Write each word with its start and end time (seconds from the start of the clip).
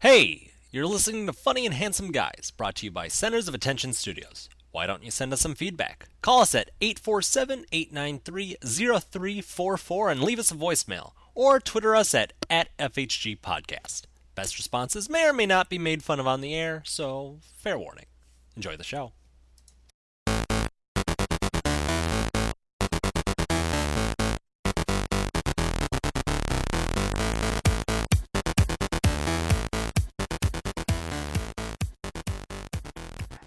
Hey, 0.00 0.50
you're 0.70 0.84
listening 0.84 1.24
to 1.24 1.32
Funny 1.32 1.64
and 1.64 1.74
Handsome 1.74 2.12
Guys, 2.12 2.52
brought 2.54 2.74
to 2.76 2.84
you 2.84 2.90
by 2.90 3.08
Centers 3.08 3.48
of 3.48 3.54
Attention 3.54 3.94
Studios. 3.94 4.50
Why 4.70 4.86
don't 4.86 5.02
you 5.02 5.10
send 5.10 5.32
us 5.32 5.40
some 5.40 5.54
feedback? 5.54 6.10
Call 6.20 6.42
us 6.42 6.54
at 6.54 6.70
847 6.82 7.64
893 7.72 8.56
0344 8.62 10.10
and 10.10 10.22
leave 10.22 10.38
us 10.38 10.50
a 10.50 10.54
voicemail, 10.54 11.12
or 11.34 11.58
Twitter 11.60 11.96
us 11.96 12.14
at, 12.14 12.34
at 12.50 12.76
FHG 12.76 13.40
Podcast. 13.40 14.02
Best 14.34 14.58
responses 14.58 15.08
may 15.08 15.26
or 15.26 15.32
may 15.32 15.46
not 15.46 15.70
be 15.70 15.78
made 15.78 16.02
fun 16.02 16.20
of 16.20 16.26
on 16.26 16.42
the 16.42 16.54
air, 16.54 16.82
so 16.84 17.38
fair 17.56 17.78
warning. 17.78 18.04
Enjoy 18.54 18.76
the 18.76 18.84
show. 18.84 19.12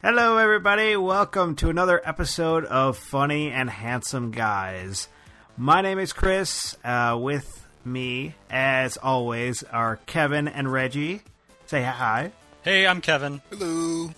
Hello, 0.01 0.37
everybody. 0.37 0.95
Welcome 0.95 1.55
to 1.57 1.69
another 1.69 2.01
episode 2.05 2.63
of 2.65 2.97
Funny 2.97 3.51
and 3.51 3.69
Handsome 3.69 4.31
Guys. 4.31 5.09
My 5.57 5.81
name 5.81 5.99
is 5.99 6.13
Chris. 6.13 6.77
Uh, 6.85 7.17
with 7.19 7.67
me, 7.83 8.35
as 8.49 8.95
always, 8.95 9.63
are 9.63 9.97
Kevin 10.05 10.47
and 10.47 10.71
Reggie. 10.71 11.21
Say 11.65 11.83
hi. 11.83 12.31
Hey, 12.61 12.87
I'm 12.87 13.01
Kevin. 13.01 13.41
Hello. 13.49 14.11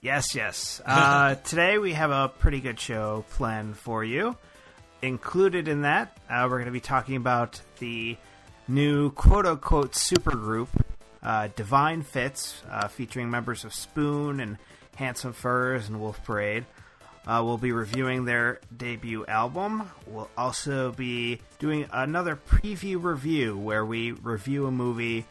Yes, 0.00 0.34
yes. 0.34 0.80
Uh, 0.86 1.34
today 1.34 1.76
we 1.76 1.92
have 1.92 2.10
a 2.10 2.28
pretty 2.28 2.60
good 2.60 2.80
show 2.80 3.24
planned 3.32 3.76
for 3.76 4.02
you. 4.02 4.36
Included 5.02 5.68
in 5.68 5.82
that, 5.82 6.16
uh, 6.30 6.44
we're 6.44 6.56
going 6.56 6.64
to 6.64 6.70
be 6.72 6.80
talking 6.80 7.16
about 7.16 7.60
the 7.78 8.16
new 8.68 9.10
quote 9.10 9.44
unquote 9.44 9.92
supergroup, 9.92 10.68
uh, 11.22 11.48
Divine 11.56 12.02
Fits, 12.02 12.62
uh, 12.70 12.88
featuring 12.88 13.30
members 13.30 13.64
of 13.64 13.74
Spoon 13.74 14.40
and 14.40 14.56
Handsome 15.00 15.32
Furs 15.32 15.88
and 15.88 15.98
Wolf 15.98 16.22
Parade. 16.24 16.66
Uh, 17.26 17.40
we'll 17.42 17.56
be 17.56 17.72
reviewing 17.72 18.26
their 18.26 18.60
debut 18.76 19.24
album. 19.24 19.90
We'll 20.06 20.28
also 20.36 20.92
be 20.92 21.40
doing 21.58 21.86
another 21.90 22.36
preview 22.36 23.02
review 23.02 23.56
where 23.56 23.82
we 23.82 24.12
review 24.12 24.66
a 24.66 24.70
movie 24.70 25.24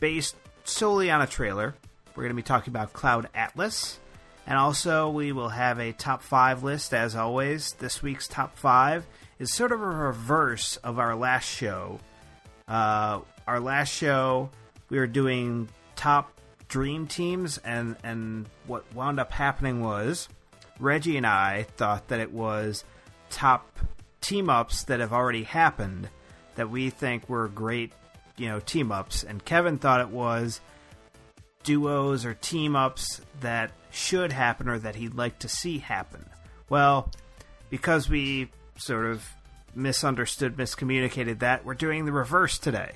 based 0.00 0.34
solely 0.64 1.12
on 1.12 1.20
a 1.20 1.28
trailer. 1.28 1.76
We're 2.16 2.24
going 2.24 2.34
to 2.34 2.42
be 2.42 2.42
talking 2.42 2.72
about 2.72 2.92
Cloud 2.92 3.28
Atlas. 3.36 4.00
And 4.48 4.58
also, 4.58 5.10
we 5.10 5.30
will 5.30 5.50
have 5.50 5.78
a 5.78 5.92
top 5.92 6.20
five 6.20 6.64
list 6.64 6.92
as 6.92 7.14
always. 7.14 7.74
This 7.74 8.02
week's 8.02 8.26
top 8.26 8.58
five 8.58 9.06
is 9.38 9.54
sort 9.54 9.70
of 9.70 9.80
a 9.80 9.86
reverse 9.86 10.76
of 10.78 10.98
our 10.98 11.14
last 11.14 11.48
show. 11.48 12.00
Uh, 12.66 13.20
our 13.46 13.60
last 13.60 13.94
show, 13.94 14.50
we 14.90 14.98
were 14.98 15.06
doing 15.06 15.68
top 15.94 16.32
dream 16.68 17.06
teams, 17.06 17.58
and, 17.58 17.96
and 18.02 18.46
what 18.66 18.84
wound 18.94 19.18
up 19.18 19.32
happening 19.32 19.82
was 19.82 20.28
Reggie 20.78 21.16
and 21.16 21.26
I 21.26 21.64
thought 21.76 22.08
that 22.08 22.20
it 22.20 22.32
was 22.32 22.84
top 23.30 23.78
team 24.20 24.50
ups 24.50 24.84
that 24.84 25.00
have 25.00 25.12
already 25.12 25.44
happened 25.44 26.08
that 26.54 26.70
we 26.70 26.90
think 26.90 27.28
were 27.28 27.48
great, 27.48 27.92
you 28.36 28.48
know, 28.48 28.60
team 28.60 28.92
ups, 28.92 29.22
and 29.22 29.44
Kevin 29.44 29.78
thought 29.78 30.00
it 30.00 30.10
was 30.10 30.60
duos 31.64 32.24
or 32.24 32.34
team 32.34 32.76
ups 32.76 33.20
that 33.40 33.70
should 33.90 34.32
happen 34.32 34.68
or 34.68 34.78
that 34.78 34.94
he'd 34.94 35.14
like 35.14 35.38
to 35.40 35.48
see 35.48 35.78
happen. 35.78 36.24
Well, 36.68 37.10
because 37.70 38.08
we 38.08 38.48
sort 38.76 39.06
of 39.06 39.28
misunderstood, 39.74 40.56
miscommunicated 40.56 41.40
that, 41.40 41.64
we're 41.64 41.74
doing 41.74 42.04
the 42.04 42.12
reverse 42.12 42.58
today. 42.58 42.92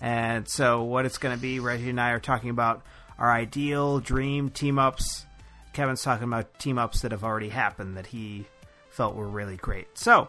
And 0.00 0.48
so, 0.48 0.82
what 0.82 1.06
it's 1.06 1.18
going 1.18 1.34
to 1.34 1.40
be, 1.40 1.58
Reggie 1.58 1.90
and 1.90 2.00
I 2.00 2.10
are 2.10 2.20
talking 2.20 2.50
about 2.50 2.82
our 3.18 3.32
ideal 3.32 4.00
dream 4.00 4.50
team 4.50 4.78
ups. 4.78 5.24
Kevin's 5.72 6.02
talking 6.02 6.24
about 6.24 6.58
team 6.58 6.78
ups 6.78 7.02
that 7.02 7.12
have 7.12 7.24
already 7.24 7.48
happened 7.50 7.96
that 7.96 8.06
he 8.06 8.46
felt 8.90 9.14
were 9.14 9.28
really 9.28 9.56
great. 9.56 9.86
So, 9.98 10.28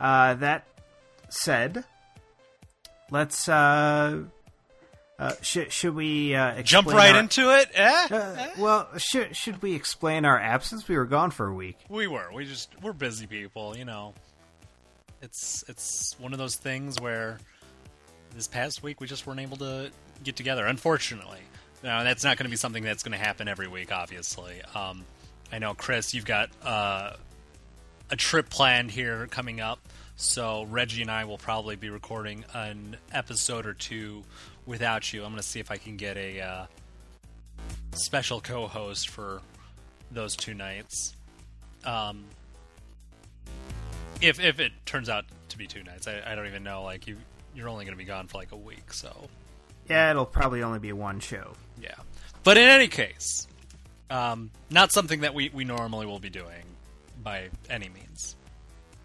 uh, 0.00 0.34
that 0.34 0.64
said, 1.30 1.84
let's. 3.10 3.48
Uh, 3.48 4.24
uh, 5.18 5.32
should 5.42 5.72
should 5.72 5.96
we 5.96 6.32
uh, 6.36 6.62
Jump 6.62 6.86
right 6.86 7.14
our- 7.14 7.20
into 7.20 7.50
it, 7.52 7.68
eh? 7.74 8.06
Uh, 8.08 8.46
well, 8.56 8.88
should 8.98 9.34
should 9.34 9.60
we 9.62 9.74
explain 9.74 10.24
our 10.24 10.38
absence? 10.38 10.86
We 10.86 10.96
were 10.96 11.06
gone 11.06 11.32
for 11.32 11.48
a 11.48 11.52
week. 11.54 11.76
We 11.88 12.06
were. 12.06 12.28
We 12.32 12.44
just 12.44 12.70
we're 12.82 12.92
busy 12.92 13.26
people, 13.26 13.76
you 13.76 13.84
know. 13.84 14.14
It's 15.20 15.64
it's 15.66 16.14
one 16.20 16.32
of 16.32 16.38
those 16.38 16.54
things 16.54 17.00
where 17.00 17.38
this 18.36 18.46
past 18.46 18.84
week 18.84 19.00
we 19.00 19.08
just 19.08 19.26
weren't 19.26 19.40
able 19.40 19.56
to 19.56 19.90
get 20.22 20.36
together. 20.36 20.64
Unfortunately, 20.66 21.40
now 21.82 22.02
that's 22.02 22.24
not 22.24 22.36
going 22.36 22.44
to 22.44 22.50
be 22.50 22.56
something 22.56 22.82
that's 22.82 23.02
going 23.02 23.18
to 23.18 23.24
happen 23.24 23.48
every 23.48 23.68
week. 23.68 23.92
Obviously, 23.92 24.60
um, 24.74 25.04
I 25.52 25.58
know 25.58 25.74
Chris, 25.74 26.14
you've 26.14 26.24
got 26.26 26.50
uh, 26.62 27.12
a 28.10 28.16
trip 28.16 28.50
planned 28.50 28.90
here 28.90 29.26
coming 29.28 29.60
up, 29.60 29.78
so 30.16 30.64
Reggie 30.64 31.02
and 31.02 31.10
I 31.10 31.24
will 31.24 31.38
probably 31.38 31.76
be 31.76 31.90
recording 31.90 32.44
an 32.52 32.96
episode 33.12 33.66
or 33.66 33.74
two 33.74 34.24
without 34.66 35.12
you. 35.12 35.24
I'm 35.24 35.30
going 35.30 35.42
to 35.42 35.48
see 35.48 35.60
if 35.60 35.70
I 35.70 35.76
can 35.76 35.96
get 35.96 36.16
a 36.16 36.40
uh, 36.40 36.66
special 37.92 38.40
co-host 38.40 39.08
for 39.08 39.40
those 40.10 40.36
two 40.36 40.54
nights. 40.54 41.14
Um, 41.84 42.24
if 44.20 44.40
if 44.40 44.58
it 44.60 44.72
turns 44.84 45.08
out 45.08 45.24
to 45.50 45.58
be 45.58 45.66
two 45.66 45.82
nights, 45.84 46.08
I, 46.08 46.22
I 46.26 46.34
don't 46.34 46.46
even 46.46 46.62
know. 46.62 46.82
Like 46.82 47.06
you, 47.06 47.16
you're 47.54 47.68
only 47.68 47.84
going 47.84 47.96
to 47.96 47.98
be 47.98 48.04
gone 48.04 48.26
for 48.26 48.38
like 48.38 48.52
a 48.52 48.56
week, 48.56 48.92
so 48.92 49.28
Yeah, 49.88 50.10
it'll 50.10 50.26
probably 50.26 50.62
only 50.62 50.80
be 50.80 50.92
one 50.92 51.20
show. 51.20 51.52
Yeah. 51.82 51.94
But 52.44 52.56
in 52.56 52.68
any 52.68 52.88
case, 52.88 53.46
um, 54.10 54.50
not 54.70 54.92
something 54.92 55.20
that 55.20 55.34
we 55.34 55.50
we 55.50 55.64
normally 55.64 56.06
will 56.06 56.18
be 56.18 56.30
doing 56.30 56.64
by 57.22 57.48
any 57.68 57.88
means. 57.88 58.36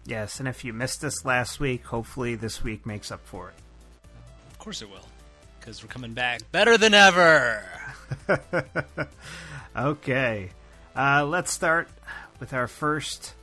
Yes, 0.06 0.38
and 0.38 0.48
if 0.48 0.64
you 0.64 0.72
missed 0.72 1.02
us 1.04 1.24
last 1.24 1.60
week, 1.60 1.84
hopefully 1.84 2.34
this 2.34 2.62
week 2.62 2.84
makes 2.84 3.10
up 3.10 3.20
for 3.24 3.48
it. 3.48 3.54
Of 4.50 4.58
course 4.58 4.82
it 4.82 4.90
will, 4.90 5.08
because 5.58 5.82
we're 5.82 5.88
coming 5.88 6.12
back 6.12 6.40
better 6.52 6.76
than 6.76 6.94
ever. 6.94 7.64
Okay, 9.76 10.50
uh, 10.94 11.26
let's 11.26 11.52
start 11.52 11.88
with 12.38 12.52
our 12.52 12.68
first 12.68 13.34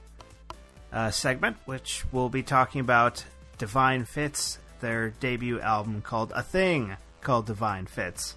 uh, 0.93 1.11
segment, 1.11 1.57
which 1.65 2.05
we'll 2.13 2.29
be 2.29 2.41
talking 2.41 2.79
about 2.79 3.25
Divine 3.57 4.05
Fits, 4.05 4.57
their 4.79 5.09
debut 5.09 5.59
album 5.59 6.01
called 6.01 6.31
A 6.33 6.41
Thing 6.41 6.95
called 7.19 7.47
Divine 7.47 7.85
Fits. 7.85 8.35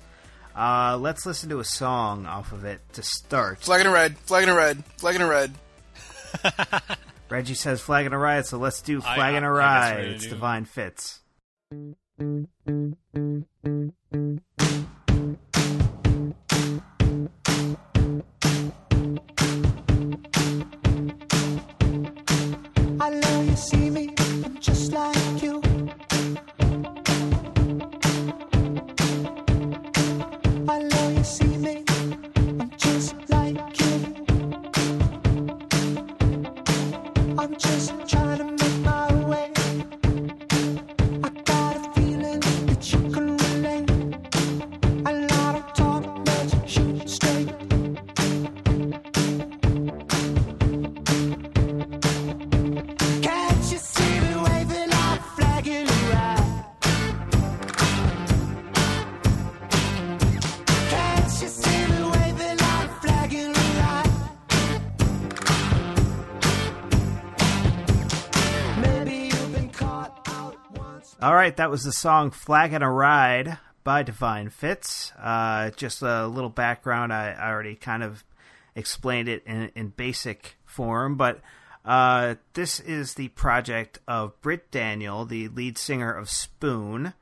Uh, 0.56 0.96
let's 1.00 1.26
listen 1.26 1.48
to 1.50 1.58
a 1.58 1.64
song 1.64 2.26
off 2.26 2.52
of 2.52 2.64
it 2.64 2.80
to 2.92 3.02
start. 3.02 3.60
Flag 3.60 3.80
in 3.80 3.86
a 3.86 3.90
red. 3.90 4.16
Flag 4.18 4.44
in 4.44 4.48
a 4.48 4.54
red. 4.54 4.84
Flag 4.98 5.16
in 5.16 5.22
a 5.22 5.26
red. 5.26 5.52
Reggie 7.28 7.54
says 7.54 7.80
flag 7.80 8.06
and 8.06 8.14
a 8.14 8.18
riot, 8.18 8.46
so 8.46 8.58
let's 8.58 8.80
do 8.82 8.98
I- 8.98 9.14
flag 9.16 9.34
I- 9.34 9.36
and 9.38 9.44
a 9.44 9.48
I 9.48 9.50
guess 9.50 9.56
we're 9.96 10.02
ride. 10.02 10.08
It's 10.14 10.24
do- 10.24 10.30
Divine 10.30 10.64
Fits. 10.64 11.20
I 23.00 23.10
know 23.10 23.40
you 23.42 23.56
see 23.56 23.90
me 23.90 24.14
just 24.60 24.92
like 24.92 25.16
right, 71.44 71.58
that 71.58 71.70
was 71.70 71.82
the 71.82 71.92
song 71.92 72.30
"Flaggin 72.30 72.80
a 72.80 72.90
Ride" 72.90 73.58
by 73.82 74.02
Divine 74.02 74.48
Fits. 74.48 75.12
Uh, 75.20 75.68
just 75.72 76.00
a 76.00 76.26
little 76.26 76.48
background. 76.48 77.12
I, 77.12 77.32
I 77.32 77.50
already 77.50 77.74
kind 77.74 78.02
of 78.02 78.24
explained 78.74 79.28
it 79.28 79.42
in, 79.44 79.70
in 79.74 79.88
basic 79.88 80.56
form, 80.64 81.16
but 81.16 81.42
uh, 81.84 82.36
this 82.54 82.80
is 82.80 83.12
the 83.12 83.28
project 83.28 83.98
of 84.08 84.40
Britt 84.40 84.70
Daniel, 84.70 85.26
the 85.26 85.48
lead 85.48 85.76
singer 85.76 86.10
of 86.14 86.30
Spoon, 86.30 87.12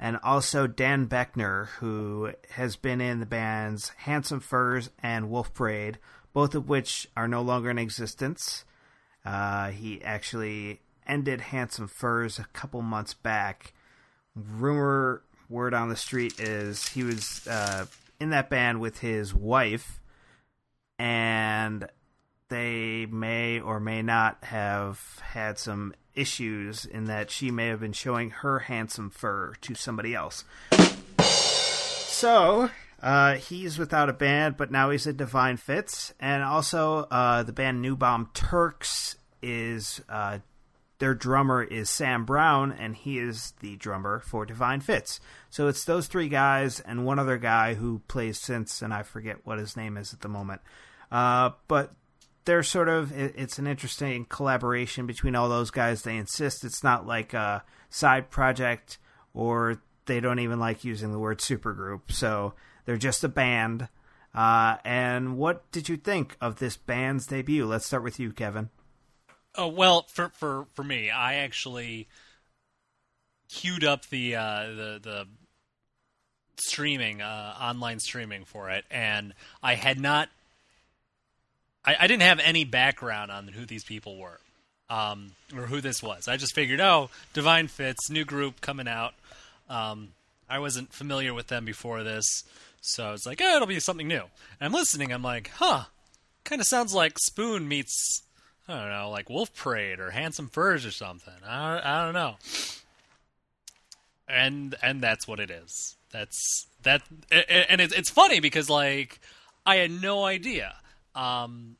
and 0.00 0.18
also 0.24 0.66
Dan 0.66 1.06
Boeckner, 1.06 1.68
who 1.78 2.32
has 2.50 2.74
been 2.74 3.00
in 3.00 3.20
the 3.20 3.24
bands 3.24 3.92
Handsome 3.98 4.40
Furs 4.40 4.90
and 5.00 5.30
Wolf 5.30 5.54
Parade, 5.54 5.98
both 6.32 6.56
of 6.56 6.68
which 6.68 7.06
are 7.16 7.28
no 7.28 7.40
longer 7.40 7.70
in 7.70 7.78
existence. 7.78 8.64
Uh, 9.24 9.68
he 9.70 10.02
actually 10.02 10.80
ended 11.10 11.40
Handsome 11.40 11.88
Furs 11.88 12.38
a 12.38 12.44
couple 12.52 12.80
months 12.80 13.12
back. 13.12 13.74
Rumor, 14.34 15.22
word 15.48 15.74
on 15.74 15.88
the 15.88 15.96
street 15.96 16.38
is 16.38 16.88
he 16.88 17.02
was 17.02 17.46
uh, 17.48 17.86
in 18.20 18.30
that 18.30 18.48
band 18.48 18.80
with 18.80 19.00
his 19.00 19.34
wife, 19.34 20.00
and 20.98 21.88
they 22.48 23.06
may 23.06 23.60
or 23.60 23.80
may 23.80 24.02
not 24.02 24.38
have 24.42 25.20
had 25.20 25.58
some 25.58 25.94
issues 26.14 26.84
in 26.84 27.06
that 27.06 27.30
she 27.30 27.50
may 27.50 27.68
have 27.68 27.80
been 27.80 27.92
showing 27.92 28.30
her 28.30 28.60
handsome 28.60 29.10
fur 29.10 29.54
to 29.60 29.74
somebody 29.74 30.14
else. 30.14 30.44
So, 31.20 32.70
uh, 33.02 33.34
he's 33.34 33.78
without 33.78 34.08
a 34.08 34.12
band, 34.12 34.56
but 34.56 34.70
now 34.70 34.90
he's 34.90 35.06
at 35.06 35.16
Divine 35.16 35.56
Fits. 35.56 36.12
And 36.20 36.42
also, 36.42 37.06
uh, 37.10 37.42
the 37.42 37.52
band 37.52 37.80
New 37.80 37.96
Bomb 37.96 38.30
Turks 38.34 39.16
is, 39.42 40.02
uh, 40.08 40.38
their 41.00 41.14
drummer 41.14 41.62
is 41.62 41.90
Sam 41.90 42.24
Brown, 42.24 42.70
and 42.70 42.94
he 42.94 43.18
is 43.18 43.54
the 43.60 43.74
drummer 43.76 44.20
for 44.20 44.46
Divine 44.46 44.80
Fits. 44.80 45.18
So 45.48 45.66
it's 45.66 45.84
those 45.84 46.06
three 46.06 46.28
guys 46.28 46.78
and 46.78 47.04
one 47.04 47.18
other 47.18 47.38
guy 47.38 47.74
who 47.74 48.02
plays 48.06 48.38
synths, 48.38 48.82
and 48.82 48.94
I 48.94 49.02
forget 49.02 49.44
what 49.44 49.58
his 49.58 49.76
name 49.76 49.96
is 49.96 50.12
at 50.12 50.20
the 50.20 50.28
moment. 50.28 50.60
Uh, 51.10 51.50
but 51.68 51.92
they're 52.44 52.62
sort 52.62 52.88
of 52.88 53.12
it- 53.12 53.34
it's 53.36 53.58
an 53.58 53.66
interesting 53.66 54.26
collaboration 54.26 55.06
between 55.06 55.34
all 55.34 55.48
those 55.48 55.70
guys. 55.70 56.02
They 56.02 56.16
insist 56.16 56.64
it's 56.64 56.84
not 56.84 57.06
like 57.06 57.32
a 57.32 57.64
side 57.88 58.30
project, 58.30 58.98
or 59.32 59.80
they 60.04 60.20
don't 60.20 60.38
even 60.38 60.60
like 60.60 60.84
using 60.84 61.12
the 61.12 61.18
word 61.18 61.38
supergroup. 61.38 62.12
So 62.12 62.54
they're 62.84 62.96
just 62.98 63.24
a 63.24 63.28
band. 63.28 63.88
Uh, 64.34 64.76
and 64.84 65.38
what 65.38 65.70
did 65.72 65.88
you 65.88 65.96
think 65.96 66.36
of 66.42 66.56
this 66.58 66.76
band's 66.76 67.26
debut? 67.26 67.64
Let's 67.64 67.86
start 67.86 68.02
with 68.04 68.20
you, 68.20 68.32
Kevin. 68.32 68.68
Oh 69.56 69.68
well, 69.68 70.06
for 70.08 70.28
for 70.30 70.66
for 70.74 70.84
me, 70.84 71.10
I 71.10 71.34
actually 71.36 72.06
queued 73.48 73.84
up 73.84 74.06
the 74.06 74.36
uh, 74.36 74.66
the 74.66 75.00
the 75.02 75.26
streaming 76.56 77.20
uh, 77.20 77.54
online 77.60 78.00
streaming 78.00 78.44
for 78.44 78.70
it, 78.70 78.84
and 78.90 79.34
I 79.62 79.74
had 79.74 79.98
not. 79.98 80.28
I, 81.84 81.96
I 82.00 82.06
didn't 82.06 82.22
have 82.22 82.40
any 82.40 82.64
background 82.64 83.30
on 83.30 83.48
who 83.48 83.64
these 83.64 83.84
people 83.84 84.18
were, 84.18 84.38
um, 84.90 85.32
or 85.56 85.62
who 85.62 85.80
this 85.80 86.02
was. 86.02 86.28
I 86.28 86.36
just 86.36 86.54
figured, 86.54 86.80
oh, 86.80 87.08
Divine 87.32 87.68
Fits, 87.68 88.10
new 88.10 88.24
group 88.24 88.60
coming 88.60 88.86
out. 88.86 89.14
Um, 89.68 90.08
I 90.48 90.58
wasn't 90.58 90.92
familiar 90.92 91.32
with 91.32 91.46
them 91.46 91.64
before 91.64 92.02
this, 92.02 92.44
so 92.82 93.08
I 93.08 93.12
was 93.12 93.24
like, 93.24 93.40
oh, 93.42 93.56
it'll 93.56 93.66
be 93.66 93.80
something 93.80 94.08
new. 94.08 94.22
And 94.22 94.28
I'm 94.60 94.72
listening. 94.72 95.12
I'm 95.12 95.22
like, 95.22 95.50
huh, 95.54 95.84
kind 96.44 96.60
of 96.60 96.66
sounds 96.66 96.92
like 96.92 97.18
Spoon 97.18 97.66
meets 97.66 98.22
I 98.70 98.80
don't 98.80 98.90
know, 98.90 99.10
like 99.10 99.28
Wolf 99.28 99.54
Parade 99.54 100.00
or 100.00 100.10
Handsome 100.10 100.48
Furs 100.48 100.86
or 100.86 100.90
something. 100.90 101.34
I 101.46 101.74
don't, 101.74 101.86
I 101.86 102.04
don't 102.04 102.14
know. 102.14 102.36
And 104.28 104.74
and 104.82 105.02
that's 105.02 105.26
what 105.26 105.40
it 105.40 105.50
is. 105.50 105.96
That's 106.12 106.66
that, 106.82 107.02
and 107.30 107.80
it's 107.80 107.92
it's 107.92 108.10
funny 108.10 108.40
because 108.40 108.70
like 108.70 109.20
I 109.66 109.76
had 109.76 109.90
no 109.90 110.24
idea. 110.24 110.74
Um, 111.14 111.76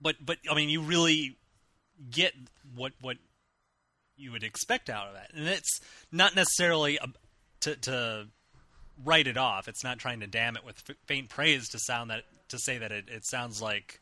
but 0.00 0.16
but 0.24 0.38
I 0.50 0.54
mean, 0.54 0.70
you 0.70 0.80
really 0.80 1.36
get 2.10 2.32
what 2.74 2.92
what 3.00 3.18
you 4.16 4.32
would 4.32 4.42
expect 4.42 4.88
out 4.88 5.08
of 5.08 5.14
that, 5.14 5.30
and 5.34 5.48
it's 5.48 5.80
not 6.10 6.34
necessarily 6.34 6.96
a, 6.96 7.08
to 7.60 7.76
to 7.76 8.26
write 9.04 9.26
it 9.26 9.36
off. 9.36 9.68
It's 9.68 9.84
not 9.84 9.98
trying 9.98 10.20
to 10.20 10.26
damn 10.26 10.56
it 10.56 10.64
with 10.64 10.82
faint 11.06 11.28
praise 11.28 11.68
to 11.70 11.78
sound 11.78 12.10
that 12.10 12.24
to 12.48 12.58
say 12.58 12.78
that 12.78 12.92
it, 12.92 13.08
it 13.08 13.26
sounds 13.26 13.60
like 13.60 14.00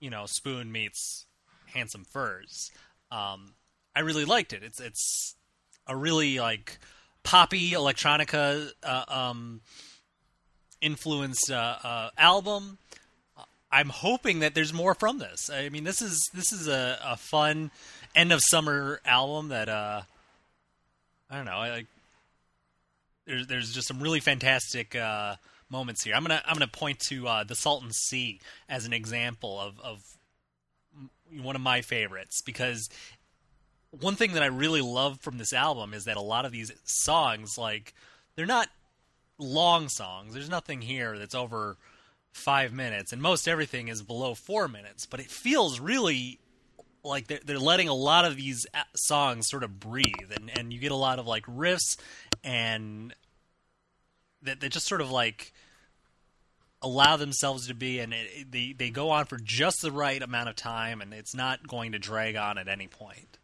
you 0.00 0.10
know 0.10 0.26
Spoon 0.26 0.72
meets 0.72 1.26
Handsome 1.66 2.04
Furs. 2.04 2.70
Um, 3.10 3.52
I 3.94 4.00
really 4.00 4.24
liked 4.24 4.52
it. 4.52 4.62
It's 4.62 4.80
it's 4.80 5.34
a 5.86 5.96
really 5.96 6.38
like 6.38 6.78
poppy 7.22 7.72
electronica 7.72 8.70
uh, 8.82 9.04
um, 9.08 9.60
influenced 10.80 11.50
uh, 11.50 11.76
uh, 11.82 12.10
album. 12.16 12.78
I'm 13.70 13.90
hoping 13.90 14.40
that 14.40 14.54
there's 14.54 14.72
more 14.72 14.94
from 14.94 15.18
this. 15.18 15.50
I 15.50 15.68
mean, 15.68 15.84
this 15.84 16.00
is 16.00 16.18
this 16.32 16.52
is 16.52 16.68
a, 16.68 16.98
a 17.04 17.16
fun 17.16 17.70
end 18.14 18.32
of 18.32 18.40
summer 18.42 19.00
album 19.04 19.48
that 19.48 19.68
uh, 19.68 20.02
I 21.30 21.36
don't 21.36 21.44
know. 21.44 21.58
I 21.58 21.70
like. 21.70 21.86
There's 23.26 23.46
there's 23.46 23.72
just 23.72 23.88
some 23.88 24.00
really 24.00 24.20
fantastic 24.20 24.96
uh, 24.96 25.36
moments 25.70 26.02
here. 26.02 26.14
I'm 26.14 26.22
gonna 26.22 26.42
I'm 26.46 26.54
gonna 26.54 26.68
point 26.68 27.00
to 27.08 27.26
uh, 27.28 27.44
the 27.44 27.54
Salton 27.54 27.92
Sea 27.92 28.40
as 28.68 28.86
an 28.86 28.92
example 28.92 29.58
of 29.58 29.80
of 29.80 30.02
one 31.42 31.56
of 31.56 31.62
my 31.62 31.82
favorites 31.82 32.40
because 32.44 32.88
one 33.90 34.16
thing 34.16 34.32
that 34.32 34.42
I 34.42 34.46
really 34.46 34.82
love 34.82 35.20
from 35.20 35.38
this 35.38 35.52
album 35.52 35.94
is 35.94 36.04
that 36.04 36.16
a 36.16 36.22
lot 36.22 36.44
of 36.44 36.52
these 36.52 36.72
songs 36.84 37.56
like 37.58 37.94
they're 38.36 38.46
not 38.46 38.68
long 39.38 39.88
songs. 39.88 40.34
There's 40.34 40.50
nothing 40.50 40.82
here 40.82 41.18
that's 41.18 41.34
over 41.34 41.76
five 42.32 42.72
minutes, 42.72 43.12
and 43.12 43.22
most 43.22 43.48
everything 43.48 43.88
is 43.88 44.02
below 44.02 44.34
four 44.34 44.68
minutes. 44.68 45.06
But 45.06 45.20
it 45.20 45.30
feels 45.30 45.80
really 45.80 46.38
like 47.04 47.28
they're, 47.28 47.40
they're 47.44 47.58
letting 47.58 47.88
a 47.88 47.94
lot 47.94 48.24
of 48.24 48.36
these 48.36 48.66
songs 48.94 49.48
sort 49.48 49.64
of 49.64 49.80
breathe, 49.80 50.32
and, 50.34 50.50
and 50.56 50.72
you 50.72 50.78
get 50.78 50.92
a 50.92 50.96
lot 50.96 51.18
of 51.18 51.26
like 51.26 51.46
riffs 51.46 51.96
and 52.44 53.14
that 54.42 54.60
that 54.60 54.70
just 54.70 54.86
sort 54.86 55.00
of 55.00 55.10
like 55.10 55.52
allow 56.80 57.16
themselves 57.16 57.66
to 57.66 57.74
be, 57.74 57.98
and 57.98 58.12
it, 58.14 58.28
it- 58.32 58.52
they 58.52 58.74
they 58.76 58.90
go 58.90 59.10
on 59.10 59.24
for 59.26 59.38
just 59.38 59.82
the 59.82 59.90
right 59.92 60.22
amount 60.22 60.48
of 60.48 60.56
time, 60.56 61.00
and 61.00 61.12
it's 61.12 61.34
not 61.34 61.66
going 61.66 61.92
to 61.92 61.98
drag 61.98 62.36
on 62.36 62.58
at 62.58 62.68
any 62.68 62.86
point. 62.88 63.38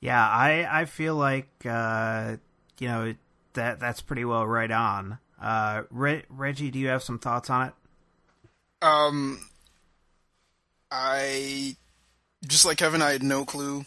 Yeah, 0.00 0.22
I 0.28 0.66
I 0.80 0.84
feel 0.84 1.14
like 1.14 1.48
uh, 1.64 2.36
you 2.78 2.88
know 2.88 3.14
that 3.54 3.78
that's 3.80 4.00
pretty 4.00 4.24
well 4.24 4.46
right 4.46 4.70
on. 4.70 5.18
Uh, 5.40 5.82
Re- 5.90 6.24
Reggie, 6.28 6.70
do 6.70 6.78
you 6.78 6.88
have 6.88 7.02
some 7.02 7.18
thoughts 7.18 7.50
on 7.50 7.68
it? 7.68 7.74
Um, 8.84 9.40
I 10.90 11.76
just 12.46 12.64
like 12.64 12.78
Kevin. 12.78 13.00
I 13.02 13.12
had 13.12 13.22
no 13.22 13.44
clue. 13.44 13.84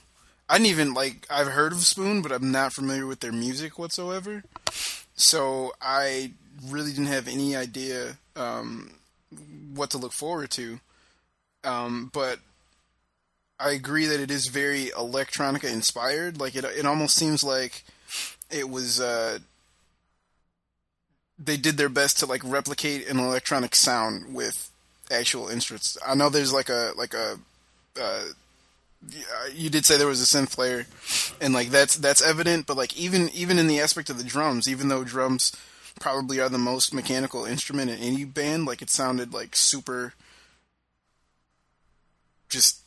I 0.48 0.58
didn't 0.58 0.68
even 0.68 0.94
like. 0.94 1.26
I've 1.30 1.48
heard 1.48 1.72
of 1.72 1.80
Spoon, 1.80 2.22
but 2.22 2.32
I'm 2.32 2.52
not 2.52 2.74
familiar 2.74 3.08
with 3.08 3.20
their 3.20 3.32
music 3.32 3.80
whatsoever. 3.80 4.44
So 5.16 5.74
I 5.82 6.32
really 6.68 6.92
didn't 6.92 7.08
have 7.08 7.28
any 7.28 7.56
idea 7.56 8.18
um, 8.36 8.92
what 9.74 9.90
to 9.92 9.98
look 9.98 10.14
forward 10.14 10.52
to. 10.52 10.80
Um, 11.64 12.12
but 12.14 12.40
I 13.60 13.72
agree 13.72 14.06
that 14.06 14.20
it 14.20 14.30
is 14.30 14.48
very 14.48 14.92
electronica 14.96 15.72
inspired. 15.72 16.40
Like 16.40 16.56
it, 16.56 16.64
it 16.64 16.86
almost 16.86 17.16
seems 17.16 17.44
like 17.44 17.84
it 18.52 18.70
was. 18.70 19.00
Uh, 19.00 19.40
they 21.38 21.58
did 21.58 21.78
their 21.78 21.90
best 21.90 22.20
to 22.20 22.26
like 22.26 22.42
replicate 22.46 23.10
an 23.10 23.20
electronic 23.20 23.76
sound 23.76 24.34
with 24.34 24.72
actual 25.12 25.50
instruments. 25.50 25.98
I 26.06 26.16
know 26.16 26.30
there's 26.30 26.54
like 26.54 26.70
a 26.70 26.92
like 26.96 27.14
a 27.14 27.40
uh, 28.00 28.24
you 29.54 29.70
did 29.70 29.86
say 29.86 29.98
there 29.98 30.08
was 30.08 30.22
a 30.22 30.38
synth 30.38 30.54
player, 30.54 30.86
and 31.40 31.54
like 31.54 31.70
that's 31.70 31.96
that's 31.96 32.22
evident. 32.22 32.68
But 32.68 32.78
like 32.78 32.98
even 32.98 33.30
even 33.30 33.60
in 33.60 33.68
the 33.68 33.80
aspect 33.80 34.10
of 34.10 34.18
the 34.18 34.24
drums, 34.24 34.68
even 34.68 34.88
though 34.88 35.04
drums 35.04 35.56
probably 36.00 36.40
are 36.40 36.50
the 36.50 36.58
most 36.58 36.94
mechanical 36.94 37.46
instrument 37.46 37.90
in 37.90 37.98
any 38.00 38.26
band, 38.26 38.66
like 38.66 38.82
it 38.82 38.90
sounded 38.90 39.34
like 39.34 39.56
super, 39.56 40.14
just 42.50 42.86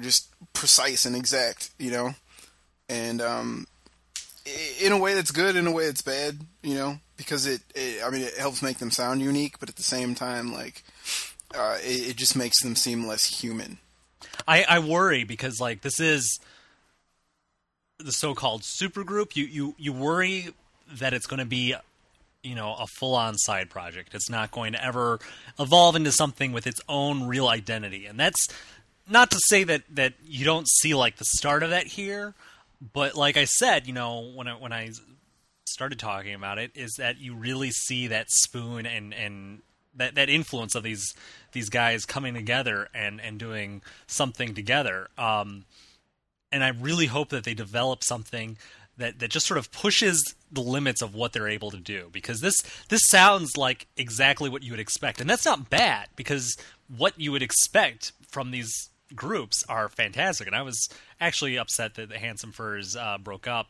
just 0.00 0.28
precise 0.52 1.04
and 1.04 1.16
exact, 1.16 1.70
you 1.78 1.90
know. 1.90 2.14
And 2.88 3.20
um, 3.20 3.66
in 4.80 4.92
a 4.92 4.98
way 4.98 5.14
that's 5.14 5.30
good, 5.30 5.56
in 5.56 5.66
a 5.66 5.72
way 5.72 5.86
that's 5.86 6.02
bad, 6.02 6.38
you 6.62 6.74
know, 6.74 6.98
because 7.16 7.46
it, 7.46 7.62
it 7.74 8.02
I 8.04 8.10
mean, 8.10 8.22
it 8.22 8.34
helps 8.34 8.62
make 8.62 8.78
them 8.78 8.90
sound 8.90 9.20
unique, 9.20 9.58
but 9.58 9.68
at 9.68 9.76
the 9.76 9.82
same 9.82 10.14
time, 10.14 10.52
like, 10.52 10.82
uh, 11.54 11.78
it, 11.82 12.10
it 12.10 12.16
just 12.16 12.36
makes 12.36 12.62
them 12.62 12.76
seem 12.76 13.06
less 13.06 13.40
human. 13.40 13.78
I, 14.46 14.64
I 14.68 14.78
worry 14.78 15.24
because 15.24 15.60
like 15.60 15.82
this 15.82 16.00
is 16.00 16.38
the 17.98 18.12
so-called 18.12 18.62
supergroup. 18.62 19.36
You 19.36 19.44
you 19.44 19.74
you 19.78 19.92
worry 19.92 20.48
that 20.92 21.14
it's 21.14 21.26
going 21.26 21.40
to 21.40 21.46
be 21.46 21.74
you 22.42 22.54
know 22.54 22.74
a 22.74 22.86
full-on 22.86 23.38
side 23.38 23.70
project. 23.70 24.14
It's 24.14 24.30
not 24.30 24.50
going 24.50 24.72
to 24.72 24.84
ever 24.84 25.18
evolve 25.58 25.96
into 25.96 26.12
something 26.12 26.52
with 26.52 26.66
its 26.66 26.80
own 26.88 27.26
real 27.26 27.48
identity, 27.48 28.06
and 28.06 28.18
that's 28.18 28.48
not 29.08 29.30
to 29.30 29.38
say 29.48 29.64
that 29.64 29.82
that 29.90 30.14
you 30.24 30.44
don't 30.44 30.68
see 30.68 30.94
like 30.94 31.16
the 31.16 31.24
start 31.24 31.62
of 31.62 31.70
that 31.70 31.86
here. 31.86 32.34
But 32.92 33.14
like 33.14 33.36
I 33.36 33.44
said, 33.44 33.86
you 33.86 33.92
know 33.92 34.20
when 34.34 34.46
I 34.46 34.52
when 34.54 34.72
I 34.72 34.90
started 35.64 35.98
talking 35.98 36.34
about 36.34 36.58
it, 36.58 36.70
is 36.74 36.94
that 36.98 37.18
you 37.18 37.34
really 37.34 37.70
see 37.70 38.08
that 38.08 38.30
spoon 38.30 38.86
and 38.86 39.12
and 39.12 39.62
that 39.96 40.14
that 40.14 40.28
influence 40.28 40.74
of 40.74 40.82
these 40.82 41.14
these 41.56 41.70
guys 41.70 42.04
coming 42.04 42.34
together 42.34 42.88
and 42.94 43.18
and 43.18 43.38
doing 43.38 43.80
something 44.06 44.54
together. 44.54 45.08
Um, 45.16 45.64
and 46.52 46.62
I 46.62 46.68
really 46.68 47.06
hope 47.06 47.30
that 47.30 47.44
they 47.44 47.54
develop 47.54 48.04
something 48.04 48.58
that 48.98 49.18
that 49.20 49.30
just 49.30 49.46
sort 49.46 49.56
of 49.56 49.72
pushes 49.72 50.34
the 50.52 50.60
limits 50.60 51.00
of 51.00 51.14
what 51.14 51.32
they're 51.32 51.48
able 51.48 51.70
to 51.70 51.78
do 51.78 52.10
because 52.12 52.40
this 52.42 52.60
this 52.90 53.00
sounds 53.06 53.56
like 53.56 53.86
exactly 53.96 54.50
what 54.50 54.62
you 54.62 54.72
would 54.72 54.80
expect. 54.80 55.18
And 55.18 55.28
that's 55.30 55.46
not 55.46 55.70
bad 55.70 56.08
because 56.14 56.56
what 56.94 57.18
you 57.18 57.32
would 57.32 57.42
expect 57.42 58.12
from 58.28 58.50
these 58.50 58.90
groups 59.14 59.64
are 59.66 59.88
fantastic. 59.88 60.46
And 60.46 60.54
I 60.54 60.62
was 60.62 60.88
actually 61.20 61.56
upset 61.56 61.94
that 61.94 62.10
the 62.10 62.18
Handsome 62.18 62.52
Furs 62.52 62.96
uh, 62.96 63.16
broke 63.16 63.48
up 63.48 63.68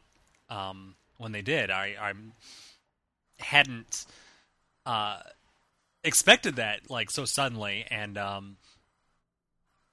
um, 0.50 0.96
when 1.18 1.30
they 1.30 1.42
did. 1.42 1.70
I 1.70 1.94
I 2.00 2.12
hadn't 3.38 4.06
uh, 4.84 5.20
expected 6.06 6.56
that 6.56 6.90
like 6.90 7.10
so 7.10 7.24
suddenly 7.24 7.84
and 7.90 8.16
um, 8.16 8.56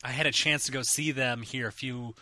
I 0.03 0.12
had 0.12 0.25
a 0.25 0.32
chance 0.32 0.65
to 0.65 0.72
go 0.72 0.82
see 0.82 1.12
them 1.12 1.41
here 1.41 1.67
a 1.67 1.72
few 1.72 2.13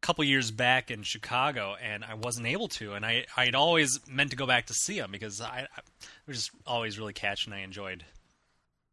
couple 0.00 0.24
years 0.24 0.50
back 0.50 0.90
in 0.90 1.02
Chicago, 1.02 1.76
and 1.82 2.04
I 2.04 2.14
wasn't 2.14 2.46
able 2.46 2.68
to. 2.68 2.94
And 2.94 3.04
I 3.04 3.26
I'd 3.36 3.54
always 3.54 4.00
meant 4.08 4.30
to 4.30 4.36
go 4.36 4.46
back 4.46 4.66
to 4.66 4.74
see 4.74 4.98
them 4.98 5.12
because 5.12 5.40
I, 5.40 5.66
I 5.76 5.80
was 6.26 6.36
just 6.36 6.50
always 6.66 6.98
really 6.98 7.12
catching. 7.12 7.52
I 7.52 7.60
enjoyed 7.60 8.04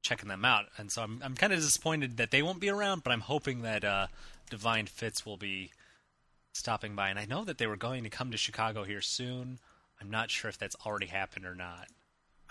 checking 0.02 0.30
them 0.30 0.46
out, 0.46 0.66
and 0.78 0.92
so 0.92 1.02
I'm 1.02 1.22
I'm 1.24 1.36
kind 1.36 1.54
of 1.54 1.60
disappointed 1.60 2.18
that 2.18 2.32
they 2.32 2.42
won't 2.42 2.60
be 2.60 2.70
around. 2.70 3.04
But 3.04 3.14
I'm 3.14 3.22
hoping 3.22 3.62
that 3.62 3.84
uh, 3.84 4.08
Divine 4.50 4.86
Fits 4.86 5.26
will 5.26 5.38
be 5.38 5.72
stopping 6.54 6.96
by, 6.96 7.10
and 7.10 7.20
I 7.20 7.26
know 7.26 7.44
that 7.44 7.58
they 7.58 7.68
were 7.68 7.78
going 7.78 8.04
to 8.04 8.10
come 8.10 8.32
to 8.32 8.38
Chicago 8.38 8.84
here 8.84 9.02
soon. 9.02 9.60
I'm 10.00 10.12
not 10.12 10.30
sure 10.30 10.50
if 10.50 10.60
that's 10.60 10.76
already 10.86 11.08
happened 11.08 11.46
or 11.46 11.56
not. 11.56 11.88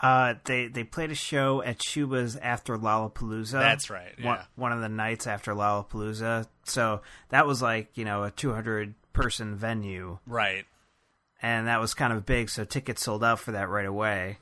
Uh, 0.01 0.35
they 0.45 0.69
they 0.69 0.85
played 0.85 1.11
a 1.11 1.15
show 1.15 1.63
at 1.63 1.79
Schuba's 1.79 2.37
after 2.37 2.77
Lollapalooza. 2.77 3.53
That's 3.53 3.89
right, 3.89 4.13
One, 4.23 4.37
yeah. 4.37 4.45
one 4.55 4.73
of 4.73 4.81
the 4.81 4.89
nights 4.91 5.27
after 5.27 5.55
Lollapalooza. 5.55 6.47
So 6.65 7.01
that 7.31 7.47
was 7.47 7.63
like 7.63 7.97
you 7.97 8.05
know 8.05 8.25
a 8.25 8.31
200 8.31 8.95
person 9.15 9.55
venue, 9.57 10.19
Right. 10.27 10.67
and 11.41 11.67
that 11.69 11.81
was 11.81 11.95
kind 11.95 12.13
of 12.13 12.27
big. 12.27 12.51
So 12.51 12.65
tickets 12.65 13.03
sold 13.03 13.25
out 13.25 13.41
for 13.41 13.53
that 13.53 13.69
right 13.71 13.87
away. 13.87 14.39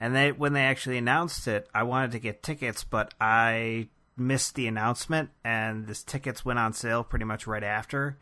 And 0.00 0.16
they 0.16 0.32
when 0.32 0.52
they 0.52 0.64
actually 0.64 0.98
announced 0.98 1.46
it, 1.46 1.68
I 1.72 1.84
wanted 1.84 2.10
to 2.12 2.18
get 2.18 2.42
tickets, 2.42 2.82
but 2.82 3.14
I 3.20 3.86
missed 4.16 4.56
the 4.56 4.66
announcement, 4.66 5.30
and 5.44 5.86
this 5.86 6.02
tickets 6.02 6.44
went 6.44 6.58
on 6.58 6.72
sale 6.72 7.04
pretty 7.04 7.24
much 7.24 7.46
right 7.46 7.62
after. 7.62 8.18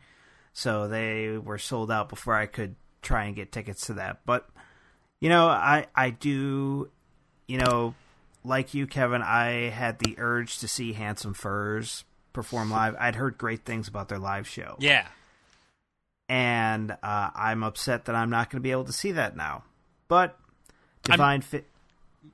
So 0.53 0.87
they 0.87 1.37
were 1.39 1.57
sold 1.57 1.89
out 1.91 2.07
before 2.09 2.35
I 2.35 2.45
could 2.45 2.75
try 3.01 3.23
and 3.25 3.35
get 3.35 3.51
tickets 3.51 3.87
to 3.87 3.93
that. 3.93 4.19
But 4.27 4.47
you 5.21 5.29
know, 5.29 5.47
I 5.47 5.85
I 5.95 6.09
do, 6.09 6.89
you 7.47 7.57
know, 7.59 7.95
like 8.43 8.73
you, 8.73 8.85
Kevin. 8.87 9.21
I 9.21 9.69
had 9.69 9.99
the 9.99 10.15
urge 10.17 10.59
to 10.59 10.67
see 10.67 10.91
Handsome 10.93 11.33
Furs 11.33 12.03
perform 12.33 12.69
live. 12.71 12.95
I'd 12.99 13.15
heard 13.15 13.37
great 13.37 13.63
things 13.63 13.87
about 13.87 14.09
their 14.09 14.19
live 14.19 14.47
show, 14.47 14.75
Yeah. 14.79 15.07
and 16.29 16.91
uh, 17.03 17.29
I'm 17.35 17.63
upset 17.63 18.05
that 18.05 18.15
I'm 18.15 18.29
not 18.29 18.49
going 18.49 18.59
to 18.59 18.63
be 18.63 18.71
able 18.71 18.85
to 18.85 18.93
see 18.93 19.11
that 19.13 19.35
now. 19.35 19.63
But 20.07 20.37
Divine 21.03 21.41
Fit, 21.41 21.65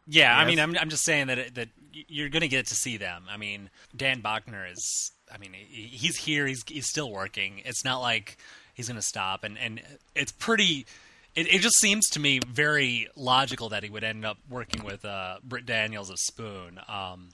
Yeah, 0.08 0.38
I 0.38 0.46
mean, 0.46 0.60
I'm 0.60 0.76
I'm 0.78 0.90
just 0.90 1.04
saying 1.04 1.28
that 1.28 1.56
that 1.56 1.70
you're 1.92 2.30
going 2.30 2.42
to 2.42 2.48
get 2.48 2.68
to 2.68 2.76
see 2.76 2.98
them. 2.98 3.24
I 3.30 3.38
mean, 3.38 3.70
Dan 3.96 4.22
Boeckner 4.22 4.72
is. 4.72 5.12
I 5.34 5.38
mean, 5.40 5.52
he's 5.54 6.16
here. 6.16 6.48
He's 6.48 6.64
he's 6.68 6.88
still 6.88 7.12
working. 7.12 7.62
It's 7.66 7.84
not 7.84 8.00
like 8.00 8.38
he's 8.74 8.88
going 8.88 8.96
to 9.00 9.02
stop, 9.06 9.44
and 9.44 9.58
and 9.58 9.82
it's 10.16 10.32
pretty. 10.32 10.86
It, 11.38 11.54
it 11.54 11.62
just 11.62 11.78
seems 11.78 12.08
to 12.10 12.20
me 12.20 12.40
very 12.40 13.08
logical 13.16 13.70
that 13.70 13.84
he 13.84 13.92
would 13.92 14.04
end 14.04 14.26
up 14.26 14.40
working 14.50 14.84
with 14.84 15.06
uh, 15.06 15.38
Britt 15.44 15.68
Daniels 15.68 16.10
of 16.10 16.18
Spoon. 16.18 16.80
Um, 16.88 17.30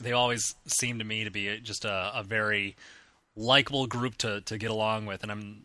they 0.00 0.10
always 0.10 0.56
seem 0.66 0.98
to 0.98 1.04
me 1.04 1.22
to 1.22 1.30
be 1.30 1.60
just 1.60 1.84
a, 1.84 2.10
a 2.12 2.24
very 2.24 2.74
likable 3.36 3.86
group 3.86 4.16
to 4.18 4.40
to 4.42 4.58
get 4.58 4.72
along 4.72 5.06
with, 5.06 5.22
and 5.22 5.30
I'm 5.30 5.62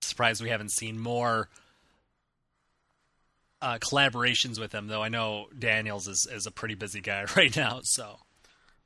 surprised 0.00 0.42
we 0.42 0.50
haven't 0.50 0.72
seen 0.72 0.98
more 0.98 1.48
uh, 3.62 3.78
collaborations 3.78 4.58
with 4.58 4.72
him. 4.72 4.88
Though 4.88 5.02
I 5.02 5.08
know 5.08 5.46
Daniels 5.56 6.08
is 6.08 6.26
is 6.30 6.44
a 6.44 6.50
pretty 6.50 6.74
busy 6.74 7.02
guy 7.02 7.24
right 7.36 7.54
now. 7.56 7.80
So 7.84 8.18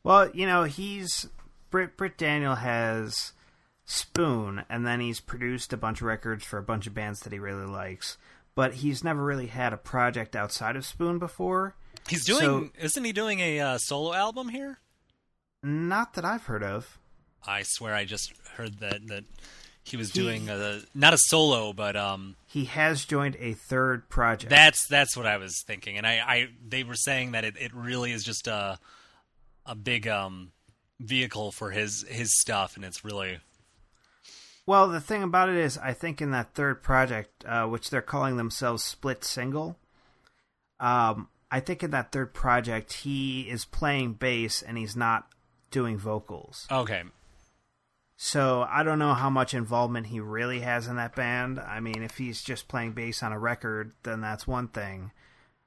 well, 0.02 0.28
you 0.34 0.44
know, 0.44 0.64
he's 0.64 1.26
Britt 1.70 1.96
Britt 1.96 2.18
Daniel 2.18 2.56
has 2.56 3.32
Spoon, 3.90 4.64
and 4.68 4.86
then 4.86 5.00
he's 5.00 5.18
produced 5.18 5.72
a 5.72 5.76
bunch 5.78 6.02
of 6.02 6.06
records 6.06 6.44
for 6.44 6.58
a 6.58 6.62
bunch 6.62 6.86
of 6.86 6.92
bands 6.92 7.20
that 7.20 7.32
he 7.32 7.38
really 7.38 7.64
likes. 7.66 8.18
But 8.54 8.74
he's 8.74 9.02
never 9.02 9.24
really 9.24 9.46
had 9.46 9.72
a 9.72 9.78
project 9.78 10.36
outside 10.36 10.76
of 10.76 10.84
Spoon 10.84 11.18
before. 11.18 11.74
he's 12.06 12.26
doing. 12.26 12.40
So- 12.40 12.70
isn't 12.78 13.04
he 13.04 13.12
doing 13.12 13.40
a 13.40 13.60
uh, 13.60 13.78
solo 13.78 14.12
album 14.12 14.50
here? 14.50 14.78
Not 15.62 16.12
that 16.14 16.24
I've 16.26 16.44
heard 16.44 16.62
of. 16.62 16.98
I 17.46 17.62
swear 17.64 17.94
I 17.94 18.04
just 18.04 18.32
heard 18.56 18.80
that 18.80 19.06
that 19.06 19.24
he 19.84 19.96
was 19.96 20.12
He- 20.12 20.20
doing 20.20 20.50
a 20.50 20.80
not 20.94 21.14
a 21.14 21.18
solo, 21.18 21.72
but 21.72 21.96
um 21.96 22.36
He 22.46 22.66
has 22.66 23.06
joined 23.06 23.36
a 23.40 23.54
third 23.54 24.08
project. 24.10 24.50
that's 24.50 24.86
that's 24.86 25.16
what 25.16 25.26
I 25.26 25.38
was 25.38 25.62
thinking. 25.66 25.96
And 25.96 26.06
I, 26.06 26.18
I 26.18 26.48
they 26.66 26.82
were 26.84 26.94
saying 26.94 27.32
that 27.32 27.44
it, 27.44 27.56
it 27.58 27.74
really 27.74 28.12
is 28.12 28.22
just 28.22 28.46
a 28.48 28.78
a 29.64 29.74
big 29.74 30.06
um 30.06 30.52
vehicle 31.00 31.52
for 31.52 31.70
his 31.70 32.04
his 32.08 32.38
stuff, 32.38 32.76
and 32.76 32.84
it's 32.84 33.04
really 33.04 33.38
Well, 34.68 34.88
the 34.88 35.00
thing 35.00 35.22
about 35.22 35.48
it 35.48 35.56
is, 35.56 35.78
I 35.78 35.94
think 35.94 36.20
in 36.20 36.30
that 36.32 36.52
third 36.52 36.82
project, 36.82 37.42
uh, 37.46 37.64
which 37.64 37.88
they're 37.88 38.02
calling 38.02 38.36
themselves 38.36 38.84
Split 38.84 39.24
Single, 39.24 39.78
um, 40.78 41.30
I 41.50 41.60
think 41.60 41.82
in 41.82 41.90
that 41.92 42.12
third 42.12 42.34
project 42.34 42.92
he 42.92 43.48
is 43.48 43.64
playing 43.64 44.12
bass 44.12 44.60
and 44.60 44.76
he's 44.76 44.94
not 44.94 45.26
doing 45.70 45.96
vocals. 45.96 46.66
okay. 46.70 47.02
So 48.18 48.66
I 48.68 48.82
don't 48.82 48.98
know 48.98 49.14
how 49.14 49.30
much 49.30 49.54
involvement 49.54 50.08
he 50.08 50.20
really 50.20 50.60
has 50.60 50.86
in 50.86 50.96
that 50.96 51.16
band. 51.16 51.58
I 51.58 51.80
mean, 51.80 52.02
if 52.02 52.18
he's 52.18 52.42
just 52.42 52.68
playing 52.68 52.92
bass 52.92 53.22
on 53.22 53.32
a 53.32 53.38
record, 53.38 53.92
then 54.02 54.20
that's 54.20 54.46
one 54.46 54.68
thing. 54.68 55.12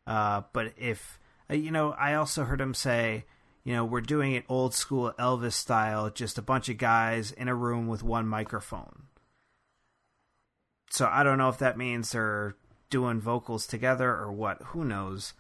Uh, 0.06 0.44
but 0.54 0.74
if 0.78 1.18
uh, 1.50 1.56
you 1.56 1.72
know, 1.72 1.94
I 1.94 2.14
also 2.14 2.44
heard 2.44 2.62
him 2.62 2.76
say, 2.76 3.26
you 3.64 3.74
know, 3.74 3.86
we're 3.86 4.02
doing 4.02 4.34
it 4.34 4.46
old 4.50 4.74
school 4.74 5.14
Elvis 5.20 5.54
style, 5.54 6.10
just 6.10 6.38
a 6.38 6.42
bunch 6.42 6.70
of 6.70 6.78
guys 6.78 7.32
in 7.32 7.48
a 7.48 7.56
room 7.56 7.88
with 7.88 8.04
one 8.04 8.28
microphone. 8.28 9.04
So 10.90 11.08
I 11.12 11.24
don't 11.24 11.38
know 11.38 11.50
if 11.50 11.60
that 11.60 11.78
means 11.78 12.12
they're 12.12 12.56
doing 12.90 13.22
vocals 13.22 13.68
together 13.68 14.10
or 14.10 14.32
what. 14.32 14.62
Who 14.68 14.84
knows? 14.84 15.34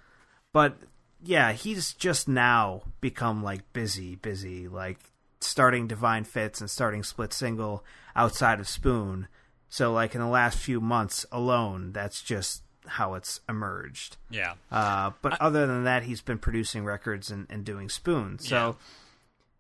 But 0.54 0.78
yeah, 1.22 1.52
he's 1.52 1.94
just 1.94 2.28
now 2.28 2.84
become 3.02 3.44
like 3.44 3.74
busy, 3.74 4.16
busy, 4.16 4.68
like 4.68 5.00
starting 5.40 5.88
Divine 5.88 6.24
Fits 6.24 6.62
and 6.62 6.70
starting 6.70 7.04
Split 7.04 7.34
Single 7.34 7.84
outside 8.16 8.60
of 8.60 8.68
Spoon. 8.68 9.28
So 9.70 9.92
like 9.92 10.16
in 10.16 10.22
the 10.22 10.28
last 10.28 10.58
few 10.58 10.80
months 10.80 11.26
alone, 11.32 11.92
that's 11.92 12.22
just 12.22 12.64
how 12.88 13.14
it's 13.14 13.40
emerged. 13.48 14.18
Yeah. 14.30 14.54
Uh, 14.72 15.12
but 15.22 15.40
other 15.42 15.68
than 15.68 15.84
that, 15.84 16.04
he's 16.04 16.22
been 16.22 16.40
producing 16.40 16.84
records 16.84 17.30
and, 17.32 17.48
and 17.50 17.64
doing 17.64 17.90
Spoon. 17.90 18.40
So, 18.40 18.56
Yeah. 18.56 18.74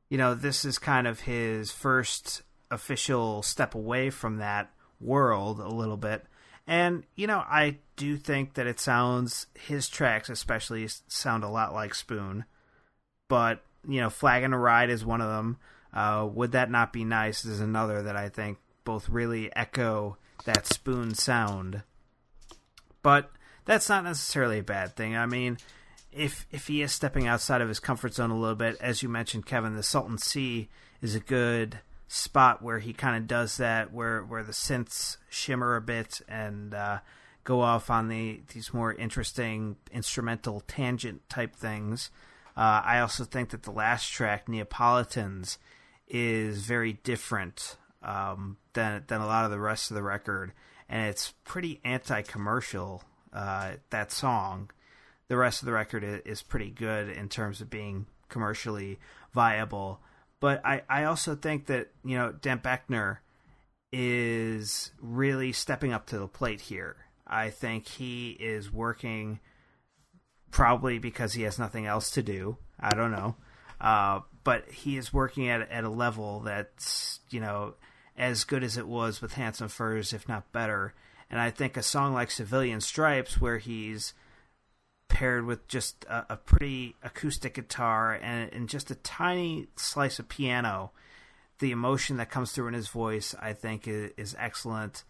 you 0.09 0.17
know, 0.17 0.33
this 0.33 0.65
is 0.65 0.79
kind 0.79 1.07
of 1.07 1.21
his 1.21 1.71
first 1.71 2.41
official 2.71 3.43
step 3.43 3.75
away 3.75 4.09
from 4.09 4.37
that 4.37 4.71
world 4.99 5.59
a 5.59 5.67
little 5.67 5.97
bit. 5.97 6.25
And, 6.67 7.03
you 7.15 7.27
know, 7.27 7.39
I 7.39 7.77
do 7.95 8.17
think 8.17 8.53
that 8.53 8.67
it 8.67 8.79
sounds, 8.79 9.47
his 9.55 9.89
tracks 9.89 10.29
especially 10.29 10.87
sound 11.07 11.43
a 11.43 11.49
lot 11.49 11.73
like 11.73 11.93
Spoon. 11.93 12.45
But, 13.27 13.61
you 13.87 13.99
know, 14.01 14.09
Flaggin 14.09 14.53
a 14.53 14.57
Ride 14.57 14.89
is 14.89 15.03
one 15.05 15.21
of 15.21 15.29
them. 15.29 15.57
Uh, 15.93 16.27
Would 16.31 16.53
That 16.53 16.71
Not 16.71 16.93
Be 16.93 17.03
Nice 17.03 17.45
is 17.45 17.59
another 17.59 18.01
that 18.03 18.15
I 18.15 18.29
think 18.29 18.57
both 18.83 19.09
really 19.09 19.53
echo 19.55 20.17
that 20.45 20.65
Spoon 20.65 21.13
sound 21.13 21.83
but 23.03 23.31
that's 23.65 23.89
not 23.89 24.03
necessarily 24.03 24.59
a 24.59 24.63
bad 24.63 24.95
thing. 24.95 25.15
I 25.15 25.25
mean, 25.25 25.57
if 26.11 26.45
if 26.51 26.67
he 26.67 26.81
is 26.81 26.91
stepping 26.91 27.27
outside 27.27 27.61
of 27.61 27.67
his 27.67 27.79
comfort 27.79 28.13
zone 28.13 28.31
a 28.31 28.39
little 28.39 28.55
bit, 28.55 28.77
as 28.81 29.01
you 29.01 29.09
mentioned, 29.09 29.45
Kevin, 29.45 29.75
the 29.75 29.83
Salton 29.83 30.17
Sea 30.17 30.69
is 31.01 31.15
a 31.15 31.19
good 31.19 31.79
spot 32.07 32.61
where 32.61 32.79
he 32.79 32.91
kind 32.91 33.15
of 33.15 33.27
does 33.27 33.57
that, 33.57 33.93
where 33.93 34.21
where 34.23 34.43
the 34.43 34.51
synths 34.51 35.17
shimmer 35.29 35.75
a 35.75 35.81
bit 35.81 36.21
and 36.27 36.73
uh, 36.73 36.99
go 37.43 37.61
off 37.61 37.89
on 37.89 38.09
the 38.09 38.41
these 38.53 38.73
more 38.73 38.93
interesting 38.93 39.77
instrumental 39.91 40.61
tangent 40.61 41.27
type 41.29 41.55
things. 41.55 42.11
Uh, 42.55 42.81
I 42.83 42.99
also 42.99 43.23
think 43.23 43.51
that 43.51 43.63
the 43.63 43.71
last 43.71 44.11
track, 44.11 44.49
Neapolitans, 44.49 45.57
is 46.09 46.65
very 46.65 46.93
different 46.93 47.77
um, 48.03 48.57
than 48.73 49.03
than 49.07 49.21
a 49.21 49.25
lot 49.25 49.45
of 49.45 49.51
the 49.51 49.59
rest 49.59 49.89
of 49.89 49.95
the 49.95 50.03
record, 50.03 50.51
and 50.91 51.07
it's 51.07 51.33
pretty 51.45 51.79
anti-commercial. 51.85 53.01
Uh, 53.33 53.71
that 53.91 54.11
song, 54.11 54.69
the 55.29 55.37
rest 55.37 55.61
of 55.61 55.65
the 55.65 55.71
record 55.71 56.21
is, 56.25 56.43
pretty 56.43 56.69
good 56.69 57.07
in 57.07 57.29
terms 57.29 57.61
of 57.61 57.69
being 57.69 58.05
commercially 58.27 58.99
viable. 59.33 60.01
But 60.41 60.63
I, 60.65 60.81
I 60.89 61.05
also 61.05 61.35
think 61.35 61.67
that 61.67 61.87
you 62.03 62.17
know 62.17 62.33
Dan 62.33 62.59
Boeckner 62.59 63.19
is 63.93 64.91
really 65.01 65.53
stepping 65.53 65.93
up 65.93 66.07
to 66.07 66.19
the 66.19 66.27
plate 66.27 66.59
here. 66.59 66.97
I 67.25 67.51
think 67.51 67.87
he 67.87 68.31
is 68.31 68.71
working 68.71 69.39
probably 70.51 70.99
because 70.99 71.33
he 71.33 71.43
has 71.43 71.57
nothing 71.57 71.85
else 71.85 72.11
to 72.11 72.23
do. 72.23 72.57
I 72.77 72.95
don't 72.95 73.11
know. 73.11 73.35
Uh, 73.79 74.21
but 74.43 74.69
he 74.69 74.97
is 74.97 75.13
working 75.13 75.47
at 75.47 75.71
at 75.71 75.85
a 75.85 75.89
level 75.89 76.41
that's 76.41 77.21
you 77.29 77.39
know 77.39 77.75
as 78.21 78.43
good 78.43 78.63
as 78.63 78.77
it 78.77 78.87
was 78.87 79.19
with 79.19 79.33
Handsome 79.33 79.67
Furs, 79.67 80.13
if 80.13 80.29
not 80.29 80.51
better. 80.51 80.93
And 81.31 81.39
I 81.41 81.49
think 81.49 81.75
a 81.75 81.81
song 81.81 82.13
like 82.13 82.29
Civilian 82.29 82.79
Stripes, 82.79 83.41
where 83.41 83.57
he's 83.57 84.13
paired 85.09 85.43
with 85.45 85.67
just 85.67 86.05
a, 86.05 86.33
a 86.33 86.37
pretty 86.37 86.95
acoustic 87.01 87.55
guitar 87.55 88.13
and, 88.13 88.53
and 88.53 88.69
just 88.69 88.91
a 88.91 88.95
tiny 88.95 89.67
slice 89.75 90.19
of 90.19 90.29
piano, 90.29 90.91
the 91.57 91.71
emotion 91.71 92.17
that 92.17 92.29
comes 92.29 92.51
through 92.51 92.67
in 92.67 92.75
his 92.75 92.89
voice, 92.89 93.33
I 93.39 93.53
think, 93.53 93.87
is, 93.87 94.11
is 94.17 94.35
excellent. 94.37 95.03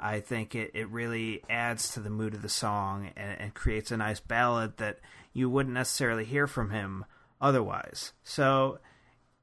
I 0.00 0.18
think 0.18 0.56
it, 0.56 0.72
it 0.74 0.88
really 0.88 1.44
adds 1.48 1.92
to 1.92 2.00
the 2.00 2.10
mood 2.10 2.34
of 2.34 2.42
the 2.42 2.48
song 2.48 3.12
and, 3.16 3.40
and 3.40 3.54
creates 3.54 3.92
a 3.92 3.96
nice 3.96 4.18
ballad 4.18 4.76
that 4.78 4.98
you 5.32 5.48
wouldn't 5.48 5.74
necessarily 5.74 6.24
hear 6.24 6.48
from 6.48 6.70
him 6.70 7.04
otherwise. 7.40 8.12
So, 8.24 8.80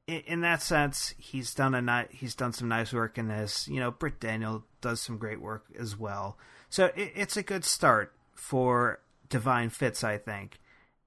in, 0.06 0.20
in 0.26 0.40
that 0.42 0.62
sense, 0.62 1.14
he's 1.18 1.54
done 1.54 1.74
a 1.74 1.82
ni- 1.82 2.16
he's 2.16 2.34
done 2.34 2.52
some 2.52 2.68
nice 2.68 2.92
work 2.92 3.18
in 3.18 3.28
this. 3.28 3.68
You 3.68 3.80
know, 3.80 3.90
Britt 3.90 4.20
Daniel 4.20 4.64
does 4.80 5.00
some 5.00 5.18
great 5.18 5.40
work 5.40 5.64
as 5.78 5.98
well. 5.98 6.36
So 6.70 6.86
it, 6.96 7.12
it's 7.14 7.36
a 7.36 7.42
good 7.42 7.64
start 7.64 8.12
for 8.34 9.00
Divine 9.28 9.70
Fits, 9.70 10.04
I 10.04 10.18
think, 10.18 10.58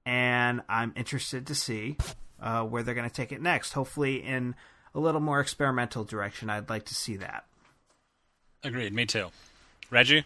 and 0.04 0.62
I'm 0.68 0.92
interested 0.96 1.46
to 1.46 1.54
see 1.54 1.96
uh, 2.40 2.64
where 2.64 2.82
they're 2.82 2.94
going 2.94 3.08
to 3.08 3.14
take 3.14 3.32
it 3.32 3.40
next. 3.40 3.72
Hopefully, 3.72 4.16
in 4.16 4.54
a 4.94 5.00
little 5.00 5.20
more 5.20 5.40
experimental 5.40 6.04
direction. 6.04 6.50
I'd 6.50 6.68
like 6.68 6.86
to 6.86 6.94
see 6.94 7.16
that. 7.16 7.44
Agreed. 8.64 8.92
Me 8.92 9.06
too. 9.06 9.28
Reggie. 9.90 10.24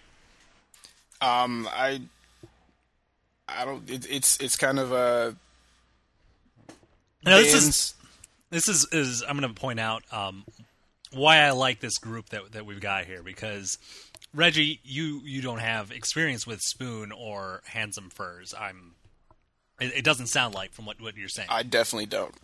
Um, 1.21 1.69
I, 1.71 2.01
I 3.47 3.65
don't. 3.65 3.89
It, 3.89 4.07
it's 4.11 4.41
it's 4.41 4.57
kind 4.57 4.79
of 4.79 4.93
a. 4.93 5.37
No, 7.25 7.39
this 7.41 7.55
is 7.55 7.95
this 8.53 8.69
is 8.69 8.87
is 8.93 9.25
I'm 9.27 9.37
going 9.39 9.53
to 9.53 9.61
point 9.61 9.81
out 9.81 10.05
um, 10.13 10.45
why 11.11 11.39
I 11.39 11.51
like 11.51 11.81
this 11.81 11.99
group 11.99 12.29
that 12.29 12.53
that 12.53 12.65
we've 12.65 12.81
got 12.81 13.07
here 13.07 13.23
because 13.25 13.79
Reggie, 14.35 14.79
you 14.85 15.21
you 15.25 15.43
don't 15.43 15.59
have 15.59 15.91
experience 15.91 16.47
with 16.47 16.61
Spoon 16.61 17.11
or 17.11 17.63
Handsome 17.67 18.11
Furs. 18.11 18.55
I'm. 18.57 18.95
It, 19.81 19.93
it 19.97 20.05
doesn't 20.05 20.29
sound 20.29 20.55
like 20.55 20.73
from 20.73 20.87
what 20.87 21.01
what 21.01 21.17
you're 21.17 21.29
saying, 21.29 21.49
I 21.51 21.65
definitely 21.65 22.07
don't. 22.07 22.35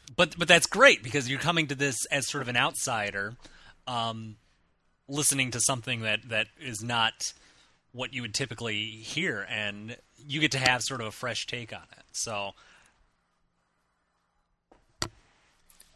but 0.16 0.36
but 0.38 0.48
that's 0.48 0.66
great 0.66 1.02
because 1.02 1.30
you're 1.30 1.38
coming 1.38 1.66
to 1.68 1.74
this 1.74 1.96
as 2.10 2.28
sort 2.28 2.42
of 2.42 2.48
an 2.48 2.56
outsider, 2.56 3.36
um, 3.86 4.36
listening 5.08 5.50
to 5.52 5.60
something 5.60 6.00
that 6.00 6.28
that 6.30 6.48
is 6.58 6.82
not 6.82 7.12
what 7.92 8.14
you 8.14 8.22
would 8.22 8.34
typically 8.34 8.86
hear, 8.86 9.46
and 9.48 9.96
you 10.26 10.40
get 10.40 10.52
to 10.52 10.58
have 10.58 10.82
sort 10.82 11.00
of 11.00 11.06
a 11.06 11.12
fresh 11.12 11.46
take 11.46 11.72
on 11.72 11.84
it. 11.92 12.04
So 12.12 12.52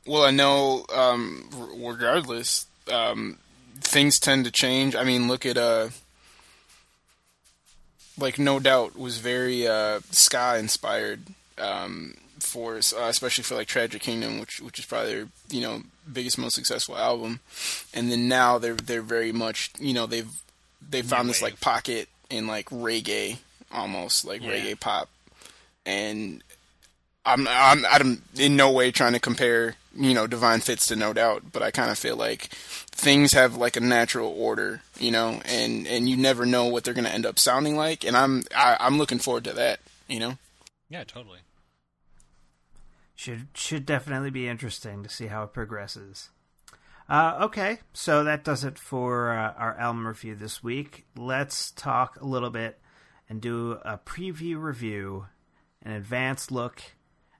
Well, 0.06 0.24
I 0.24 0.30
know. 0.30 0.84
Um, 0.94 1.48
regardless, 1.76 2.66
um, 2.92 3.38
things 3.80 4.18
tend 4.18 4.44
to 4.44 4.50
change. 4.50 4.94
I 4.94 5.04
mean, 5.04 5.28
look 5.28 5.46
at 5.46 5.56
uh, 5.56 5.88
like 8.18 8.38
No 8.38 8.58
Doubt 8.60 8.98
was 8.98 9.18
very 9.18 9.66
uh, 9.66 10.00
ska 10.10 10.56
inspired 10.58 11.22
um, 11.58 12.14
for, 12.38 12.76
uh, 12.76 13.08
especially 13.08 13.44
for 13.44 13.54
like 13.54 13.66
Tragic 13.68 14.02
Kingdom, 14.02 14.38
which 14.40 14.60
which 14.60 14.78
is 14.78 14.84
probably 14.86 15.14
their 15.14 15.28
you 15.50 15.60
know 15.62 15.82
biggest, 16.12 16.38
most 16.38 16.54
successful 16.54 16.96
album. 16.96 17.40
And 17.92 18.10
then 18.10 18.28
now 18.28 18.58
they're 18.58 18.74
they're 18.74 19.02
very 19.02 19.32
much 19.32 19.70
you 19.78 19.94
know 19.94 20.06
they've 20.06 20.30
they 20.86 21.02
found 21.02 21.28
this 21.28 21.42
like 21.42 21.60
pocket 21.60 22.08
in 22.30 22.46
like 22.46 22.68
reggae, 22.70 23.38
almost 23.72 24.24
like 24.24 24.42
Yeah. 24.42 24.50
reggae 24.50 24.78
pop, 24.78 25.08
and 25.86 26.42
I'm 27.24 27.48
I'm 27.48 27.84
I'm 27.86 28.22
in 28.36 28.54
no 28.56 28.70
way 28.70 28.90
trying 28.90 29.14
to 29.14 29.20
compare 29.20 29.76
you 29.96 30.14
know 30.14 30.26
Divine 30.26 30.60
Fits 30.60 30.86
to 30.86 30.96
No 30.96 31.12
Doubt, 31.12 31.44
but 31.52 31.62
I 31.62 31.70
kind 31.70 31.90
of 31.90 31.98
feel 31.98 32.16
like 32.16 32.44
things 32.44 33.32
have 33.32 33.56
like 33.56 33.76
a 33.76 33.80
natural 33.80 34.32
order, 34.36 34.82
you 34.98 35.10
know, 35.10 35.40
and 35.44 35.86
and 35.86 36.08
you 36.08 36.16
never 36.16 36.46
know 36.46 36.66
what 36.66 36.84
they're 36.84 36.94
gonna 36.94 37.08
end 37.08 37.26
up 37.26 37.38
sounding 37.38 37.76
like, 37.76 38.04
and 38.04 38.16
I'm 38.16 38.44
I, 38.54 38.76
I'm 38.80 38.98
looking 38.98 39.18
forward 39.18 39.44
to 39.44 39.52
that, 39.54 39.80
you 40.08 40.20
know. 40.20 40.38
yeah, 40.88 41.04
totally. 41.04 41.40
Should 43.14 43.48
should 43.54 43.86
definitely 43.86 44.30
be 44.30 44.48
interesting 44.48 45.02
to 45.02 45.08
see 45.08 45.26
how 45.26 45.44
it 45.44 45.52
progresses. 45.52 46.30
Uh, 47.08 47.38
okay, 47.42 47.78
so 47.92 48.24
that 48.24 48.44
does 48.44 48.64
it 48.64 48.78
for 48.78 49.30
uh, 49.30 49.52
our 49.58 49.76
album 49.78 50.06
review 50.06 50.34
this 50.34 50.62
week. 50.62 51.04
Let's 51.16 51.70
talk 51.70 52.20
a 52.20 52.24
little 52.24 52.50
bit 52.50 52.80
and 53.28 53.40
do 53.40 53.72
a 53.84 53.98
preview 53.98 54.60
review, 54.60 55.26
an 55.82 55.92
advanced 55.92 56.50
look 56.50 56.82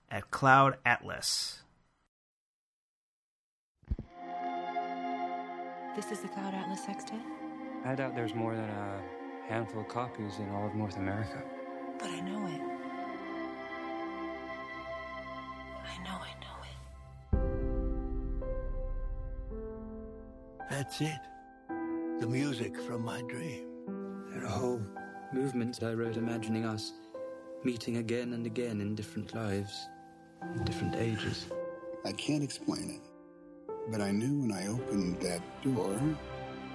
at 0.09 0.29
Cloud 0.31 0.77
Atlas. 0.85 1.61
This 5.95 6.11
is 6.11 6.19
the 6.19 6.27
Cloud 6.27 6.53
Atlas 6.53 6.83
Sextet? 6.83 7.21
I 7.85 7.95
doubt 7.95 8.15
there's 8.15 8.35
more 8.35 8.53
than 8.53 8.69
a 8.69 9.01
handful 9.47 9.79
of 9.79 9.87
copies 9.87 10.39
in 10.39 10.49
all 10.49 10.67
of 10.67 10.75
North 10.75 10.97
America. 10.97 11.41
But 11.97 12.09
I 12.09 12.19
know 12.19 12.45
it. 12.47 12.61
I 15.85 15.97
know 16.03 16.19
I 16.19 16.33
know 16.43 16.57
it. 17.31 17.47
That's 20.69 20.99
it. 20.99 21.21
The 22.19 22.27
music 22.27 22.77
from 22.81 23.05
my 23.05 23.21
dream. 23.21 23.63
There 24.31 24.43
are 24.43 24.49
whole 24.49 24.81
movements 25.31 25.81
I 25.81 25.93
wrote 25.93 26.17
imagining 26.17 26.65
us 26.65 26.91
meeting 27.63 27.97
again 27.97 28.33
and 28.33 28.45
again 28.45 28.81
in 28.81 28.95
different 28.95 29.33
lives, 29.33 29.87
in 30.55 30.65
different 30.65 30.97
ages. 30.97 31.47
I 32.03 32.11
can't 32.11 32.43
explain 32.43 32.89
it, 32.89 33.01
but 33.89 34.01
I 34.01 34.11
knew 34.11 34.41
when 34.41 34.51
I 34.51 34.67
opened 34.67 35.19
that 35.21 35.41
door, 35.63 35.99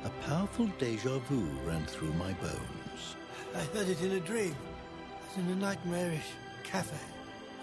a 0.04 0.10
powerful 0.26 0.66
deja 0.78 1.18
vu 1.18 1.40
ran 1.64 1.84
through 1.86 2.12
my 2.14 2.32
bones. 2.34 3.16
I 3.54 3.62
heard 3.76 3.88
it 3.88 4.00
in 4.02 4.12
a 4.12 4.20
dream. 4.20 4.54
It 4.54 5.38
was 5.38 5.44
in 5.44 5.52
a 5.52 5.56
nightmarish 5.56 6.30
cafe. 6.62 6.96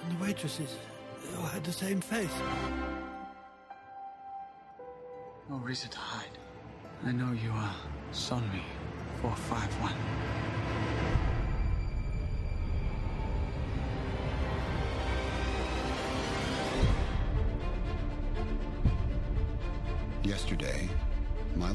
And 0.04 0.18
the 0.18 0.24
waitresses, 0.24 0.76
they 1.24 1.38
all 1.38 1.46
had 1.46 1.64
the 1.64 1.72
same 1.72 2.02
face. 2.02 2.38
No 5.50 5.58
reason 5.58 5.90
to 5.92 5.98
hide. 5.98 6.38
I 7.06 7.12
know 7.12 7.32
you 7.32 7.52
are 7.52 7.76
Sonmi 8.12 8.64
451. 9.22 10.37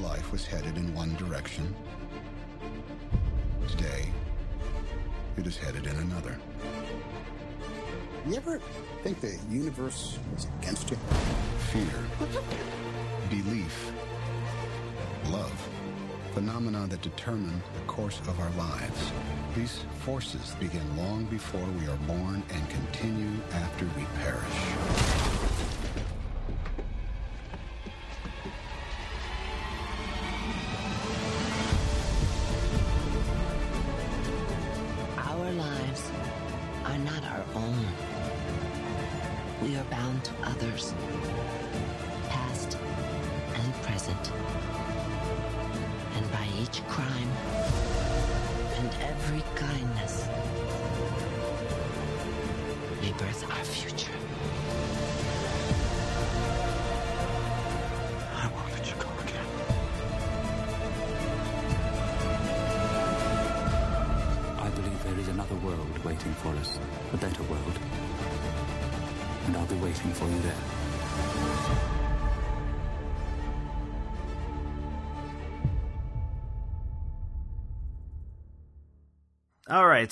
Life 0.02 0.32
was 0.32 0.46
headed 0.46 0.76
in 0.76 0.92
one 0.94 1.14
direction. 1.14 1.74
Today, 3.68 4.08
it 5.36 5.46
is 5.46 5.56
headed 5.56 5.86
in 5.86 5.96
another. 5.96 6.36
You 8.26 8.36
ever 8.36 8.60
think 9.02 9.20
the 9.20 9.38
universe 9.48 10.18
is 10.36 10.48
against 10.60 10.90
you? 10.90 10.96
Fear, 11.70 11.84
belief, 13.30 13.92
love, 15.30 15.68
phenomena 16.34 16.86
that 16.88 17.02
determine 17.02 17.62
the 17.74 17.80
course 17.86 18.18
of 18.20 18.38
our 18.40 18.50
lives. 18.50 19.12
These 19.54 19.84
forces 20.00 20.54
begin 20.58 20.96
long 20.96 21.24
before 21.26 21.66
we 21.78 21.86
are 21.86 21.96
born 22.08 22.42
and 22.50 22.70
continue 22.70 23.30
after 23.52 23.84
we 23.96 24.04
perish. 24.22 25.31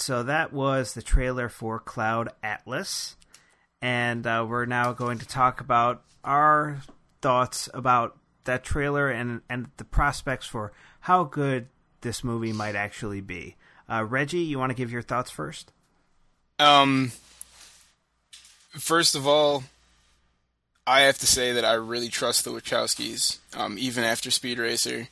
Right, 0.01 0.05
so 0.05 0.23
that 0.23 0.53
was 0.53 0.95
the 0.95 1.03
trailer 1.03 1.49
for 1.49 1.79
Cloud 1.79 2.31
Atlas, 2.43 3.17
and 3.83 4.27
uh, 4.27 4.45
we're 4.49 4.67
now 4.67 4.93
going 4.93 5.19
to 5.19 5.27
talk 5.27 5.61
about 5.61 6.03
our 6.25 6.83
thoughts 7.23 7.69
about 7.75 8.17
that 8.45 8.65
trailer 8.65 9.11
and 9.11 9.43
and 9.49 9.69
the 9.77 9.85
prospects 9.85 10.47
for 10.47 10.73
how 11.01 11.25
good 11.25 11.69
this 12.01 12.25
movie 12.25 12.53
might 12.53 12.75
actually 12.75 13.21
be. 13.21 13.57
Uh, 13.91 14.05
Reggie, 14.05 14.39
you 14.39 14.59
want 14.59 14.71
to 14.71 14.77
give 14.77 14.93
your 14.93 15.03
thoughts 15.03 15.31
first? 15.31 15.73
Um, 16.59 17.13
first 18.73 19.15
of 19.15 19.27
all, 19.27 19.65
I 20.87 21.03
have 21.03 21.19
to 21.19 21.27
say 21.27 21.53
that 21.53 21.65
I 21.65 21.75
really 21.75 22.09
trust 22.09 22.45
the 22.45 22.53
Wachowskis, 22.53 23.39
um, 23.57 23.77
even 23.79 24.05
after 24.05 24.31
Speed 24.31 24.59
Racer. 24.59 25.09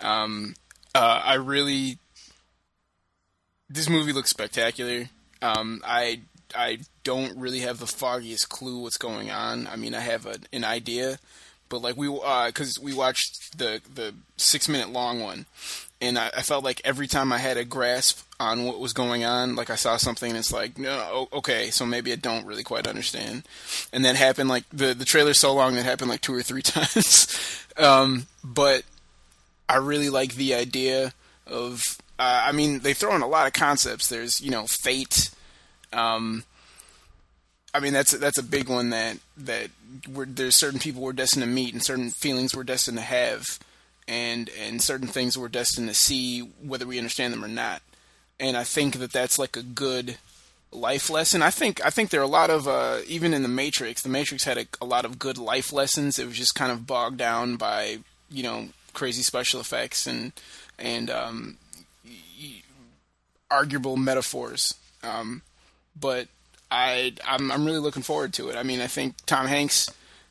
Um, 0.00 0.54
uh, 0.94 1.22
I 1.24 1.34
really, 1.34 1.98
this 3.74 3.88
movie 3.88 4.12
looks 4.12 4.30
spectacular. 4.30 5.08
Um, 5.42 5.82
I 5.84 6.20
I 6.54 6.78
don't 7.02 7.36
really 7.36 7.60
have 7.60 7.78
the 7.78 7.86
foggiest 7.86 8.48
clue 8.48 8.78
what's 8.78 8.96
going 8.96 9.30
on. 9.30 9.66
I 9.66 9.76
mean, 9.76 9.94
I 9.94 10.00
have 10.00 10.26
a, 10.26 10.36
an 10.52 10.64
idea, 10.64 11.18
but 11.68 11.82
like 11.82 11.96
we, 11.96 12.08
because 12.08 12.78
we 12.80 12.94
watched 12.94 13.58
the 13.58 13.80
the 13.92 14.14
six 14.36 14.68
minute 14.68 14.90
long 14.90 15.20
one, 15.20 15.46
and 16.00 16.18
I, 16.18 16.30
I 16.36 16.42
felt 16.42 16.64
like 16.64 16.80
every 16.84 17.08
time 17.08 17.32
I 17.32 17.38
had 17.38 17.56
a 17.56 17.64
grasp 17.64 18.22
on 18.38 18.64
what 18.64 18.78
was 18.78 18.92
going 18.92 19.24
on, 19.24 19.56
like 19.56 19.70
I 19.70 19.74
saw 19.74 19.96
something 19.96 20.30
and 20.30 20.38
it's 20.38 20.52
like, 20.52 20.78
no, 20.78 21.28
okay, 21.32 21.70
so 21.70 21.84
maybe 21.84 22.12
I 22.12 22.16
don't 22.16 22.46
really 22.46 22.64
quite 22.64 22.86
understand. 22.86 23.42
And 23.92 24.04
that 24.04 24.16
happened 24.16 24.48
like 24.48 24.64
the 24.70 24.94
the 24.94 25.04
trailer's 25.04 25.38
so 25.40 25.52
long 25.52 25.74
that 25.74 25.84
happened 25.84 26.10
like 26.10 26.20
two 26.20 26.34
or 26.34 26.42
three 26.42 26.62
times. 26.62 27.66
um, 27.76 28.26
but 28.44 28.84
I 29.68 29.76
really 29.76 30.10
like 30.10 30.36
the 30.36 30.54
idea 30.54 31.12
of. 31.46 31.98
Uh, 32.18 32.44
I 32.46 32.52
mean, 32.52 32.80
they 32.80 32.94
throw 32.94 33.14
in 33.16 33.22
a 33.22 33.26
lot 33.26 33.46
of 33.46 33.52
concepts. 33.52 34.08
There's 34.08 34.40
you 34.40 34.50
know 34.50 34.66
fate. 34.66 35.30
Um, 35.92 36.44
I 37.74 37.80
mean 37.80 37.92
that's 37.92 38.12
that's 38.12 38.38
a 38.38 38.42
big 38.42 38.68
one 38.68 38.90
that 38.90 39.18
that 39.36 39.68
there's 40.08 40.54
certain 40.54 40.78
people 40.78 41.02
we're 41.02 41.12
destined 41.12 41.42
to 41.42 41.48
meet 41.48 41.74
and 41.74 41.82
certain 41.82 42.10
feelings 42.10 42.54
we're 42.54 42.62
destined 42.62 42.98
to 42.98 43.04
have, 43.04 43.58
and 44.06 44.48
and 44.60 44.80
certain 44.80 45.08
things 45.08 45.36
we're 45.36 45.48
destined 45.48 45.88
to 45.88 45.94
see 45.94 46.40
whether 46.62 46.86
we 46.86 46.98
understand 46.98 47.34
them 47.34 47.44
or 47.44 47.48
not. 47.48 47.82
And 48.38 48.56
I 48.56 48.62
think 48.62 48.96
that 48.96 49.12
that's 49.12 49.38
like 49.40 49.56
a 49.56 49.62
good 49.62 50.18
life 50.70 51.10
lesson. 51.10 51.42
I 51.42 51.50
think 51.50 51.84
I 51.84 51.90
think 51.90 52.10
there 52.10 52.20
are 52.20 52.24
a 52.24 52.28
lot 52.28 52.50
of 52.50 52.68
uh, 52.68 52.98
even 53.08 53.34
in 53.34 53.42
the 53.42 53.48
Matrix. 53.48 54.02
The 54.02 54.08
Matrix 54.08 54.44
had 54.44 54.58
a, 54.58 54.66
a 54.80 54.86
lot 54.86 55.04
of 55.04 55.18
good 55.18 55.36
life 55.36 55.72
lessons. 55.72 56.20
It 56.20 56.26
was 56.26 56.36
just 56.36 56.54
kind 56.54 56.70
of 56.70 56.86
bogged 56.86 57.18
down 57.18 57.56
by 57.56 57.98
you 58.30 58.44
know 58.44 58.68
crazy 58.92 59.22
special 59.22 59.60
effects 59.60 60.06
and 60.06 60.32
and 60.78 61.10
um, 61.10 61.56
arguable 63.54 63.96
metaphors. 63.96 64.74
Um, 65.02 65.42
but 65.98 66.28
I 66.70 67.14
I'm, 67.26 67.52
I'm 67.52 67.64
really 67.64 67.78
looking 67.78 68.02
forward 68.02 68.32
to 68.34 68.48
it. 68.48 68.56
I 68.56 68.62
mean, 68.62 68.80
I 68.80 68.86
think 68.86 69.14
Tom 69.26 69.46
Hanks 69.46 69.88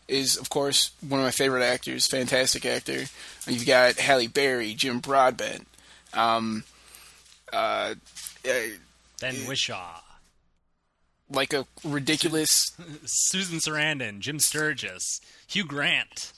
is 0.08 0.38
of 0.38 0.50
course 0.50 0.92
one 1.08 1.20
of 1.20 1.26
my 1.26 1.32
favorite 1.32 1.64
actors, 1.64 2.08
fantastic 2.08 2.66
actor. 2.66 3.06
You've 3.48 3.66
got 3.66 3.96
Halle 3.98 4.28
Berry, 4.28 4.74
Jim 4.74 5.00
Broadbent, 5.00 5.68
um, 6.14 6.64
uh, 7.52 7.96
uh, 8.48 8.52
Ben 9.22 9.36
Whishaw, 9.48 10.02
like 11.30 11.54
a 11.54 11.66
ridiculous. 11.84 12.72
Susan 13.06 13.60
Sarandon, 13.60 14.20
Jim 14.20 14.40
Sturgess, 14.40 15.22
Hugh 15.48 15.66
Grant. 15.66 16.34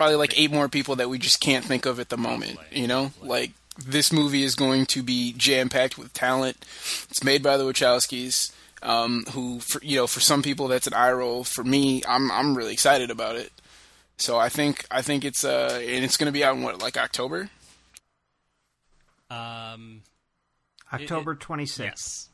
probably 0.00 0.16
like 0.16 0.32
eight 0.38 0.50
more 0.50 0.66
people 0.66 0.96
that 0.96 1.10
we 1.10 1.18
just 1.18 1.42
can't 1.42 1.62
think 1.62 1.84
of 1.84 2.00
at 2.00 2.08
the 2.08 2.16
moment. 2.16 2.58
You 2.72 2.86
know, 2.86 3.12
like 3.22 3.50
this 3.78 4.12
movie 4.12 4.42
is 4.42 4.54
going 4.54 4.86
to 4.86 5.02
be 5.02 5.32
jam 5.32 5.68
packed 5.68 5.96
with 5.98 6.12
talent. 6.12 6.56
It's 7.10 7.24
made 7.24 7.42
by 7.42 7.56
the 7.56 7.64
Wachowskis, 7.64 8.52
um, 8.82 9.24
who, 9.32 9.60
for, 9.60 9.80
you 9.82 9.96
know, 9.96 10.06
for 10.06 10.20
some 10.20 10.42
people 10.42 10.68
that's 10.68 10.86
an 10.86 10.94
eye 10.94 11.12
roll. 11.12 11.44
For 11.44 11.64
me, 11.64 12.02
I'm 12.06 12.30
I'm 12.30 12.56
really 12.56 12.72
excited 12.72 13.10
about 13.10 13.36
it. 13.36 13.52
So 14.16 14.38
I 14.38 14.48
think 14.48 14.84
I 14.90 15.00
think 15.02 15.24
it's 15.24 15.44
uh 15.44 15.78
and 15.82 16.04
it's 16.04 16.16
going 16.16 16.26
to 16.26 16.32
be 16.32 16.44
out 16.44 16.56
in 16.56 16.62
what 16.62 16.82
like 16.82 16.96
October. 16.98 17.48
Um, 19.30 20.02
October 20.92 21.34
twenty 21.34 21.66
sixth. 21.66 21.88
yes. 21.88 22.28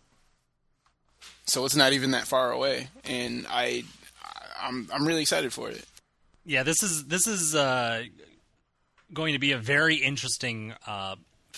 So 1.44 1.64
it's 1.64 1.76
not 1.76 1.92
even 1.92 2.10
that 2.10 2.26
far 2.26 2.50
away, 2.50 2.88
and 3.04 3.46
I 3.48 3.84
I'm 4.60 4.88
I'm 4.92 5.06
really 5.06 5.22
excited 5.22 5.52
for 5.52 5.68
it. 5.70 5.84
Yeah, 6.44 6.62
this 6.62 6.82
is 6.82 7.04
this 7.04 7.26
is 7.26 7.54
uh, 7.54 8.04
going 9.12 9.34
to 9.34 9.38
be 9.38 9.52
a 9.52 9.58
very 9.58 9.96
interesting 9.96 10.74
uh, 10.86 11.16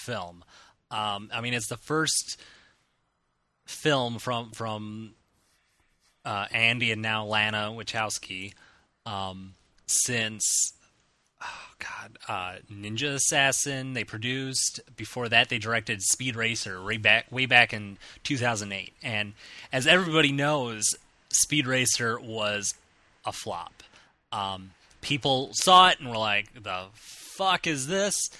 film. 0.08 0.42
Um, 0.90 1.30
I 1.32 1.40
mean, 1.42 1.54
it's 1.54 1.68
the 1.68 1.76
first 1.76 2.40
film 3.66 4.18
from 4.18 4.50
from 4.50 5.12
uh, 6.24 6.46
Andy 6.50 6.90
and 6.90 7.02
now 7.02 7.26
Lana 7.26 7.70
Wachowski 7.72 8.54
um, 9.04 9.54
since 9.86 10.72
oh 11.42 11.68
god 11.78 12.18
uh, 12.26 12.58
Ninja 12.72 13.14
Assassin. 13.14 13.92
They 13.92 14.04
produced 14.04 14.80
before 14.96 15.28
that 15.28 15.50
they 15.50 15.58
directed 15.58 16.00
Speed 16.02 16.36
Racer 16.36 16.82
way 16.82 16.96
back 16.96 17.30
way 17.30 17.44
back 17.44 17.74
in 17.74 17.98
2008. 18.24 18.92
And 19.02 19.34
as 19.72 19.86
everybody 19.86 20.32
knows, 20.32 20.94
Speed 21.30 21.66
Racer 21.66 22.18
was 22.18 22.74
a 23.26 23.32
flop. 23.32 23.82
Um, 24.32 24.70
people 25.02 25.50
saw 25.52 25.90
it 25.90 26.00
and 26.00 26.08
were 26.08 26.16
like, 26.16 26.62
"The 26.62 26.86
fuck 26.94 27.66
is 27.66 27.86
this?" 27.86 28.30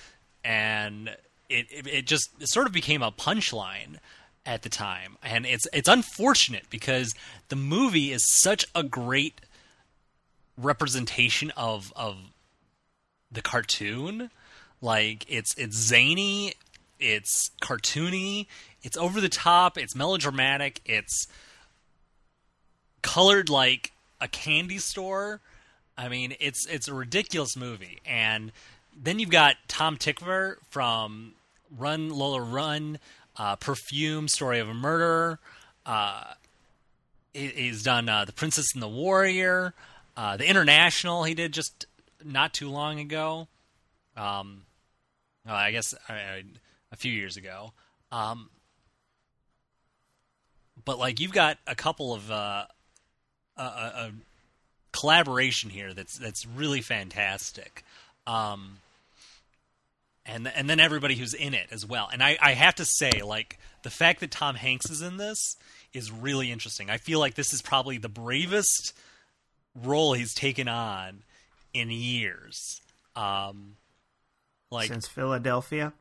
And 0.43 1.15
it 1.49 1.67
it, 1.71 1.87
it 1.87 2.07
just 2.07 2.31
it 2.41 2.49
sort 2.49 2.67
of 2.67 2.73
became 2.73 3.03
a 3.03 3.13
punchline 3.13 3.99
at 4.47 4.63
the 4.63 4.69
time, 4.69 5.17
and 5.23 5.45
it's 5.47 5.67
it's 5.73 5.89
unfortunate 5.89 6.65
because 6.71 7.15
the 7.49 7.57
movie 7.57 8.13
is 8.13 8.25
such 8.29 8.67
a 8.75 8.83
great 8.83 9.41
representation 10.57 11.51
of 11.57 11.93
of 11.97 12.17
the 13.31 13.43
cartoon. 13.43 14.31
Like 14.81 15.25
it's 15.29 15.55
it's 15.57 15.77
zany, 15.77 16.55
it's 16.99 17.51
cartoony, 17.61 18.47
it's 18.83 18.97
over 18.97 19.21
the 19.21 19.29
top, 19.29 19.77
it's 19.77 19.95
melodramatic, 19.95 20.81
it's 20.85 21.27
colored 23.03 23.49
like 23.49 23.93
a 24.21 24.29
candy 24.29 24.79
store. 24.79 25.41
I 25.97 26.09
mean, 26.09 26.35
it's 26.41 26.67
it's 26.67 26.89
a 26.89 26.95
ridiculous 26.95 27.57
movie. 27.57 27.99
And 28.07 28.53
then 28.97 29.19
you've 29.19 29.31
got 29.31 29.57
Tom 29.69 29.97
Tykwer 29.97 30.57
from 30.71 31.35
Run 31.77 32.11
Lola 32.11 32.41
Run, 32.41 32.99
uh, 33.37 33.57
Perfume, 33.57 34.29
Story 34.29 34.59
of 34.59 34.69
a 34.69 34.75
Murderer. 34.75 35.39
Uh, 35.87 36.25
he's 37.33 37.83
done 37.83 38.09
uh, 38.09 38.25
The 38.25 38.33
Princess 38.33 38.75
and 38.75 38.83
the 38.83 38.89
Warrior, 38.89 39.75
uh, 40.17 40.37
The 40.37 40.49
International. 40.49 41.25
He 41.25 41.35
did 41.35 41.53
just 41.53 41.87
not 42.25 42.53
too 42.53 42.71
long 42.71 43.01
ago. 43.01 43.49
Um, 44.17 44.63
well, 45.47 45.55
I 45.55 45.71
guess 45.71 45.95
I, 46.09 46.15
I, 46.15 46.43
a 46.93 46.97
few 46.97 47.13
years 47.13 47.37
ago. 47.37 47.73
Um, 48.11 48.51
but 50.85 50.99
like 50.99 51.21
you've 51.21 51.33
got 51.33 51.59
a 51.67 51.75
couple 51.75 52.15
of 52.15 52.31
uh, 52.31 52.65
a, 53.57 53.63
a, 53.63 54.11
collaboration 54.93 55.71
here 55.71 55.93
that's 55.93 56.17
that's 56.19 56.47
really 56.47 56.81
fantastic. 56.81 57.85
Um, 58.27 58.79
and 60.29 60.47
and 60.47 60.69
then 60.71 60.79
everybody 60.79 61.17
who's 61.17 61.35
in 61.35 61.55
it 61.55 61.67
as 61.73 61.85
well. 61.85 62.09
And 62.13 62.23
I, 62.23 62.37
I 62.41 62.53
have 62.53 62.77
to 62.77 62.85
say, 62.85 63.23
like 63.23 63.59
the 63.83 63.91
fact 63.91 64.21
that 64.21 64.31
Tom 64.31 64.55
Hanks 64.55 64.91
is 64.91 65.03
in 65.03 65.17
this 65.17 65.57
is 65.93 66.13
really 66.13 66.53
interesting. 66.53 66.91
I 66.91 66.99
feel 66.99 67.19
like 67.19 67.35
this 67.35 67.53
is 67.53 67.63
probably 67.63 67.99
the 67.99 68.09
bravest 68.09 68.93
role 69.83 70.13
he's 70.13 70.35
taken 70.35 70.69
on 70.69 71.23
in 71.73 71.91
years. 71.91 72.81
Um, 73.17 73.77
like 74.71 74.89
Since 74.89 75.09
Philadelphia. 75.09 75.93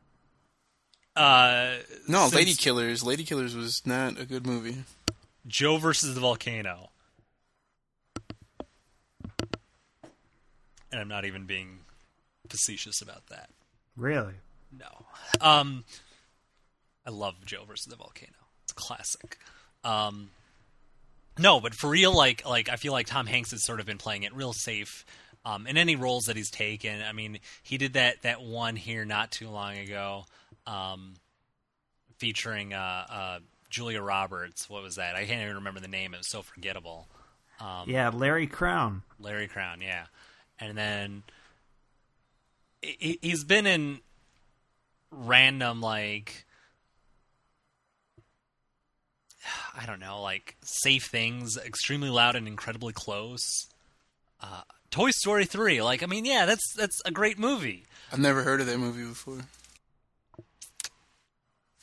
uh, 1.16 1.76
No, 2.06 2.22
since 2.24 2.34
Lady 2.34 2.54
Killers. 2.54 3.02
Lady 3.02 3.24
Killers 3.24 3.56
was 3.56 3.82
not 3.86 4.20
a 4.20 4.24
good 4.26 4.46
movie. 4.46 4.84
Joe 5.46 5.78
versus 5.78 6.14
the 6.14 6.20
volcano. 6.20 6.90
And 10.90 11.00
I'm 11.00 11.08
not 11.08 11.24
even 11.24 11.44
being 11.44 11.80
facetious 12.48 13.00
about 13.02 13.26
that. 13.28 13.50
Really? 13.98 14.34
No. 14.78 15.04
Um, 15.40 15.84
I 17.06 17.10
love 17.10 17.34
Joe 17.44 17.64
versus 17.66 17.86
the 17.86 17.96
volcano. 17.96 18.32
It's 18.62 18.72
a 18.72 18.74
classic. 18.74 19.38
Um, 19.84 20.30
no, 21.38 21.60
but 21.60 21.74
for 21.74 21.90
real, 21.90 22.14
like 22.16 22.46
like 22.46 22.68
I 22.68 22.76
feel 22.76 22.92
like 22.92 23.06
Tom 23.06 23.26
Hanks 23.26 23.50
has 23.50 23.64
sort 23.64 23.80
of 23.80 23.86
been 23.86 23.98
playing 23.98 24.22
it 24.22 24.34
real 24.34 24.52
safe. 24.52 25.04
Um, 25.44 25.66
in 25.66 25.76
any 25.76 25.96
roles 25.96 26.26
that 26.26 26.36
he's 26.36 26.50
taken, 26.50 27.00
I 27.02 27.12
mean, 27.12 27.38
he 27.62 27.78
did 27.78 27.94
that 27.94 28.22
that 28.22 28.42
one 28.42 28.76
here 28.76 29.04
not 29.04 29.30
too 29.30 29.48
long 29.48 29.78
ago, 29.78 30.24
um, 30.66 31.14
featuring 32.18 32.74
uh, 32.74 33.06
uh, 33.10 33.38
Julia 33.70 34.02
Roberts. 34.02 34.68
What 34.68 34.82
was 34.82 34.96
that? 34.96 35.14
I 35.14 35.24
can't 35.24 35.42
even 35.42 35.56
remember 35.56 35.80
the 35.80 35.88
name. 35.88 36.12
It 36.14 36.18
was 36.18 36.26
so 36.28 36.42
forgettable. 36.42 37.06
Um, 37.60 37.88
Yeah, 37.88 38.10
Larry 38.10 38.46
Crowne. 38.46 39.02
Larry 39.20 39.48
Crowne, 39.48 39.80
yeah. 39.82 40.04
And 40.60 40.76
then 40.76 41.22
he- 41.26 41.32
he's 42.82 43.44
been 43.44 43.66
in 43.66 44.00
random 45.10 45.80
like 45.80 46.44
I 49.76 49.86
don't 49.86 50.00
know, 50.00 50.20
like 50.20 50.56
safe 50.62 51.06
things, 51.06 51.56
extremely 51.56 52.10
loud 52.10 52.34
and 52.36 52.46
incredibly 52.46 52.92
close. 52.92 53.66
uh, 54.42 54.62
Toy 54.90 55.10
Story 55.10 55.44
three. 55.44 55.80
Like, 55.82 56.02
I 56.02 56.06
mean, 56.06 56.24
yeah, 56.24 56.46
that's 56.46 56.72
that's 56.74 57.00
a 57.04 57.10
great 57.10 57.38
movie. 57.38 57.86
I've 58.12 58.18
never 58.18 58.42
heard 58.42 58.60
of 58.60 58.66
that 58.66 58.78
movie 58.78 59.04
before. 59.04 59.40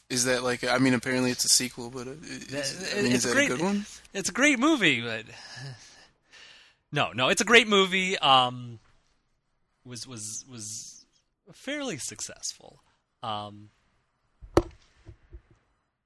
Is 0.10 0.26
that 0.26 0.44
like? 0.44 0.64
I 0.64 0.78
mean, 0.78 0.94
apparently 0.94 1.32
it's 1.32 1.46
a 1.46 1.50
sequel, 1.50 1.90
but 1.90 2.08
is, 2.08 2.94
I 2.94 3.02
mean, 3.02 3.12
it's 3.12 3.16
is 3.16 3.24
that 3.24 3.34
great. 3.34 3.52
a 3.52 3.56
good 3.56 3.64
one? 3.64 3.86
It's 4.14 4.30
a 4.30 4.34
great 4.34 4.60
movie, 4.60 5.02
but 5.02 5.26
no, 6.92 7.12
no, 7.14 7.30
it's 7.30 7.42
a 7.42 7.46
great 7.46 7.68
movie. 7.68 8.18
Um, 8.20 8.80
was 9.86 10.08
was 10.08 10.46
was 10.50 11.06
fairly 11.54 11.98
successful. 11.98 12.80
Um, 13.24 13.70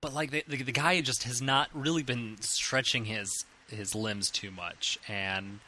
but 0.01 0.13
like 0.13 0.31
the, 0.31 0.43
the 0.47 0.63
the 0.63 0.71
guy 0.71 0.99
just 1.01 1.23
has 1.23 1.41
not 1.41 1.69
really 1.73 2.03
been 2.03 2.37
stretching 2.41 3.05
his 3.05 3.45
his 3.69 3.95
limbs 3.95 4.29
too 4.29 4.51
much, 4.51 4.97
and 5.07 5.59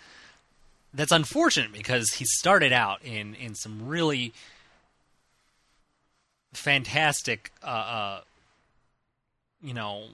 that's 0.93 1.12
unfortunate 1.12 1.71
because 1.71 2.12
he 2.12 2.26
started 2.26 2.74
out 2.74 3.04
in 3.04 3.36
in 3.36 3.56
some 3.56 3.88
really 3.88 4.34
fantastic, 6.54 7.52
uh, 7.63 7.67
uh 7.67 8.21
you 9.63 9.74
know, 9.74 10.06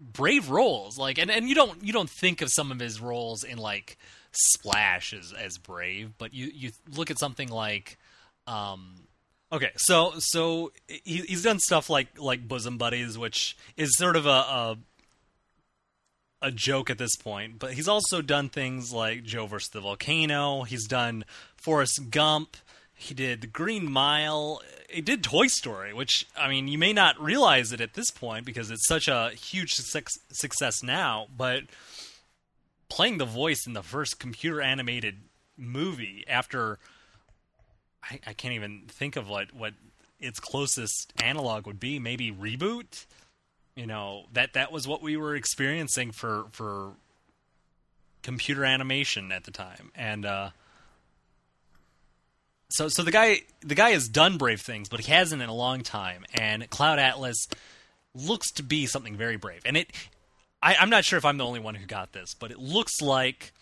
brave 0.00 0.50
roles. 0.50 0.98
Like, 0.98 1.18
and, 1.18 1.30
and 1.30 1.48
you 1.48 1.54
don't 1.54 1.82
you 1.82 1.92
don't 1.92 2.10
think 2.10 2.40
of 2.40 2.50
some 2.50 2.72
of 2.72 2.78
his 2.78 3.00
roles 3.00 3.44
in 3.44 3.58
like 3.58 3.98
Splash 4.40 5.12
as 5.12 5.32
as 5.32 5.58
brave, 5.58 6.12
but 6.18 6.32
you 6.32 6.50
you 6.54 6.70
look 6.94 7.10
at 7.10 7.18
something 7.18 7.48
like, 7.48 7.98
um, 8.46 9.06
okay, 9.52 9.70
so 9.76 10.14
so 10.18 10.72
he, 10.86 11.18
he's 11.22 11.42
done 11.42 11.58
stuff 11.58 11.90
like 11.90 12.08
like 12.18 12.46
Bosom 12.46 12.78
Buddies, 12.78 13.18
which 13.18 13.56
is 13.76 13.96
sort 13.96 14.16
of 14.16 14.26
a, 14.26 14.28
a 14.28 14.78
a 16.40 16.52
joke 16.52 16.88
at 16.88 16.98
this 16.98 17.16
point, 17.16 17.58
but 17.58 17.72
he's 17.72 17.88
also 17.88 18.22
done 18.22 18.48
things 18.48 18.92
like 18.92 19.24
Joe 19.24 19.46
versus 19.46 19.70
the 19.70 19.80
Volcano. 19.80 20.62
He's 20.62 20.86
done 20.86 21.24
Forrest 21.56 22.10
Gump. 22.10 22.56
He 22.94 23.14
did 23.14 23.52
Green 23.52 23.90
Mile. 23.90 24.60
He 24.88 25.00
did 25.00 25.22
Toy 25.22 25.46
Story, 25.48 25.92
which 25.92 26.26
I 26.36 26.48
mean, 26.48 26.68
you 26.68 26.78
may 26.78 26.92
not 26.92 27.20
realize 27.20 27.72
it 27.72 27.80
at 27.80 27.94
this 27.94 28.10
point 28.10 28.46
because 28.46 28.70
it's 28.70 28.86
such 28.86 29.08
a 29.08 29.30
huge 29.30 29.72
success, 29.74 30.18
success 30.30 30.82
now. 30.82 31.26
But 31.36 31.64
playing 32.88 33.18
the 33.18 33.24
voice 33.24 33.66
in 33.66 33.72
the 33.72 33.82
first 33.82 34.18
computer 34.18 34.60
animated 34.60 35.16
movie 35.56 36.24
after 36.28 36.78
I, 38.02 38.20
I 38.26 38.32
can't 38.32 38.54
even 38.54 38.82
think 38.88 39.16
of 39.16 39.28
what 39.28 39.52
what 39.54 39.74
its 40.20 40.40
closest 40.40 41.12
analog 41.22 41.66
would 41.66 41.78
be. 41.78 41.98
Maybe 41.98 42.32
reboot? 42.32 43.06
You 43.74 43.86
know 43.86 44.26
that 44.32 44.54
that 44.54 44.72
was 44.72 44.88
what 44.88 45.02
we 45.02 45.16
were 45.16 45.34
experiencing 45.34 46.12
for 46.12 46.46
for 46.50 46.92
computer 48.22 48.64
animation 48.64 49.30
at 49.32 49.44
the 49.44 49.50
time. 49.50 49.92
And 49.94 50.26
uh 50.26 50.50
so 52.70 52.88
so 52.88 53.02
the 53.02 53.12
guy 53.12 53.42
the 53.60 53.74
guy 53.74 53.90
has 53.90 54.08
done 54.08 54.36
brave 54.38 54.60
things 54.60 54.88
but 54.88 55.00
he 55.00 55.12
hasn't 55.12 55.42
in 55.42 55.48
a 55.48 55.54
long 55.54 55.82
time. 55.82 56.24
And 56.34 56.68
cloud 56.70 56.98
atlas 56.98 57.46
looks 58.14 58.50
to 58.52 58.62
be 58.62 58.86
something 58.86 59.16
very 59.16 59.36
brave. 59.36 59.62
And 59.64 59.76
it 59.76 59.90
I, 60.62 60.76
i'm 60.76 60.90
not 60.90 61.04
sure 61.04 61.18
if 61.18 61.24
i'm 61.24 61.38
the 61.38 61.46
only 61.46 61.60
one 61.60 61.74
who 61.74 61.86
got 61.86 62.12
this 62.12 62.34
but 62.34 62.50
it 62.50 62.58
looks 62.58 63.00
like 63.00 63.52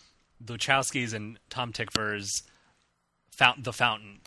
the 0.40 0.54
wachowskis 0.54 1.14
and 1.14 1.38
tom 1.50 1.72
tykwer's 1.72 2.42
fountain 3.30 3.62
the 3.62 3.72
fountain 3.72 4.20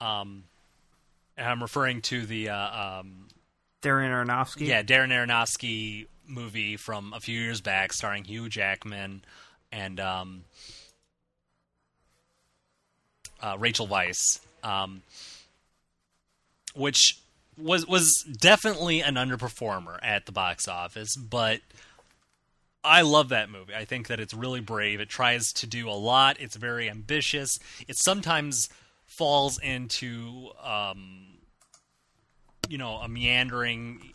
um 0.00 0.44
and 1.36 1.48
i'm 1.48 1.62
referring 1.62 2.02
to 2.02 2.26
the 2.26 2.48
uh, 2.50 3.00
um 3.00 3.28
Darren 3.86 4.10
Aronofsky. 4.10 4.66
yeah, 4.66 4.82
Darren 4.82 5.10
Aronofsky 5.10 6.06
movie 6.26 6.76
from 6.76 7.12
a 7.12 7.20
few 7.20 7.40
years 7.40 7.60
back, 7.60 7.92
starring 7.92 8.24
Hugh 8.24 8.48
Jackman 8.48 9.22
and 9.70 10.00
um, 10.00 10.44
uh, 13.40 13.56
Rachel 13.58 13.86
Weisz, 13.86 14.40
um, 14.64 15.02
which 16.74 17.18
was 17.58 17.86
was 17.86 18.24
definitely 18.40 19.02
an 19.02 19.14
underperformer 19.14 19.98
at 20.02 20.26
the 20.26 20.32
box 20.32 20.68
office, 20.68 21.16
but 21.16 21.60
I 22.84 23.02
love 23.02 23.30
that 23.30 23.50
movie. 23.50 23.74
I 23.74 23.84
think 23.84 24.08
that 24.08 24.20
it's 24.20 24.34
really 24.34 24.60
brave. 24.60 25.00
It 25.00 25.08
tries 25.08 25.52
to 25.54 25.66
do 25.66 25.88
a 25.88 25.92
lot. 25.92 26.36
It's 26.40 26.56
very 26.56 26.88
ambitious. 26.88 27.58
It 27.88 27.96
sometimes 27.98 28.68
falls 29.06 29.58
into 29.58 30.50
um, 30.62 31.36
you 32.68 32.78
know 32.78 32.96
a 32.96 33.08
meandering 33.08 34.12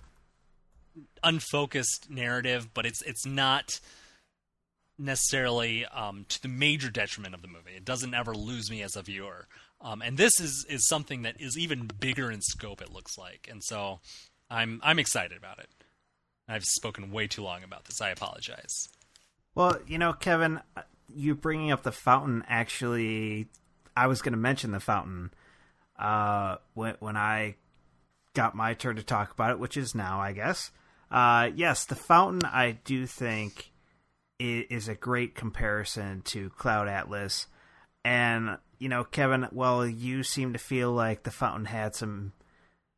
unfocused 1.24 2.10
narrative 2.10 2.74
but 2.74 2.86
it's 2.86 3.02
it's 3.04 3.26
not 3.26 3.80
necessarily 4.98 5.86
um, 5.86 6.26
to 6.28 6.42
the 6.42 6.48
major 6.48 6.90
detriment 6.90 7.34
of 7.34 7.42
the 7.42 7.48
movie 7.48 7.72
it 7.76 7.86
doesn't 7.86 8.14
ever 8.14 8.34
lose 8.34 8.70
me 8.70 8.82
as 8.82 8.96
a 8.96 9.02
viewer 9.02 9.48
um, 9.82 10.02
and 10.02 10.18
this 10.18 10.40
is 10.40 10.66
is 10.70 10.88
something 10.88 11.24
that 11.24 11.36
is 11.40 11.58
even 11.58 11.88
bigger 12.00 12.32
in 12.32 12.42
scope 12.42 12.82
it 12.82 12.92
looks 12.92 13.18
like. 13.18 13.48
And 13.50 13.64
so 13.64 14.00
i'm 14.50 14.80
i'm 14.84 15.00
excited 15.00 15.38
about 15.38 15.60
it. 15.60 15.70
I've 16.48 16.66
spoken 16.66 17.12
way 17.12 17.28
too 17.28 17.44
long 17.44 17.64
about 17.64 17.86
this. 17.86 18.02
I 18.02 18.10
apologize. 18.10 18.90
Well, 19.56 19.78
you 19.88 19.98
know, 19.98 20.12
Kevin, 20.14 20.60
you 21.14 21.36
bringing 21.36 21.72
up 21.72 21.84
the 21.84 21.92
fountain 21.92 22.44
actually, 22.48 23.48
I 23.96 24.08
was 24.08 24.22
going 24.22 24.34
to 24.34 24.38
mention 24.40 24.72
the 24.72 24.80
fountain 24.82 25.32
uh, 25.98 26.58
when 26.74 26.96
when 27.00 27.16
I 27.18 27.56
got 28.34 28.56
my 28.56 28.74
turn 28.74 28.96
to 28.98 29.04
talk 29.04 29.32
about 29.32 29.52
it, 29.52 29.60
which 29.60 29.78
is 29.78 29.94
now, 29.96 30.20
I 30.20 30.32
guess. 30.34 30.72
Uh, 31.10 31.50
yes, 31.54 31.86
the 31.86 31.96
fountain 31.96 32.44
I 32.46 32.72
do 32.86 33.06
think 33.06 33.72
i- 34.42 34.66
is 34.70 34.88
a 34.88 34.96
great 34.96 35.36
comparison 35.36 36.22
to 36.26 36.50
Cloud 36.52 36.88
Atlas, 36.88 37.48
and 38.04 38.58
you 38.80 38.90
know, 38.90 39.04
Kevin, 39.04 39.48
well, 39.52 39.86
you 39.86 40.24
seem 40.24 40.54
to 40.54 40.60
feel 40.60 40.92
like 40.92 41.24
the 41.24 41.32
fountain 41.32 41.66
had 41.66 41.96
some 41.96 42.34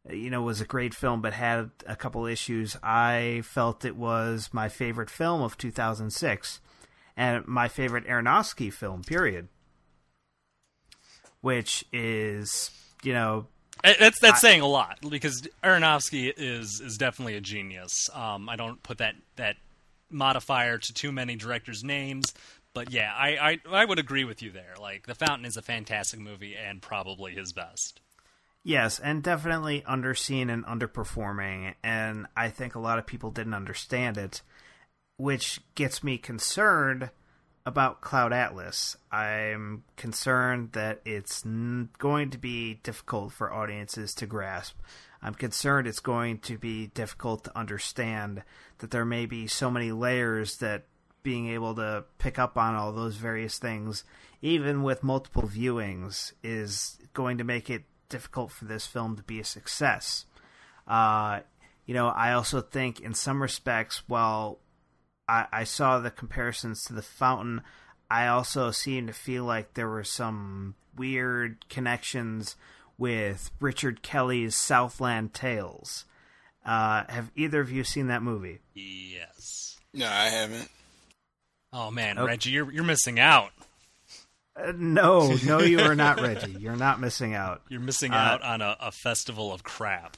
you 0.09 0.29
know, 0.29 0.41
was 0.41 0.59
a 0.59 0.65
great 0.65 0.93
film 0.93 1.21
but 1.21 1.31
had 1.33 1.71
a 1.87 1.95
couple 1.95 2.25
issues. 2.25 2.75
I 2.83 3.41
felt 3.45 3.85
it 3.85 3.95
was 3.95 4.49
my 4.51 4.67
favorite 4.67 5.09
film 5.09 5.41
of 5.41 5.57
2006 5.57 6.59
and 7.15 7.47
my 7.47 7.67
favorite 7.69 8.05
Aronofsky 8.05 8.71
film, 8.73 9.01
period. 9.03 9.47
Which 11.41 11.83
is, 11.91 12.71
you 13.03 13.13
know, 13.13 13.47
Uh, 13.83 13.93
That's 13.99 14.19
that's 14.19 14.37
I- 14.37 14.47
saying 14.47 14.61
a 14.61 14.67
lot 14.67 14.99
because 15.09 15.45
Aronofsky 15.63 16.31
is 16.37 16.79
is 16.79 16.97
definitely 16.97 17.35
a 17.35 17.41
genius. 17.41 18.09
Um, 18.13 18.47
I 18.47 18.55
don't 18.55 18.81
put 18.83 18.99
that 18.99 19.15
that 19.35 19.57
modifier 20.09 20.77
to 20.77 20.93
too 20.93 21.11
many 21.11 21.35
directors' 21.35 21.83
names, 21.83 22.33
but 22.73 22.91
yeah, 22.91 23.13
I, 23.15 23.59
I 23.69 23.81
I 23.81 23.85
would 23.85 23.99
agree 23.99 24.23
with 24.23 24.41
you 24.41 24.51
there. 24.51 24.75
Like, 24.79 25.07
The 25.07 25.15
Fountain 25.15 25.45
is 25.45 25.57
a 25.57 25.61
fantastic 25.61 26.19
movie 26.19 26.55
and 26.55 26.81
probably 26.81 27.33
his 27.33 27.53
best. 27.53 28.01
Yes, 28.63 28.97
and 28.99 29.21
definitely 29.21 29.81
underseen 29.81 30.49
and 30.51 30.65
underperforming, 30.65 31.73
and 31.83 32.27
I 32.35 32.49
think 32.49 32.75
a 32.75 32.79
lot 32.79 32.97
of 32.97 33.05
people 33.05 33.29
didn't 33.29 33.53
understand 33.53 34.17
it, 34.17 34.41
which 35.17 35.59
gets 35.75 36.01
me 36.01 36.17
concerned 36.17 37.09
about 37.65 38.01
Cloud 38.01 38.31
Atlas. 38.31 38.95
I'm 39.11 39.83
concerned 39.95 40.71
that 40.73 41.01
it's 41.05 41.43
going 41.97 42.29
to 42.31 42.37
be 42.37 42.75
difficult 42.83 43.33
for 43.33 43.53
audiences 43.53 44.13
to 44.15 44.25
grasp. 44.25 44.79
I'm 45.21 45.33
concerned 45.33 45.87
it's 45.87 45.99
going 45.99 46.39
to 46.39 46.57
be 46.57 46.87
difficult 46.87 47.45
to 47.45 47.57
understand 47.57 48.43
that 48.79 48.91
there 48.91 49.05
may 49.05 49.25
be 49.25 49.47
so 49.47 49.71
many 49.71 49.91
layers 49.91 50.57
that 50.57 50.83
being 51.23 51.49
able 51.49 51.75
to 51.75 52.03
pick 52.19 52.37
up 52.37 52.57
on 52.57 52.75
all 52.75 52.91
those 52.91 53.15
various 53.15 53.57
things, 53.57 54.03
even 54.41 54.83
with 54.83 55.03
multiple 55.03 55.43
viewings, 55.43 56.33
is 56.43 56.99
going 57.13 57.37
to 57.37 57.43
make 57.43 57.69
it 57.69 57.83
difficult 58.09 58.51
for 58.51 58.65
this 58.65 58.85
film 58.85 59.15
to 59.15 59.23
be 59.23 59.39
a 59.39 59.45
success. 59.45 60.25
Uh, 60.87 61.39
you 61.85 61.93
know, 61.93 62.09
I 62.09 62.33
also 62.33 62.61
think 62.61 62.99
in 62.99 63.13
some 63.13 63.41
respects, 63.41 64.03
while 64.07 64.59
I, 65.27 65.47
I 65.51 65.63
saw 65.63 65.99
the 65.99 66.11
comparisons 66.11 66.83
to 66.85 66.93
the 66.93 67.01
fountain, 67.01 67.61
I 68.09 68.27
also 68.27 68.71
seem 68.71 69.07
to 69.07 69.13
feel 69.13 69.45
like 69.45 69.73
there 69.73 69.89
were 69.89 70.03
some 70.03 70.75
weird 70.95 71.67
connections 71.69 72.55
with 72.97 73.49
Richard 73.59 74.03
Kelly's 74.03 74.55
Southland 74.55 75.33
Tales. 75.33 76.05
Uh, 76.65 77.03
have 77.09 77.31
either 77.35 77.59
of 77.59 77.71
you 77.71 77.83
seen 77.83 78.07
that 78.07 78.21
movie? 78.21 78.59
Yes. 78.73 79.77
No, 79.93 80.07
I 80.07 80.29
haven't. 80.29 80.69
Oh 81.73 81.89
man, 81.91 82.17
Okay. 82.19 82.27
Reggie, 82.27 82.51
you're 82.51 82.71
you're 82.71 82.83
missing 82.83 83.19
out. 83.19 83.51
Uh, 84.55 84.71
no, 84.75 85.35
no, 85.43 85.59
you 85.61 85.79
are 85.79 85.95
not, 85.95 86.21
Reggie. 86.21 86.51
You're 86.59 86.75
not 86.75 86.99
missing 87.01 87.33
out. 87.33 87.63
You're 87.69 87.79
missing 87.81 88.11
Uh, 88.13 88.17
out 88.17 88.43
on 88.43 88.61
a, 88.61 88.77
a 88.79 88.91
festival 88.91 89.51
of 89.51 89.63
crap. 89.63 90.15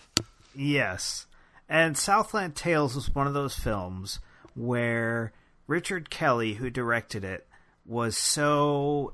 Yes. 0.54 1.26
And 1.70 1.98
Southland 1.98 2.56
Tales 2.56 2.96
was 2.96 3.15
one 3.15 3.28
of 3.28 3.34
those 3.34 3.56
films 3.56 4.20
where 4.54 5.32
Richard 5.68 6.10
Kelly, 6.10 6.56
who 6.56 6.70
directed 6.70 7.24
it, 7.24 7.48
was 7.86 8.18
so 8.18 9.13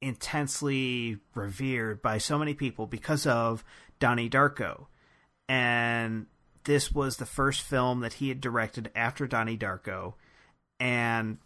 intensely 0.00 1.18
revered 1.34 2.00
by 2.02 2.18
so 2.18 2.38
many 2.38 2.54
people 2.54 2.86
because 2.86 3.26
of 3.26 3.64
Donnie 3.98 4.30
Darko. 4.30 4.86
And 5.48 6.26
this 6.64 6.92
was 6.92 7.16
the 7.16 7.26
first 7.26 7.62
film 7.62 8.00
that 8.00 8.14
he 8.14 8.28
had 8.28 8.40
directed 8.40 8.90
after 8.94 9.26
Donnie 9.26 9.58
Darko. 9.58 10.14
And 10.80 11.38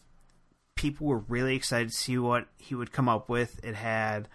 people 0.75 1.07
were 1.07 1.19
really 1.19 1.57
excited 1.57 1.91
to 1.91 1.95
see 1.95 2.19
what 2.19 2.47
he 2.59 2.75
would 2.75 2.93
come 2.93 3.09
up 3.09 3.29
with. 3.29 3.65
It 3.65 3.75
had 3.75 4.29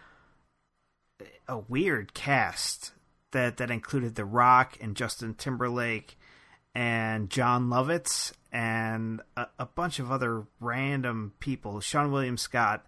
a 1.48 1.58
weird 1.58 2.14
cast 2.14 2.92
that 3.32 3.58
that 3.58 3.72
included 3.72 4.16
The 4.16 4.26
Rock 4.26 4.78
and 4.82 4.96
Justin 4.96 5.34
Timberlake 5.34 6.18
and 6.74 7.30
Jon 7.30 7.70
Lovitz 7.70 8.34
and 8.52 9.22
a, 9.36 9.48
a 9.60 9.66
bunch 9.66 10.00
of 10.00 10.12
other 10.12 10.46
random 10.60 11.34
people, 11.40 11.76
Seann 11.80 12.12
William 12.12 12.38
Scott. 12.38 12.86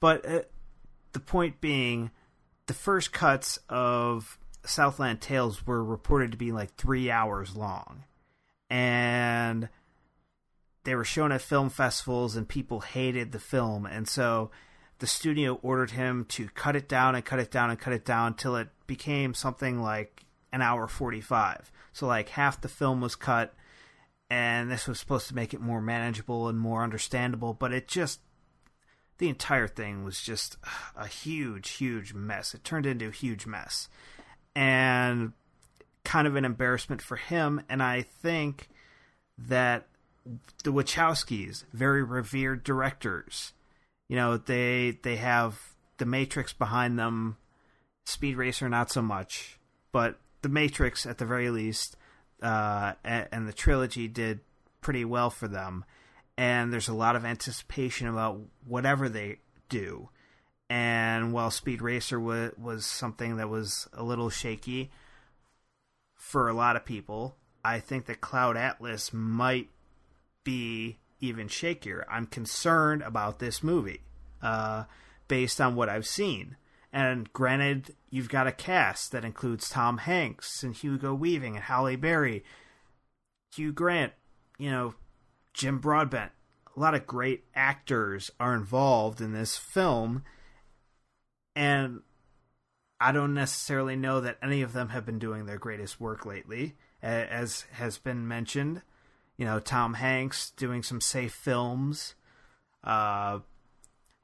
But 0.00 0.24
uh, 0.26 0.42
the 1.12 1.20
point 1.20 1.60
being, 1.60 2.10
the 2.66 2.74
first 2.74 3.12
cuts 3.12 3.58
of 3.68 4.38
Southland 4.64 5.20
Tales 5.20 5.66
were 5.66 5.82
reported 5.82 6.30
to 6.30 6.36
be 6.36 6.52
like 6.52 6.74
three 6.74 7.10
hours 7.10 7.56
long, 7.56 8.04
and 8.70 9.68
they 10.88 10.94
were 10.94 11.04
shown 11.04 11.32
at 11.32 11.42
film 11.42 11.68
festivals, 11.68 12.34
and 12.34 12.48
people 12.48 12.80
hated 12.80 13.30
the 13.30 13.38
film, 13.38 13.84
and 13.84 14.08
so 14.08 14.50
the 15.00 15.06
studio 15.06 15.58
ordered 15.60 15.90
him 15.90 16.24
to 16.30 16.48
cut 16.54 16.74
it 16.74 16.88
down 16.88 17.14
and 17.14 17.26
cut 17.26 17.38
it 17.38 17.50
down 17.50 17.68
and 17.68 17.78
cut 17.78 17.92
it 17.92 18.06
down 18.06 18.28
until 18.28 18.56
it 18.56 18.68
became 18.86 19.34
something 19.34 19.82
like 19.82 20.24
an 20.50 20.62
hour 20.62 20.88
45. 20.88 21.70
So, 21.92 22.06
like, 22.06 22.30
half 22.30 22.62
the 22.62 22.68
film 22.68 23.02
was 23.02 23.16
cut, 23.16 23.54
and 24.30 24.70
this 24.70 24.88
was 24.88 24.98
supposed 24.98 25.28
to 25.28 25.34
make 25.34 25.52
it 25.52 25.60
more 25.60 25.82
manageable 25.82 26.48
and 26.48 26.58
more 26.58 26.82
understandable, 26.82 27.52
but 27.52 27.70
it 27.72 27.86
just. 27.86 28.20
The 29.18 29.28
entire 29.28 29.68
thing 29.68 30.04
was 30.04 30.22
just 30.22 30.56
a 30.96 31.06
huge, 31.06 31.70
huge 31.70 32.14
mess. 32.14 32.54
It 32.54 32.64
turned 32.64 32.86
into 32.86 33.08
a 33.08 33.10
huge 33.10 33.46
mess. 33.46 33.88
And 34.54 35.32
kind 36.04 36.26
of 36.26 36.36
an 36.36 36.44
embarrassment 36.46 37.02
for 37.02 37.16
him. 37.16 37.60
And 37.68 37.82
I 37.82 38.02
think 38.02 38.68
that 39.36 39.88
the 40.64 40.72
Wachowskis, 40.72 41.64
very 41.72 42.02
revered 42.02 42.64
directors, 42.64 43.52
you 44.08 44.16
know, 44.16 44.36
they 44.36 44.98
they 45.02 45.16
have 45.16 45.60
the 45.98 46.06
Matrix 46.06 46.52
behind 46.52 46.98
them, 46.98 47.36
Speed 48.04 48.36
Racer 48.36 48.68
not 48.68 48.90
so 48.90 49.02
much, 49.02 49.58
but 49.92 50.18
the 50.42 50.48
Matrix 50.48 51.06
at 51.06 51.18
the 51.18 51.26
very 51.26 51.50
least, 51.50 51.96
uh, 52.42 52.94
and, 53.04 53.46
the 53.46 53.52
trilogy 53.52 54.08
did 54.08 54.40
pretty 54.80 55.04
well 55.04 55.30
for 55.30 55.48
them. 55.48 55.84
And 56.36 56.72
there's 56.72 56.88
a 56.88 56.94
lot 56.94 57.16
of 57.16 57.24
anticipation 57.24 58.06
about 58.06 58.40
whatever 58.64 59.08
they 59.08 59.38
do. 59.68 60.08
And 60.70 61.32
while 61.32 61.50
Speed 61.50 61.82
Racer 61.82 62.20
was 62.20 62.52
was 62.56 62.86
something 62.86 63.36
that 63.36 63.48
was 63.48 63.88
a 63.92 64.04
little 64.04 64.30
shaky 64.30 64.90
for 66.14 66.48
a 66.48 66.54
lot 66.54 66.76
of 66.76 66.84
people, 66.84 67.34
I 67.64 67.80
think 67.80 68.06
that 68.06 68.20
Cloud 68.20 68.56
Atlas 68.56 69.12
might 69.12 69.68
be 70.48 70.96
even 71.20 71.46
shakier. 71.46 72.04
I'm 72.08 72.24
concerned 72.24 73.02
about 73.02 73.38
this 73.38 73.62
movie 73.62 74.00
uh, 74.42 74.84
based 75.28 75.60
on 75.60 75.74
what 75.74 75.90
I've 75.90 76.06
seen. 76.06 76.56
And 76.90 77.30
granted, 77.34 77.94
you've 78.08 78.30
got 78.30 78.46
a 78.46 78.52
cast 78.52 79.12
that 79.12 79.26
includes 79.26 79.68
Tom 79.68 79.98
Hanks 79.98 80.62
and 80.62 80.74
Hugo 80.74 81.12
Weaving 81.12 81.56
and 81.56 81.64
Halle 81.64 81.96
Berry, 81.96 82.44
Hugh 83.54 83.72
Grant, 83.72 84.14
you 84.56 84.70
know, 84.70 84.94
Jim 85.52 85.80
Broadbent. 85.80 86.32
A 86.74 86.80
lot 86.80 86.94
of 86.94 87.06
great 87.06 87.44
actors 87.54 88.30
are 88.40 88.54
involved 88.54 89.20
in 89.20 89.34
this 89.34 89.58
film. 89.58 90.24
And 91.54 92.00
I 92.98 93.12
don't 93.12 93.34
necessarily 93.34 93.96
know 93.96 94.22
that 94.22 94.38
any 94.42 94.62
of 94.62 94.72
them 94.72 94.88
have 94.88 95.04
been 95.04 95.18
doing 95.18 95.44
their 95.44 95.58
greatest 95.58 96.00
work 96.00 96.24
lately, 96.24 96.72
as 97.02 97.66
has 97.72 97.98
been 97.98 98.26
mentioned. 98.26 98.80
You 99.38 99.44
know, 99.46 99.60
Tom 99.60 99.94
Hanks 99.94 100.50
doing 100.50 100.82
some 100.82 101.00
safe 101.00 101.32
films, 101.32 102.14
uh, 102.84 103.38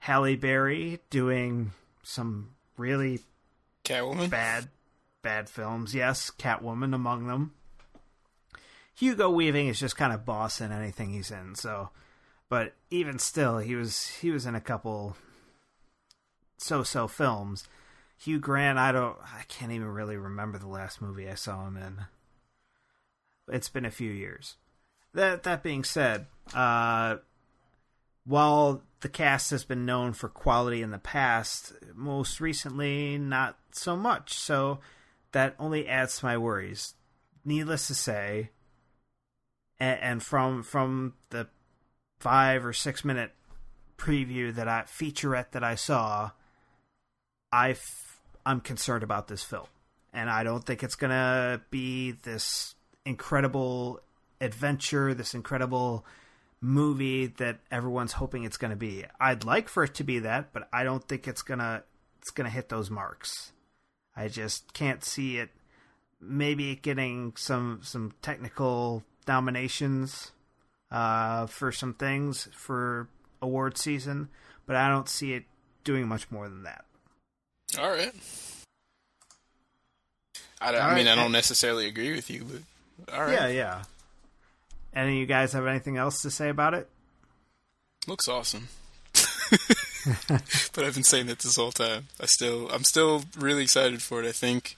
Halle 0.00 0.36
Berry 0.36 0.98
doing 1.08 1.70
some 2.02 2.50
really 2.76 3.20
Catwoman. 3.84 4.28
bad, 4.28 4.68
bad 5.22 5.48
films. 5.48 5.94
Yes, 5.94 6.30
Catwoman 6.36 6.94
among 6.94 7.26
them. 7.28 7.52
Hugo 8.96 9.30
Weaving 9.30 9.68
is 9.68 9.80
just 9.80 9.96
kind 9.96 10.12
of 10.12 10.26
boss 10.26 10.60
in 10.60 10.72
anything 10.72 11.10
he's 11.12 11.30
in. 11.30 11.54
So, 11.54 11.90
but 12.48 12.74
even 12.90 13.18
still, 13.18 13.58
he 13.58 13.76
was 13.76 14.08
he 14.20 14.30
was 14.30 14.46
in 14.46 14.54
a 14.54 14.60
couple 14.60 15.16
so-so 16.58 17.06
films. 17.08 17.64
Hugh 18.18 18.38
Grant, 18.38 18.78
I 18.78 18.92
don't, 18.92 19.16
I 19.22 19.42
can't 19.48 19.72
even 19.72 19.88
really 19.88 20.16
remember 20.16 20.58
the 20.58 20.68
last 20.68 21.02
movie 21.02 21.28
I 21.28 21.34
saw 21.34 21.66
him 21.66 21.76
in. 21.76 22.00
It's 23.48 23.68
been 23.68 23.84
a 23.84 23.90
few 23.90 24.10
years. 24.10 24.56
That 25.14 25.44
that 25.44 25.62
being 25.62 25.84
said, 25.84 26.26
uh, 26.54 27.16
while 28.26 28.82
the 29.00 29.08
cast 29.08 29.50
has 29.50 29.64
been 29.64 29.86
known 29.86 30.12
for 30.12 30.28
quality 30.28 30.82
in 30.82 30.90
the 30.90 30.98
past, 30.98 31.72
most 31.94 32.40
recently 32.40 33.16
not 33.16 33.56
so 33.70 33.96
much. 33.96 34.34
So 34.34 34.80
that 35.32 35.54
only 35.58 35.86
adds 35.86 36.18
to 36.18 36.24
my 36.24 36.36
worries. 36.36 36.94
Needless 37.44 37.86
to 37.88 37.94
say, 37.94 38.50
and, 39.78 40.00
and 40.00 40.22
from 40.22 40.62
from 40.62 41.14
the 41.30 41.46
five 42.18 42.64
or 42.64 42.72
six 42.72 43.04
minute 43.04 43.32
preview 43.98 44.52
that 44.54 44.66
I 44.66 44.82
featurette 44.82 45.52
that 45.52 45.62
I 45.62 45.76
saw, 45.76 46.30
I 47.52 47.70
f- 47.70 48.18
I'm 48.44 48.60
concerned 48.60 49.04
about 49.04 49.28
this 49.28 49.44
film, 49.44 49.66
and 50.12 50.28
I 50.28 50.42
don't 50.42 50.64
think 50.64 50.82
it's 50.82 50.96
gonna 50.96 51.60
be 51.70 52.12
this 52.12 52.74
incredible 53.04 54.00
adventure, 54.44 55.14
this 55.14 55.34
incredible 55.34 56.04
movie 56.60 57.26
that 57.26 57.58
everyone's 57.70 58.12
hoping 58.12 58.44
it's 58.44 58.56
going 58.56 58.70
to 58.70 58.76
be. 58.76 59.04
I'd 59.20 59.44
like 59.44 59.68
for 59.68 59.84
it 59.84 59.94
to 59.96 60.04
be 60.04 60.20
that, 60.20 60.52
but 60.52 60.68
I 60.72 60.84
don't 60.84 61.06
think 61.06 61.26
it's 61.28 61.42
gonna 61.42 61.82
it's 62.20 62.30
gonna 62.30 62.50
hit 62.50 62.68
those 62.68 62.90
marks. 62.90 63.52
I 64.16 64.28
just 64.28 64.72
can't 64.72 65.04
see 65.04 65.38
it. 65.38 65.50
Maybe 66.20 66.76
getting 66.76 67.32
some 67.36 67.80
some 67.82 68.12
technical 68.22 69.02
nominations 69.28 70.32
uh, 70.90 71.46
for 71.46 71.70
some 71.72 71.92
things 71.94 72.48
for 72.52 73.08
award 73.42 73.76
season, 73.76 74.28
but 74.66 74.76
I 74.76 74.88
don't 74.88 75.08
see 75.08 75.34
it 75.34 75.44
doing 75.82 76.06
much 76.08 76.30
more 76.30 76.48
than 76.48 76.62
that. 76.62 76.84
All 77.78 77.90
right. 77.90 78.12
I, 80.60 80.72
don't- 80.72 80.80
I 80.80 80.94
mean, 80.94 81.06
right, 81.06 81.12
I 81.12 81.14
don't 81.14 81.32
necessarily 81.32 81.86
agree 81.88 82.12
with 82.14 82.30
you, 82.30 82.44
but 83.06 83.14
all 83.14 83.24
right. 83.24 83.32
Yeah, 83.32 83.46
yeah. 83.48 83.82
Any 84.94 85.12
of 85.12 85.18
you 85.18 85.26
guys 85.26 85.52
have 85.52 85.66
anything 85.66 85.96
else 85.96 86.22
to 86.22 86.30
say 86.30 86.48
about 86.48 86.74
it? 86.74 86.88
Looks 88.06 88.28
awesome. 88.28 88.68
but 89.50 90.84
I've 90.84 90.94
been 90.94 91.02
saying 91.04 91.26
that 91.26 91.40
this 91.40 91.56
whole 91.56 91.72
time. 91.72 92.08
I 92.20 92.26
still, 92.26 92.70
I'm 92.70 92.84
still 92.84 93.24
really 93.38 93.62
excited 93.62 94.02
for 94.02 94.22
it. 94.22 94.26
I 94.28 94.32
think, 94.32 94.76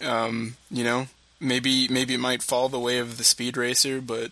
um, 0.00 0.56
you 0.70 0.84
know, 0.84 1.08
maybe 1.40 1.88
maybe 1.88 2.14
it 2.14 2.20
might 2.20 2.42
fall 2.42 2.68
the 2.68 2.80
way 2.80 2.98
of 2.98 3.18
the 3.18 3.24
Speed 3.24 3.56
Racer, 3.56 4.00
but 4.00 4.30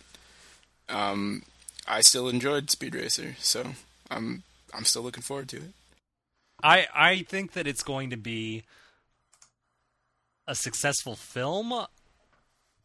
um, 0.89 1.43
I 1.87 2.01
still 2.01 2.29
enjoyed 2.29 2.71
Speed 2.71 2.95
Racer, 2.95 3.37
so 3.39 3.73
I'm 4.11 4.43
I'm 4.73 4.85
still 4.85 5.03
looking 5.03 5.23
forward 5.23 5.49
to 5.51 5.57
it. 5.57 5.73
I 6.63 6.87
I 6.95 7.23
think 7.23 7.53
that 7.53 7.67
it's 7.67 7.83
going 7.83 8.11
to 8.11 8.17
be 8.17 8.63
a 10.47 10.55
successful 10.55 11.17
film 11.17 11.87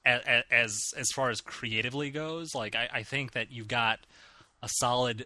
as 0.09 0.43
as, 0.51 0.93
as 0.97 1.07
far 1.11 1.29
as 1.29 1.41
creatively 1.41 2.09
goes. 2.09 2.55
Like 2.55 2.75
I, 2.75 2.89
I 2.91 3.03
think 3.03 3.33
that 3.33 3.51
you've 3.51 3.67
got 3.67 3.99
a 4.61 4.69
solid 4.79 5.25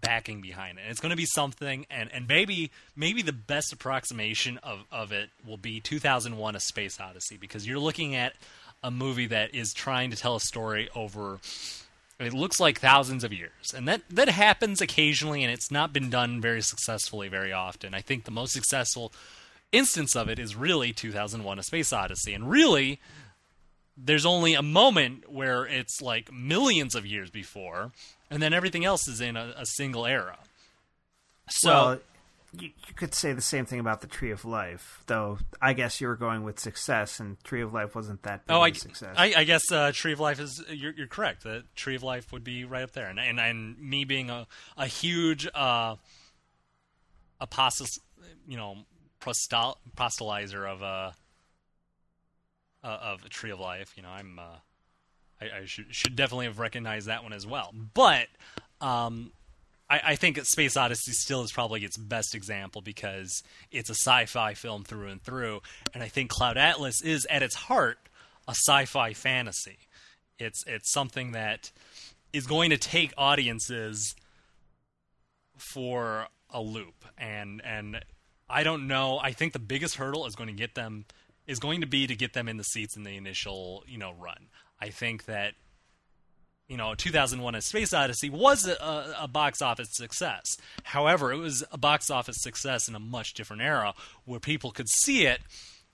backing 0.00 0.40
behind 0.40 0.78
it. 0.78 0.84
It's 0.88 1.00
going 1.00 1.10
to 1.10 1.16
be 1.16 1.26
something, 1.26 1.86
and, 1.90 2.10
and 2.12 2.26
maybe 2.26 2.70
maybe 2.96 3.22
the 3.22 3.32
best 3.32 3.72
approximation 3.72 4.58
of, 4.58 4.84
of 4.90 5.12
it 5.12 5.30
will 5.46 5.56
be 5.56 5.80
2001: 5.80 6.56
A 6.56 6.60
Space 6.60 6.98
Odyssey, 7.00 7.36
because 7.36 7.66
you're 7.66 7.78
looking 7.78 8.14
at 8.14 8.34
a 8.82 8.90
movie 8.90 9.26
that 9.26 9.54
is 9.54 9.72
trying 9.72 10.10
to 10.10 10.16
tell 10.16 10.36
a 10.36 10.40
story 10.40 10.88
over. 10.94 11.40
It 12.18 12.32
looks 12.32 12.60
like 12.60 12.78
thousands 12.78 13.24
of 13.24 13.32
years, 13.32 13.74
and 13.74 13.86
that 13.88 14.02
that 14.10 14.28
happens 14.28 14.80
occasionally, 14.80 15.42
and 15.42 15.52
it's 15.52 15.70
not 15.70 15.92
been 15.92 16.10
done 16.10 16.40
very 16.40 16.62
successfully 16.62 17.28
very 17.28 17.52
often. 17.52 17.94
I 17.94 18.00
think 18.00 18.24
the 18.24 18.30
most 18.30 18.52
successful 18.52 19.12
instance 19.72 20.14
of 20.14 20.28
it 20.28 20.38
is 20.38 20.54
really 20.54 20.92
2001: 20.92 21.58
A 21.58 21.62
Space 21.62 21.92
Odyssey, 21.92 22.32
and 22.32 22.48
really 22.48 23.00
there's 23.96 24.26
only 24.26 24.54
a 24.54 24.62
moment 24.62 25.30
where 25.30 25.66
it's 25.66 26.00
like 26.00 26.32
millions 26.32 26.94
of 26.94 27.04
years 27.06 27.30
before, 27.30 27.92
and 28.30 28.42
then 28.42 28.52
everything 28.52 28.84
else 28.84 29.06
is 29.08 29.20
in 29.20 29.36
a, 29.36 29.54
a 29.56 29.66
single 29.66 30.06
era. 30.06 30.38
So 31.50 31.70
well, 31.70 31.98
you, 32.58 32.70
you 32.86 32.94
could 32.94 33.14
say 33.14 33.32
the 33.32 33.40
same 33.42 33.64
thing 33.66 33.80
about 33.80 34.00
the 34.00 34.06
Tree 34.06 34.30
of 34.30 34.44
Life, 34.44 35.02
though. 35.06 35.38
I 35.60 35.72
guess 35.72 36.00
you 36.00 36.06
were 36.06 36.16
going 36.16 36.44
with 36.44 36.60
success, 36.60 37.18
and 37.20 37.42
Tree 37.44 37.62
of 37.62 37.72
Life 37.72 37.94
wasn't 37.94 38.22
that 38.22 38.46
big 38.46 38.54
Oh, 38.54 38.60
I, 38.60 38.72
success. 38.72 39.14
I, 39.16 39.34
I 39.38 39.44
guess 39.44 39.70
uh, 39.72 39.92
Tree 39.94 40.12
of 40.12 40.20
Life 40.20 40.40
is 40.40 40.62
you're, 40.70 40.92
you're 40.92 41.06
correct. 41.06 41.42
The 41.44 41.64
Tree 41.74 41.94
of 41.96 42.02
Life 42.02 42.32
would 42.32 42.44
be 42.44 42.64
right 42.64 42.82
up 42.82 42.92
there, 42.92 43.08
and 43.08 43.18
and, 43.18 43.40
and 43.40 43.78
me 43.78 44.04
being 44.04 44.30
a 44.30 44.46
a 44.76 44.86
huge 44.86 45.48
uh, 45.54 45.96
apostle, 47.40 47.86
you 48.46 48.56
know, 48.56 48.78
apostolizer 49.20 50.70
of 50.70 50.82
uh, 50.82 51.10
uh, 52.84 52.98
of 53.02 53.24
a 53.24 53.28
Tree 53.28 53.50
of 53.50 53.60
Life, 53.60 53.92
you 53.96 54.02
know, 54.02 54.10
I'm 54.10 54.38
uh, 54.38 54.56
I, 55.40 55.60
I 55.60 55.64
should 55.64 55.94
should 55.94 56.16
definitely 56.16 56.46
have 56.46 56.58
recognized 56.58 57.06
that 57.08 57.22
one 57.22 57.32
as 57.32 57.46
well. 57.46 57.72
But 57.94 58.28
um, 58.80 59.32
I, 59.88 60.00
I 60.04 60.16
think 60.16 60.44
Space 60.44 60.76
Odyssey 60.76 61.12
still 61.12 61.42
is 61.42 61.52
probably 61.52 61.84
its 61.84 61.96
best 61.96 62.34
example 62.34 62.80
because 62.80 63.42
it's 63.70 63.90
a 63.90 63.94
sci-fi 63.94 64.54
film 64.54 64.84
through 64.84 65.08
and 65.08 65.22
through, 65.22 65.60
and 65.94 66.02
I 66.02 66.08
think 66.08 66.30
Cloud 66.30 66.56
Atlas 66.56 67.02
is 67.02 67.26
at 67.30 67.42
its 67.42 67.54
heart 67.54 67.98
a 68.48 68.52
sci-fi 68.52 69.12
fantasy. 69.12 69.78
It's 70.38 70.64
it's 70.66 70.92
something 70.92 71.32
that 71.32 71.70
is 72.32 72.46
going 72.46 72.70
to 72.70 72.78
take 72.78 73.12
audiences 73.16 74.14
for 75.56 76.28
a 76.50 76.60
loop, 76.60 77.04
and 77.18 77.60
and 77.64 78.00
I 78.48 78.62
don't 78.64 78.86
know. 78.86 79.18
I 79.22 79.32
think 79.32 79.52
the 79.52 79.58
biggest 79.58 79.96
hurdle 79.96 80.26
is 80.26 80.34
going 80.34 80.48
to 80.48 80.54
get 80.54 80.74
them 80.74 81.04
is 81.46 81.58
going 81.58 81.80
to 81.80 81.86
be 81.86 82.06
to 82.06 82.14
get 82.14 82.32
them 82.32 82.48
in 82.48 82.56
the 82.56 82.64
seats 82.64 82.96
in 82.96 83.04
the 83.04 83.16
initial 83.16 83.84
you 83.86 83.98
know 83.98 84.12
run. 84.18 84.48
I 84.80 84.88
think 84.88 85.26
that 85.26 85.54
you 86.68 86.76
know 86.76 86.94
2001 86.94 87.54
a 87.54 87.60
space 87.60 87.92
odyssey 87.92 88.30
was 88.30 88.66
a, 88.66 88.72
a, 88.74 89.16
a, 89.22 89.28
box 89.28 89.60
office 89.60 89.88
success 89.92 90.56
however 90.84 91.32
it 91.32 91.36
was 91.36 91.62
a 91.70 91.76
box 91.76 92.08
office 92.08 92.40
success 92.40 92.88
in 92.88 92.94
a 92.94 93.00
much 93.00 93.34
different 93.34 93.62
era 93.62 93.92
where 94.24 94.40
people 94.40 94.70
could 94.70 94.88
see 94.88 95.26
it 95.26 95.40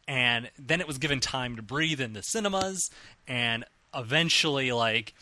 and 0.07 0.51
then 0.59 0.81
it 0.81 0.87
was 0.87 0.99
given 0.99 1.21
time 1.21 1.57
to 1.57 1.63
breathe 1.63 2.01
in 2.01 2.13
the 2.13 2.23
cinemas 2.23 2.91
and 3.27 3.65
eventually 3.95 4.71
like 4.71 5.15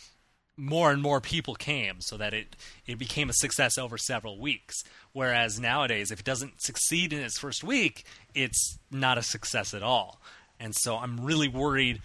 more 0.57 0.91
and 0.91 1.03
more 1.03 1.21
people 1.21 1.55
came 1.55 2.01
so 2.01 2.17
that 2.17 2.33
it 2.33 2.57
it 2.87 2.99
became 2.99 3.29
a 3.29 3.35
success 3.35 3.77
over 3.77 3.99
several 3.99 4.41
weeks 4.41 4.83
whereas 5.13 5.61
nowadays 5.61 6.11
if 6.11 6.21
it 6.21 6.25
doesn't 6.25 6.63
succeed 6.63 7.13
in 7.13 7.21
its 7.21 7.39
first 7.39 7.63
week 7.63 8.05
it's 8.35 8.79
not 8.91 9.19
a 9.19 9.23
success 9.23 9.75
at 9.75 9.83
all 9.83 10.19
and 10.59 10.75
so 10.75 10.97
i'm 10.97 11.21
really 11.21 11.49
worried 11.49 12.01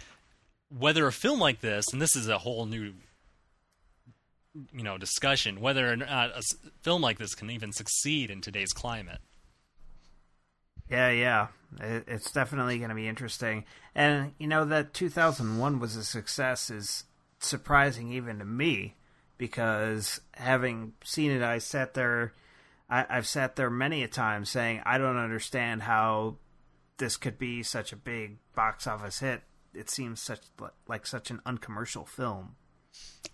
whether 0.70 1.08
a 1.08 1.14
film 1.14 1.40
like 1.40 1.62
this 1.62 1.86
and 1.94 2.02
this 2.02 2.16
is 2.16 2.28
a 2.28 2.40
whole 2.40 2.66
new 2.66 2.94
you 4.74 4.84
know 4.84 4.98
discussion 4.98 5.62
whether 5.62 5.92
or 5.92 5.96
not 5.96 6.32
a 6.32 6.44
film 6.82 7.02
like 7.02 7.18
this 7.18 7.36
can 7.36 7.50
even 7.50 7.72
succeed 7.72 8.30
in 8.30 8.42
today's 8.42 8.74
climate. 8.74 9.20
Yeah, 10.90 11.10
yeah, 11.10 11.48
it's 11.80 12.32
definitely 12.32 12.78
going 12.78 12.90
to 12.90 12.96
be 12.96 13.08
interesting. 13.08 13.64
And 13.96 14.34
you 14.38 14.48
know 14.48 14.66
that 14.66 14.94
2001 14.94 15.80
was 15.80 15.96
a 15.96 16.04
success 16.04 16.70
is 16.70 17.06
surprising 17.48 18.12
even 18.12 18.40
to 18.40 18.46
me 18.46 18.96
because 19.38 20.22
having 20.34 20.94
seen 21.04 21.32
it, 21.32 21.42
I 21.42 21.58
sat 21.58 21.94
there. 21.94 22.34
I, 22.90 23.06
I've 23.10 23.28
sat 23.28 23.56
there 23.56 23.70
many 23.70 24.04
a 24.04 24.08
time 24.08 24.46
saying 24.46 24.82
I 24.86 24.98
don't 24.98 25.18
understand 25.18 25.84
how 25.84 26.36
this 26.98 27.18
could 27.18 27.38
be 27.38 27.64
such 27.64 27.92
a 27.92 27.96
big 27.96 28.38
box 28.56 28.86
office 28.86 29.20
hit. 29.20 29.42
It 29.74 29.90
seems 29.90 30.22
such 30.22 30.42
like 30.88 31.08
such 31.08 31.32
an 31.32 31.42
uncommercial 31.46 32.06
film 32.06 32.56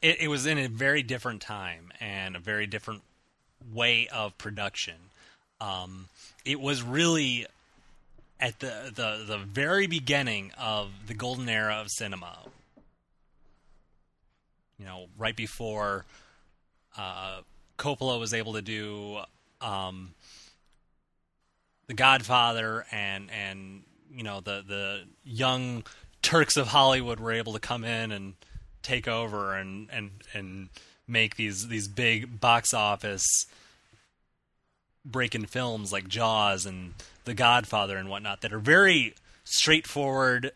it, 0.02 0.22
it 0.22 0.28
was 0.28 0.46
in 0.46 0.58
a 0.58 0.68
very 0.68 1.04
different 1.04 1.42
time 1.42 1.92
and 2.00 2.36
a 2.36 2.40
very 2.40 2.68
different 2.68 3.02
way 3.74 4.08
of 4.08 4.38
production. 4.38 4.96
Um, 5.60 6.08
it 6.46 6.60
was 6.60 6.84
really 6.84 7.48
at 8.40 8.60
the, 8.60 8.92
the 8.94 9.24
the 9.28 9.38
very 9.40 9.88
beginning 9.88 10.52
of 10.58 10.92
the 11.08 11.16
golden 11.16 11.50
era 11.50 11.76
of 11.76 11.90
cinema. 11.90 12.38
You 14.80 14.86
know, 14.86 15.08
right 15.18 15.36
before 15.36 16.06
uh, 16.98 17.42
Coppola 17.78 18.20
was 18.20 18.34
able 18.34 18.54
to 18.54 18.62
do 18.62 19.20
um, 19.62 20.14
The 21.88 21.94
Godfather, 21.94 22.86
and 22.92 23.30
and 23.32 23.84
you 24.12 24.24
know 24.24 24.40
the 24.40 24.64
the 24.68 25.04
young 25.24 25.84
Turks 26.22 26.58
of 26.58 26.68
Hollywood 26.68 27.20
were 27.20 27.32
able 27.32 27.54
to 27.54 27.60
come 27.60 27.84
in 27.84 28.12
and 28.12 28.34
take 28.82 29.08
over 29.08 29.56
and 29.56 29.90
and 29.92 30.12
and 30.34 30.70
make 31.08 31.36
these 31.36 31.68
these 31.68 31.88
big 31.88 32.40
box 32.40 32.74
office 32.74 33.26
breaking 35.06 35.46
films 35.46 35.92
like 35.92 36.08
Jaws 36.08 36.66
and 36.66 36.94
The 37.26 37.34
Godfather 37.34 37.98
and 37.98 38.10
whatnot 38.10 38.42
that 38.42 38.54
are 38.54 38.60
very 38.60 39.16
straightforward, 39.44 40.52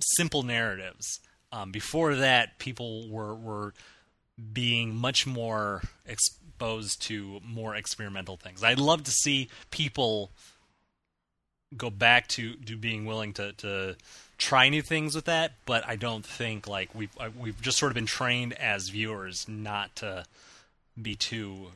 simple 0.00 0.42
narratives. 0.42 1.20
Um, 1.52 1.70
before 1.70 2.16
that, 2.16 2.58
people 2.58 3.08
were 3.08 3.34
were 3.34 3.74
being 4.52 4.96
much 4.96 5.26
more 5.26 5.82
exposed 6.06 7.02
to 7.02 7.40
more 7.44 7.76
experimental 7.76 8.36
things. 8.36 8.64
I'd 8.64 8.78
love 8.78 9.04
to 9.04 9.10
see 9.10 9.48
people 9.70 10.30
go 11.76 11.90
back 11.90 12.28
to, 12.28 12.54
to 12.54 12.76
being 12.76 13.04
willing 13.06 13.32
to, 13.34 13.52
to 13.52 13.96
try 14.38 14.68
new 14.68 14.82
things 14.82 15.14
with 15.14 15.26
that, 15.26 15.52
but 15.66 15.86
I 15.86 15.96
don't 15.96 16.24
think 16.24 16.66
like 16.66 16.94
we've 16.94 17.10
uh, 17.18 17.30
we've 17.38 17.60
just 17.60 17.78
sort 17.78 17.90
of 17.90 17.94
been 17.94 18.06
trained 18.06 18.52
as 18.54 18.88
viewers 18.88 19.46
not 19.48 19.94
to 19.96 20.24
be 21.00 21.14
too 21.14 21.68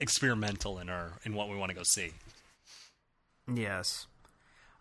experimental 0.00 0.78
in 0.78 0.88
our 0.88 1.12
in 1.24 1.34
what 1.34 1.48
we 1.48 1.56
want 1.56 1.70
to 1.70 1.76
go 1.76 1.82
see. 1.82 2.12
Yes. 3.52 4.06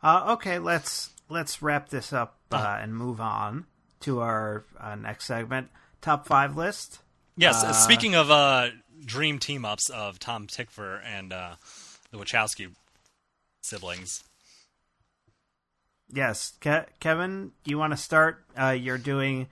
Uh, 0.04 0.34
okay, 0.34 0.60
let's 0.60 1.12
let's 1.30 1.62
wrap 1.62 1.90
this 1.90 2.14
up 2.14 2.37
uh, 2.52 2.56
uh-huh. 2.56 2.80
and 2.82 2.96
move 2.96 3.20
on 3.20 3.66
to 4.02 4.20
our 4.20 4.66
uh, 4.80 4.96
next 4.96 5.26
segment, 5.26 5.70
top 6.02 6.26
five 6.26 6.56
list. 6.56 7.00
Yes. 7.36 7.64
Uh, 7.64 7.74
speaking 7.74 8.16
of 8.16 8.32
uh, 8.32 8.70
dream 9.06 9.40
team 9.40 9.66
ups 9.66 9.90
of 9.90 10.20
Tom 10.20 10.48
Tykwer 10.48 11.02
and 11.06 11.32
the 11.32 11.58
Wachowski 12.14 12.70
siblings. 13.62 14.24
Yes, 16.12 16.54
Ke- 16.62 16.88
Kevin, 17.00 17.52
you 17.66 17.78
want 17.78 17.92
to 17.92 17.98
start? 17.98 18.44
Uh, 18.58 18.70
you're 18.70 18.98
doing 18.98 19.48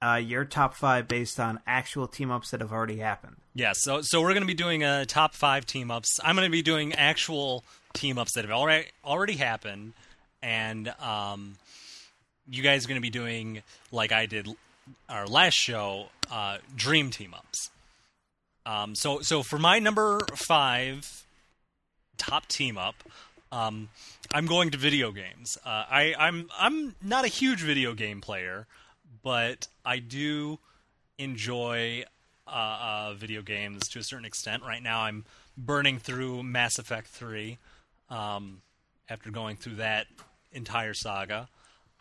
uh, 0.00 0.16
your 0.16 0.44
top 0.44 0.74
five 0.74 1.08
based 1.08 1.40
on 1.40 1.58
actual 1.66 2.06
team 2.06 2.30
ups 2.30 2.50
that 2.50 2.60
have 2.60 2.72
already 2.72 2.98
happened. 2.98 3.36
Yes, 3.54 3.82
so 3.82 4.00
so 4.02 4.20
we're 4.20 4.34
going 4.34 4.42
to 4.42 4.46
be 4.46 4.54
doing 4.54 4.84
a 4.84 5.06
top 5.06 5.34
five 5.34 5.66
team 5.66 5.90
ups. 5.90 6.20
I'm 6.22 6.36
going 6.36 6.46
to 6.46 6.52
be 6.52 6.62
doing 6.62 6.92
actual 6.94 7.64
team 7.92 8.18
ups 8.18 8.34
that 8.34 8.44
have 8.44 8.52
already 8.52 8.88
already 9.04 9.34
happened, 9.34 9.94
and 10.42 10.88
um, 11.00 11.56
you 12.48 12.62
guys 12.62 12.84
are 12.84 12.88
going 12.88 13.00
to 13.00 13.02
be 13.02 13.10
doing 13.10 13.62
like 13.90 14.12
I 14.12 14.26
did 14.26 14.48
our 15.08 15.26
last 15.26 15.54
show, 15.54 16.08
uh, 16.30 16.58
dream 16.76 17.10
team 17.10 17.34
ups. 17.34 17.70
Um, 18.66 18.94
so 18.94 19.20
so 19.20 19.42
for 19.42 19.58
my 19.58 19.78
number 19.78 20.20
five 20.34 21.24
top 22.16 22.46
team 22.46 22.78
up, 22.78 22.94
um, 23.52 23.88
I'm 24.32 24.46
going 24.46 24.70
to 24.70 24.78
video 24.78 25.12
games. 25.12 25.58
Uh, 25.64 25.84
I, 25.90 26.14
I'm 26.18 26.48
I'm 26.58 26.94
not 27.02 27.24
a 27.24 27.28
huge 27.28 27.60
video 27.60 27.94
game 27.94 28.20
player, 28.20 28.66
but 29.22 29.68
I 29.84 29.98
do 29.98 30.58
enjoy 31.18 32.04
uh, 32.46 32.50
uh, 32.50 33.14
video 33.14 33.42
games 33.42 33.88
to 33.90 33.98
a 33.98 34.02
certain 34.02 34.24
extent. 34.24 34.62
Right 34.62 34.82
now, 34.82 35.02
I'm 35.02 35.24
burning 35.56 35.98
through 35.98 36.42
Mass 36.42 36.78
Effect 36.78 37.06
Three 37.06 37.58
um, 38.10 38.62
after 39.08 39.30
going 39.30 39.56
through 39.56 39.76
that 39.76 40.06
entire 40.52 40.94
saga. 40.94 41.48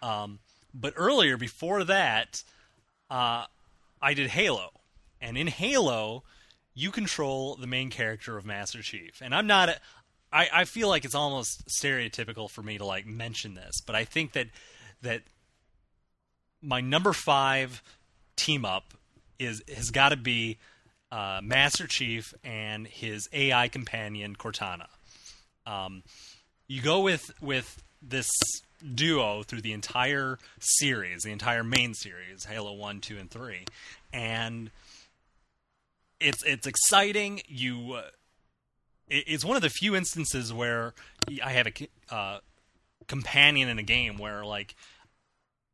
Um, 0.03 0.39
but 0.73 0.93
earlier, 0.95 1.37
before 1.37 1.83
that, 1.85 2.43
uh, 3.09 3.45
I 4.01 4.13
did 4.13 4.29
Halo, 4.29 4.69
and 5.21 5.37
in 5.37 5.47
Halo, 5.47 6.23
you 6.75 6.91
control 6.91 7.55
the 7.55 7.67
main 7.67 7.89
character 7.89 8.37
of 8.37 8.45
Master 8.45 8.81
Chief. 8.81 9.21
And 9.21 9.33
I'm 9.33 9.47
not 9.47 9.69
I, 10.33 10.49
I 10.51 10.65
feel 10.65 10.89
like 10.89 11.05
it's 11.05 11.15
almost 11.15 11.67
stereotypical 11.67 12.49
for 12.49 12.63
me 12.63 12.79
to 12.79 12.85
like 12.85 13.05
mention 13.05 13.53
this, 13.53 13.81
but 13.85 13.95
I 13.95 14.03
think 14.03 14.33
that 14.33 14.47
that 15.03 15.21
my 16.61 16.81
number 16.81 17.13
five 17.13 17.83
team 18.35 18.65
up 18.65 18.95
is 19.37 19.61
has 19.73 19.91
got 19.91 20.09
to 20.09 20.17
be 20.17 20.57
uh, 21.11 21.39
Master 21.43 21.85
Chief 21.85 22.33
and 22.43 22.87
his 22.87 23.29
AI 23.31 23.67
companion 23.67 24.35
Cortana. 24.35 24.87
Um, 25.67 26.01
you 26.67 26.81
go 26.81 27.01
with 27.01 27.31
with 27.39 27.83
this 28.01 28.29
duo 28.93 29.43
through 29.43 29.61
the 29.61 29.73
entire 29.73 30.37
series, 30.59 31.23
the 31.23 31.31
entire 31.31 31.63
main 31.63 31.93
series, 31.93 32.45
Halo 32.45 32.73
One, 32.73 32.99
Two, 32.99 33.17
and 33.17 33.29
Three, 33.29 33.65
and 34.11 34.71
it's 36.19 36.43
it's 36.43 36.67
exciting. 36.67 37.41
You 37.47 37.93
uh, 37.93 38.03
it's 39.09 39.45
one 39.45 39.55
of 39.55 39.61
the 39.61 39.69
few 39.69 39.95
instances 39.95 40.53
where 40.53 40.93
I 41.43 41.51
have 41.51 41.67
a 41.67 42.13
uh, 42.13 42.39
companion 43.07 43.69
in 43.69 43.79
a 43.79 43.83
game 43.83 44.17
where 44.17 44.45
like 44.45 44.75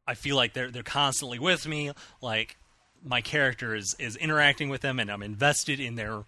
I 0.08 0.16
feel 0.16 0.36
like 0.36 0.54
they're 0.54 0.72
they're 0.72 0.84
constantly 0.84 1.40
with 1.40 1.68
me. 1.68 1.92
Like 2.22 2.58
my 3.04 3.22
character 3.22 3.76
is 3.76 3.96
is 4.00 4.16
interacting 4.16 4.70
with 4.70 4.82
them, 4.82 5.00
and 5.00 5.12
I'm 5.12 5.24
invested 5.24 5.80
in 5.80 5.96
their 5.96 6.24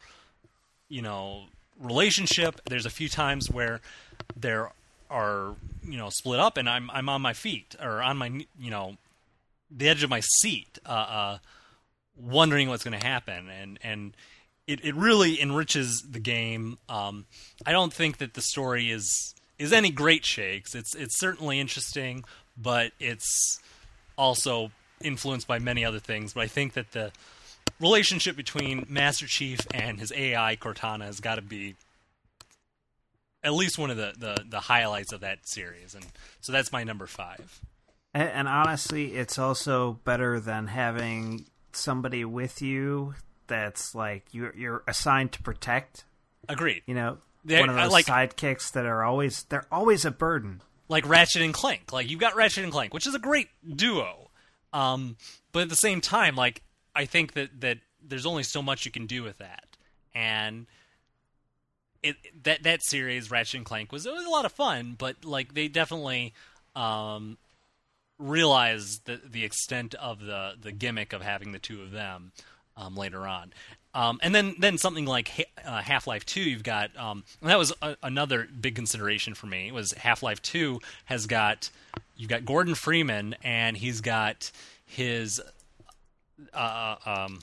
you 0.87 1.01
know 1.01 1.45
relationship. 1.79 2.61
There's 2.65 2.85
a 2.85 2.91
few 2.91 3.09
times 3.09 3.49
where 3.49 3.81
there 4.35 4.71
are 5.11 5.55
you 5.83 5.97
know 5.97 6.09
split 6.09 6.39
up, 6.39 6.57
and 6.57 6.67
I'm 6.67 6.89
I'm 6.89 7.09
on 7.09 7.21
my 7.21 7.33
feet 7.33 7.75
or 7.79 8.01
on 8.01 8.17
my 8.17 8.27
you 8.59 8.71
know 8.71 8.97
the 9.69 9.87
edge 9.89 10.03
of 10.03 10.09
my 10.09 10.21
seat, 10.39 10.79
uh, 10.85 10.89
uh, 10.89 11.37
wondering 12.17 12.69
what's 12.69 12.83
going 12.83 12.99
to 12.99 13.05
happen, 13.05 13.49
and 13.49 13.77
and 13.83 14.15
it, 14.67 14.83
it 14.83 14.95
really 14.95 15.41
enriches 15.41 16.01
the 16.09 16.19
game. 16.19 16.77
Um, 16.89 17.25
I 17.65 17.71
don't 17.71 17.93
think 17.93 18.17
that 18.17 18.33
the 18.33 18.41
story 18.41 18.89
is 18.89 19.35
is 19.59 19.73
any 19.73 19.91
great 19.91 20.25
shakes. 20.25 20.73
It's 20.73 20.95
it's 20.95 21.19
certainly 21.19 21.59
interesting, 21.59 22.23
but 22.57 22.93
it's 22.99 23.59
also 24.17 24.71
influenced 25.01 25.47
by 25.47 25.59
many 25.59 25.83
other 25.83 25.99
things. 25.99 26.33
But 26.33 26.41
I 26.41 26.47
think 26.47 26.73
that 26.73 26.91
the 26.91 27.11
relationship 27.79 28.35
between 28.35 28.85
Master 28.87 29.27
Chief 29.27 29.59
and 29.73 29.99
his 29.99 30.11
AI 30.15 30.55
Cortana 30.55 31.05
has 31.05 31.19
got 31.19 31.35
to 31.35 31.41
be 31.41 31.75
at 33.43 33.53
least 33.53 33.77
one 33.79 33.89
of 33.89 33.97
the, 33.97 34.13
the, 34.17 34.43
the 34.47 34.59
highlights 34.59 35.11
of 35.13 35.21
that 35.21 35.47
series, 35.47 35.95
and 35.95 36.05
so 36.41 36.51
that's 36.51 36.71
my 36.71 36.83
number 36.83 37.07
five. 37.07 37.59
And, 38.13 38.29
and 38.29 38.47
honestly, 38.47 39.13
it's 39.15 39.39
also 39.39 39.93
better 40.03 40.39
than 40.39 40.67
having 40.67 41.45
somebody 41.73 42.25
with 42.25 42.61
you 42.61 43.15
that's 43.47 43.95
like 43.95 44.25
you're 44.31 44.53
you're 44.55 44.83
assigned 44.87 45.31
to 45.33 45.41
protect. 45.43 46.03
Agreed. 46.49 46.83
You 46.85 46.95
know, 46.95 47.17
They- 47.45 47.59
one 47.59 47.69
of 47.69 47.75
those 47.75 47.91
like- 47.91 48.05
sidekicks 48.05 48.71
that 48.73 48.85
are 48.85 49.03
always 49.03 49.43
they're 49.43 49.65
always 49.71 50.05
a 50.05 50.11
burden. 50.11 50.61
like 50.89 51.07
Ratchet 51.07 51.41
and 51.41 51.53
Clank. 51.53 51.91
Like 51.93 52.09
you've 52.09 52.19
got 52.19 52.35
Ratchet 52.35 52.63
and 52.63 52.71
Clank, 52.73 52.93
which 52.93 53.07
is 53.07 53.15
a 53.15 53.19
great 53.19 53.47
duo. 53.75 54.29
Um, 54.73 55.15
but 55.51 55.63
at 55.63 55.69
the 55.69 55.75
same 55.75 56.01
time, 56.01 56.35
like 56.35 56.61
I 56.95 57.05
think 57.05 57.33
that 57.33 57.61
that 57.61 57.77
there's 58.03 58.25
only 58.25 58.43
so 58.43 58.61
much 58.61 58.85
you 58.85 58.91
can 58.91 59.05
do 59.05 59.23
with 59.23 59.37
that, 59.37 59.65
and 60.13 60.65
it 62.03 62.15
that 62.43 62.63
that 62.63 62.83
series 62.83 63.29
Ratchet 63.31 63.55
and 63.55 63.65
Clank 63.65 63.91
was 63.91 64.05
it 64.05 64.13
was 64.13 64.25
a 64.25 64.29
lot 64.29 64.45
of 64.45 64.51
fun, 64.51 64.95
but 64.97 65.23
like 65.23 65.53
they 65.53 65.67
definitely 65.67 66.33
um, 66.75 67.37
realized 68.17 69.05
the 69.05 69.19
the 69.23 69.43
extent 69.43 69.95
of 69.95 70.19
the 70.19 70.53
the 70.59 70.71
gimmick 70.71 71.13
of 71.13 71.21
having 71.21 71.51
the 71.51 71.59
two 71.59 71.81
of 71.81 71.91
them 71.91 72.31
um, 72.77 72.95
later 72.95 73.27
on. 73.27 73.53
Um, 73.93 74.19
and 74.23 74.33
then, 74.33 74.55
then 74.57 74.77
something 74.77 75.05
like 75.05 75.49
uh, 75.65 75.81
Half 75.81 76.07
Life 76.07 76.25
Two, 76.25 76.41
you've 76.41 76.63
got 76.63 76.95
um, 76.97 77.23
and 77.41 77.49
that 77.49 77.59
was 77.59 77.73
a, 77.81 77.97
another 78.01 78.47
big 78.59 78.75
consideration 78.75 79.33
for 79.33 79.47
me. 79.47 79.71
Was 79.71 79.91
Half 79.93 80.23
Life 80.23 80.41
Two 80.41 80.79
has 81.05 81.27
got 81.27 81.69
you've 82.15 82.29
got 82.29 82.45
Gordon 82.45 82.75
Freeman 82.75 83.35
and 83.43 83.75
he's 83.75 83.99
got 83.99 84.51
his 84.85 85.41
uh, 86.53 86.95
um, 87.05 87.39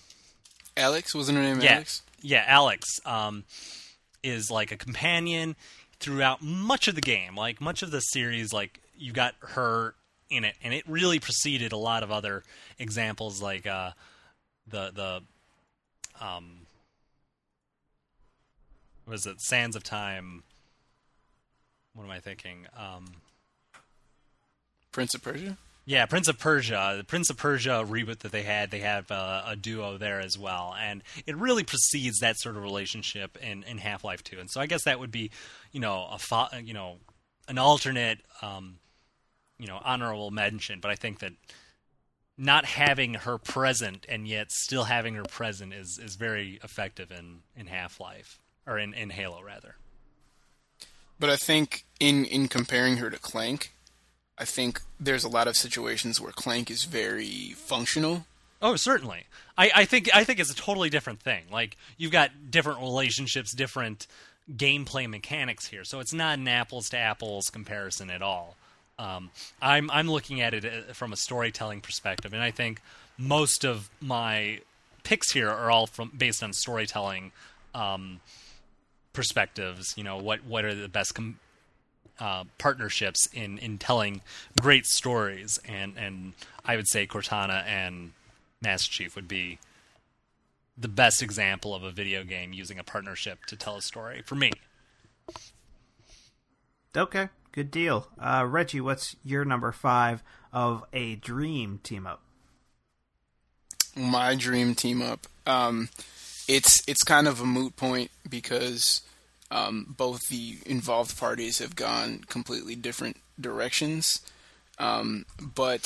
Alex 0.77 1.15
wasn't 1.15 1.37
her 1.37 1.45
name 1.45 1.61
yeah, 1.61 1.75
Alex? 1.75 2.03
Yeah, 2.23 2.45
Alex 2.47 3.01
um, 3.05 3.45
is 4.23 4.51
like 4.51 4.73
a 4.73 4.77
companion 4.77 5.57
throughout 6.01 6.43
much 6.43 6.89
of 6.89 6.95
the 6.95 7.01
game. 7.01 7.37
Like 7.37 7.61
much 7.61 7.83
of 7.83 7.91
the 7.91 8.01
series, 8.01 8.53
like 8.53 8.81
you 8.97 9.13
got 9.13 9.35
her 9.41 9.95
in 10.31 10.45
it, 10.45 10.55
and 10.63 10.75
it 10.75 10.85
really 10.89 11.19
preceded 11.19 11.73
a 11.73 11.77
lot 11.77 12.03
of 12.03 12.11
other 12.11 12.43
examples, 12.79 13.41
like 13.43 13.67
uh, 13.67 13.93
the 14.67 14.91
the 14.95 16.25
um, 16.25 16.67
what 19.05 19.15
is 19.15 19.27
it? 19.27 19.41
Sands 19.41 19.77
of 19.77 19.83
Time. 19.83 20.43
What 21.95 22.05
am 22.05 22.11
I 22.11 22.21
thinking? 22.21 22.67
Um, 22.77 23.07
Prince 24.93 25.15
of 25.15 25.23
Persia. 25.23 25.57
Yeah, 25.89 26.05
Prince 26.05 26.29
of 26.29 26.39
Persia, 26.39 26.97
the 26.99 27.05
Prince 27.05 27.31
of 27.31 27.39
Persia 27.39 27.83
reboot 27.89 28.19
that 28.19 28.31
they 28.31 28.43
had, 28.43 28.71
they 28.71 28.81
have 28.81 29.11
uh, 29.11 29.45
a 29.47 29.57
duo 29.57 29.97
there 29.97 30.21
as 30.21 30.37
well, 30.37 30.77
and 30.79 31.03
it 31.27 31.35
really 31.35 31.65
precedes 31.65 32.19
that 32.19 32.39
sort 32.39 32.59
of 32.59 32.63
relationship 32.63 33.39
in, 33.39 33.63
in 33.63 33.79
Half 33.79 34.05
Life 34.05 34.23
Two, 34.23 34.39
and 34.39 34.51
so 34.51 34.61
I 34.61 34.67
guess 34.67 34.85
that 34.85 35.01
would 35.01 35.11
be, 35.11 35.31
you 35.73 35.81
know, 35.81 36.07
a 36.13 36.19
fo- 36.19 36.55
you 36.63 36.75
know, 36.75 36.99
an 37.49 37.57
alternate, 37.57 38.19
um, 38.43 38.77
you 39.59 39.67
know, 39.67 39.81
honorable 39.83 40.31
mention. 40.31 40.81
But 40.81 40.91
I 40.91 40.95
think 40.95 41.21
that 41.21 41.33
not 42.37 42.67
having 42.67 43.15
her 43.15 43.39
present 43.39 44.05
and 44.11 44.29
yet 44.29 44.53
still 44.53 44.85
having 44.85 45.15
her 45.15 45.25
present 45.25 45.73
is 45.73 45.99
is 45.99 46.17
very 46.17 46.61
effective 46.63 47.11
in 47.11 47.39
in 47.57 47.67
Half 47.67 47.99
Life 47.99 48.39
or 48.67 48.79
in 48.79 48.93
in 48.93 49.09
Halo 49.09 49.43
rather. 49.43 49.77
But 51.19 51.31
I 51.31 51.37
think 51.37 51.87
in 51.99 52.27
in 52.27 52.47
comparing 52.47 52.99
her 52.99 53.09
to 53.09 53.19
Clank, 53.19 53.73
I 54.39 54.45
think 54.45 54.81
there's 55.01 55.25
a 55.25 55.29
lot 55.29 55.49
of 55.49 55.57
situations 55.57 56.21
where 56.21 56.33
Clank 56.33 56.71
is 56.71 56.85
very 56.85 57.55
functional. 57.57 58.27
Oh, 58.61 58.77
certainly. 58.77 59.25
I, 59.57 59.71
I 59.75 59.85
think 59.85 60.09
I 60.15 60.25
think 60.25 60.41
it's 60.41 60.51
a 60.51 60.57
totally 60.57 60.91
different 60.91 61.21
thing. 61.21 61.45
Like 61.51 61.77
you've 61.97 62.13
got 62.13 62.51
different 62.51 62.81
relationships, 62.81 63.55
different 63.55 64.07
gameplay 64.51 65.09
mechanics 65.09 65.67
here, 65.67 65.85
so 65.85 66.01
it's 66.01 66.13
not 66.13 66.39
an 66.39 66.49
apples 66.49 66.89
to 66.91 66.99
apples 66.99 67.51
comparison 67.51 68.11
at 68.11 68.23
all. 68.23 68.57
Um, 68.99 69.31
I'm 69.63 69.91
I'm 69.91 70.11
looking 70.11 70.41
at 70.41 70.55
it 70.55 70.65
uh, 70.65 70.93
from 70.93 71.13
a 71.13 71.17
storytelling 71.17 71.81
perspective, 71.81 72.33
and 72.33 72.43
I 72.43 72.51
think 72.51 72.81
most 73.17 73.65
of 73.65 73.91
my 74.01 74.61
picks 75.05 75.33
here 75.33 75.49
are 75.49 75.71
all 75.71 75.87
from 75.87 76.13
based 76.17 76.43
on 76.43 76.53
storytelling 76.53 77.31
um, 77.75 78.21
perspectives. 79.13 79.95
You 79.97 80.05
know, 80.05 80.17
what 80.17 80.45
what 80.45 80.65
are 80.65 80.75
the 80.75 80.89
best 80.89 81.15
com- 81.15 81.39
uh, 82.19 82.45
partnerships 82.59 83.29
in, 83.33 83.59
in 83.59 83.79
telling 83.79 84.21
great 84.61 84.87
stories, 84.87 85.59
and, 85.67 85.95
and 85.97 86.33
I 86.65 86.77
would 86.77 86.89
say 86.89 87.07
Cortana 87.07 87.65
and 87.67 88.13
Master 88.61 88.91
Chief 88.91 89.15
would 89.17 89.29
be 89.29 89.59
the 90.77 90.89
best 90.89 91.23
example 91.23 91.75
of 91.75 91.83
a 91.83 91.91
video 91.91 92.25
game 92.25 92.53
using 92.53 92.79
a 92.79 92.85
partnership 92.85 93.45
to 93.47 93.57
tell 93.57 93.77
a 93.77 93.83
story 93.83 94.23
for 94.25 94.35
me. 94.35 94.53
Okay, 96.97 97.29
good 97.53 97.71
deal. 97.71 98.09
Uh, 98.19 98.47
Reggie, 98.49 98.81
what's 98.81 99.17
your 99.25 99.45
number 99.45 99.73
five 99.73 100.23
of 100.53 100.85
a 100.93 101.17
dream 101.17 101.81
team 101.83 102.07
up? 102.07 102.23
My 103.97 104.35
dream 104.35 104.75
team 104.75 105.03
up. 105.03 105.27
Um, 105.47 105.89
it's 106.49 106.83
it's 106.89 107.03
kind 107.03 107.29
of 107.29 107.41
a 107.41 107.47
moot 107.47 107.77
point 107.77 108.11
because 108.29 109.03
um, 109.51 109.95
both 109.97 110.29
the 110.29 110.59
involved 110.67 111.19
parties 111.19 111.59
have 111.59 111.77
gone 111.77 112.25
completely 112.29 112.75
different 112.75 113.17
directions. 113.41 114.21
Um, 114.79 115.25
but 115.41 115.85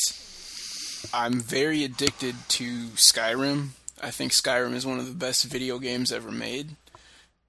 I'm 1.12 1.40
very 1.40 1.84
addicted 1.84 2.34
to 2.48 2.88
Skyrim. 2.90 3.68
I 4.02 4.10
think 4.10 4.32
Skyrim 4.32 4.74
is 4.74 4.86
one 4.86 4.98
of 4.98 5.06
the 5.06 5.14
best 5.14 5.44
video 5.44 5.78
games 5.78 6.12
ever 6.12 6.30
made, 6.30 6.76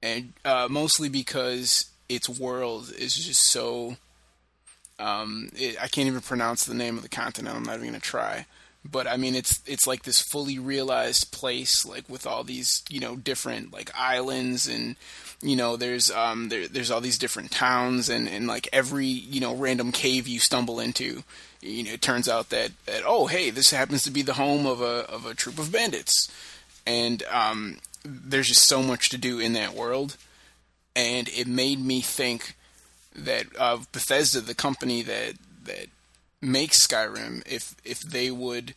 and 0.01 0.33
uh, 0.45 0.67
mostly 0.69 1.09
because 1.09 1.89
its 2.09 2.29
world 2.29 2.91
is 2.97 3.15
just 3.15 3.49
so. 3.49 3.97
Um, 4.99 5.49
it, 5.55 5.75
I 5.81 5.87
can't 5.87 6.07
even 6.07 6.21
pronounce 6.21 6.65
the 6.65 6.75
name 6.75 6.97
of 6.97 7.03
the 7.03 7.09
continent. 7.09 7.55
I'm 7.55 7.63
not 7.63 7.75
even 7.75 7.87
gonna 7.87 7.99
try. 7.99 8.45
But 8.89 9.07
I 9.07 9.17
mean, 9.17 9.35
it's 9.35 9.61
it's 9.65 9.87
like 9.87 10.03
this 10.03 10.21
fully 10.21 10.59
realized 10.59 11.31
place, 11.31 11.85
like 11.85 12.07
with 12.09 12.27
all 12.27 12.43
these 12.43 12.83
you 12.89 12.99
know 12.99 13.15
different 13.15 13.71
like 13.71 13.89
islands 13.97 14.67
and 14.67 14.97
you 15.41 15.55
know 15.55 15.77
there's 15.77 16.11
um 16.11 16.49
there, 16.49 16.67
there's 16.67 16.91
all 16.91 17.01
these 17.01 17.17
different 17.17 17.51
towns 17.51 18.09
and 18.09 18.27
and 18.27 18.45
like 18.45 18.67
every 18.73 19.05
you 19.05 19.39
know 19.39 19.55
random 19.55 19.91
cave 19.91 20.27
you 20.27 20.39
stumble 20.39 20.79
into, 20.81 21.23
you 21.61 21.83
know 21.83 21.91
it 21.91 22.01
turns 22.01 22.27
out 22.27 22.49
that 22.49 22.71
that 22.85 23.03
oh 23.05 23.27
hey 23.27 23.49
this 23.49 23.71
happens 23.71 24.03
to 24.03 24.11
be 24.11 24.21
the 24.21 24.33
home 24.33 24.65
of 24.65 24.81
a 24.81 25.09
of 25.09 25.25
a 25.25 25.33
troop 25.33 25.59
of 25.59 25.71
bandits, 25.71 26.29
and 26.85 27.23
um 27.31 27.77
there's 28.03 28.49
just 28.49 28.67
so 28.67 28.83
much 28.83 29.09
to 29.09 29.17
do 29.17 29.39
in 29.39 29.53
that 29.53 29.73
world, 29.73 30.17
and 30.95 31.29
it 31.29 31.47
made 31.47 31.79
me 31.79 32.01
think 32.01 32.55
that 33.15 33.45
uh, 33.57 33.77
Bethesda, 33.91 34.41
the 34.41 34.55
company 34.55 35.01
that 35.03 35.35
that 35.65 35.87
makes 36.43 36.85
Skyrim, 36.85 37.41
if 37.47 37.75
if 37.83 38.01
they 38.01 38.29
would 38.29 38.75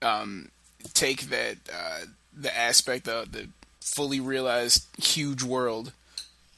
um, 0.00 0.50
take 0.94 1.22
that 1.22 1.56
uh, 1.72 2.00
the 2.34 2.56
aspect 2.56 3.08
of 3.08 3.32
the 3.32 3.48
fully 3.80 4.20
realized 4.20 4.86
huge 5.02 5.42
world 5.42 5.92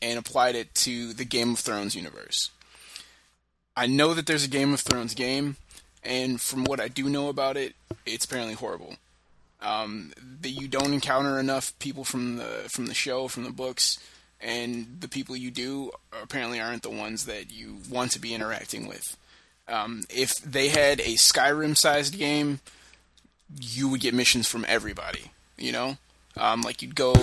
and 0.02 0.18
applied 0.18 0.54
it 0.54 0.74
to 0.74 1.12
the 1.12 1.24
Game 1.24 1.52
of 1.52 1.58
Thrones 1.58 1.94
universe. 1.94 2.50
I 3.76 3.86
know 3.86 4.14
that 4.14 4.26
there's 4.26 4.44
a 4.44 4.48
Game 4.48 4.74
of 4.74 4.80
Thrones 4.80 5.14
game, 5.14 5.56
and 6.04 6.40
from 6.40 6.64
what 6.64 6.80
I 6.80 6.88
do 6.88 7.08
know 7.08 7.28
about 7.28 7.56
it, 7.56 7.74
it's 8.04 8.24
apparently 8.24 8.54
horrible. 8.54 8.96
Um, 9.62 10.12
that 10.40 10.50
you 10.50 10.68
don't 10.68 10.94
encounter 10.94 11.38
enough 11.38 11.78
people 11.78 12.04
from 12.04 12.36
the 12.36 12.66
from 12.68 12.86
the 12.86 12.94
show, 12.94 13.28
from 13.28 13.44
the 13.44 13.50
books, 13.50 13.98
and 14.40 14.98
the 15.00 15.08
people 15.08 15.36
you 15.36 15.50
do 15.50 15.90
apparently 16.22 16.60
aren't 16.60 16.82
the 16.82 16.90
ones 16.90 17.26
that 17.26 17.50
you 17.50 17.78
want 17.90 18.12
to 18.12 18.18
be 18.18 18.34
interacting 18.34 18.86
with. 18.86 19.16
Um, 19.70 20.04
if 20.10 20.36
they 20.38 20.68
had 20.68 21.00
a 21.00 21.14
Skyrim-sized 21.14 22.18
game, 22.18 22.60
you 23.60 23.88
would 23.88 24.00
get 24.00 24.14
missions 24.14 24.46
from 24.48 24.64
everybody. 24.68 25.30
You 25.56 25.72
know, 25.72 25.96
um, 26.36 26.62
like 26.62 26.82
you'd 26.82 26.94
go 26.94 27.14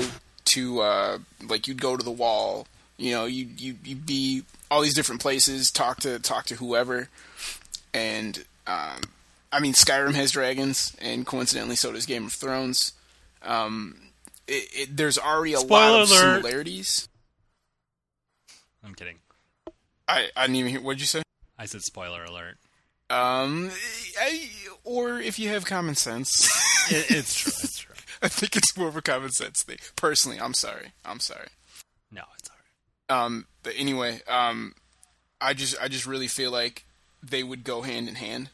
to 0.45 0.79
uh, 0.81 1.17
like 1.47 1.67
you'd 1.67 1.81
go 1.81 1.97
to 1.97 2.03
the 2.03 2.11
wall. 2.11 2.67
You 2.97 3.11
know, 3.11 3.25
you 3.25 3.47
you 3.57 3.75
you'd 3.83 4.05
be 4.05 4.43
all 4.71 4.81
these 4.81 4.93
different 4.93 5.21
places, 5.21 5.71
talk 5.71 5.99
to 6.01 6.19
talk 6.19 6.45
to 6.47 6.55
whoever, 6.55 7.09
and 7.93 8.43
um, 8.65 9.01
I 9.51 9.59
mean 9.59 9.73
Skyrim 9.73 10.13
has 10.15 10.31
dragons, 10.31 10.95
and 11.01 11.25
coincidentally, 11.25 11.75
so 11.75 11.91
does 11.91 12.05
Game 12.05 12.25
of 12.25 12.33
Thrones. 12.33 12.93
Um, 13.43 13.95
it, 14.47 14.67
it, 14.73 14.97
there's 14.97 15.17
already 15.17 15.53
a 15.53 15.57
Spoiler 15.59 15.79
lot 15.91 16.01
of 16.03 16.09
alert. 16.11 16.19
similarities. 16.19 17.07
I'm 18.85 18.95
kidding. 18.95 19.17
I 20.07 20.29
I 20.35 20.43
didn't 20.43 20.55
even 20.57 20.71
hear. 20.71 20.81
What'd 20.81 20.99
you 21.01 21.05
say? 21.07 21.23
I 21.57 21.65
said 21.65 21.81
spoiler 21.81 22.23
alert. 22.23 22.57
Um, 23.09 23.71
I, 24.19 24.49
or 24.83 25.19
if 25.19 25.39
you 25.39 25.49
have 25.49 25.65
common 25.65 25.95
sense, 25.95 26.49
It, 26.89 27.11
it's 27.11 27.35
true. 27.35 27.53
It's 27.63 27.79
true. 27.79 27.95
I 28.21 28.27
think 28.29 28.55
it's 28.55 28.75
more 28.77 28.87
of 28.87 28.95
a 28.95 29.01
common 29.01 29.31
sense 29.31 29.63
thing. 29.63 29.77
Personally, 29.95 30.39
I'm 30.39 30.53
sorry. 30.53 30.93
I'm 31.05 31.19
sorry. 31.19 31.47
No, 32.11 32.23
it's 32.37 32.49
alright. 32.49 33.25
Um, 33.25 33.45
but 33.63 33.73
anyway, 33.77 34.21
um, 34.27 34.73
I 35.39 35.53
just 35.53 35.75
I 35.81 35.87
just 35.87 36.07
really 36.07 36.27
feel 36.27 36.51
like 36.51 36.85
they 37.21 37.43
would 37.43 37.63
go 37.63 37.81
hand 37.81 38.07
in 38.07 38.15
hand, 38.15 38.49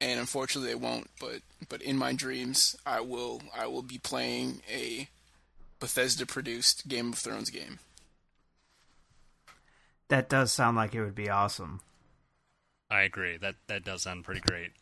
and 0.00 0.20
unfortunately 0.20 0.70
they 0.70 0.76
won't. 0.76 1.10
But 1.20 1.40
but 1.68 1.82
in 1.82 1.96
my 1.96 2.12
dreams, 2.12 2.76
I 2.86 3.00
will 3.00 3.42
I 3.56 3.66
will 3.66 3.82
be 3.82 3.98
playing 3.98 4.62
a 4.72 5.08
Bethesda 5.80 6.26
produced 6.26 6.86
Game 6.88 7.12
of 7.12 7.18
Thrones 7.18 7.50
game. 7.50 7.78
That 10.08 10.28
does 10.28 10.52
sound 10.52 10.76
like 10.76 10.94
it 10.94 11.02
would 11.02 11.14
be 11.14 11.30
awesome. 11.30 11.80
I 12.92 13.02
agree. 13.02 13.38
That 13.38 13.54
that 13.68 13.84
does 13.84 14.02
sound 14.02 14.24
pretty 14.24 14.42
great. 14.42 14.72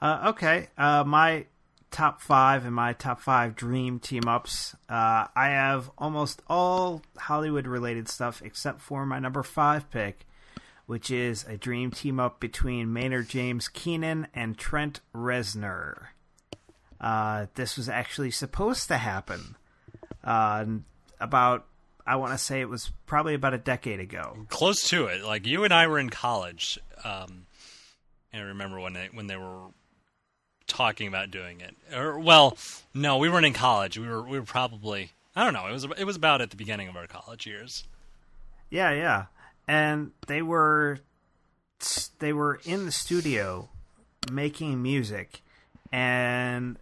Uh, 0.00 0.26
okay, 0.28 0.68
uh, 0.78 1.02
my 1.04 1.46
top 1.90 2.22
five 2.22 2.64
and 2.64 2.74
my 2.74 2.92
top 2.92 3.20
five 3.20 3.56
dream 3.56 3.98
team 3.98 4.28
ups. 4.28 4.76
Uh, 4.88 5.26
I 5.34 5.48
have 5.48 5.90
almost 5.98 6.42
all 6.48 7.02
Hollywood 7.18 7.66
related 7.66 8.08
stuff 8.08 8.40
except 8.44 8.80
for 8.80 9.04
my 9.04 9.18
number 9.18 9.42
five 9.42 9.90
pick, 9.90 10.26
which 10.86 11.10
is 11.10 11.44
a 11.48 11.56
dream 11.56 11.90
team 11.90 12.20
up 12.20 12.38
between 12.38 12.92
Maynard 12.92 13.28
James 13.28 13.66
Keenan 13.66 14.28
and 14.32 14.56
Trent 14.56 15.00
Reznor. 15.12 16.06
Uh, 17.00 17.46
this 17.56 17.76
was 17.76 17.88
actually 17.88 18.30
supposed 18.30 18.86
to 18.86 18.98
happen 18.98 19.56
uh, 20.22 20.66
about, 21.18 21.66
I 22.10 22.16
want 22.16 22.32
to 22.32 22.38
say 22.38 22.60
it 22.60 22.68
was 22.68 22.90
probably 23.06 23.34
about 23.34 23.54
a 23.54 23.58
decade 23.58 24.00
ago. 24.00 24.36
Close 24.48 24.88
to 24.88 25.06
it. 25.06 25.22
Like 25.22 25.46
you 25.46 25.62
and 25.62 25.72
I 25.72 25.86
were 25.86 26.00
in 26.00 26.10
college, 26.10 26.76
um, 27.04 27.46
and 28.32 28.42
I 28.42 28.46
remember 28.46 28.80
when 28.80 28.94
they 28.94 29.08
when 29.12 29.28
they 29.28 29.36
were 29.36 29.68
talking 30.66 31.06
about 31.06 31.30
doing 31.30 31.60
it. 31.60 31.76
Or 31.94 32.18
well, 32.18 32.58
no, 32.92 33.18
we 33.18 33.28
weren't 33.28 33.46
in 33.46 33.52
college. 33.52 33.96
We 33.96 34.08
were 34.08 34.24
we 34.24 34.40
were 34.40 34.44
probably 34.44 35.12
I 35.36 35.44
don't 35.44 35.52
know. 35.52 35.68
It 35.68 35.72
was 35.72 35.84
it 35.98 36.04
was 36.04 36.16
about 36.16 36.40
at 36.40 36.50
the 36.50 36.56
beginning 36.56 36.88
of 36.88 36.96
our 36.96 37.06
college 37.06 37.46
years. 37.46 37.84
Yeah, 38.70 38.90
yeah. 38.90 39.26
And 39.68 40.10
they 40.26 40.42
were 40.42 40.98
they 42.18 42.32
were 42.32 42.60
in 42.64 42.86
the 42.86 42.92
studio 42.92 43.68
making 44.32 44.82
music 44.82 45.42
and 45.92 46.76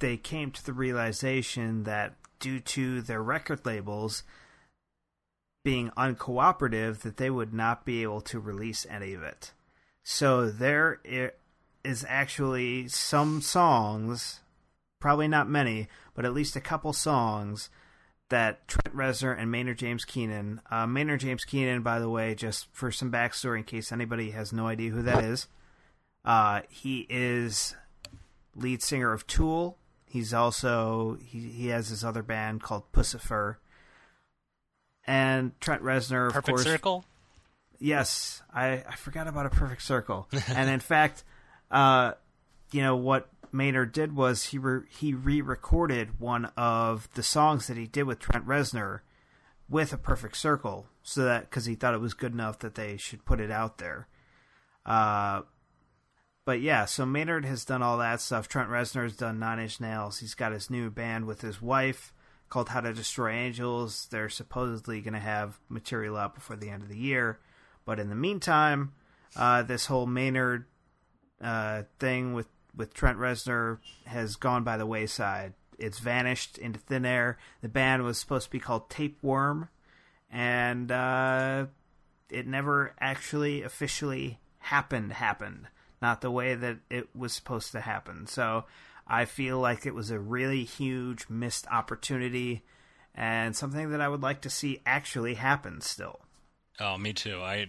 they 0.00 0.16
came 0.16 0.50
to 0.50 0.66
the 0.66 0.72
realization 0.72 1.84
that 1.84 2.14
due 2.40 2.58
to 2.58 3.02
their 3.02 3.22
record 3.22 3.64
labels 3.64 4.24
being 5.64 5.90
uncooperative 5.96 7.00
that 7.00 7.16
they 7.16 7.30
would 7.30 7.52
not 7.52 7.84
be 7.84 8.02
able 8.02 8.20
to 8.20 8.38
release 8.38 8.86
any 8.88 9.14
of 9.14 9.22
it. 9.22 9.52
So 10.04 10.50
there 10.50 11.00
is 11.82 12.04
actually 12.08 12.88
some 12.88 13.40
songs, 13.40 14.40
probably 15.00 15.26
not 15.26 15.48
many, 15.48 15.88
but 16.14 16.24
at 16.24 16.34
least 16.34 16.54
a 16.54 16.60
couple 16.60 16.92
songs 16.92 17.70
that 18.28 18.66
Trent 18.68 18.94
Reznor 18.94 19.38
and 19.38 19.50
Maynard 19.50 19.78
James 19.78 20.04
Keenan. 20.04 20.60
Uh, 20.70 20.86
Maynard 20.86 21.20
James 21.20 21.44
Keenan, 21.44 21.82
by 21.82 21.98
the 21.98 22.08
way, 22.08 22.34
just 22.34 22.68
for 22.72 22.90
some 22.92 23.10
backstory 23.10 23.58
in 23.58 23.64
case 23.64 23.90
anybody 23.90 24.30
has 24.30 24.52
no 24.52 24.66
idea 24.66 24.90
who 24.90 25.02
that 25.02 25.24
is, 25.24 25.46
uh, 26.24 26.60
he 26.68 27.06
is 27.08 27.74
lead 28.54 28.82
singer 28.82 29.12
of 29.12 29.26
Tool. 29.26 29.78
He's 30.06 30.32
also 30.32 31.18
he 31.20 31.40
he 31.50 31.68
has 31.68 31.88
his 31.88 32.04
other 32.04 32.22
band 32.22 32.62
called 32.62 32.90
Puscifer. 32.92 33.56
And 35.06 35.58
Trent 35.60 35.82
Reznor, 35.82 36.28
of 36.28 36.32
Perfect 36.32 36.48
course, 36.48 36.62
Circle. 36.64 37.04
Yes, 37.78 38.42
I, 38.54 38.84
I 38.88 38.94
forgot 38.96 39.26
about 39.26 39.46
a 39.46 39.50
perfect 39.50 39.82
circle. 39.82 40.26
and 40.48 40.70
in 40.70 40.80
fact, 40.80 41.22
uh, 41.70 42.12
you 42.72 42.80
know 42.80 42.96
what 42.96 43.28
Maynard 43.52 43.92
did 43.92 44.16
was 44.16 44.44
he 44.44 44.58
re- 44.58 44.86
he 44.88 45.12
re-recorded 45.12 46.18
one 46.18 46.46
of 46.56 47.08
the 47.14 47.22
songs 47.22 47.66
that 47.66 47.76
he 47.76 47.86
did 47.86 48.04
with 48.04 48.20
Trent 48.20 48.46
Reznor 48.46 49.00
with 49.68 49.92
a 49.92 49.98
perfect 49.98 50.36
circle, 50.38 50.86
so 51.02 51.24
that 51.24 51.50
because 51.50 51.66
he 51.66 51.74
thought 51.74 51.94
it 51.94 52.00
was 52.00 52.14
good 52.14 52.32
enough 52.32 52.60
that 52.60 52.74
they 52.74 52.96
should 52.96 53.26
put 53.26 53.38
it 53.38 53.50
out 53.50 53.76
there. 53.76 54.08
Uh, 54.86 55.42
but 56.46 56.62
yeah, 56.62 56.86
so 56.86 57.04
Maynard 57.04 57.44
has 57.44 57.66
done 57.66 57.82
all 57.82 57.98
that 57.98 58.22
stuff. 58.22 58.48
Trent 58.48 58.70
Reznor 58.70 59.02
has 59.02 59.16
done 59.16 59.38
Nine 59.38 59.58
Inch 59.58 59.78
Nails. 59.78 60.20
He's 60.20 60.34
got 60.34 60.52
his 60.52 60.70
new 60.70 60.88
band 60.88 61.26
with 61.26 61.42
his 61.42 61.60
wife 61.60 62.13
called 62.48 62.68
How 62.68 62.80
to 62.80 62.92
Destroy 62.92 63.32
Angels. 63.32 64.06
They're 64.10 64.28
supposedly 64.28 65.00
going 65.00 65.14
to 65.14 65.20
have 65.20 65.58
material 65.68 66.16
out 66.16 66.34
before 66.34 66.56
the 66.56 66.70
end 66.70 66.82
of 66.82 66.88
the 66.88 66.98
year. 66.98 67.38
But 67.84 68.00
in 68.00 68.08
the 68.08 68.14
meantime, 68.14 68.92
uh, 69.36 69.62
this 69.62 69.86
whole 69.86 70.06
Maynard 70.06 70.66
uh, 71.40 71.82
thing 71.98 72.34
with, 72.34 72.46
with 72.76 72.94
Trent 72.94 73.18
Reznor 73.18 73.78
has 74.06 74.36
gone 74.36 74.64
by 74.64 74.76
the 74.76 74.86
wayside. 74.86 75.54
It's 75.78 75.98
vanished 75.98 76.56
into 76.58 76.78
thin 76.78 77.04
air. 77.04 77.38
The 77.60 77.68
band 77.68 78.04
was 78.04 78.18
supposed 78.18 78.46
to 78.46 78.50
be 78.50 78.60
called 78.60 78.88
Tapeworm, 78.88 79.68
and 80.30 80.90
uh, 80.92 81.66
it 82.30 82.46
never 82.46 82.94
actually 83.00 83.62
officially 83.62 84.38
happened. 84.60 85.12
Happened 85.12 85.66
not 86.04 86.20
the 86.20 86.30
way 86.30 86.54
that 86.54 86.76
it 86.90 87.08
was 87.16 87.32
supposed 87.32 87.72
to 87.72 87.80
happen. 87.80 88.26
So 88.26 88.64
I 89.06 89.24
feel 89.24 89.58
like 89.58 89.86
it 89.86 89.94
was 89.94 90.10
a 90.10 90.18
really 90.18 90.64
huge 90.64 91.26
missed 91.28 91.66
opportunity, 91.70 92.62
and 93.14 93.54
something 93.54 93.90
that 93.90 94.00
I 94.00 94.08
would 94.08 94.22
like 94.22 94.40
to 94.42 94.50
see 94.50 94.80
actually 94.86 95.34
happen. 95.34 95.80
Still. 95.80 96.20
Oh, 96.80 96.98
me 96.98 97.12
too. 97.12 97.40
I 97.40 97.68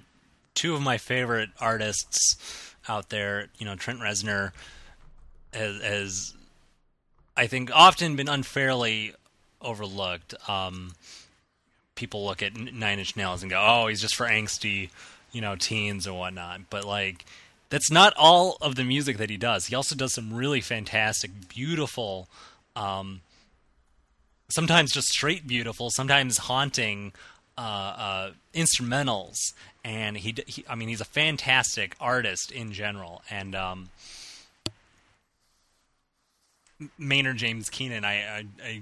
two 0.54 0.74
of 0.74 0.82
my 0.82 0.98
favorite 0.98 1.50
artists 1.60 2.76
out 2.88 3.10
there. 3.10 3.50
You 3.58 3.66
know, 3.66 3.76
Trent 3.76 4.00
Reznor 4.00 4.52
has, 5.54 5.82
has 5.82 6.34
I 7.38 7.48
think, 7.48 7.70
often 7.74 8.16
been 8.16 8.30
unfairly 8.30 9.14
overlooked. 9.62 10.34
Um, 10.50 10.94
people 11.96 12.26
look 12.26 12.42
at 12.42 12.56
Nine 12.56 13.00
Inch 13.00 13.16
Nails 13.16 13.44
and 13.44 13.52
go, 13.52 13.62
"Oh, 13.62 13.88
he's 13.88 14.02
just 14.02 14.16
for 14.16 14.26
angsty, 14.26 14.90
you 15.32 15.42
know, 15.42 15.56
teens 15.56 16.08
and 16.08 16.18
whatnot." 16.18 16.70
But 16.70 16.86
like, 16.86 17.26
that's 17.70 17.92
not 17.92 18.14
all 18.18 18.58
of 18.62 18.76
the 18.76 18.84
music 18.84 19.18
that 19.18 19.30
he 19.30 19.38
does. 19.38 19.68
He 19.68 19.76
also 19.76 19.96
does 19.96 20.14
some 20.14 20.34
really 20.34 20.62
fantastic, 20.62 21.32
beautiful. 21.50 22.28
Um, 22.76 23.22
sometimes 24.50 24.92
just 24.92 25.08
straight 25.08 25.48
beautiful, 25.48 25.90
sometimes 25.90 26.38
haunting 26.38 27.14
uh, 27.58 27.62
uh, 27.62 28.32
instrumentals, 28.54 29.54
and 29.84 30.18
he, 30.18 30.36
he, 30.46 30.66
I 30.70 30.76
mean, 30.76 30.90
he's 30.90 31.02
a 31.02 31.06
fantastic 31.06 31.96
artist 32.00 32.52
in 32.52 32.72
general. 32.74 33.22
And 33.30 33.56
um, 33.56 33.90
Maynard 36.98 37.38
James 37.38 37.70
Keenan, 37.70 38.04
I, 38.04 38.16
I, 38.16 38.46
I 38.64 38.82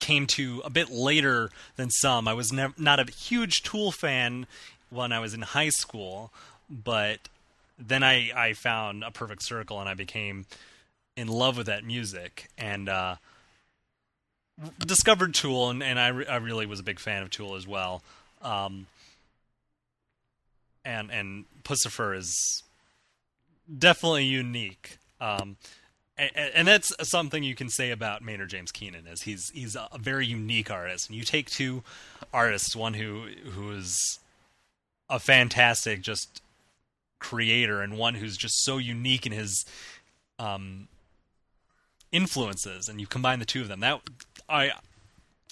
came 0.00 0.26
to 0.26 0.60
a 0.64 0.70
bit 0.70 0.90
later 0.90 1.50
than 1.76 1.90
some. 1.90 2.28
I 2.28 2.34
was 2.34 2.52
not 2.52 3.00
a 3.00 3.10
huge 3.10 3.62
Tool 3.62 3.90
fan 3.90 4.46
when 4.90 5.12
I 5.12 5.18
was 5.18 5.34
in 5.34 5.42
high 5.42 5.70
school, 5.70 6.30
but 6.68 7.18
then 7.78 8.02
I, 8.02 8.30
I 8.34 8.52
found 8.52 9.02
a 9.04 9.10
perfect 9.10 9.42
circle 9.42 9.80
and 9.80 9.88
I 9.88 9.94
became 9.94 10.46
in 11.16 11.28
love 11.28 11.56
with 11.56 11.66
that 11.66 11.84
music 11.84 12.48
and 12.56 12.88
uh, 12.88 13.16
discovered 14.78 15.34
Tool 15.34 15.70
and, 15.70 15.82
and 15.82 15.98
I, 15.98 16.08
re- 16.08 16.26
I 16.26 16.36
really 16.36 16.66
was 16.66 16.80
a 16.80 16.84
big 16.84 16.98
fan 16.98 17.22
of 17.22 17.30
Tool 17.30 17.54
as 17.54 17.66
well. 17.66 18.02
Um, 18.42 18.86
and 20.84 21.10
and 21.10 21.44
Puscifer 21.64 22.16
is 22.16 22.62
definitely 23.78 24.24
unique. 24.24 24.98
Um, 25.20 25.56
and, 26.16 26.30
and 26.54 26.68
that's 26.68 26.92
something 27.08 27.42
you 27.42 27.54
can 27.54 27.68
say 27.68 27.90
about 27.90 28.22
Maynard 28.22 28.50
James 28.50 28.70
Keenan 28.70 29.06
is 29.06 29.22
he's 29.22 29.50
he's 29.54 29.76
a 29.76 29.98
very 29.98 30.26
unique 30.26 30.70
artist. 30.70 31.08
And 31.08 31.16
you 31.16 31.24
take 31.24 31.50
two 31.50 31.82
artists, 32.32 32.76
one 32.76 32.94
who 32.94 33.28
who 33.52 33.72
is 33.72 34.18
a 35.08 35.18
fantastic 35.18 36.02
just 36.02 36.42
creator, 37.18 37.80
and 37.80 37.98
one 37.98 38.14
who's 38.14 38.36
just 38.36 38.64
so 38.64 38.78
unique 38.78 39.26
in 39.26 39.32
his 39.32 39.64
um, 40.38 40.88
influences, 42.12 42.88
and 42.88 43.00
you 43.00 43.06
combine 43.06 43.38
the 43.38 43.44
two 43.44 43.62
of 43.62 43.68
them. 43.68 43.80
That 43.80 44.00
I 44.48 44.72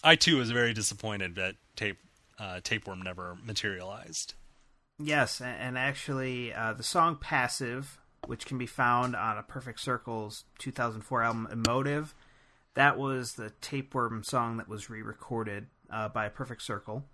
I 0.04 0.16
too 0.16 0.38
was 0.38 0.50
very 0.50 0.72
disappointed 0.72 1.34
that 1.36 1.56
tape 1.76 1.98
uh, 2.38 2.60
tapeworm 2.62 3.02
never 3.02 3.36
materialized. 3.42 4.34
Yes, 4.98 5.40
and 5.40 5.76
actually, 5.76 6.52
uh, 6.52 6.72
the 6.74 6.82
song 6.82 7.16
"Passive," 7.16 7.98
which 8.26 8.46
can 8.46 8.58
be 8.58 8.66
found 8.66 9.16
on 9.16 9.38
a 9.38 9.42
Perfect 9.42 9.80
Circle's 9.80 10.44
2004 10.58 11.22
album 11.22 11.48
"Emotive," 11.50 12.14
that 12.74 12.98
was 12.98 13.34
the 13.34 13.50
Tapeworm 13.60 14.22
song 14.22 14.56
that 14.56 14.68
was 14.68 14.88
re-recorded 14.88 15.66
uh, 15.90 16.08
by 16.08 16.26
a 16.26 16.30
Perfect 16.30 16.62
Circle. 16.62 17.04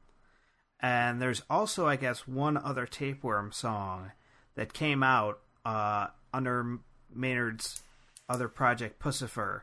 And 0.80 1.20
there's 1.20 1.42
also, 1.50 1.88
I 1.88 1.96
guess, 1.96 2.28
one 2.28 2.56
other 2.56 2.86
Tapeworm 2.86 3.50
song 3.50 4.12
that 4.58 4.72
came 4.72 5.04
out 5.04 5.38
uh, 5.64 6.08
under 6.34 6.80
Maynard's 7.14 7.80
other 8.28 8.48
project, 8.48 9.00
Puscifer. 9.00 9.60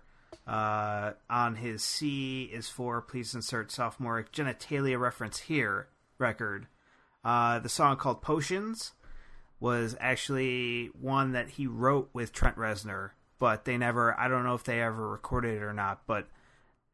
Uh, 0.48 1.12
on 1.30 1.56
his 1.56 1.84
C 1.84 2.44
is 2.44 2.70
for 2.70 3.02
please 3.02 3.36
insert 3.36 3.72
sophomoric 3.72 4.32
genitalia 4.32 4.98
reference 4.98 5.40
here 5.40 5.88
record. 6.18 6.68
Uh, 7.26 7.60
the 7.60 7.68
song 7.68 7.98
called 7.98 8.22
Potions 8.22 8.94
was 9.60 9.98
actually 10.00 10.92
one 11.00 11.34
that 11.34 11.50
he 11.50 11.68
wrote 11.68 12.10
with 12.14 12.32
Trent 12.32 12.56
Reznor, 12.56 13.10
but 13.38 13.66
they 13.66 13.78
never, 13.78 14.18
I 14.18 14.30
don't 14.30 14.46
know 14.46 14.56
if 14.56 14.64
they 14.64 14.82
ever 14.82 15.10
recorded 15.10 15.58
it 15.58 15.64
or 15.64 15.74
not, 15.74 16.04
but 16.08 16.28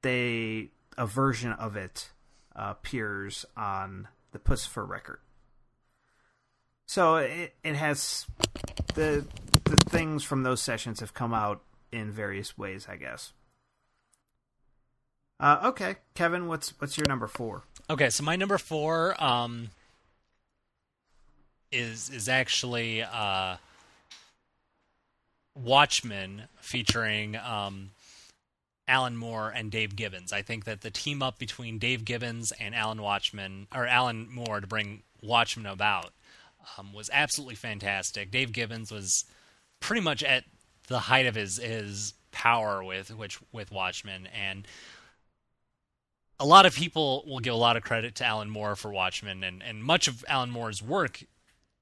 they, 0.02 0.72
a 0.98 1.06
version 1.06 1.52
of 1.52 1.76
it 1.76 2.10
uh, 2.56 2.70
appears 2.72 3.46
on 3.56 4.08
the 4.32 4.40
Puscifer 4.40 4.88
record. 4.88 5.20
So 6.92 7.16
it 7.16 7.54
it 7.64 7.76
has 7.76 8.26
the 8.96 9.26
the 9.64 9.78
things 9.78 10.26
from 10.26 10.44
those 10.44 10.62
sessions 10.62 11.00
have 11.00 11.14
come 11.14 11.34
out 11.34 11.62
in 11.90 12.12
various 12.12 12.58
ways, 12.58 12.86
I 12.90 12.98
guess. 12.98 13.32
Uh, 15.40 15.62
okay, 15.68 15.96
Kevin, 16.16 16.50
what's 16.50 16.74
what's 16.82 16.98
your 16.98 17.06
number 17.08 17.28
four? 17.28 17.64
Okay, 17.90 18.10
so 18.10 18.24
my 18.24 18.36
number 18.36 18.58
four 18.58 19.16
um, 19.24 19.70
is 21.72 22.10
is 22.10 22.28
actually 22.28 23.04
uh, 23.04 23.56
Watchmen, 25.56 26.42
featuring 26.60 27.38
um, 27.38 27.92
Alan 28.90 29.16
Moore 29.16 29.50
and 29.56 29.72
Dave 29.72 29.96
Gibbons. 29.96 30.34
I 30.34 30.42
think 30.42 30.66
that 30.66 30.82
the 30.82 30.92
team 30.92 31.24
up 31.24 31.40
between 31.40 31.78
Dave 31.78 32.04
Gibbons 32.04 32.52
and 32.52 32.76
Alan 32.76 33.02
Watchman 33.02 33.68
or 33.74 33.88
Alan 33.88 34.28
Moore 34.30 34.60
to 34.60 34.68
bring 34.68 35.04
Watchmen 35.22 35.68
about 35.68 36.12
um, 36.78 36.94
was 36.94 37.10
absolutely 37.12 37.56
fantastic. 37.56 38.32
Dave 38.32 38.52
Gibbons 38.52 38.92
was 38.92 39.26
pretty 39.80 40.02
much 40.02 40.24
at 40.24 40.44
the 40.88 41.00
height 41.00 41.26
of 41.26 41.36
his 41.36 41.58
his 41.58 42.14
power 42.32 42.84
with 42.84 43.16
which 43.16 43.40
with 43.52 43.72
Watchmen 43.72 44.28
and 44.28 44.68
a 46.42 46.46
lot 46.46 46.66
of 46.66 46.74
people 46.76 47.24
will 47.28 47.40
give 47.40 47.54
a 47.54 47.58
lot 47.58 47.78
of 47.78 47.84
credit 47.84 48.16
to 48.16 48.26
Alan 48.26 48.50
Moore 48.50 48.76
for 48.76 48.92
Watchmen, 48.92 49.44
and, 49.44 49.62
and 49.62 49.84
much 49.84 50.08
of 50.08 50.26
Alan 50.28 50.50
Moore's 50.50 50.82
work, 50.82 51.24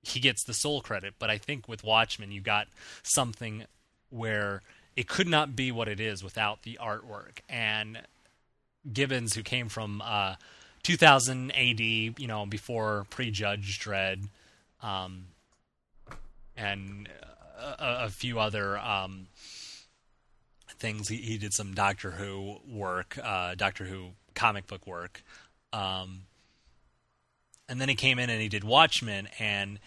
he 0.03 0.19
gets 0.19 0.43
the 0.43 0.53
sole 0.53 0.81
credit. 0.81 1.13
But 1.17 1.29
I 1.29 1.37
think 1.37 1.69
with 1.69 1.81
Watchmen, 1.81 2.33
you 2.33 2.41
got 2.41 2.67
something 3.01 3.63
where 4.09 4.61
it 4.97 5.07
could 5.07 5.29
not 5.29 5.55
be 5.55 5.71
what 5.71 5.87
it 5.87 6.01
is 6.01 6.25
without 6.25 6.63
the 6.63 6.77
artwork. 6.81 7.39
And 7.47 8.01
Gibbons, 8.91 9.33
who 9.33 9.43
came 9.43 9.69
from 9.69 10.01
uh, 10.03 10.35
2000 10.83 11.51
AD, 11.51 11.79
you 11.79 12.27
know, 12.27 12.45
before 12.45 13.05
Prejudge 13.09 13.79
Dredd, 13.79 14.27
um, 14.81 15.25
and 16.55 17.09
a, 17.57 18.05
a 18.05 18.09
few 18.09 18.39
other 18.39 18.77
um, 18.77 19.27
things. 20.77 21.09
He, 21.09 21.17
he 21.17 21.37
did 21.37 21.53
some 21.53 21.73
Doctor 21.73 22.11
Who 22.11 22.57
work, 22.67 23.17
uh, 23.21 23.55
Doctor 23.55 23.85
Who 23.85 24.09
comic 24.33 24.67
book 24.67 24.85
work. 24.87 25.23
Um, 25.73 26.21
and 27.67 27.79
then 27.79 27.89
he 27.89 27.95
came 27.95 28.17
in 28.17 28.29
and 28.29 28.41
he 28.41 28.49
did 28.49 28.63
Watchmen 28.63 29.27
and 29.37 29.79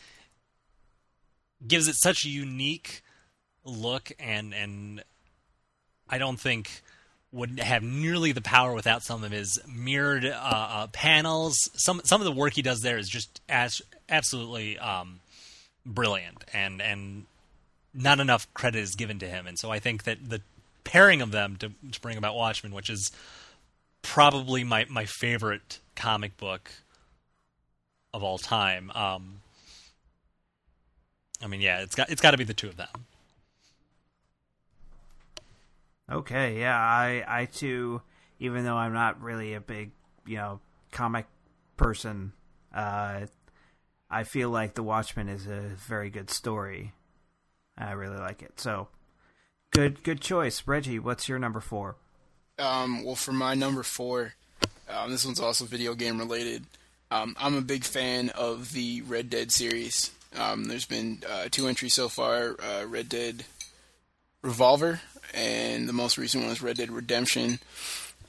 gives 1.66 1.88
it 1.88 1.96
such 1.96 2.24
a 2.24 2.28
unique 2.28 3.02
look 3.64 4.10
and 4.18 4.52
and 4.52 5.02
I 6.08 6.18
don't 6.18 6.38
think 6.38 6.82
would 7.32 7.58
have 7.60 7.82
nearly 7.82 8.32
the 8.32 8.42
power 8.42 8.74
without 8.74 9.02
some 9.02 9.24
of 9.24 9.30
his 9.30 9.58
mirrored 9.66 10.26
uh, 10.26 10.38
uh, 10.42 10.86
panels. 10.88 11.56
Some 11.74 12.02
some 12.04 12.20
of 12.20 12.24
the 12.26 12.32
work 12.32 12.52
he 12.52 12.62
does 12.62 12.80
there 12.80 12.98
is 12.98 13.08
just 13.08 13.40
as 13.48 13.80
absolutely 14.12 14.78
um, 14.78 15.18
brilliant, 15.84 16.44
and 16.52 16.80
and 16.80 17.24
not 17.94 18.20
enough 18.20 18.52
credit 18.54 18.78
is 18.78 18.94
given 18.94 19.18
to 19.18 19.26
him. 19.26 19.46
And 19.46 19.58
so 19.58 19.70
I 19.70 19.78
think 19.78 20.04
that 20.04 20.30
the 20.30 20.40
pairing 20.84 21.20
of 21.22 21.30
them 21.30 21.56
to, 21.56 21.72
to 21.90 22.00
bring 22.00 22.16
about 22.16 22.36
Watchmen, 22.36 22.74
which 22.74 22.90
is 22.90 23.10
probably 24.02 24.62
my 24.62 24.86
my 24.88 25.06
favorite 25.06 25.80
comic 25.96 26.36
book 26.36 26.70
of 28.14 28.22
all 28.22 28.38
time. 28.38 28.90
Um, 28.94 29.40
I 31.42 31.46
mean, 31.46 31.60
yeah, 31.60 31.80
it's 31.80 31.94
got 31.94 32.10
it's 32.10 32.20
got 32.20 32.32
to 32.32 32.38
be 32.38 32.44
the 32.44 32.54
two 32.54 32.68
of 32.68 32.76
them. 32.76 33.06
Okay, 36.10 36.60
yeah, 36.60 36.76
I 36.76 37.24
I 37.26 37.44
too, 37.46 38.02
even 38.38 38.64
though 38.64 38.76
I'm 38.76 38.92
not 38.92 39.20
really 39.22 39.54
a 39.54 39.60
big 39.60 39.90
you 40.26 40.36
know 40.36 40.60
comic 40.90 41.26
person, 41.76 42.32
uh, 42.74 43.22
I 44.12 44.24
feel 44.24 44.50
like 44.50 44.74
The 44.74 44.82
Watchmen 44.82 45.30
is 45.30 45.46
a 45.46 45.60
very 45.60 46.10
good 46.10 46.30
story. 46.30 46.92
I 47.78 47.92
really 47.92 48.18
like 48.18 48.42
it. 48.42 48.60
So, 48.60 48.88
good 49.70 50.02
good 50.02 50.20
choice, 50.20 50.62
Reggie. 50.66 50.98
What's 50.98 51.28
your 51.30 51.38
number 51.38 51.60
four? 51.60 51.96
Um, 52.58 53.04
well, 53.04 53.14
for 53.14 53.32
my 53.32 53.54
number 53.54 53.82
four, 53.82 54.34
um, 54.88 55.10
this 55.10 55.24
one's 55.24 55.40
also 55.40 55.64
video 55.64 55.94
game 55.94 56.18
related. 56.18 56.64
Um, 57.10 57.34
I'm 57.40 57.56
a 57.56 57.62
big 57.62 57.84
fan 57.84 58.28
of 58.30 58.72
the 58.72 59.00
Red 59.02 59.30
Dead 59.30 59.50
series. 59.50 60.10
Um, 60.36 60.64
there's 60.64 60.84
been 60.84 61.22
uh, 61.28 61.48
two 61.50 61.66
entries 61.66 61.94
so 61.94 62.10
far: 62.10 62.56
uh, 62.62 62.84
Red 62.86 63.08
Dead 63.08 63.46
Revolver, 64.42 65.00
and 65.32 65.88
the 65.88 65.94
most 65.94 66.18
recent 66.18 66.44
one 66.44 66.52
is 66.52 66.60
Red 66.60 66.76
Dead 66.76 66.90
Redemption. 66.90 67.60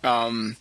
Um, 0.02 0.56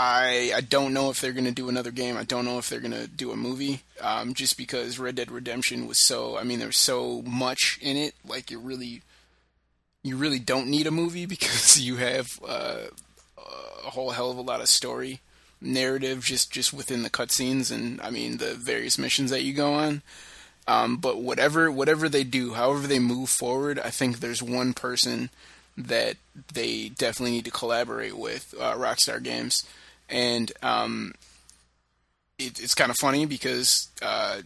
I 0.00 0.52
I 0.54 0.60
don't 0.60 0.94
know 0.94 1.10
if 1.10 1.20
they're 1.20 1.32
gonna 1.32 1.50
do 1.50 1.68
another 1.68 1.90
game. 1.90 2.16
I 2.16 2.22
don't 2.22 2.44
know 2.44 2.58
if 2.58 2.68
they're 2.68 2.78
gonna 2.78 3.08
do 3.08 3.32
a 3.32 3.36
movie. 3.36 3.80
Um, 4.00 4.32
just 4.32 4.56
because 4.56 4.96
Red 4.96 5.16
Dead 5.16 5.28
Redemption 5.28 5.88
was 5.88 6.06
so, 6.06 6.38
I 6.38 6.44
mean, 6.44 6.60
there's 6.60 6.78
so 6.78 7.22
much 7.22 7.80
in 7.82 7.96
it. 7.96 8.14
Like 8.24 8.52
it 8.52 8.58
really, 8.58 9.02
you 10.04 10.16
really 10.16 10.38
don't 10.38 10.68
need 10.68 10.86
a 10.86 10.92
movie 10.92 11.26
because 11.34 11.80
you 11.80 11.96
have 11.96 12.28
uh, 12.46 12.82
a 13.36 13.90
whole 13.90 14.10
hell 14.10 14.30
of 14.30 14.38
a 14.38 14.42
lot 14.42 14.60
of 14.60 14.68
story 14.68 15.20
narrative 15.60 16.22
just 16.22 16.52
just 16.52 16.72
within 16.72 17.02
the 17.02 17.10
cutscenes 17.10 17.72
and 17.72 18.00
I 18.00 18.10
mean 18.10 18.36
the 18.36 18.54
various 18.54 18.98
missions 18.98 19.32
that 19.32 19.42
you 19.42 19.52
go 19.52 19.74
on. 19.74 20.02
Um, 20.68 20.98
but 20.98 21.20
whatever 21.20 21.72
whatever 21.72 22.08
they 22.08 22.22
do, 22.22 22.52
however 22.52 22.86
they 22.86 23.00
move 23.00 23.30
forward, 23.30 23.80
I 23.80 23.90
think 23.90 24.20
there's 24.20 24.44
one 24.44 24.74
person 24.74 25.30
that 25.76 26.16
they 26.52 26.90
definitely 26.90 27.32
need 27.32 27.44
to 27.46 27.50
collaborate 27.50 28.16
with, 28.16 28.52
uh, 28.60 28.74
Rockstar 28.74 29.22
Games, 29.22 29.64
and 30.08 30.50
um, 30.62 31.14
it, 32.38 32.60
it's 32.60 32.74
kind 32.74 32.90
of 32.90 32.96
funny 32.96 33.26
because 33.26 33.88
uh, 34.02 34.40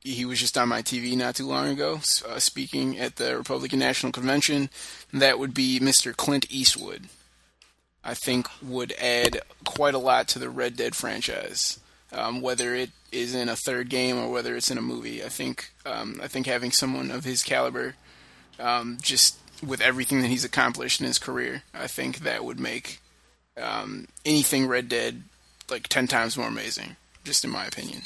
he 0.00 0.24
was 0.24 0.40
just 0.40 0.56
on 0.56 0.68
my 0.68 0.82
TV 0.82 1.16
not 1.16 1.36
too 1.36 1.46
long 1.46 1.68
ago, 1.68 2.00
uh, 2.28 2.38
speaking 2.38 2.98
at 2.98 3.16
the 3.16 3.36
Republican 3.36 3.78
National 3.78 4.12
Convention. 4.12 4.70
That 5.12 5.38
would 5.38 5.54
be 5.54 5.80
Mr. 5.80 6.16
Clint 6.16 6.46
Eastwood. 6.50 7.08
I 8.04 8.14
think 8.14 8.48
would 8.62 8.92
add 9.00 9.40
quite 9.64 9.94
a 9.94 9.98
lot 9.98 10.28
to 10.28 10.38
the 10.38 10.48
Red 10.48 10.76
Dead 10.76 10.94
franchise. 10.94 11.80
Um, 12.12 12.40
whether 12.40 12.72
it 12.72 12.90
is 13.10 13.34
in 13.34 13.48
a 13.48 13.56
third 13.56 13.88
game 13.88 14.16
or 14.16 14.30
whether 14.30 14.56
it's 14.56 14.70
in 14.70 14.78
a 14.78 14.82
movie, 14.82 15.24
I 15.24 15.28
think 15.28 15.72
um, 15.84 16.20
I 16.22 16.28
think 16.28 16.46
having 16.46 16.70
someone 16.70 17.10
of 17.10 17.24
his 17.24 17.42
caliber, 17.42 17.96
um, 18.60 18.98
just 19.02 19.38
with 19.64 19.80
everything 19.80 20.22
that 20.22 20.28
he's 20.28 20.44
accomplished 20.44 21.00
in 21.00 21.06
his 21.06 21.18
career, 21.18 21.64
I 21.74 21.88
think 21.88 22.20
that 22.20 22.44
would 22.44 22.60
make 22.60 23.00
um, 23.60 24.08
anything 24.24 24.66
Red 24.66 24.88
Dead 24.88 25.22
like 25.70 25.88
ten 25.88 26.06
times 26.06 26.36
more 26.36 26.48
amazing. 26.48 26.96
Just 27.24 27.44
in 27.44 27.50
my 27.50 27.66
opinion. 27.66 28.02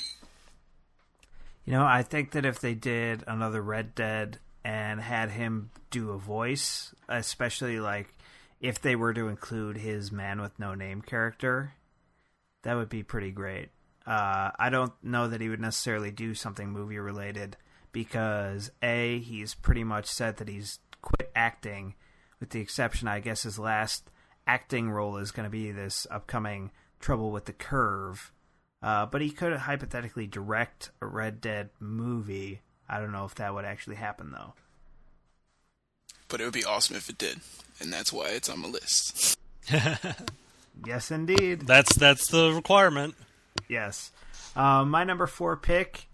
You 1.66 1.74
know, 1.74 1.84
I 1.84 2.02
think 2.02 2.30
that 2.32 2.46
if 2.46 2.60
they 2.60 2.74
did 2.74 3.22
another 3.26 3.60
Red 3.60 3.94
Dead 3.94 4.38
and 4.64 5.00
had 5.00 5.30
him 5.30 5.70
do 5.90 6.10
a 6.10 6.18
voice, 6.18 6.94
especially 7.08 7.80
like 7.80 8.14
if 8.60 8.80
they 8.80 8.96
were 8.96 9.14
to 9.14 9.28
include 9.28 9.76
his 9.76 10.10
man 10.10 10.40
with 10.40 10.58
no 10.58 10.74
name 10.74 11.02
character, 11.02 11.74
that 12.62 12.74
would 12.74 12.88
be 12.88 13.02
pretty 13.02 13.30
great. 13.30 13.68
Uh, 14.06 14.50
I 14.58 14.70
don't 14.70 14.92
know 15.02 15.28
that 15.28 15.40
he 15.40 15.48
would 15.48 15.60
necessarily 15.60 16.10
do 16.10 16.34
something 16.34 16.70
movie 16.70 16.98
related 16.98 17.56
because 17.92 18.70
a 18.82 19.18
he's 19.18 19.54
pretty 19.54 19.84
much 19.84 20.06
said 20.06 20.38
that 20.38 20.48
he's 20.48 20.78
quit 21.02 21.30
acting, 21.34 21.94
with 22.38 22.50
the 22.50 22.60
exception, 22.60 23.08
I 23.08 23.20
guess, 23.20 23.42
his 23.42 23.58
last 23.58 24.09
acting 24.46 24.90
role 24.90 25.16
is 25.16 25.30
going 25.30 25.44
to 25.44 25.50
be 25.50 25.70
this 25.72 26.06
upcoming 26.10 26.70
Trouble 26.98 27.30
with 27.30 27.46
the 27.46 27.52
Curve. 27.52 28.32
Uh, 28.82 29.06
but 29.06 29.20
he 29.20 29.30
could 29.30 29.54
hypothetically 29.54 30.26
direct 30.26 30.90
a 31.00 31.06
Red 31.06 31.40
Dead 31.40 31.70
movie. 31.80 32.60
I 32.88 32.98
don't 32.98 33.12
know 33.12 33.24
if 33.24 33.34
that 33.36 33.54
would 33.54 33.64
actually 33.64 33.96
happen 33.96 34.30
though. 34.30 34.54
But 36.28 36.40
it 36.40 36.44
would 36.44 36.54
be 36.54 36.64
awesome 36.64 36.96
if 36.96 37.08
it 37.10 37.18
did, 37.18 37.40
and 37.80 37.92
that's 37.92 38.12
why 38.12 38.28
it's 38.28 38.48
on 38.48 38.62
the 38.62 38.68
list. 38.68 39.38
yes, 40.86 41.10
indeed. 41.10 41.62
That's 41.62 41.94
that's 41.96 42.30
the 42.30 42.52
requirement. 42.52 43.14
Yes. 43.68 44.12
Uh, 44.56 44.84
my 44.84 45.04
number 45.04 45.26
four 45.26 45.56
pick 45.56 46.06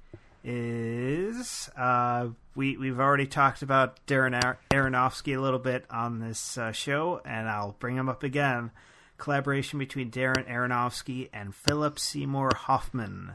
is 0.46 1.68
uh, 1.76 2.28
we 2.54 2.76
we've 2.76 3.00
already 3.00 3.26
talked 3.26 3.62
about 3.62 4.06
Darren 4.06 4.40
Ar- 4.42 4.58
Aronofsky 4.70 5.36
a 5.36 5.40
little 5.40 5.58
bit 5.58 5.84
on 5.90 6.20
this 6.20 6.56
uh, 6.56 6.70
show, 6.70 7.20
and 7.24 7.48
I'll 7.48 7.76
bring 7.80 7.96
him 7.96 8.08
up 8.08 8.22
again. 8.22 8.70
Collaboration 9.18 9.78
between 9.78 10.10
Darren 10.10 10.48
Aronofsky 10.48 11.30
and 11.32 11.54
Philip 11.54 11.98
Seymour 11.98 12.52
Hoffman. 12.54 13.32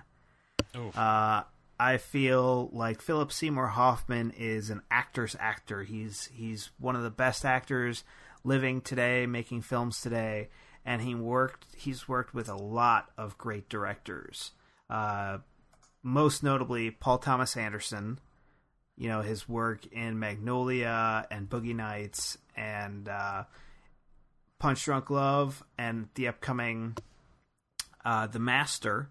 Uh, 0.95 1.43
I 1.77 1.97
feel 1.97 2.69
like 2.71 3.01
Philip 3.01 3.33
Seymour 3.33 3.67
Hoffman 3.67 4.31
is 4.37 4.69
an 4.69 4.81
actor's 4.89 5.35
actor. 5.39 5.83
He's 5.83 6.29
he's 6.33 6.69
one 6.79 6.95
of 6.95 7.03
the 7.03 7.09
best 7.09 7.43
actors 7.43 8.05
living 8.45 8.79
today, 8.79 9.25
making 9.25 9.63
films 9.63 9.99
today, 9.99 10.47
and 10.85 11.01
he 11.01 11.13
worked. 11.13 11.65
He's 11.75 12.07
worked 12.07 12.33
with 12.33 12.47
a 12.47 12.55
lot 12.55 13.09
of 13.17 13.37
great 13.37 13.67
directors. 13.67 14.51
Uh, 14.89 15.39
most 16.03 16.43
notably, 16.43 16.91
Paul 16.91 17.17
Thomas 17.17 17.55
Anderson. 17.57 18.19
You 18.97 19.09
know 19.09 19.21
his 19.21 19.49
work 19.49 19.87
in 19.87 20.19
Magnolia 20.19 21.25
and 21.31 21.49
Boogie 21.49 21.75
Nights 21.75 22.37
and 22.55 23.09
uh, 23.09 23.45
Punch 24.59 24.83
Drunk 24.85 25.09
Love 25.09 25.63
and 25.77 26.09
the 26.13 26.27
upcoming 26.27 26.97
uh, 28.05 28.27
The 28.27 28.37
Master 28.37 29.09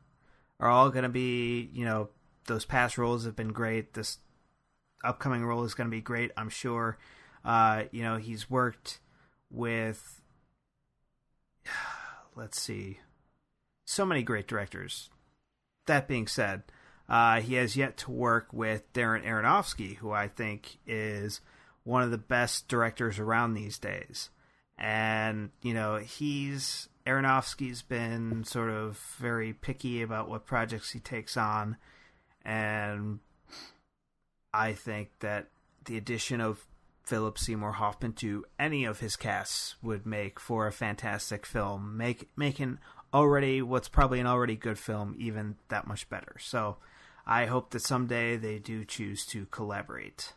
are 0.61 0.69
all 0.69 0.91
going 0.91 1.03
to 1.03 1.09
be 1.09 1.71
you 1.73 1.85
know 1.85 2.11
those 2.47 2.65
past 2.65 2.99
roles 2.99 3.25
have 3.25 3.37
been 3.37 3.53
great. 3.53 3.95
This 3.95 4.19
upcoming 5.05 5.45
role 5.45 5.65
is 5.65 5.75
going 5.75 5.87
to 5.87 5.97
be 5.97 6.01
great, 6.01 6.33
I'm 6.37 6.49
sure. 6.49 6.99
Uh, 7.45 7.85
you 7.91 8.03
know, 8.03 8.17
he's 8.17 8.51
worked 8.51 8.99
with, 9.51 10.21
let's 12.37 12.61
see, 12.61 12.99
so 13.85 14.05
many 14.05 14.23
great 14.23 14.47
directors. 14.47 15.11
That 15.87 16.09
being 16.09 16.27
said, 16.27 16.65
uh, 17.11 17.41
he 17.41 17.55
has 17.55 17.77
yet 17.77 17.97
to 17.99 18.11
work 18.13 18.47
with 18.53 18.91
Darren 18.93 19.27
Aronofsky, 19.27 19.97
who 19.97 20.13
I 20.13 20.29
think 20.29 20.79
is 20.87 21.41
one 21.83 22.03
of 22.03 22.13
the 22.13 22.19
best 22.19 22.69
directors 22.69 23.19
around 23.19 23.55
these 23.55 23.79
days. 23.79 24.31
And, 24.79 25.51
you 25.61 25.75
know, 25.75 25.97
he's 25.97 26.89
Aronofsky's 27.07 27.83
been 27.83 28.45
sort 28.45 28.71
of 28.71 28.97
very 29.19 29.53
picky 29.53 30.03
about 30.03 30.29
what 30.29 30.47
projects 30.47 30.93
he 30.93 31.01
takes 31.01 31.37
on. 31.37 31.77
And 32.45 33.19
I 34.55 34.73
think 34.73 35.11
that 35.19 35.49
the 35.87 35.97
addition 35.97 36.41
of 36.41 36.65
Philip 37.03 37.39
Seymour 37.39 37.73
Hoffman 37.73 38.13
to 38.15 38.45
any 38.59 38.85
of 38.85 39.01
his 39.01 39.17
casts 39.17 39.75
would 39.83 40.07
make 40.07 40.39
for 40.39 40.69
a 40.69 40.73
fantastic 40.73 41.45
film, 41.45 41.97
make 41.97 42.29
making 42.37 42.79
already 43.13 43.61
what's 43.61 43.89
probably 43.89 44.21
an 44.21 44.29
already 44.29 44.55
good 44.55 44.79
film 44.79 45.17
even 45.19 45.57
that 45.71 45.89
much 45.89 46.09
better. 46.09 46.37
So 46.39 46.77
I 47.31 47.47
hope 47.47 47.71
that 47.71 47.83
someday 47.83 48.37
they 48.37 48.59
do 48.59 48.85
choose 48.85 49.25
to 49.27 49.47
collaborate. 49.53 50.33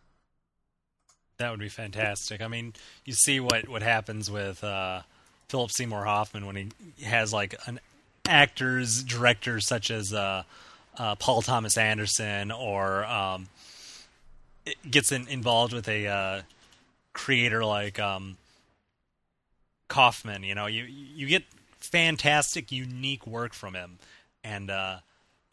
That 1.40 1.50
would 1.50 1.60
be 1.60 1.68
fantastic. 1.68 2.40
I 2.40 2.48
mean, 2.48 2.74
you 3.04 3.14
see 3.14 3.40
what 3.40 3.68
what 3.68 3.82
happens 3.82 4.30
with 4.30 4.64
uh, 4.64 5.02
Philip 5.50 5.72
Seymour 5.72 6.06
Hoffman 6.06 6.46
when 6.46 6.56
he 6.56 7.04
has 7.04 7.34
like 7.34 7.56
an 7.66 7.80
actors 8.26 9.04
director 9.04 9.60
such 9.60 9.90
as 9.90 10.14
uh, 10.14 10.44
uh, 10.98 11.16
Paul 11.16 11.42
Thomas 11.42 11.78
Anderson 11.80 12.52
or 12.52 13.04
um, 13.06 13.48
gets 14.90 15.12
in, 15.12 15.28
involved 15.28 15.74
with 15.74 15.88
a 15.88 16.08
uh, 16.08 16.42
creator 17.14 17.66
like 17.66 18.00
um, 18.00 18.38
Kaufman. 19.88 20.44
You 20.44 20.54
know, 20.54 20.68
you 20.68 20.84
you 20.84 21.26
get 21.26 21.44
fantastic, 21.80 22.72
unique 22.72 23.26
work 23.26 23.54
from 23.54 23.74
him, 23.74 23.98
and 24.44 24.70
uh, 24.70 24.98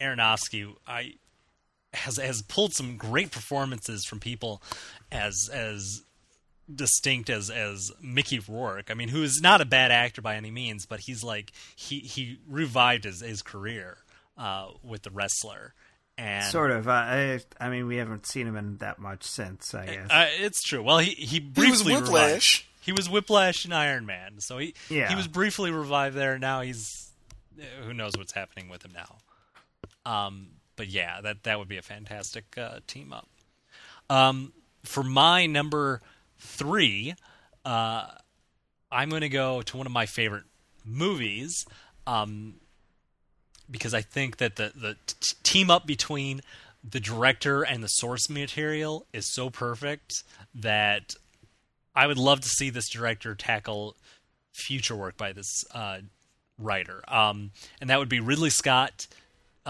Aronofsky, 0.00 0.74
I 0.86 1.14
has 1.94 2.16
has 2.18 2.42
pulled 2.42 2.72
some 2.74 2.96
great 2.96 3.30
performances 3.30 4.04
from 4.04 4.20
people 4.20 4.62
as 5.10 5.48
as 5.52 6.02
distinct 6.72 7.28
as 7.30 7.50
as 7.50 7.90
Mickey 8.00 8.38
Rourke. 8.38 8.90
I 8.90 8.94
mean, 8.94 9.08
who 9.08 9.22
is 9.22 9.40
not 9.42 9.60
a 9.60 9.64
bad 9.64 9.90
actor 9.90 10.22
by 10.22 10.36
any 10.36 10.50
means, 10.50 10.86
but 10.86 11.00
he's 11.00 11.24
like 11.24 11.52
he 11.74 11.98
he 12.00 12.38
revived 12.48 13.04
his 13.04 13.20
his 13.20 13.42
career 13.42 13.98
uh, 14.38 14.68
with 14.82 15.02
the 15.02 15.10
wrestler. 15.10 15.74
And 16.18 16.44
Sort 16.44 16.70
of. 16.70 16.86
Uh, 16.86 16.90
I, 16.92 17.40
I 17.58 17.70
mean, 17.70 17.86
we 17.86 17.96
haven't 17.96 18.26
seen 18.26 18.46
him 18.46 18.54
in 18.54 18.76
that 18.78 18.98
much 18.98 19.24
since, 19.24 19.72
I 19.74 19.86
guess. 19.86 20.10
Uh, 20.10 20.26
it's 20.38 20.62
true. 20.62 20.82
Well, 20.82 20.98
he 20.98 21.12
he 21.12 21.40
briefly 21.40 21.64
He 21.64 21.70
was 21.70 21.82
briefly 21.82 21.94
revived- 21.94 22.12
Whiplash. 22.12 22.66
He 22.82 22.92
was 22.92 23.08
Whiplash 23.10 23.64
and 23.64 23.74
Iron 23.74 24.04
Man. 24.06 24.34
So 24.40 24.58
he 24.58 24.74
Yeah. 24.90 25.08
he 25.08 25.14
was 25.14 25.26
briefly 25.28 25.70
revived 25.70 26.14
there. 26.16 26.38
Now 26.38 26.60
he's 26.60 27.10
who 27.84 27.92
knows 27.94 28.12
what's 28.16 28.32
happening 28.32 28.68
with 28.68 28.84
him 28.84 28.92
now. 28.94 29.16
Um, 30.10 30.48
but 30.80 30.88
yeah, 30.88 31.20
that 31.20 31.42
that 31.42 31.58
would 31.58 31.68
be 31.68 31.76
a 31.76 31.82
fantastic 31.82 32.56
uh, 32.56 32.78
team 32.86 33.12
up. 33.12 33.28
Um, 34.08 34.54
for 34.82 35.02
my 35.02 35.44
number 35.44 36.00
three, 36.38 37.14
uh, 37.66 38.06
I'm 38.90 39.10
going 39.10 39.20
to 39.20 39.28
go 39.28 39.60
to 39.60 39.76
one 39.76 39.84
of 39.84 39.92
my 39.92 40.06
favorite 40.06 40.44
movies. 40.86 41.66
Um, 42.06 42.54
because 43.70 43.92
I 43.92 44.00
think 44.00 44.38
that 44.38 44.56
the 44.56 44.72
the 44.74 44.96
t- 45.06 45.36
team 45.42 45.70
up 45.70 45.86
between 45.86 46.40
the 46.82 46.98
director 46.98 47.62
and 47.62 47.84
the 47.84 47.88
source 47.88 48.30
material 48.30 49.04
is 49.12 49.30
so 49.34 49.50
perfect 49.50 50.24
that 50.54 51.12
I 51.94 52.06
would 52.06 52.16
love 52.16 52.40
to 52.40 52.48
see 52.48 52.70
this 52.70 52.88
director 52.88 53.34
tackle 53.34 53.96
future 54.54 54.96
work 54.96 55.18
by 55.18 55.34
this 55.34 55.62
uh, 55.74 55.98
writer, 56.58 57.04
um, 57.06 57.50
and 57.82 57.90
that 57.90 57.98
would 57.98 58.08
be 58.08 58.20
Ridley 58.20 58.48
Scott 58.48 59.06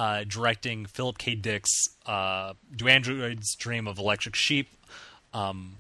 uh, 0.00 0.24
directing 0.26 0.86
Philip 0.86 1.18
K. 1.18 1.34
Dick's 1.34 1.90
uh, 2.06 2.54
"Do 2.74 2.88
Androids 2.88 3.54
Dream 3.54 3.86
of 3.86 3.98
Electric 3.98 4.34
Sheep" 4.34 4.66
um, 5.34 5.76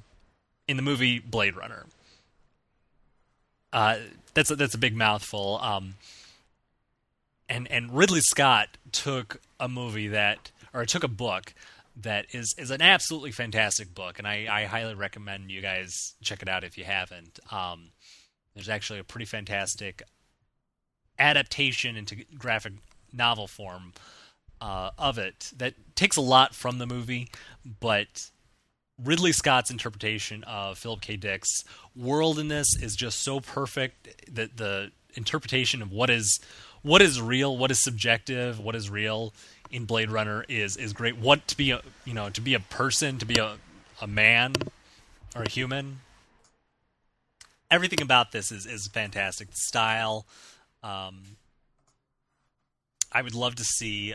in 0.68 0.76
the 0.76 0.82
movie 0.82 1.18
Blade 1.18 1.56
Runner. 1.56 1.86
Uh, 3.72 3.96
that's 4.34 4.50
a, 4.50 4.56
that's 4.56 4.74
a 4.74 4.78
big 4.78 4.94
mouthful. 4.94 5.58
Um, 5.62 5.94
and 7.48 7.66
and 7.70 7.96
Ridley 7.96 8.20
Scott 8.20 8.76
took 8.92 9.40
a 9.58 9.70
movie 9.70 10.08
that 10.08 10.50
or 10.74 10.84
took 10.84 11.02
a 11.02 11.08
book 11.08 11.54
that 11.96 12.26
is 12.32 12.54
is 12.58 12.70
an 12.70 12.82
absolutely 12.82 13.32
fantastic 13.32 13.94
book, 13.94 14.18
and 14.18 14.28
I, 14.28 14.46
I 14.50 14.64
highly 14.64 14.94
recommend 14.94 15.50
you 15.50 15.62
guys 15.62 16.14
check 16.20 16.42
it 16.42 16.48
out 16.48 16.62
if 16.62 16.76
you 16.76 16.84
haven't. 16.84 17.40
Um, 17.50 17.92
there's 18.54 18.68
actually 18.68 18.98
a 18.98 19.04
pretty 19.04 19.24
fantastic 19.24 20.02
adaptation 21.18 21.96
into 21.96 22.16
graphic 22.36 22.74
novel 23.12 23.46
form 23.46 23.92
uh, 24.60 24.90
of 24.98 25.18
it 25.18 25.52
that 25.56 25.74
takes 25.94 26.16
a 26.16 26.20
lot 26.20 26.54
from 26.54 26.78
the 26.78 26.86
movie, 26.86 27.28
but 27.80 28.30
Ridley 29.02 29.32
Scott's 29.32 29.70
interpretation 29.70 30.44
of 30.44 30.78
Philip 30.78 31.00
K. 31.00 31.16
Dick's 31.16 31.64
world 31.96 32.38
in 32.38 32.48
this 32.48 32.76
is 32.80 32.94
just 32.94 33.22
so 33.22 33.40
perfect 33.40 34.34
that 34.34 34.56
the 34.56 34.90
interpretation 35.14 35.82
of 35.82 35.90
what 35.90 36.10
is 36.10 36.38
what 36.82 37.02
is 37.02 37.20
real, 37.20 37.56
what 37.56 37.70
is 37.70 37.82
subjective, 37.82 38.58
what 38.58 38.74
is 38.74 38.88
real 38.88 39.34
in 39.70 39.84
Blade 39.84 40.10
Runner 40.10 40.44
is 40.48 40.76
is 40.76 40.92
great. 40.92 41.16
What 41.16 41.46
to 41.48 41.56
be 41.56 41.70
a 41.70 41.80
you 42.04 42.14
know 42.14 42.30
to 42.30 42.40
be 42.40 42.54
a 42.54 42.60
person, 42.60 43.18
to 43.18 43.26
be 43.26 43.38
a 43.38 43.56
a 44.00 44.06
man 44.06 44.54
or 45.34 45.42
a 45.42 45.48
human. 45.48 46.00
Everything 47.70 48.02
about 48.02 48.32
this 48.32 48.52
is 48.52 48.66
is 48.66 48.86
fantastic. 48.88 49.50
The 49.50 49.56
style. 49.56 50.26
Um, 50.82 51.36
I 53.12 53.22
would 53.22 53.34
love 53.34 53.56
to 53.56 53.64
see 53.64 54.14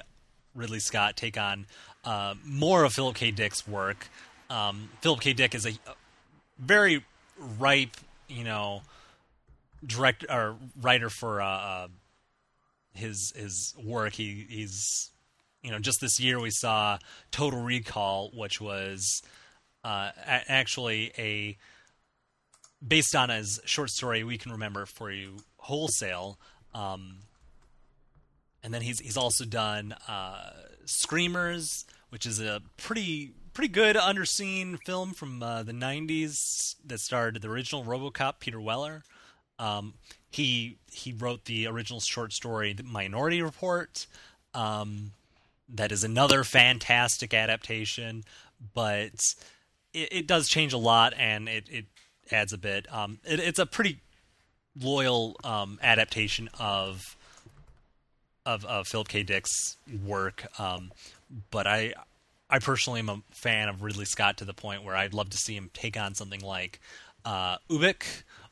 Ridley 0.53 0.79
Scott 0.79 1.17
take 1.17 1.37
on 1.37 1.65
uh, 2.03 2.35
more 2.45 2.83
of 2.83 2.93
Philip 2.93 3.15
K. 3.15 3.31
Dick's 3.31 3.67
work. 3.67 4.07
Um, 4.49 4.89
Philip 5.01 5.21
K. 5.21 5.33
Dick 5.33 5.55
is 5.55 5.65
a, 5.65 5.71
very 6.57 7.03
ripe, 7.59 7.97
you 8.27 8.43
know, 8.43 8.81
director 9.85 10.27
or 10.29 10.55
writer 10.79 11.09
for 11.09 11.41
uh, 11.41 11.47
uh, 11.47 11.87
his 12.93 13.33
his 13.35 13.73
work. 13.83 14.13
He 14.13 14.45
he's 14.49 15.11
you 15.61 15.71
know 15.71 15.79
just 15.79 15.99
this 16.01 16.19
year 16.19 16.39
we 16.39 16.51
saw 16.51 16.97
Total 17.31 17.61
Recall, 17.61 18.31
which 18.33 18.61
was 18.61 19.21
uh, 19.83 20.11
actually 20.25 21.11
a 21.17 21.57
based 22.85 23.15
on 23.15 23.29
his 23.29 23.59
short 23.65 23.89
story 23.89 24.23
we 24.23 24.37
can 24.37 24.51
remember 24.51 24.85
for 24.85 25.11
you 25.11 25.37
wholesale. 25.57 26.39
Um, 26.73 27.19
and 28.65 28.73
then 28.73 28.81
he's 28.81 28.99
he's 28.99 29.15
also 29.15 29.45
done 29.45 29.93
uh, 30.07 30.49
Screamers, 30.85 31.85
which 32.09 32.25
is 32.25 32.41
a 32.41 32.61
pretty 32.77 33.31
pretty 33.53 33.71
good 33.71 33.95
underseen 33.95 34.79
film 34.83 35.13
from 35.13 35.41
uh, 35.41 35.61
the 35.61 35.71
'90s 35.71 36.75
that 36.83 36.99
starred 36.99 37.39
the 37.39 37.47
original 37.47 37.83
RoboCop 37.83 38.39
Peter 38.39 38.59
Weller. 38.59 39.03
Um, 39.59 39.93
he 40.31 40.79
he 40.91 41.13
wrote 41.13 41.45
the 41.45 41.67
original 41.67 41.99
short 41.99 42.33
story 42.33 42.73
The 42.73 42.83
Minority 42.83 43.43
Report. 43.43 44.07
Um, 44.55 45.11
that 45.69 45.91
is 45.91 46.03
another 46.03 46.43
fantastic 46.43 47.35
adaptation, 47.35 48.23
but 48.73 49.11
it, 49.93 50.09
it 50.11 50.27
does 50.27 50.47
change 50.47 50.73
a 50.73 50.77
lot 50.77 51.13
and 51.17 51.47
it, 51.47 51.67
it 51.69 51.85
adds 52.31 52.51
a 52.51 52.57
bit. 52.57 52.91
Um, 52.91 53.19
it, 53.25 53.39
it's 53.39 53.59
a 53.59 53.65
pretty 53.65 53.99
loyal 54.79 55.35
um, 55.43 55.79
adaptation 55.81 56.49
of 56.59 57.15
of, 58.45 58.65
of 58.65 58.87
Philip 58.87 59.07
K. 59.07 59.23
Dick's 59.23 59.77
work, 60.05 60.45
um, 60.59 60.91
but 61.51 61.67
I 61.67 61.93
I 62.49 62.59
personally 62.59 62.99
am 62.99 63.09
a 63.09 63.21
fan 63.31 63.69
of 63.69 63.81
Ridley 63.81 64.05
Scott 64.05 64.37
to 64.37 64.45
the 64.45 64.53
point 64.53 64.83
where 64.83 64.95
I'd 64.95 65.13
love 65.13 65.29
to 65.31 65.37
see 65.37 65.55
him 65.55 65.71
take 65.73 65.97
on 65.99 66.13
something 66.13 66.41
like 66.41 66.79
uh, 67.25 67.57
Ubik 67.69 68.03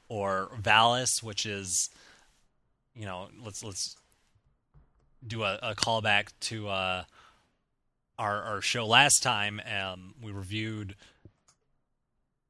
or 0.10 0.50
Valis, 0.60 1.22
which 1.22 1.46
is 1.46 1.90
you 2.96 3.06
know 3.06 3.28
let's 3.44 3.64
let's 3.64 3.96
do 5.26 5.44
a, 5.44 5.60
a 5.62 5.76
callback 5.76 6.30
to 6.42 6.68
uh, 6.70 7.04
our 8.18 8.42
our 8.42 8.62
show 8.62 8.86
last 8.86 9.22
time. 9.22 9.62
Um, 9.62 10.16
we 10.22 10.32
reviewed 10.32 10.96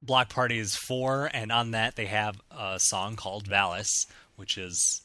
Bloc 0.01 0.29
Party's 0.29 0.75
four, 0.75 1.29
and 1.33 1.51
on 1.51 1.71
that 1.71 1.95
they 1.95 2.05
have 2.05 2.41
a 2.51 2.79
song 2.79 3.15
called 3.15 3.49
Valis, 3.49 4.05
which 4.35 4.57
is 4.57 5.01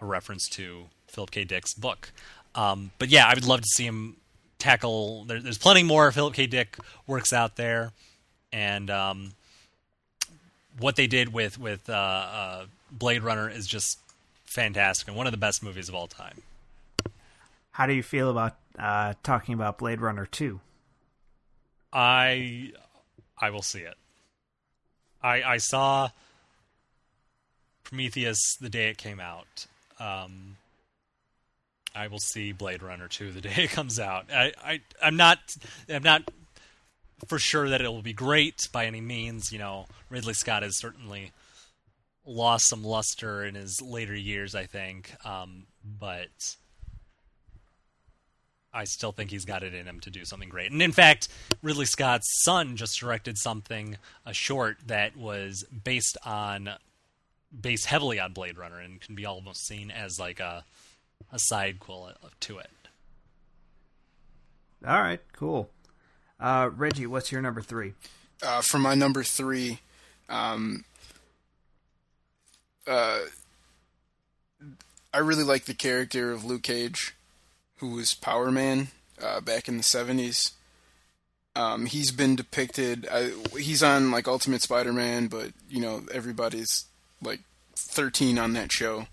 a 0.00 0.06
reference 0.06 0.48
to 0.50 0.86
Philip 1.16 1.32
K. 1.32 1.42
Dick's 1.42 1.74
book. 1.74 2.12
Um, 2.54 2.92
but 2.98 3.08
yeah, 3.08 3.26
I 3.26 3.34
would 3.34 3.44
love 3.44 3.62
to 3.62 3.66
see 3.66 3.84
him 3.84 4.16
tackle. 4.60 5.24
There, 5.24 5.40
there's 5.40 5.58
plenty 5.58 5.82
more 5.82 6.12
Philip 6.12 6.34
K. 6.34 6.46
Dick 6.46 6.78
works 7.08 7.32
out 7.32 7.56
there, 7.56 7.90
and 8.52 8.88
um, 8.88 9.32
what 10.78 10.94
they 10.94 11.08
did 11.08 11.32
with 11.32 11.58
with 11.58 11.90
uh, 11.90 11.92
uh, 11.92 12.64
Blade 12.92 13.24
Runner 13.24 13.50
is 13.50 13.66
just 13.66 13.98
fantastic 14.44 15.08
and 15.08 15.16
one 15.16 15.26
of 15.26 15.32
the 15.32 15.38
best 15.38 15.62
movies 15.64 15.88
of 15.88 15.96
all 15.96 16.06
time. 16.06 16.42
How 17.72 17.86
do 17.86 17.92
you 17.92 18.02
feel 18.04 18.30
about 18.30 18.56
uh, 18.78 19.14
talking 19.22 19.54
about 19.54 19.78
Blade 19.78 20.00
Runner 20.00 20.26
2. 20.26 20.60
I 21.92 22.72
I 23.38 23.50
will 23.50 23.62
see 23.62 23.80
it. 23.80 23.94
I 25.22 25.42
I 25.42 25.56
saw 25.58 26.10
Prometheus 27.84 28.56
the 28.60 28.68
day 28.68 28.90
it 28.90 28.98
came 28.98 29.20
out. 29.20 29.66
Um, 29.98 30.56
I 31.96 32.08
will 32.08 32.18
see 32.18 32.52
Blade 32.52 32.82
Runner 32.82 33.08
2 33.08 33.32
the 33.32 33.40
day 33.48 33.64
it 33.64 33.70
comes 33.70 33.98
out. 33.98 34.26
I, 34.32 34.52
I 34.62 34.80
I'm 35.02 35.16
not 35.16 35.38
I'm 35.88 36.02
not 36.02 36.22
for 37.26 37.38
sure 37.38 37.70
that 37.70 37.80
it 37.80 37.88
will 37.88 38.02
be 38.02 38.12
great 38.12 38.68
by 38.72 38.86
any 38.86 39.00
means. 39.00 39.50
You 39.50 39.58
know, 39.58 39.86
Ridley 40.10 40.34
Scott 40.34 40.62
has 40.62 40.76
certainly 40.76 41.32
lost 42.26 42.68
some 42.68 42.84
luster 42.84 43.44
in 43.44 43.54
his 43.54 43.80
later 43.80 44.14
years, 44.14 44.54
I 44.54 44.66
think. 44.66 45.14
Um, 45.24 45.66
but 45.98 46.56
I 48.74 48.84
still 48.84 49.12
think 49.12 49.30
he's 49.30 49.44
got 49.44 49.62
it 49.62 49.72
in 49.72 49.86
him 49.86 50.00
to 50.00 50.10
do 50.10 50.24
something 50.24 50.48
great. 50.48 50.70
And 50.70 50.82
in 50.82 50.92
fact, 50.92 51.28
Ridley 51.62 51.86
Scott's 51.86 52.42
son 52.44 52.76
just 52.76 53.00
directed 53.00 53.38
something, 53.38 53.96
a 54.26 54.34
short 54.34 54.78
that 54.86 55.16
was 55.16 55.64
based 55.64 56.18
on, 56.26 56.70
based 57.58 57.86
heavily 57.86 58.20
on 58.20 58.32
Blade 58.32 58.58
Runner, 58.58 58.78
and 58.78 59.00
can 59.00 59.14
be 59.14 59.24
almost 59.24 59.66
seen 59.66 59.90
as 59.90 60.18
like 60.18 60.40
a, 60.40 60.64
a 61.32 61.38
side 61.38 61.80
quill 61.80 62.10
to 62.40 62.58
it. 62.58 62.70
All 64.86 65.00
right, 65.00 65.20
cool. 65.32 65.70
Uh, 66.38 66.70
Reggie, 66.74 67.06
what's 67.06 67.32
your 67.32 67.42
number 67.42 67.62
three? 67.62 67.94
Uh, 68.42 68.60
for 68.60 68.78
my 68.78 68.94
number 68.94 69.22
three, 69.22 69.80
um, 70.28 70.84
uh, 72.86 73.20
I 75.12 75.18
really 75.18 75.44
like 75.44 75.64
the 75.64 75.74
character 75.74 76.32
of 76.32 76.44
Luke 76.44 76.62
Cage, 76.62 77.14
who 77.78 77.90
was 77.90 78.14
Power 78.14 78.50
Man 78.50 78.88
uh, 79.22 79.40
back 79.40 79.66
in 79.68 79.78
the 79.78 79.82
seventies. 79.82 80.52
Um, 81.56 81.86
he's 81.86 82.12
been 82.12 82.36
depicted. 82.36 83.08
I, 83.10 83.32
he's 83.58 83.82
on 83.82 84.10
like 84.10 84.28
Ultimate 84.28 84.60
Spider-Man, 84.60 85.28
but 85.28 85.52
you 85.70 85.80
know 85.80 86.02
everybody's 86.12 86.84
like 87.22 87.40
thirteen 87.74 88.38
on 88.38 88.52
that 88.52 88.70
show, 88.70 89.06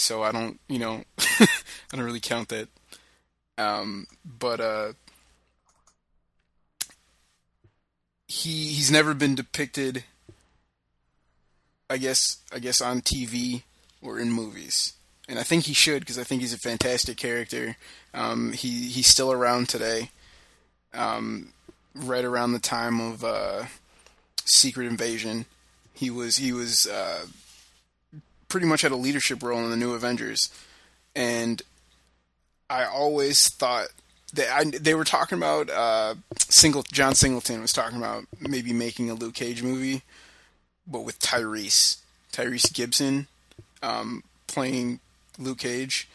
so 0.00 0.22
I 0.22 0.32
don't, 0.32 0.58
you 0.68 0.78
know, 0.78 1.04
I 1.18 1.46
don't 1.92 2.04
really 2.04 2.20
count 2.20 2.48
that. 2.48 2.68
Um, 3.58 4.06
but 4.24 4.60
uh, 4.60 4.92
he 8.26 8.68
he's 8.68 8.90
never 8.90 9.12
been 9.12 9.34
depicted 9.34 10.04
I 11.90 11.98
guess 11.98 12.38
I 12.54 12.60
guess 12.60 12.80
on 12.80 13.02
TV 13.02 13.64
or 14.00 14.18
in 14.18 14.30
movies. 14.30 14.94
And 15.28 15.38
I 15.38 15.42
think 15.42 15.64
he 15.64 15.74
should 15.74 16.00
because 16.00 16.18
I 16.18 16.24
think 16.24 16.40
he's 16.40 16.54
a 16.54 16.58
fantastic 16.58 17.16
character. 17.16 17.76
Um, 18.14 18.52
he 18.52 18.88
he's 18.88 19.08
still 19.08 19.32
around 19.32 19.68
today. 19.68 20.10
Um, 20.94 21.52
right 21.94 22.24
around 22.24 22.52
the 22.52 22.60
time 22.60 23.00
of 23.00 23.24
uh, 23.24 23.64
Secret 24.44 24.86
Invasion, 24.86 25.46
he 25.92 26.10
was 26.10 26.36
he 26.36 26.52
was 26.52 26.86
uh, 26.86 27.26
pretty 28.50 28.66
much 28.66 28.82
had 28.82 28.92
a 28.92 28.96
leadership 28.96 29.42
role 29.42 29.64
in 29.64 29.70
the 29.70 29.76
New 29.76 29.94
Avengers, 29.94 30.50
and 31.16 31.62
I 32.68 32.84
always 32.84 33.48
thought 33.48 33.86
that 34.34 34.52
I, 34.52 34.64
they 34.64 34.94
were 34.94 35.04
talking 35.04 35.38
about 35.38 35.70
uh, 35.70 36.14
single 36.38 36.82
John 36.82 37.14
Singleton 37.14 37.62
was 37.62 37.72
talking 37.72 37.98
about 37.98 38.24
maybe 38.38 38.72
making 38.72 39.08
a 39.08 39.14
Luke 39.14 39.34
Cage 39.34 39.62
movie, 39.62 40.02
but 40.86 41.00
with 41.00 41.18
Tyrese 41.20 41.96
Tyrese 42.32 42.72
Gibson 42.72 43.26
um, 43.82 44.22
playing 44.46 45.00
Luke 45.38 45.58
Cage, 45.58 46.08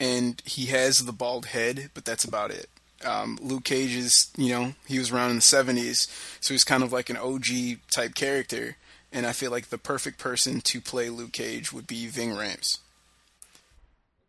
and 0.00 0.42
he 0.44 0.66
has 0.66 1.04
the 1.04 1.12
bald 1.12 1.46
head, 1.46 1.90
but 1.94 2.04
that's 2.04 2.24
about 2.24 2.50
it. 2.50 2.68
Um, 3.04 3.38
Luke 3.40 3.64
Cage 3.64 3.94
is, 3.94 4.30
you 4.36 4.50
know, 4.50 4.74
he 4.86 4.98
was 4.98 5.12
around 5.12 5.30
in 5.30 5.36
the 5.36 5.42
70s, 5.42 6.08
so 6.40 6.52
he's 6.54 6.64
kind 6.64 6.82
of 6.82 6.92
like 6.92 7.10
an 7.10 7.16
OG 7.16 7.44
type 7.90 8.14
character, 8.14 8.76
and 9.12 9.26
I 9.26 9.32
feel 9.32 9.50
like 9.50 9.68
the 9.68 9.78
perfect 9.78 10.18
person 10.18 10.60
to 10.62 10.80
play 10.80 11.08
Luke 11.10 11.32
Cage 11.32 11.72
would 11.72 11.86
be 11.86 12.06
Ving 12.06 12.30
Rhames. 12.30 12.78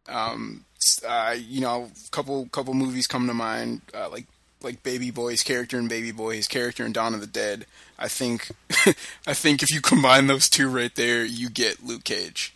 Um, 0.07 0.65
uh, 1.07 1.35
you 1.37 1.61
know, 1.61 1.91
a 2.07 2.09
couple 2.11 2.47
couple 2.47 2.73
movies 2.73 3.07
come 3.07 3.27
to 3.27 3.33
mind, 3.33 3.81
uh, 3.93 4.09
like 4.09 4.25
like 4.61 4.83
Baby 4.83 5.11
Boy's 5.11 5.43
character 5.43 5.77
in 5.77 5.87
Baby 5.87 6.11
Boy, 6.11 6.35
his 6.35 6.47
character 6.47 6.85
in 6.85 6.91
Dawn 6.91 7.13
of 7.13 7.21
the 7.21 7.27
Dead. 7.27 7.65
I 7.97 8.07
think, 8.07 8.49
I 9.27 9.33
think 9.33 9.61
if 9.63 9.71
you 9.71 9.81
combine 9.81 10.27
those 10.27 10.49
two 10.49 10.69
right 10.69 10.93
there, 10.95 11.23
you 11.23 11.49
get 11.49 11.83
Luke 11.83 12.03
Cage, 12.03 12.53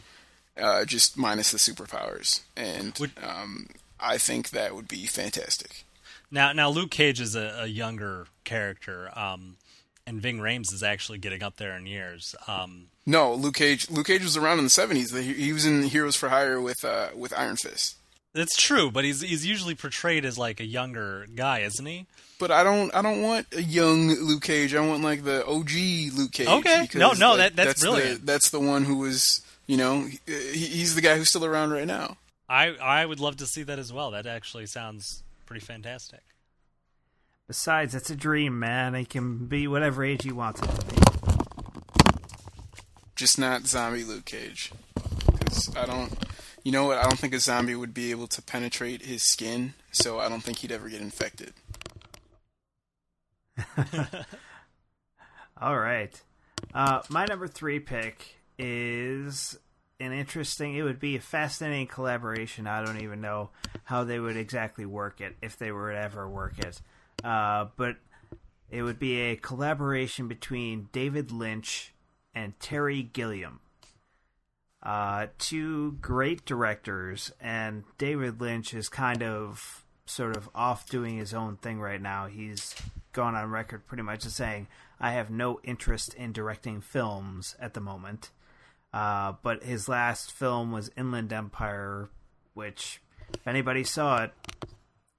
uh, 0.58 0.86
just 0.86 1.18
minus 1.18 1.52
the 1.52 1.58
superpowers, 1.58 2.42
and 2.56 2.98
um, 3.22 3.68
I 4.00 4.18
think 4.18 4.50
that 4.50 4.76
would 4.76 4.88
be 4.88 5.06
fantastic. 5.06 5.84
Now, 6.32 6.52
now 6.52 6.70
Luke 6.70 6.92
Cage 6.92 7.22
is 7.22 7.36
a, 7.36 7.60
a 7.62 7.68
younger 7.68 8.28
character, 8.44 9.12
um, 9.18 9.58
and 10.06 10.22
Ving 10.22 10.40
Rhames 10.40 10.74
is 10.74 10.84
actually 10.84 11.18
getting 11.18 11.44
up 11.44 11.58
there 11.58 11.76
in 11.78 11.86
years. 11.86 12.36
Um, 12.48 12.88
No, 13.06 13.34
Luke 13.34 13.56
Cage. 13.56 13.90
Luke 13.90 14.08
Cage 14.08 14.24
was 14.24 14.38
around 14.38 14.58
in 14.60 14.64
the 14.66 14.70
seventies. 14.70 15.12
He 15.12 15.34
he 15.34 15.54
was 15.54 15.66
in 15.66 15.84
Heroes 15.84 16.16
for 16.16 16.30
Hire 16.30 16.60
with 16.62 16.84
uh, 16.84 17.10
with 17.16 17.34
Iron 17.38 17.56
Fist. 17.58 17.98
That's 18.34 18.56
true, 18.56 18.90
but 18.92 19.04
he's 19.04 19.22
he's 19.22 19.46
usually 19.46 19.76
portrayed 19.76 20.26
as 20.26 20.38
like 20.38 20.60
a 20.60 20.66
younger 20.66 21.28
guy, 21.36 21.60
isn't 21.60 21.86
he? 21.86 22.08
But 22.40 22.50
I 22.52 22.64
don't 22.64 22.94
I 22.96 23.02
don't 23.02 23.22
want 23.22 23.46
a 23.54 23.62
young 23.62 24.10
Luke 24.10 24.44
Cage. 24.44 24.74
I 24.74 24.86
want 24.86 25.04
like 25.04 25.24
the 25.24 25.46
OG 25.46 26.18
Luke 26.18 26.32
Cage. 26.32 26.48
Okay. 26.48 26.88
No, 26.96 27.12
no, 27.14 27.36
like, 27.36 27.38
that- 27.38 27.56
that's 27.56 27.82
the- 27.82 27.88
brilliant. 27.92 28.26
that's 28.26 28.50
the 28.50 28.60
one 28.60 28.86
who 28.86 28.98
was 28.98 29.42
you 29.68 29.78
know 29.78 30.08
he, 30.26 30.32
he's 30.66 30.96
the 30.96 31.02
guy 31.02 31.16
who's 31.18 31.30
still 31.30 31.46
around 31.46 31.72
right 31.72 31.86
now. 31.88 32.18
I 32.50 32.70
I 32.82 33.06
would 33.06 33.20
love 33.20 33.38
to 33.38 33.46
see 33.46 33.64
that 33.64 33.78
as 33.80 33.94
well. 33.94 34.12
That 34.12 34.26
actually 34.26 34.66
sounds 34.66 35.22
pretty 35.46 35.64
fantastic. 35.66 36.22
Besides, 37.54 37.94
it's 37.94 38.10
a 38.10 38.16
dream, 38.16 38.58
man. 38.58 38.96
He 38.96 39.06
can 39.06 39.46
be 39.46 39.68
whatever 39.68 40.04
age 40.04 40.24
he 40.24 40.32
wants 40.32 40.60
it 40.60 40.70
to 40.72 40.86
be. 40.88 40.96
Just 43.16 43.38
not 43.38 43.68
zombie 43.68 44.04
Luke 44.04 44.26
Cage. 44.26 44.72
Because 45.32 45.70
I 45.78 45.86
don't. 45.86 46.12
You 46.64 46.72
know 46.72 46.86
what? 46.86 46.98
I 46.98 47.04
don't 47.04 47.20
think 47.20 47.36
a 47.36 47.40
zombie 47.40 47.76
would 47.76 47.94
be 47.94 48.10
able 48.10 48.26
to 48.26 48.42
penetrate 48.42 49.04
his 49.04 49.22
skin, 49.22 49.76
so 49.92 50.18
I 50.18 50.30
don't 50.30 50.42
think 50.42 50.58
he'd 50.58 50.72
ever 50.72 50.90
get 50.90 51.00
infected. 51.00 51.54
All 55.62 55.78
right. 55.78 56.20
Uh, 56.74 57.04
my 57.10 57.28
number 57.28 57.48
three 57.48 57.80
pick 57.80 58.34
is 58.58 59.56
an 60.00 60.12
interesting. 60.12 60.74
It 60.74 60.82
would 60.82 61.00
be 61.00 61.18
a 61.18 61.22
fascinating 61.22 61.86
collaboration. 61.86 62.66
I 62.66 62.84
don't 62.84 63.00
even 63.02 63.22
know 63.22 63.52
how 63.84 64.06
they 64.06 64.20
would 64.20 64.38
exactly 64.38 64.88
work 64.88 65.22
it 65.22 65.36
if 65.44 65.56
they 65.56 65.72
were 65.72 65.92
to 65.92 66.00
ever 66.00 66.28
work 66.28 66.58
it. 66.58 66.82
Uh, 67.24 67.68
but 67.78 67.98
it 68.70 68.82
would 68.84 69.00
be 69.00 69.20
a 69.20 69.36
collaboration 69.36 70.28
between 70.28 70.90
David 70.92 71.32
Lynch 71.32 71.94
and 72.34 72.60
Terry 72.60 73.04
Gilliam. 73.04 73.60
Uh, 74.82 75.28
two 75.38 75.94
great 76.02 76.44
directors, 76.44 77.32
and 77.40 77.84
David 77.98 78.42
Lynch 78.42 78.74
is 78.74 78.90
kind 78.90 79.24
of 79.24 79.86
sort 80.06 80.36
of 80.36 80.50
off 80.54 80.90
doing 80.90 81.18
his 81.18 81.34
own 81.34 81.56
thing 81.56 81.80
right 81.80 82.02
now. 82.02 82.28
He's 82.28 82.76
gone 83.14 83.36
on 83.36 83.50
record 83.50 83.88
pretty 83.88 84.04
much 84.04 84.26
as 84.26 84.36
saying, 84.36 84.68
I 85.00 85.12
have 85.12 85.30
no 85.30 85.60
interest 85.64 86.14
in 86.16 86.34
directing 86.34 86.82
films 86.82 87.56
at 87.60 87.74
the 87.74 87.80
moment. 87.80 88.30
Uh, 88.94 89.34
but 89.42 89.64
his 89.64 89.88
last 89.88 90.32
film 90.32 90.72
was 90.72 90.92
Inland 90.98 91.32
Empire, 91.32 92.10
which, 92.54 93.02
if 93.34 93.48
anybody 93.48 93.84
saw 93.84 94.24
it, 94.24 94.32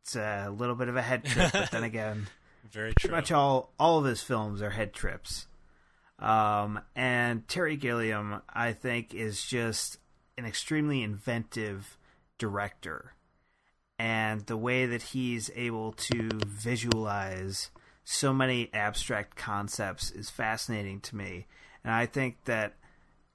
it's 0.05 0.16
a 0.16 0.50
little 0.55 0.74
bit 0.74 0.88
of 0.88 0.96
a 0.96 1.02
head 1.02 1.24
trip. 1.24 1.50
but 1.52 1.70
then 1.70 1.82
again, 1.92 2.26
Very 2.70 2.92
pretty 2.92 3.09
true. 3.09 3.11
much 3.16 3.32
all 3.32 3.72
all 3.78 3.98
of 3.98 4.05
his 4.05 4.22
films 4.22 4.61
are 4.62 4.70
head 4.70 4.92
trips. 4.92 5.46
Um, 6.18 6.80
and 6.94 7.46
Terry 7.48 7.76
Gilliam, 7.76 8.40
I 8.48 8.72
think, 8.72 9.14
is 9.14 9.42
just 9.44 9.98
an 10.38 10.44
extremely 10.44 11.02
inventive 11.02 11.96
director, 12.38 13.14
and 13.98 14.42
the 14.46 14.57
way 14.57 14.86
that 14.86 15.02
he's 15.02 15.50
able 15.55 15.92
to 15.92 16.28
visualize 16.46 17.70
so 18.05 18.32
many 18.32 18.68
abstract 18.74 19.36
concepts 19.36 20.11
is 20.11 20.28
fascinating 20.30 21.00
to 21.00 21.16
me. 21.16 21.46
And 21.82 21.92
I 21.92 22.05
think 22.07 22.44
that 22.44 22.74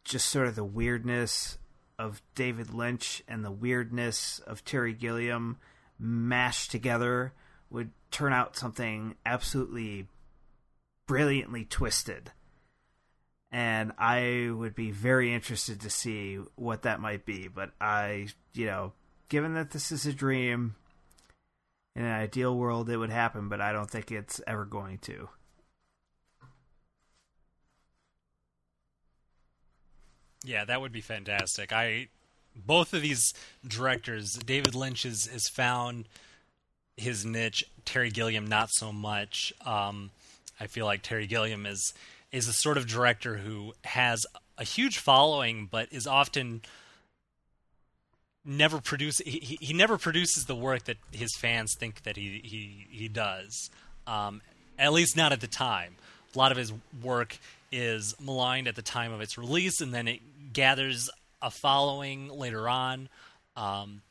just 0.03 0.29
sort 0.29 0.47
of 0.47 0.55
the 0.55 0.63
weirdness 0.63 1.57
of 1.97 2.21
David 2.35 2.73
Lynch 2.73 3.23
and 3.27 3.43
the 3.43 3.51
weirdness 3.51 4.39
of 4.45 4.63
Terry 4.63 4.93
Gilliam 4.93 5.57
mashed 5.99 6.71
together 6.71 7.33
would 7.69 7.91
turn 8.09 8.33
out 8.33 8.57
something 8.57 9.15
absolutely 9.25 10.07
brilliantly 11.05 11.65
twisted. 11.65 12.31
And 13.51 13.91
I 13.97 14.49
would 14.51 14.75
be 14.75 14.91
very 14.91 15.33
interested 15.33 15.81
to 15.81 15.89
see 15.89 16.39
what 16.55 16.83
that 16.83 17.01
might 17.01 17.25
be. 17.25 17.47
But 17.47 17.71
I, 17.81 18.27
you 18.53 18.67
know, 18.67 18.93
given 19.27 19.55
that 19.55 19.71
this 19.71 19.91
is 19.91 20.05
a 20.05 20.13
dream, 20.13 20.75
in 21.95 22.05
an 22.05 22.11
ideal 22.11 22.55
world 22.55 22.89
it 22.89 22.97
would 22.97 23.09
happen, 23.09 23.49
but 23.49 23.59
I 23.59 23.71
don't 23.73 23.89
think 23.89 24.11
it's 24.11 24.39
ever 24.47 24.65
going 24.65 24.99
to. 24.99 25.27
Yeah, 30.45 30.63
that 30.65 30.79
would 30.79 30.93
be 30.93 31.01
fantastic. 31.01 31.73
I 31.73 32.07
both 32.65 32.93
of 32.93 33.01
these 33.01 33.33
directors, 33.67 34.33
David 34.33 34.75
Lynch 34.75 35.05
is 35.05 35.27
is 35.27 35.47
found 35.49 36.05
his 36.97 37.25
niche. 37.25 37.63
Terry 37.85 38.09
Gilliam, 38.11 38.45
not 38.47 38.69
so 38.71 38.91
much. 38.91 39.53
Um, 39.65 40.11
I 40.59 40.67
feel 40.67 40.85
like 40.85 41.01
Terry 41.01 41.27
Gilliam 41.27 41.65
is 41.65 41.93
is 42.31 42.47
a 42.47 42.53
sort 42.53 42.77
of 42.77 42.85
director 42.87 43.37
who 43.37 43.73
has 43.85 44.25
a 44.57 44.63
huge 44.63 44.97
following, 44.97 45.67
but 45.71 45.87
is 45.91 46.05
often 46.05 46.61
never 48.45 48.79
produce 48.79 49.19
he, 49.19 49.39
he- 49.39 49.57
he 49.61 49.73
never 49.73 49.97
produces 49.97 50.45
the 50.45 50.55
work 50.55 50.85
that 50.85 50.97
his 51.11 51.35
fans 51.37 51.75
think 51.75 52.03
that 52.03 52.15
he 52.17 52.41
he 52.43 52.87
he 52.89 53.07
does. 53.07 53.69
Um, 54.07 54.41
at 54.77 54.93
least 54.93 55.17
not 55.17 55.31
at 55.31 55.41
the 55.41 55.47
time. 55.47 55.95
A 56.33 56.37
lot 56.37 56.51
of 56.51 56.57
his 56.57 56.71
work 57.03 57.37
is 57.71 58.15
maligned 58.19 58.67
at 58.67 58.75
the 58.75 58.81
time 58.81 59.11
of 59.11 59.21
its 59.21 59.37
release, 59.37 59.81
and 59.81 59.93
then 59.93 60.07
it 60.07 60.53
gathers 60.53 61.09
a 61.41 61.49
following 61.51 62.27
later 62.29 62.67
on. 62.69 63.09
Um, 63.55 64.01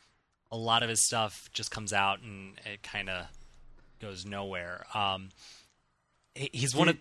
a 0.51 0.57
lot 0.57 0.83
of 0.83 0.89
his 0.89 1.05
stuff 1.05 1.49
just 1.53 1.71
comes 1.71 1.93
out 1.93 2.21
and 2.23 2.55
it 2.65 2.83
kind 2.83 3.09
of 3.11 3.27
goes 4.01 4.25
nowhere. 4.25 4.85
Um, 4.95 5.29
he- 6.35 6.51
he's 6.53 6.75
one 6.75 6.89
of 6.89 6.97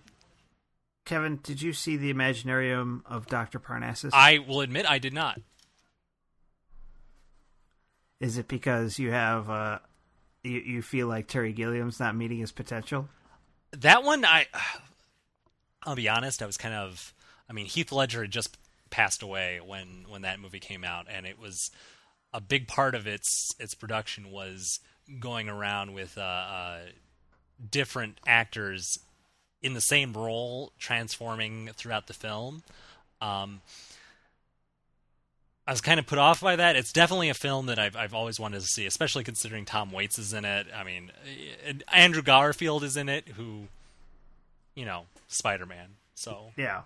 Kevin, 1.05 1.39
did 1.41 1.61
you 1.61 1.71
see 1.71 1.95
the 1.95 2.13
Imaginarium 2.13 3.01
of 3.05 3.27
Dr. 3.27 3.59
Parnassus? 3.59 4.11
I 4.13 4.39
will 4.39 4.59
admit 4.59 4.85
I 4.89 4.99
did 4.99 5.13
not. 5.13 5.39
Is 8.19 8.37
it 8.37 8.47
because 8.47 8.97
you 8.99 9.11
have 9.11 9.49
uh, 9.49 9.79
you, 10.43 10.59
you 10.59 10.81
feel 10.81 11.07
like 11.07 11.27
Terry 11.27 11.53
Gilliam's 11.53 11.99
not 11.99 12.15
meeting 12.15 12.39
his 12.39 12.51
potential? 12.51 13.07
That 13.71 14.03
one, 14.03 14.25
I, 14.25 14.47
I'll 15.83 15.95
be 15.95 16.09
honest, 16.09 16.41
I 16.41 16.45
was 16.45 16.57
kind 16.57 16.73
of. 16.75 17.13
I 17.49 17.53
mean, 17.53 17.67
Heath 17.67 17.91
Ledger 17.93 18.23
had 18.23 18.31
just 18.31 18.57
passed 18.89 19.21
away 19.21 19.59
when 19.63 20.05
when 20.07 20.21
that 20.23 20.39
movie 20.39 20.59
came 20.59 20.83
out, 20.83 21.07
and 21.09 21.25
it 21.25 21.39
was 21.39 21.69
a 22.33 22.41
big 22.41 22.67
part 22.67 22.95
of 22.95 23.07
its 23.07 23.55
its 23.59 23.73
production 23.73 24.31
was 24.31 24.79
going 25.19 25.49
around 25.49 25.93
with 25.93 26.17
uh, 26.17 26.21
uh, 26.21 26.79
different 27.71 28.19
actors 28.27 28.97
in 29.61 29.73
the 29.73 29.81
same 29.81 30.13
role, 30.13 30.71
transforming 30.77 31.69
throughout 31.75 32.07
the 32.07 32.13
film. 32.13 32.63
Um, 33.21 33.61
I 35.65 35.71
was 35.71 35.81
kind 35.81 35.99
of 35.99 36.05
put 36.05 36.17
off 36.17 36.39
by 36.39 36.55
that. 36.55 36.77
It's 36.77 36.93
definitely 36.93 37.29
a 37.29 37.33
film 37.33 37.65
that 37.65 37.77
I've 37.77 37.95
I've 37.95 38.13
always 38.13 38.39
wanted 38.39 38.61
to 38.61 38.65
see, 38.67 38.85
especially 38.85 39.23
considering 39.23 39.65
Tom 39.65 39.91
Waits 39.91 40.17
is 40.17 40.33
in 40.33 40.45
it. 40.45 40.67
I 40.73 40.83
mean, 40.83 41.11
Andrew 41.91 42.21
Garfield 42.21 42.83
is 42.83 42.95
in 42.95 43.09
it, 43.09 43.27
who, 43.29 43.63
you 44.75 44.85
know, 44.85 45.05
Spider 45.27 45.65
Man. 45.65 45.89
So, 46.15 46.51
Yeah. 46.55 46.81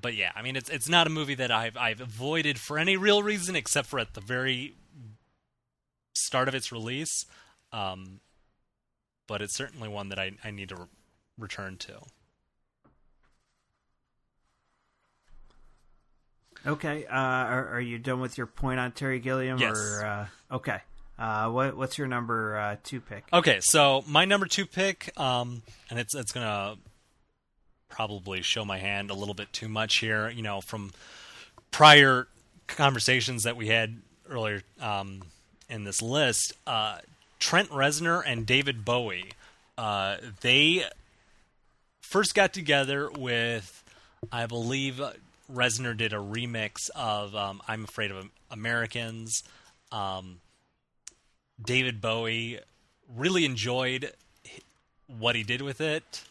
But 0.00 0.14
yeah, 0.14 0.32
I 0.34 0.42
mean, 0.42 0.56
it's 0.56 0.70
it's 0.70 0.88
not 0.88 1.06
a 1.06 1.10
movie 1.10 1.34
that 1.36 1.50
I've 1.50 1.76
I've 1.76 2.00
avoided 2.00 2.58
for 2.58 2.78
any 2.78 2.96
real 2.96 3.22
reason 3.22 3.56
except 3.56 3.88
for 3.88 3.98
at 3.98 4.14
the 4.14 4.20
very 4.20 4.74
start 6.14 6.48
of 6.48 6.54
its 6.54 6.72
release. 6.72 7.26
Um, 7.72 8.20
but 9.26 9.42
it's 9.42 9.56
certainly 9.56 9.88
one 9.88 10.08
that 10.10 10.18
I 10.18 10.32
I 10.44 10.50
need 10.50 10.68
to 10.70 10.76
re- 10.76 10.86
return 11.38 11.76
to. 11.78 12.00
Okay. 16.66 17.04
Uh, 17.06 17.14
are, 17.14 17.68
are 17.74 17.80
you 17.80 17.98
done 17.98 18.20
with 18.20 18.38
your 18.38 18.46
point 18.46 18.80
on 18.80 18.92
Terry 18.92 19.18
Gilliam? 19.18 19.58
Yes. 19.58 19.76
Or, 19.76 20.06
uh, 20.06 20.26
okay. 20.56 20.80
Uh, 21.18 21.48
what 21.50 21.76
what's 21.76 21.96
your 21.96 22.08
number 22.08 22.56
uh, 22.58 22.76
two 22.82 23.00
pick? 23.00 23.24
Okay, 23.32 23.60
so 23.60 24.02
my 24.08 24.24
number 24.24 24.46
two 24.46 24.66
pick, 24.66 25.12
um, 25.18 25.62
and 25.88 26.00
it's 26.00 26.12
it's 26.14 26.32
gonna 26.32 26.74
probably 27.88 28.42
show 28.42 28.64
my 28.64 28.78
hand 28.78 29.10
a 29.10 29.14
little 29.14 29.34
bit 29.34 29.52
too 29.52 29.68
much 29.68 29.98
here. 29.98 30.28
You 30.28 30.42
know, 30.42 30.60
from 30.60 30.92
prior 31.70 32.26
conversations 32.66 33.42
that 33.44 33.56
we 33.56 33.68
had 33.68 34.00
earlier 34.28 34.62
um, 34.80 35.22
in 35.68 35.84
this 35.84 36.02
list, 36.02 36.52
uh, 36.66 36.98
Trent 37.38 37.68
Reznor 37.70 38.22
and 38.24 38.46
David 38.46 38.84
Bowie, 38.84 39.32
uh, 39.76 40.16
they 40.40 40.84
first 42.00 42.34
got 42.34 42.52
together 42.52 43.10
with, 43.10 43.82
I 44.30 44.46
believe, 44.46 45.00
Reznor 45.52 45.96
did 45.96 46.12
a 46.12 46.16
remix 46.16 46.90
of 46.94 47.34
um, 47.34 47.60
"I'm 47.68 47.84
Afraid 47.84 48.10
of 48.10 48.28
Americans." 48.50 49.42
Um, 49.92 50.40
David 51.62 52.00
Bowie 52.00 52.60
really 53.14 53.44
enjoyed 53.44 54.12
what 55.06 55.36
he 55.36 55.42
did 55.42 55.62
with 55.62 55.80
it. 55.80 56.22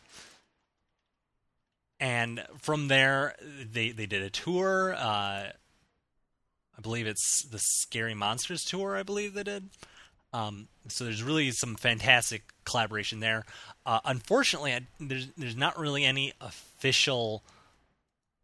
And 1.99 2.45
from 2.59 2.87
there, 2.87 3.35
they, 3.41 3.91
they 3.91 4.05
did 4.05 4.23
a 4.23 4.29
tour. 4.29 4.93
Uh, 4.93 5.51
I 6.77 6.81
believe 6.81 7.07
it's 7.07 7.43
the 7.43 7.59
Scary 7.59 8.13
Monsters 8.13 8.63
tour, 8.63 8.97
I 8.97 9.03
believe 9.03 9.33
they 9.33 9.43
did. 9.43 9.69
Um, 10.33 10.67
so 10.87 11.03
there's 11.03 11.21
really 11.23 11.51
some 11.51 11.75
fantastic 11.75 12.43
collaboration 12.65 13.19
there. 13.19 13.45
Uh, 13.85 13.99
unfortunately, 14.03 14.73
I, 14.73 14.81
there's, 14.99 15.27
there's 15.37 15.55
not 15.55 15.77
really 15.77 16.03
any 16.03 16.33
official 16.41 17.43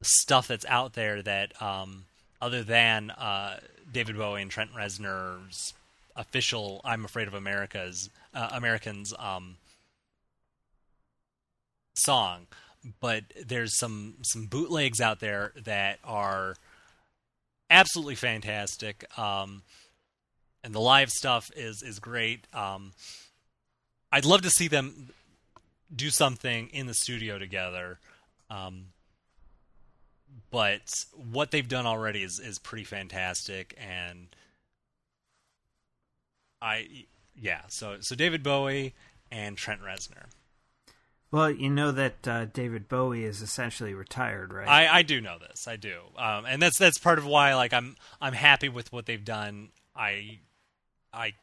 stuff 0.02 0.48
that's 0.48 0.66
out 0.66 0.94
there 0.94 1.22
that, 1.24 1.60
um, 1.62 2.06
other 2.42 2.64
than 2.64 3.10
uh, 3.12 3.60
David 3.92 4.18
Bowie 4.18 4.42
and 4.42 4.52
Trent 4.52 4.72
Reznor's 4.74 5.74
official 6.16 6.80
"I'm 6.86 7.06
Afraid 7.06 7.28
of 7.28 7.34
America's" 7.34 8.10
uh, 8.34 8.50
Americans 8.52 9.14
um, 9.18 9.58
song, 11.96 12.48
but 13.00 13.24
there's 13.46 13.78
some 13.78 14.16
some 14.24 14.46
bootlegs 14.46 15.02
out 15.02 15.20
there 15.20 15.54
that 15.64 16.00
are 16.04 16.56
absolutely 17.70 18.16
fantastic, 18.16 19.06
um, 19.18 19.64
and 20.64 20.74
the 20.74 20.80
live 20.80 21.10
stuff 21.10 21.50
is 21.56 21.84
is 21.84 22.00
great. 22.00 22.46
Um, 22.54 22.94
I'd 24.12 24.26
love 24.26 24.42
to 24.42 24.50
see 24.50 24.68
them 24.68 25.10
do 25.96 26.10
something 26.10 26.70
in 26.72 26.86
the 26.88 26.94
studio 26.94 27.38
together. 27.38 28.00
Um, 28.50 28.88
but 30.52 30.82
what 31.32 31.52
they've 31.52 31.68
done 31.68 31.86
already 31.86 32.24
is, 32.24 32.40
is 32.40 32.60
pretty 32.60 32.84
fantastic 32.84 33.78
and 33.78 34.28
I 36.62 37.06
yeah, 37.40 37.62
so 37.70 37.98
so 38.02 38.16
David 38.16 38.44
Bowie 38.44 38.94
and 39.32 39.58
Trent 39.58 39.82
Reznor. 39.82 40.26
Well, 41.32 41.52
you 41.52 41.70
know 41.70 41.92
that 41.92 42.28
uh, 42.28 42.46
David 42.46 42.88
Bowie 42.88 43.24
is 43.24 43.42
essentially 43.42 43.94
retired, 43.94 44.52
right? 44.52 44.68
I, 44.68 45.00
I 45.00 45.02
do 45.04 45.22
know 45.22 45.38
this. 45.38 45.68
I 45.68 45.76
do, 45.76 46.00
um, 46.18 46.46
and 46.46 46.62
that's 46.62 46.80
that's 46.80 46.98
part 46.98 47.20
of 47.20 47.26
why 47.26 47.54
like 47.56 47.72
I'm 47.74 47.96
I'm 48.20 48.34
happy 48.34 48.70
with 48.70 48.92
what 48.92 49.06
they've 49.06 49.24
done. 49.24 49.70
I 49.96 50.40
I 51.14 51.34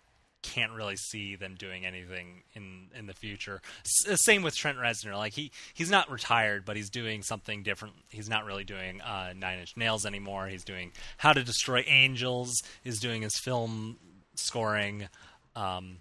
can't 0.43 0.73
really 0.73 0.97
see 0.97 1.35
them 1.35 1.55
doing 1.57 1.85
anything 1.87 2.43
in 2.55 2.89
in 2.97 3.07
the 3.07 3.15
future. 3.15 3.61
S- 3.85 4.09
uh, 4.13 4.17
same 4.17 4.43
with 4.43 4.57
Trent 4.57 4.79
Reznor. 4.79 5.17
Like 5.17 5.35
he 5.35 5.53
he's 5.75 5.91
not 5.91 6.11
retired, 6.11 6.65
but 6.65 6.77
he's 6.77 6.91
doing 6.91 7.23
something 7.23 7.63
different. 7.63 7.95
He's 8.09 8.29
not 8.29 8.45
really 8.45 8.65
doing 8.65 9.01
uh, 9.03 9.35
Nine 9.37 9.61
Inch 9.61 9.77
Nails 9.77 10.05
anymore. 10.05 10.49
He's 10.49 10.65
doing 10.65 10.93
How 11.19 11.33
to 11.33 11.45
Destroy 11.45 11.85
Angels. 11.87 12.53
Is 12.85 12.99
doing 12.99 13.23
his 13.23 13.39
film 13.39 13.99
scoring. 14.35 15.09
Um, 15.55 15.99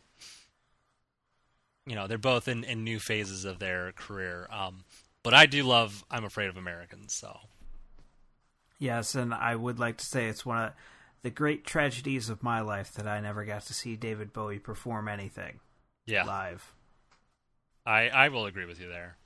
you 1.85 1.95
know, 1.95 2.07
they're 2.07 2.17
both 2.17 2.47
in, 2.47 2.63
in 2.63 2.83
new 2.83 2.99
phases 2.99 3.45
of 3.45 3.59
their 3.59 3.91
career. 3.93 4.47
Um, 4.51 4.83
but 5.23 5.33
I 5.33 5.45
do 5.45 5.63
love 5.63 6.03
I'm 6.09 6.25
Afraid 6.25 6.49
of 6.49 6.57
Americans. 6.57 7.13
So 7.13 7.37
Yes, 8.77 9.15
and 9.15 9.33
I 9.33 9.55
would 9.55 9.79
like 9.79 9.97
to 9.97 10.05
say 10.05 10.27
it's 10.27 10.45
one 10.45 10.61
of 10.61 10.73
the 11.23 11.29
great 11.29 11.65
tragedies 11.65 12.29
of 12.29 12.43
my 12.43 12.61
life 12.61 12.93
that 12.93 13.07
I 13.07 13.19
never 13.19 13.45
got 13.45 13.63
to 13.63 13.73
see 13.73 13.95
David 13.95 14.33
Bowie 14.33 14.59
perform 14.59 15.07
anything 15.07 15.59
yeah, 16.05 16.23
live. 16.23 16.71
I 17.85 18.09
I 18.09 18.29
will 18.29 18.45
agree 18.45 18.65
with 18.65 18.79
you 18.79 18.89
there. 18.89 19.17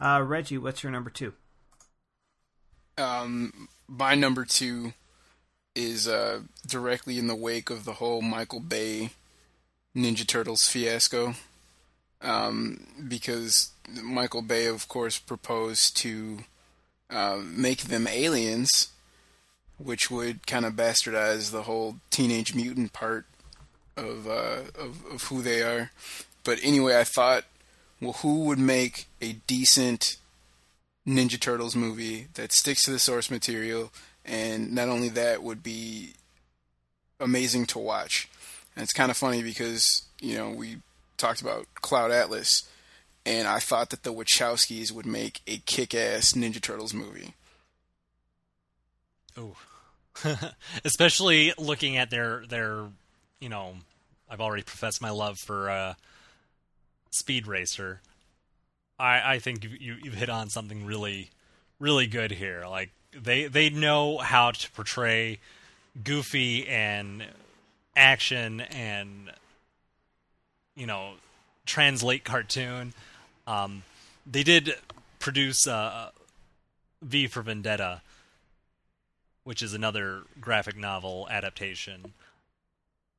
Uh, 0.00 0.22
Reggie, 0.24 0.58
what's 0.58 0.82
your 0.82 0.92
number 0.92 1.10
two? 1.10 1.32
Um, 2.96 3.68
my 3.88 4.14
number 4.14 4.44
two 4.44 4.92
is 5.74 6.06
uh, 6.06 6.40
directly 6.66 7.18
in 7.18 7.26
the 7.26 7.34
wake 7.34 7.70
of 7.70 7.84
the 7.84 7.94
whole 7.94 8.22
Michael 8.22 8.60
Bay 8.60 9.10
Ninja 9.96 10.26
Turtles 10.26 10.68
fiasco. 10.68 11.34
Um, 12.20 12.86
because 13.06 13.70
Michael 14.02 14.42
Bay, 14.42 14.66
of 14.66 14.88
course, 14.88 15.18
proposed 15.18 15.96
to 15.98 16.40
uh, 17.10 17.38
make 17.42 17.82
them 17.82 18.06
aliens, 18.08 18.88
which 19.78 20.10
would 20.10 20.46
kind 20.46 20.64
of 20.64 20.74
bastardize 20.74 21.52
the 21.52 21.62
whole 21.62 21.96
teenage 22.10 22.54
mutant 22.54 22.92
part 22.92 23.24
of, 23.96 24.26
uh, 24.26 24.62
of 24.78 25.04
of 25.12 25.22
who 25.24 25.42
they 25.42 25.62
are. 25.62 25.90
But 26.44 26.58
anyway, 26.62 26.98
I 26.98 27.04
thought, 27.04 27.44
well, 28.00 28.14
who 28.14 28.44
would 28.44 28.58
make 28.58 29.06
a 29.20 29.34
decent 29.46 30.16
Ninja 31.06 31.40
Turtles 31.40 31.76
movie 31.76 32.28
that 32.34 32.52
sticks 32.52 32.82
to 32.82 32.90
the 32.90 32.98
source 32.98 33.30
material, 33.30 33.92
and 34.24 34.72
not 34.74 34.88
only 34.88 35.08
that 35.10 35.42
would 35.42 35.62
be 35.62 36.14
amazing 37.20 37.66
to 37.66 37.78
watch. 37.78 38.28
And 38.78 38.84
it's 38.84 38.92
kind 38.92 39.10
of 39.10 39.16
funny 39.16 39.42
because 39.42 40.02
you 40.20 40.36
know 40.36 40.50
we 40.50 40.76
talked 41.16 41.40
about 41.40 41.66
Cloud 41.74 42.12
Atlas, 42.12 42.62
and 43.26 43.48
I 43.48 43.58
thought 43.58 43.90
that 43.90 44.04
the 44.04 44.14
Wachowskis 44.14 44.92
would 44.92 45.04
make 45.04 45.40
a 45.48 45.56
kick-ass 45.66 46.34
Ninja 46.34 46.62
Turtles 46.62 46.94
movie. 46.94 47.34
Oh. 49.36 49.56
Especially 50.84 51.52
looking 51.58 51.96
at 51.96 52.10
their 52.10 52.44
their 52.48 52.84
you 53.40 53.48
know 53.48 53.78
I've 54.30 54.40
already 54.40 54.62
professed 54.62 55.02
my 55.02 55.10
love 55.10 55.38
for 55.40 55.68
uh, 55.68 55.94
Speed 57.10 57.48
Racer. 57.48 58.00
I 58.96 59.34
I 59.34 59.38
think 59.40 59.64
you 59.64 59.96
you've 60.00 60.14
hit 60.14 60.30
on 60.30 60.50
something 60.50 60.86
really 60.86 61.30
really 61.80 62.06
good 62.06 62.30
here. 62.30 62.62
Like 62.68 62.90
they 63.12 63.48
they 63.48 63.70
know 63.70 64.18
how 64.18 64.52
to 64.52 64.70
portray 64.70 65.40
goofy 66.04 66.68
and 66.68 67.24
action 67.98 68.60
and 68.60 69.30
you 70.74 70.86
know 70.86 71.14
translate 71.66 72.24
cartoon. 72.24 72.94
Um, 73.46 73.82
they 74.24 74.42
did 74.42 74.74
produce 75.18 75.66
uh, 75.66 76.10
V 77.02 77.26
for 77.26 77.42
Vendetta, 77.42 78.00
which 79.44 79.62
is 79.62 79.74
another 79.74 80.22
graphic 80.40 80.76
novel 80.76 81.26
adaptation. 81.30 82.14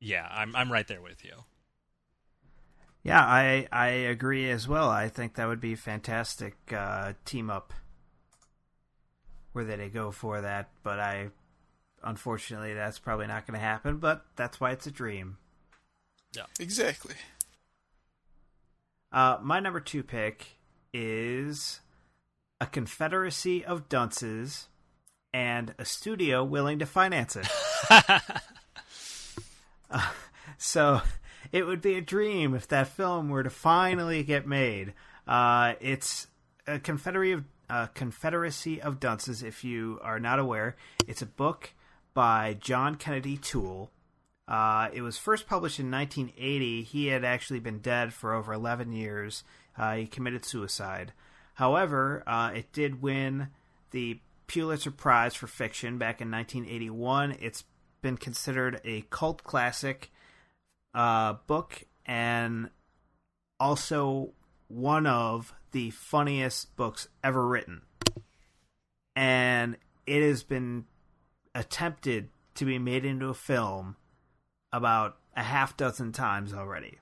Yeah, 0.00 0.26
I'm 0.30 0.56
I'm 0.56 0.72
right 0.72 0.88
there 0.88 1.02
with 1.02 1.24
you. 1.24 1.44
Yeah, 3.02 3.20
I 3.20 3.68
I 3.70 3.88
agree 3.88 4.50
as 4.50 4.66
well. 4.66 4.88
I 4.88 5.08
think 5.08 5.34
that 5.34 5.46
would 5.46 5.60
be 5.60 5.74
fantastic 5.74 6.54
uh, 6.74 7.12
team 7.24 7.50
up. 7.50 7.72
Where 9.52 9.64
they 9.64 9.88
go 9.88 10.12
for 10.12 10.40
that, 10.40 10.68
but 10.84 11.00
I 11.00 11.30
unfortunately 12.02 12.74
that's 12.74 12.98
probably 12.98 13.26
not 13.26 13.46
going 13.46 13.58
to 13.58 13.64
happen. 13.64 13.98
But 13.98 14.24
that's 14.36 14.60
why 14.60 14.72
it's 14.72 14.86
a 14.86 14.90
dream. 14.90 15.38
Yeah, 16.34 16.44
exactly. 16.58 17.14
Uh, 19.12 19.38
my 19.42 19.60
number 19.60 19.80
two 19.80 20.02
pick 20.02 20.58
is 20.92 21.80
a 22.60 22.66
confederacy 22.66 23.64
of 23.64 23.88
dunces 23.88 24.68
and 25.32 25.74
a 25.78 25.84
studio 25.84 26.44
willing 26.44 26.78
to 26.78 26.86
finance 26.86 27.36
it. 27.36 27.48
uh, 29.90 30.10
so 30.58 31.00
it 31.52 31.66
would 31.66 31.80
be 31.80 31.96
a 31.96 32.00
dream 32.00 32.54
if 32.54 32.68
that 32.68 32.88
film 32.88 33.28
were 33.28 33.42
to 33.42 33.50
finally 33.50 34.22
get 34.22 34.46
made. 34.46 34.94
Uh, 35.26 35.74
it's 35.80 36.26
a 36.66 36.78
confederacy 36.78 37.32
of 37.32 37.44
uh, 37.68 37.86
Confederacy 37.94 38.82
of 38.82 38.98
Dunces. 38.98 39.44
If 39.44 39.62
you 39.62 40.00
are 40.02 40.18
not 40.18 40.40
aware, 40.40 40.74
it's 41.06 41.22
a 41.22 41.26
book 41.26 41.70
by 42.14 42.56
John 42.60 42.94
Kennedy 42.96 43.36
Toole. 43.36 43.90
Uh, 44.48 44.88
it 44.92 45.02
was 45.02 45.16
first 45.16 45.46
published 45.46 45.78
in 45.78 45.90
1980. 45.90 46.82
He 46.82 47.06
had 47.06 47.24
actually 47.24 47.60
been 47.60 47.78
dead 47.78 48.12
for 48.12 48.34
over 48.34 48.52
11 48.52 48.92
years. 48.92 49.44
Uh, 49.78 49.94
he 49.96 50.06
committed 50.06 50.44
suicide. 50.44 51.12
However, 51.54 52.22
uh, 52.26 52.50
it 52.54 52.72
did 52.72 53.02
win 53.02 53.48
the 53.92 54.18
Pulitzer 54.46 54.90
Prize 54.90 55.34
for 55.34 55.46
Fiction 55.46 55.98
back 55.98 56.20
in 56.20 56.30
1981. 56.30 57.36
It's 57.40 57.64
been 58.02 58.16
considered 58.16 58.80
a 58.84 59.02
cult 59.10 59.44
classic 59.44 60.10
uh, 60.94 61.34
book 61.46 61.84
and 62.06 62.70
also 63.60 64.32
one 64.68 65.06
of 65.06 65.52
the 65.72 65.90
funniest 65.90 66.74
books 66.76 67.08
ever 67.22 67.46
written. 67.46 67.82
And 69.14 69.76
it 70.06 70.22
has 70.22 70.42
been 70.42 70.86
attempted 71.54 72.28
to 72.54 72.64
be 72.64 72.78
made 72.78 73.04
into 73.04 73.28
a 73.28 73.34
film 73.34 73.96
about 74.72 75.16
a 75.36 75.42
half 75.42 75.76
dozen 75.76 76.12
times 76.12 76.52
already. 76.52 76.98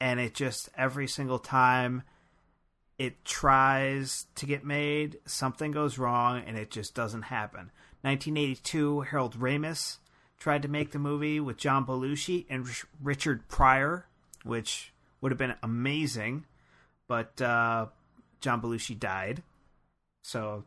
And 0.00 0.20
it 0.20 0.34
just, 0.34 0.68
every 0.76 1.08
single 1.08 1.38
time 1.38 2.02
it 2.98 3.24
tries 3.24 4.26
to 4.36 4.46
get 4.46 4.64
made, 4.64 5.18
something 5.26 5.70
goes 5.70 5.98
wrong 5.98 6.42
and 6.46 6.56
it 6.56 6.70
just 6.70 6.94
doesn't 6.94 7.22
happen. 7.22 7.70
1982, 8.02 9.00
Harold 9.02 9.38
Ramis 9.38 9.98
tried 10.38 10.62
to 10.62 10.68
make 10.68 10.92
the 10.92 10.98
movie 10.98 11.40
with 11.40 11.56
John 11.56 11.84
Belushi 11.84 12.46
and 12.48 12.66
Richard 13.02 13.48
Pryor, 13.48 14.06
which 14.44 14.92
would 15.20 15.32
have 15.32 15.38
been 15.38 15.54
amazing, 15.62 16.44
but 17.08 17.40
uh, 17.40 17.86
John 18.40 18.60
Belushi 18.60 18.98
died. 18.98 19.42
So 20.22 20.64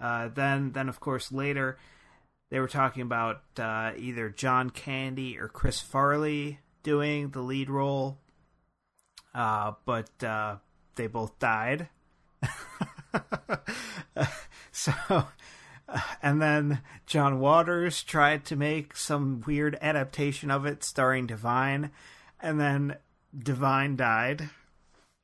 uh, 0.00 0.28
then, 0.28 0.72
then 0.72 0.88
of 0.88 0.98
course 1.00 1.30
later 1.30 1.78
they 2.52 2.60
were 2.60 2.68
talking 2.68 3.00
about 3.00 3.40
uh, 3.58 3.92
either 3.96 4.28
John 4.28 4.68
Candy 4.68 5.38
or 5.38 5.48
Chris 5.48 5.80
Farley 5.80 6.58
doing 6.82 7.30
the 7.30 7.40
lead 7.40 7.70
role, 7.70 8.18
uh, 9.34 9.72
but 9.86 10.10
uh, 10.22 10.56
they 10.96 11.06
both 11.06 11.38
died. 11.38 11.88
so, 14.70 14.92
and 16.22 16.42
then 16.42 16.82
John 17.06 17.40
Waters 17.40 18.02
tried 18.02 18.44
to 18.44 18.56
make 18.56 18.98
some 18.98 19.42
weird 19.46 19.78
adaptation 19.80 20.50
of 20.50 20.66
it 20.66 20.84
starring 20.84 21.26
Divine, 21.26 21.90
and 22.38 22.60
then 22.60 22.96
Divine 23.36 23.96
died. 23.96 24.50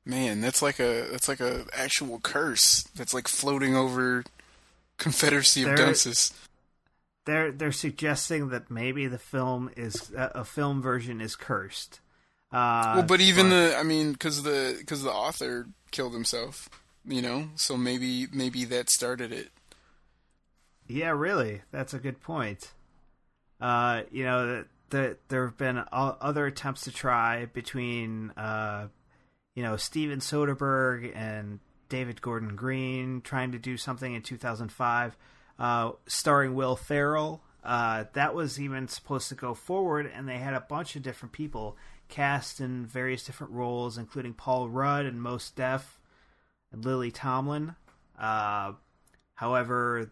Man, 0.06 0.40
that's 0.40 0.62
like 0.62 0.80
a 0.80 1.06
that's 1.12 1.28
like 1.28 1.40
a 1.40 1.66
actual 1.74 2.20
curse 2.20 2.84
that's 2.96 3.12
like 3.12 3.28
floating 3.28 3.76
over 3.76 4.24
Confederacy 4.96 5.64
of 5.64 5.66
There- 5.66 5.76
Dunces. 5.76 6.32
They're 7.28 7.52
they're 7.52 7.72
suggesting 7.72 8.48
that 8.48 8.70
maybe 8.70 9.06
the 9.06 9.18
film 9.18 9.68
is 9.76 10.10
a 10.16 10.30
a 10.36 10.44
film 10.46 10.80
version 10.80 11.20
is 11.20 11.36
cursed. 11.36 12.00
Uh, 12.50 12.94
well, 12.96 13.02
but 13.02 13.20
even 13.20 13.50
the 13.50 13.76
I 13.78 13.82
mean, 13.82 14.12
because 14.12 14.44
the 14.44 14.76
because 14.78 15.02
the 15.02 15.12
author 15.12 15.68
killed 15.90 16.14
himself, 16.14 16.70
you 17.04 17.20
know, 17.20 17.50
so 17.54 17.76
maybe 17.76 18.28
maybe 18.32 18.64
that 18.64 18.88
started 18.88 19.30
it. 19.30 19.50
Yeah, 20.86 21.10
really, 21.10 21.60
that's 21.70 21.92
a 21.92 21.98
good 21.98 22.22
point. 22.22 22.72
Uh, 23.60 24.04
you 24.10 24.24
know, 24.24 24.46
that 24.46 24.66
the, 24.88 25.16
there 25.28 25.44
have 25.44 25.58
been 25.58 25.84
other 25.92 26.46
attempts 26.46 26.84
to 26.84 26.90
try 26.90 27.44
between, 27.44 28.30
uh, 28.38 28.88
you 29.54 29.62
know, 29.62 29.76
Steven 29.76 30.20
Soderbergh 30.20 31.14
and 31.14 31.58
David 31.90 32.22
Gordon 32.22 32.56
Green 32.56 33.20
trying 33.20 33.52
to 33.52 33.58
do 33.58 33.76
something 33.76 34.14
in 34.14 34.22
2005, 34.22 35.14
uh, 35.58 35.92
starring 36.06 36.54
Will 36.54 36.76
Ferrell. 36.76 37.42
Uh, 37.64 38.04
that 38.14 38.34
was 38.34 38.60
even 38.60 38.88
supposed 38.88 39.28
to 39.28 39.34
go 39.34 39.54
forward, 39.54 40.10
and 40.14 40.28
they 40.28 40.38
had 40.38 40.54
a 40.54 40.60
bunch 40.60 40.96
of 40.96 41.02
different 41.02 41.32
people 41.32 41.76
cast 42.08 42.60
in 42.60 42.86
various 42.86 43.24
different 43.24 43.52
roles, 43.52 43.98
including 43.98 44.32
Paul 44.32 44.68
Rudd 44.68 45.04
and 45.04 45.20
Mos 45.20 45.50
Def 45.50 45.98
and 46.72 46.84
Lily 46.84 47.10
Tomlin. 47.10 47.74
Uh, 48.18 48.72
however, 49.34 50.10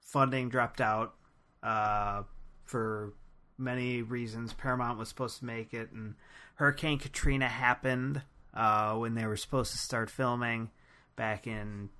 funding 0.00 0.48
dropped 0.48 0.80
out 0.80 1.14
uh, 1.62 2.22
for 2.64 3.12
many 3.56 4.02
reasons. 4.02 4.52
Paramount 4.52 4.98
was 4.98 5.08
supposed 5.08 5.38
to 5.38 5.44
make 5.44 5.72
it, 5.72 5.92
and 5.92 6.14
Hurricane 6.56 6.98
Katrina 6.98 7.48
happened 7.48 8.22
uh, 8.54 8.94
when 8.94 9.14
they 9.14 9.26
were 9.26 9.36
supposed 9.36 9.72
to 9.72 9.78
start 9.78 10.10
filming 10.10 10.70
back 11.16 11.46
in 11.46 11.90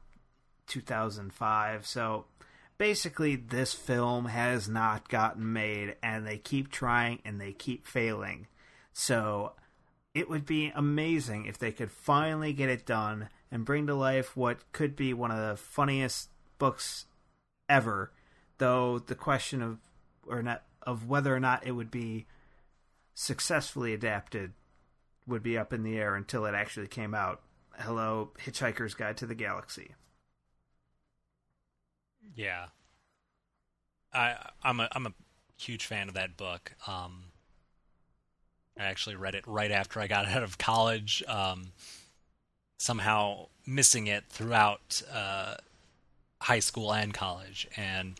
2005. 0.67 1.87
So 1.87 2.25
basically, 2.81 3.37
this 3.37 3.75
film 3.75 4.25
has 4.25 4.67
not 4.67 5.07
gotten 5.11 5.53
made, 5.53 5.95
and 6.03 6.27
they 6.27 6.39
keep 6.39 6.71
trying 6.73 7.19
and 7.27 7.39
they 7.39 7.53
keep 7.53 7.87
failing. 7.87 8.47
So 8.95 9.53
it 10.15 10.31
would 10.31 10.47
be 10.47 10.73
amazing 10.75 11.45
if 11.45 11.59
they 11.59 11.73
could 11.73 11.91
finally 11.91 12.55
get 12.55 12.71
it 12.71 12.87
done 12.87 13.29
and 13.53 13.67
bring 13.67 13.87
to 13.87 13.95
life 13.95 14.35
what 14.35 14.73
could 14.73 14.97
be 14.97 15.13
one 15.13 15.31
of 15.31 15.47
the 15.47 15.57
funniest 15.59 16.31
books 16.59 17.05
ever. 17.69 18.13
Though 18.57 18.99
the 18.99 19.15
question 19.15 19.61
of 19.61 19.79
or 20.27 20.43
not 20.43 20.63
of 20.83 21.07
whether 21.07 21.37
or 21.37 21.41
not 21.41 21.67
it 21.67 21.73
would 21.73 21.91
be 21.91 22.25
successfully 23.15 23.93
adapted 23.93 24.53
would 25.27 25.43
be 25.43 25.59
up 25.59 25.75
in 25.75 25.83
the 25.83 25.99
air 25.99 26.15
until 26.15 26.47
it 26.47 26.55
actually 26.55 26.89
came 26.89 27.15
out. 27.15 27.43
Hello, 27.79 28.31
Hitchhiker's 28.43 28.95
Guide 28.95 29.19
to 29.19 29.27
the 29.27 29.35
Galaxy. 29.35 29.93
Yeah. 32.35 32.67
I 34.13 34.37
I'm 34.63 34.81
a 34.81 34.89
I'm 34.93 35.07
a 35.07 35.13
huge 35.59 35.87
fan 35.87 36.09
of 36.09 36.15
that 36.15 36.37
book. 36.37 36.73
Um 36.87 37.25
I 38.79 38.85
actually 38.85 39.17
read 39.17 39.35
it 39.35 39.45
right 39.47 39.71
after 39.71 40.01
I 40.01 40.07
got 40.07 40.27
out 40.29 40.43
of 40.43 40.59
college. 40.59 41.23
Um 41.29 41.73
somehow 42.79 43.47
missing 43.67 44.07
it 44.07 44.25
throughout 44.29 45.03
uh 45.13 45.55
high 46.41 46.61
school 46.61 46.93
and 46.93 47.13
college 47.13 47.69
and 47.77 48.19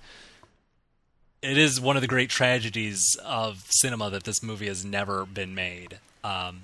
it 1.43 1.57
is 1.57 1.81
one 1.81 1.97
of 1.97 2.03
the 2.03 2.09
great 2.09 2.31
tragedies 2.31 3.17
of 3.25 3.65
cinema 3.71 4.11
that 4.11 4.25
this 4.25 4.43
movie 4.43 4.67
has 4.67 4.85
never 4.85 5.25
been 5.25 5.55
made. 5.55 5.99
Um, 6.23 6.63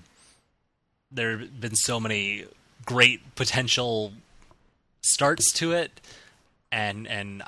there 1.11 1.39
have 1.39 1.61
been 1.61 1.75
so 1.75 1.99
many 1.99 2.45
great 2.85 3.35
potential 3.37 4.13
starts 5.03 5.53
to 5.55 5.73
it, 5.73 6.01
and 6.71 7.07
and 7.07 7.43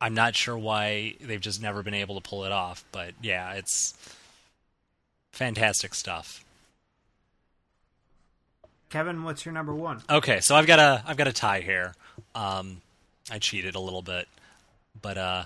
I'm 0.00 0.14
not 0.14 0.36
sure 0.36 0.56
why 0.56 1.14
they've 1.20 1.40
just 1.40 1.62
never 1.62 1.82
been 1.82 1.94
able 1.94 2.20
to 2.20 2.20
pull 2.20 2.44
it 2.44 2.52
off. 2.52 2.84
But 2.92 3.14
yeah, 3.22 3.52
it's 3.54 3.94
fantastic 5.32 5.94
stuff. 5.94 6.44
Kevin, 8.90 9.24
what's 9.24 9.44
your 9.44 9.52
number 9.52 9.74
one? 9.74 10.02
Okay, 10.08 10.40
so 10.40 10.54
I've 10.54 10.66
got 10.66 10.78
a 10.78 11.02
I've 11.06 11.16
got 11.16 11.28
a 11.28 11.32
tie 11.32 11.60
here. 11.60 11.94
Um, 12.34 12.80
I 13.30 13.38
cheated 13.38 13.74
a 13.74 13.80
little 13.80 14.02
bit, 14.02 14.28
but 15.00 15.18
uh, 15.18 15.44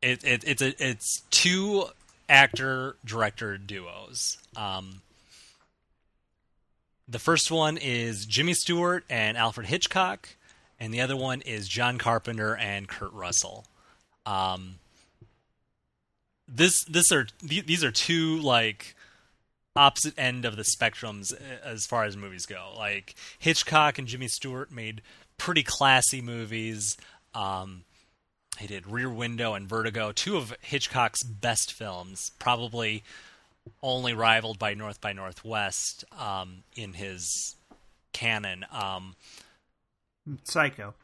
it, 0.00 0.24
it 0.24 0.44
it's 0.46 0.62
a 0.62 0.74
it's 0.84 1.22
two 1.30 1.84
actor 2.28 2.96
director 3.04 3.58
duos. 3.58 4.38
Um, 4.56 5.02
the 7.06 7.18
first 7.18 7.50
one 7.50 7.76
is 7.76 8.24
Jimmy 8.24 8.54
Stewart 8.54 9.04
and 9.10 9.36
Alfred 9.36 9.66
Hitchcock, 9.66 10.30
and 10.78 10.92
the 10.92 11.00
other 11.00 11.16
one 11.16 11.40
is 11.42 11.68
John 11.68 11.98
Carpenter 11.98 12.56
and 12.56 12.88
Kurt 12.88 13.12
Russell. 13.12 13.66
Um, 14.26 14.76
this 16.48 16.84
this 16.84 17.10
are 17.12 17.24
th- 17.24 17.66
these 17.66 17.84
are 17.84 17.90
two 17.90 18.38
like 18.38 18.94
opposite 19.76 20.14
end 20.18 20.44
of 20.44 20.56
the 20.56 20.62
spectrums 20.62 21.34
as 21.62 21.86
far 21.86 22.04
as 22.04 22.16
movies 22.16 22.46
go. 22.46 22.72
Like 22.76 23.14
Hitchcock 23.38 23.98
and 23.98 24.06
Jimmy 24.06 24.28
Stewart 24.28 24.70
made 24.70 25.02
pretty 25.38 25.62
classy 25.62 26.20
movies. 26.20 26.96
Um, 27.34 27.84
he 28.58 28.66
did 28.66 28.86
Rear 28.86 29.10
Window 29.10 29.54
and 29.54 29.68
Vertigo, 29.68 30.12
two 30.12 30.36
of 30.36 30.54
Hitchcock's 30.60 31.22
best 31.24 31.72
films, 31.72 32.30
probably 32.38 33.02
only 33.82 34.12
rivaled 34.12 34.58
by 34.58 34.74
North 34.74 35.00
by 35.00 35.12
Northwest 35.12 36.04
um, 36.18 36.62
in 36.76 36.92
his 36.92 37.56
canon. 38.12 38.64
Um, 38.70 39.16
Psycho. 40.44 40.94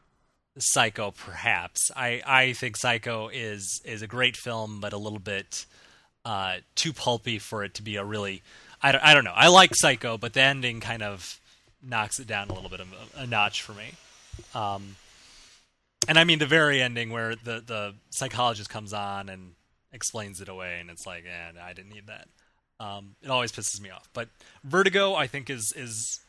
Psycho, 0.57 1.11
perhaps. 1.11 1.91
I, 1.95 2.21
I 2.25 2.53
think 2.53 2.75
Psycho 2.77 3.29
is 3.29 3.81
is 3.85 4.01
a 4.01 4.07
great 4.07 4.35
film, 4.35 4.79
but 4.81 4.93
a 4.93 4.97
little 4.97 5.19
bit 5.19 5.65
uh, 6.25 6.55
too 6.75 6.93
pulpy 6.93 7.39
for 7.39 7.63
it 7.63 7.73
to 7.75 7.83
be 7.83 7.95
a 7.95 8.03
really. 8.03 8.41
I 8.83 8.91
don't, 8.91 9.03
I 9.03 9.13
don't 9.13 9.23
know. 9.23 9.33
I 9.35 9.47
like 9.47 9.75
Psycho, 9.75 10.17
but 10.17 10.33
the 10.33 10.41
ending 10.41 10.79
kind 10.79 11.03
of 11.03 11.39
knocks 11.83 12.19
it 12.19 12.27
down 12.27 12.49
a 12.49 12.53
little 12.53 12.69
bit 12.69 12.79
of 12.79 12.87
a, 13.15 13.27
notch 13.27 13.61
for 13.61 13.73
me. 13.73 13.91
Um, 14.53 14.95
and 16.07 16.17
I 16.17 16.23
mean 16.23 16.39
the 16.39 16.45
very 16.45 16.81
ending 16.81 17.11
where 17.11 17.35
the 17.35 17.63
the 17.65 17.93
psychologist 18.09 18.69
comes 18.69 18.93
on 18.93 19.29
and 19.29 19.53
explains 19.93 20.41
it 20.41 20.49
away, 20.49 20.79
and 20.79 20.89
it's 20.89 21.05
like, 21.05 21.25
eh, 21.25 21.59
I 21.61 21.73
didn't 21.73 21.91
need 21.91 22.07
that. 22.07 22.27
Um, 22.79 23.15
it 23.21 23.29
always 23.29 23.51
pisses 23.51 23.79
me 23.79 23.89
off. 23.89 24.09
But 24.13 24.29
Vertigo, 24.63 25.13
I 25.13 25.27
think, 25.27 25.49
is 25.49 25.73
is 25.75 26.19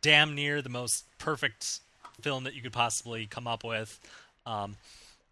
damn 0.00 0.34
near 0.34 0.60
the 0.60 0.68
most 0.68 1.04
perfect 1.18 1.80
film 2.22 2.44
that 2.44 2.54
you 2.54 2.62
could 2.62 2.72
possibly 2.72 3.26
come 3.26 3.46
up 3.46 3.64
with. 3.64 3.98
Um, 4.46 4.76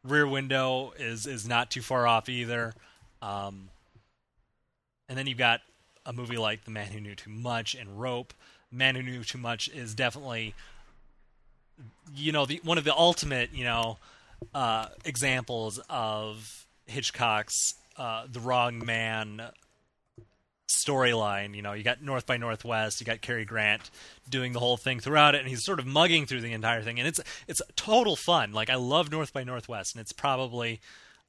Rear 0.05 0.27
Window 0.27 0.93
is 0.99 1.27
is 1.27 1.47
not 1.47 1.71
too 1.71 1.83
far 1.83 2.07
off 2.07 2.29
either. 2.29 2.75
Um, 3.23 3.69
and 5.09 5.19
then 5.19 5.27
you've 5.27 5.39
got 5.39 5.61
a 6.07 6.12
movie 6.12 6.39
like 6.39 6.65
The 6.65 6.71
Man 6.71 6.87
Who 6.87 7.01
Knew 7.01 7.15
Too 7.15 7.31
Much 7.31 7.75
and 7.75 8.01
Rope. 8.01 8.33
Man 8.73 8.95
Who 8.95 9.03
Knew 9.03 9.25
Too 9.25 9.39
Much 9.39 9.69
is 9.69 9.95
definitely, 9.95 10.55
you 12.15 12.33
know, 12.33 12.47
the 12.47 12.61
one 12.65 12.79
of 12.79 12.85
the 12.85 12.95
ultimate, 12.95 13.53
you 13.53 13.65
know, 13.65 13.99
uh, 14.55 14.87
examples 15.05 15.81
of 15.91 16.67
Hitchcock's 16.87 17.75
uh, 17.97 18.25
The 18.31 18.41
Wrong 18.41 18.85
Man 18.85 19.43
storyline. 20.71 21.55
You 21.55 21.63
know, 21.63 21.73
you 21.73 21.83
got 21.83 22.03
North 22.03 22.27
by 22.27 22.37
Northwest, 22.37 23.01
you 23.01 23.07
got 23.07 23.21
Cary 23.21 23.45
Grant 23.45 23.91
doing 24.29 24.53
the 24.53 24.61
whole 24.61 24.77
thing 24.77 25.01
throughout 25.01 25.35
it, 25.35 25.41
and 25.41 25.49
he's 25.49 25.65
sort 25.65 25.79
of 25.79 25.87
mugging 25.87 26.27
through 26.27 26.41
the 26.41 26.53
entire 26.53 26.83
thing, 26.83 26.99
and 26.99 27.09
it's 27.09 27.21
it's 27.49 27.61
total 27.77 28.17
fun. 28.17 28.53
Like 28.53 28.71
I 28.71 28.77
love 28.77 29.11
North 29.11 29.33
by 29.33 29.45
Northwest, 29.45 29.95
and 29.95 30.01
it's 30.01 30.13
probably 30.13 30.81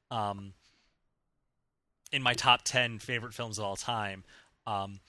um, 0.10 0.54
in 2.12 2.22
my 2.22 2.34
top 2.34 2.62
ten 2.64 3.00
favorite 3.00 3.34
films 3.34 3.58
of 3.58 3.66
all 3.66 3.76
time. 3.76 4.24
Um, 4.68 5.00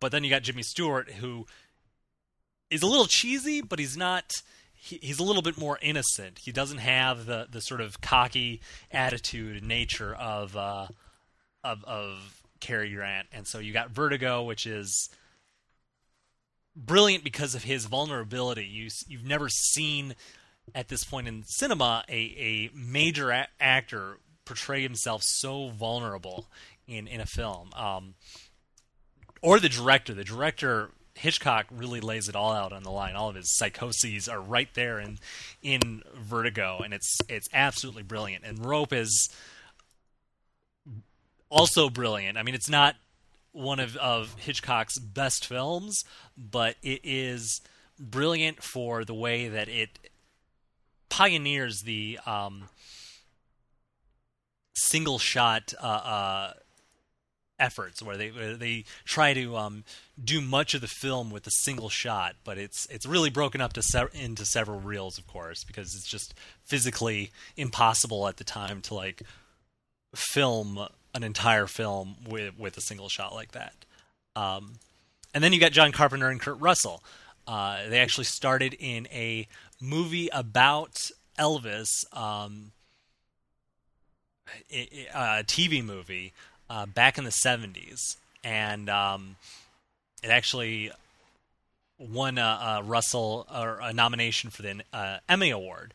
but 0.00 0.10
then 0.12 0.24
you 0.24 0.30
got 0.30 0.42
Jimmy 0.42 0.62
Stewart, 0.62 1.10
who 1.10 1.46
is 2.70 2.82
a 2.82 2.86
little 2.86 3.06
cheesy, 3.06 3.60
but 3.60 3.78
he's 3.78 3.96
not. 3.96 4.32
He, 4.74 4.98
he's 5.00 5.20
a 5.20 5.22
little 5.22 5.42
bit 5.42 5.56
more 5.56 5.78
innocent. 5.80 6.40
He 6.42 6.50
doesn't 6.50 6.78
have 6.78 7.26
the, 7.26 7.46
the 7.48 7.60
sort 7.60 7.80
of 7.80 8.00
cocky 8.00 8.60
attitude 8.90 9.58
and 9.58 9.68
nature 9.68 10.12
of 10.12 10.56
uh, 10.56 10.88
of 11.62 11.84
of 11.84 12.41
Cary 12.62 12.94
Grant, 12.94 13.26
and 13.32 13.46
so 13.46 13.58
you 13.58 13.72
got 13.72 13.90
Vertigo, 13.90 14.44
which 14.44 14.66
is 14.66 15.10
brilliant 16.74 17.24
because 17.24 17.54
of 17.54 17.64
his 17.64 17.84
vulnerability. 17.86 18.64
You 18.64 18.88
you've 19.08 19.26
never 19.26 19.48
seen 19.48 20.14
at 20.74 20.88
this 20.88 21.04
point 21.04 21.28
in 21.28 21.42
cinema 21.44 22.04
a 22.08 22.12
a 22.14 22.70
major 22.74 23.30
a- 23.30 23.48
actor 23.60 24.18
portray 24.44 24.82
himself 24.82 25.22
so 25.24 25.68
vulnerable 25.70 26.46
in 26.86 27.06
in 27.06 27.20
a 27.20 27.26
film. 27.26 27.70
Um, 27.74 28.14
or 29.42 29.58
the 29.58 29.68
director. 29.68 30.14
The 30.14 30.24
director 30.24 30.90
Hitchcock 31.14 31.66
really 31.70 32.00
lays 32.00 32.28
it 32.28 32.36
all 32.36 32.52
out 32.52 32.72
on 32.72 32.84
the 32.84 32.90
line. 32.90 33.16
All 33.16 33.28
of 33.28 33.34
his 33.34 33.54
psychoses 33.54 34.28
are 34.28 34.40
right 34.40 34.72
there 34.74 35.00
in 35.00 35.18
in 35.62 36.02
Vertigo, 36.14 36.78
and 36.78 36.94
it's 36.94 37.18
it's 37.28 37.48
absolutely 37.52 38.04
brilliant. 38.04 38.44
And 38.44 38.64
Rope 38.64 38.92
is 38.92 39.28
also 41.52 41.90
brilliant. 41.90 42.38
I 42.38 42.42
mean, 42.42 42.54
it's 42.54 42.70
not 42.70 42.96
one 43.52 43.78
of, 43.78 43.96
of 43.98 44.34
Hitchcock's 44.38 44.98
best 44.98 45.46
films, 45.46 46.02
but 46.36 46.76
it 46.82 47.00
is 47.04 47.60
brilliant 48.00 48.62
for 48.62 49.04
the 49.04 49.14
way 49.14 49.48
that 49.48 49.68
it 49.68 50.10
pioneers 51.10 51.82
the 51.84 52.18
um, 52.24 52.64
single 54.74 55.18
shot 55.18 55.74
uh, 55.80 55.86
uh, 55.86 56.52
efforts, 57.58 58.02
where 58.02 58.16
they 58.16 58.30
where 58.30 58.56
they 58.56 58.84
try 59.04 59.34
to 59.34 59.56
um, 59.56 59.84
do 60.22 60.40
much 60.40 60.72
of 60.72 60.80
the 60.80 60.88
film 60.88 61.30
with 61.30 61.46
a 61.46 61.50
single 61.50 61.90
shot, 61.90 62.36
but 62.44 62.56
it's 62.56 62.86
it's 62.86 63.04
really 63.04 63.30
broken 63.30 63.60
up 63.60 63.74
to 63.74 63.82
se- 63.82 64.06
into 64.14 64.46
several 64.46 64.80
reels, 64.80 65.18
of 65.18 65.26
course, 65.26 65.64
because 65.64 65.94
it's 65.94 66.08
just 66.08 66.32
physically 66.64 67.30
impossible 67.58 68.26
at 68.26 68.38
the 68.38 68.44
time 68.44 68.80
to 68.80 68.94
like 68.94 69.22
film 70.14 70.88
an 71.14 71.22
entire 71.24 71.66
film 71.66 72.16
with 72.28 72.58
with 72.58 72.76
a 72.76 72.80
single 72.80 73.08
shot 73.08 73.34
like 73.34 73.52
that. 73.52 73.74
Um, 74.36 74.74
and 75.34 75.42
then 75.42 75.52
you 75.52 75.60
got 75.60 75.72
John 75.72 75.92
Carpenter 75.92 76.28
and 76.28 76.40
Kurt 76.40 76.60
Russell. 76.60 77.02
Uh, 77.46 77.88
they 77.88 77.98
actually 77.98 78.24
started 78.24 78.74
in 78.78 79.06
a 79.12 79.46
movie 79.80 80.28
about 80.32 81.10
Elvis, 81.38 82.04
um, 82.16 82.72
i- 84.72 85.08
i- 85.14 85.38
a 85.40 85.44
TV 85.44 85.82
movie 85.82 86.32
uh, 86.70 86.86
back 86.86 87.18
in 87.18 87.24
the 87.24 87.30
'70s, 87.30 88.16
and 88.44 88.88
um, 88.88 89.36
it 90.22 90.28
actually 90.30 90.90
won 91.98 92.38
a, 92.38 92.78
a 92.78 92.82
Russell 92.82 93.46
a 93.50 93.92
nomination 93.92 94.50
for 94.50 94.62
the 94.62 94.82
uh, 94.92 95.18
Emmy 95.28 95.50
Award. 95.50 95.94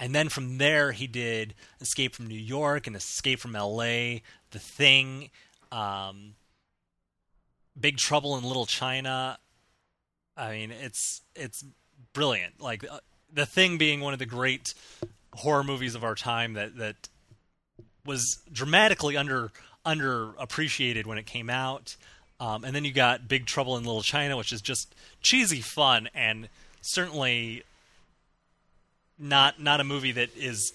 And 0.00 0.14
then 0.14 0.28
from 0.28 0.58
there, 0.58 0.92
he 0.92 1.06
did 1.06 1.54
Escape 1.80 2.14
from 2.14 2.26
New 2.26 2.38
York 2.38 2.86
and 2.86 2.94
Escape 2.94 3.40
from 3.40 3.56
L.A., 3.56 4.22
The 4.52 4.58
Thing, 4.58 5.30
um, 5.72 6.34
Big 7.78 7.96
Trouble 7.96 8.36
in 8.36 8.44
Little 8.44 8.66
China. 8.66 9.38
I 10.36 10.52
mean, 10.52 10.70
it's 10.70 11.22
it's 11.34 11.64
brilliant. 12.12 12.60
Like 12.60 12.84
uh, 12.88 13.00
The 13.32 13.46
Thing 13.46 13.76
being 13.76 14.00
one 14.00 14.12
of 14.12 14.20
the 14.20 14.26
great 14.26 14.74
horror 15.34 15.64
movies 15.64 15.94
of 15.94 16.04
our 16.04 16.14
time 16.14 16.54
that 16.54 16.76
that 16.76 17.08
was 18.04 18.38
dramatically 18.52 19.16
under 19.16 19.50
underappreciated 19.84 21.06
when 21.06 21.18
it 21.18 21.26
came 21.26 21.50
out. 21.50 21.96
Um, 22.40 22.62
and 22.62 22.74
then 22.74 22.84
you 22.84 22.92
got 22.92 23.26
Big 23.26 23.46
Trouble 23.46 23.76
in 23.76 23.84
Little 23.84 24.02
China, 24.02 24.36
which 24.36 24.52
is 24.52 24.60
just 24.60 24.94
cheesy 25.20 25.60
fun 25.60 26.08
and 26.14 26.48
certainly 26.80 27.64
not 29.18 29.60
not 29.60 29.80
a 29.80 29.84
movie 29.84 30.12
that 30.12 30.36
is 30.36 30.72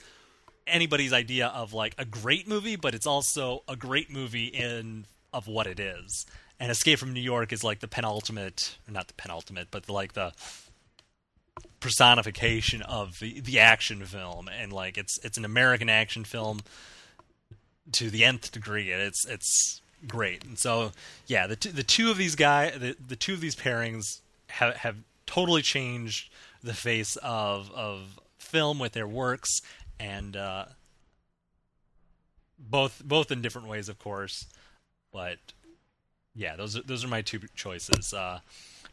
anybody's 0.68 1.14
idea 1.14 1.48
of 1.48 1.74
like 1.74 1.96
a 1.98 2.06
great 2.06 2.48
movie, 2.48 2.76
but 2.76 2.96
it's 2.96 3.08
also 3.08 3.64
a 3.68 3.76
great 3.76 4.12
movie 4.12 4.48
in 4.48 5.06
of 5.32 5.48
what 5.48 5.68
it 5.68 5.80
is. 5.80 6.26
And 6.60 6.72
Escape 6.72 7.00
from 7.00 7.14
New 7.14 7.22
York 7.22 7.52
is 7.52 7.64
like 7.64 7.80
the 7.80 7.88
penultimate, 7.88 8.78
not 8.90 9.08
the 9.08 9.14
penultimate, 9.16 9.68
but 9.72 9.90
like 9.90 10.14
the 10.14 10.34
personification 11.80 12.82
of 12.82 13.20
the 13.20 13.42
the 13.42 13.60
action 13.60 14.06
film, 14.06 14.48
and 14.48 14.72
like 14.72 14.98
it's 14.98 15.18
it's 15.24 15.38
an 15.38 15.46
American 15.46 15.90
action 15.90 16.24
film 16.24 16.62
to 17.92 18.10
the 18.10 18.24
nth 18.24 18.52
degree. 18.52 18.92
It's 18.92 19.26
it's 19.28 19.82
great, 20.08 20.46
and 20.46 20.58
so 20.58 20.92
yeah, 21.28 21.48
the 21.48 21.56
two, 21.56 21.72
the 21.72 21.84
two 21.84 22.10
of 22.10 22.18
these 22.18 22.36
guy, 22.36 22.70
the, 22.70 22.96
the 23.06 23.16
two 23.16 23.34
of 23.34 23.42
these 23.42 23.56
pairings 23.56 24.22
have 24.48 24.76
have 24.78 24.96
totally 25.26 25.62
changed 25.62 26.32
the 26.64 26.74
face 26.74 27.18
of 27.18 27.70
of 27.72 28.20
film 28.54 28.78
with 28.80 28.94
their 28.94 29.08
works, 29.08 29.50
and 30.00 30.38
uh, 30.38 30.66
both 32.58 33.02
both 33.04 33.32
in 33.32 33.42
different 33.42 33.68
ways, 33.68 33.90
of 33.90 33.98
course, 33.98 34.46
but 35.12 35.40
yeah, 36.36 36.56
those 36.56 36.78
are 36.78 36.84
those 36.84 37.04
are 37.04 37.08
my 37.10 37.22
two 37.22 37.40
choices: 37.56 38.14
uh, 38.14 38.40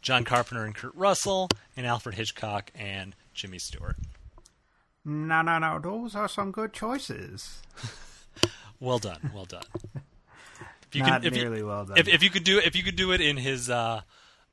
John 0.00 0.24
Carpenter 0.24 0.64
and 0.64 0.74
Kurt 0.74 0.94
Russell, 0.94 1.48
and 1.76 1.86
Alfred 1.86 2.14
Hitchcock 2.14 2.70
and 2.74 3.14
Jimmy 3.34 3.58
Stewart. 3.58 3.96
No, 5.04 5.42
no, 5.42 5.58
no. 5.58 5.78
Those 5.78 6.14
are 6.14 6.28
some 6.28 6.50
good 6.50 6.72
choices. 6.72 7.62
Well 8.80 8.98
done, 8.98 9.30
well 9.34 9.44
done. 9.44 9.62
If 10.92 11.00
Not 11.06 11.24
if 11.24 11.34
nearly 11.34 11.62
well 11.62 11.84
done. 11.84 11.98
If, 11.98 12.08
if 12.08 12.22
you 12.22 12.30
could 12.30 12.44
do 12.44 12.58
if 12.58 12.74
you 12.74 12.82
could 12.82 12.96
do 12.96 13.12
it 13.12 13.20
in 13.20 13.36
his 13.36 13.68
uh, 13.68 14.00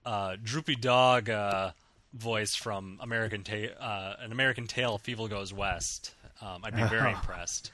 uh, 0.05 0.35
droopy 0.43 0.75
dog 0.75 1.29
uh, 1.29 1.71
voice 2.18 2.56
from 2.56 2.99
American 3.02 3.44
Ta- 3.44 3.73
uh, 3.80 4.15
an 4.19 4.31
American 4.31 4.68
Tail, 4.68 4.99
Fievel 4.99 5.30
Goes 5.30 5.53
West, 5.53 6.14
um, 6.41 6.61
I'd 6.64 6.76
be 6.76 6.84
very 6.84 7.11
impressed. 7.14 7.72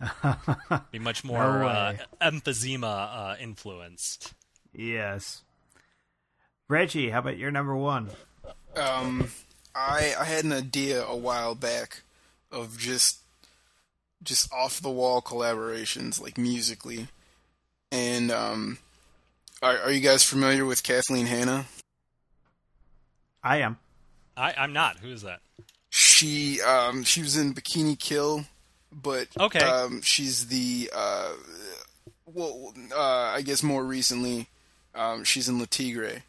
Be 0.90 0.98
much 0.98 1.24
more 1.24 1.58
No 1.58 1.66
uh, 1.66 1.96
emphysema 2.22 3.32
uh, 3.32 3.36
influenced. 3.38 4.32
Yes. 4.72 5.42
Reggie, 6.68 7.10
how 7.10 7.18
about 7.18 7.36
your 7.36 7.50
number 7.50 7.76
one? 7.76 8.08
Um, 8.76 9.28
I 9.74 10.14
I 10.18 10.24
had 10.24 10.44
an 10.44 10.52
idea 10.52 11.04
a 11.04 11.16
while 11.16 11.54
back 11.54 12.02
of 12.50 12.78
just 12.78 13.18
just 14.22 14.52
off 14.52 14.80
the 14.80 14.90
wall 14.90 15.20
collaborations, 15.20 16.20
like 16.20 16.38
musically. 16.38 17.08
And 17.92 18.30
um, 18.30 18.78
are 19.62 19.78
are 19.78 19.90
you 19.90 20.00
guys 20.00 20.22
familiar 20.22 20.64
with 20.64 20.82
Kathleen 20.82 21.26
Hanna? 21.26 21.66
I 23.42 23.58
am. 23.58 23.78
I, 24.36 24.54
I'm 24.56 24.72
not. 24.72 24.98
Who 24.98 25.08
is 25.08 25.22
that? 25.22 25.40
She 25.90 26.60
um 26.62 27.02
she 27.04 27.20
was 27.22 27.36
in 27.36 27.52
Bikini 27.54 27.98
Kill, 27.98 28.44
but 28.92 29.28
Okay. 29.38 29.58
um 29.60 30.00
she's 30.02 30.46
the 30.46 30.90
uh 30.94 31.32
well 32.26 32.72
uh 32.94 33.00
I 33.34 33.42
guess 33.42 33.62
more 33.62 33.84
recently 33.84 34.48
um 34.94 35.24
she's 35.24 35.48
in 35.48 35.58
Le 35.58 35.66
Tigre. 35.66 36.22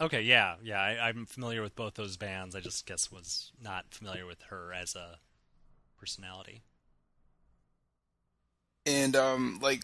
Okay, 0.00 0.22
yeah, 0.22 0.54
yeah. 0.62 0.80
I, 0.80 1.08
I'm 1.08 1.26
familiar 1.26 1.62
with 1.62 1.76
both 1.76 1.94
those 1.94 2.16
bands. 2.16 2.54
I 2.56 2.60
just 2.60 2.86
guess 2.86 3.10
was 3.12 3.52
not 3.62 3.84
familiar 3.90 4.26
with 4.26 4.40
her 4.50 4.72
as 4.72 4.94
a 4.94 5.18
personality. 5.98 6.62
and 8.86 9.14
um 9.16 9.58
like 9.62 9.82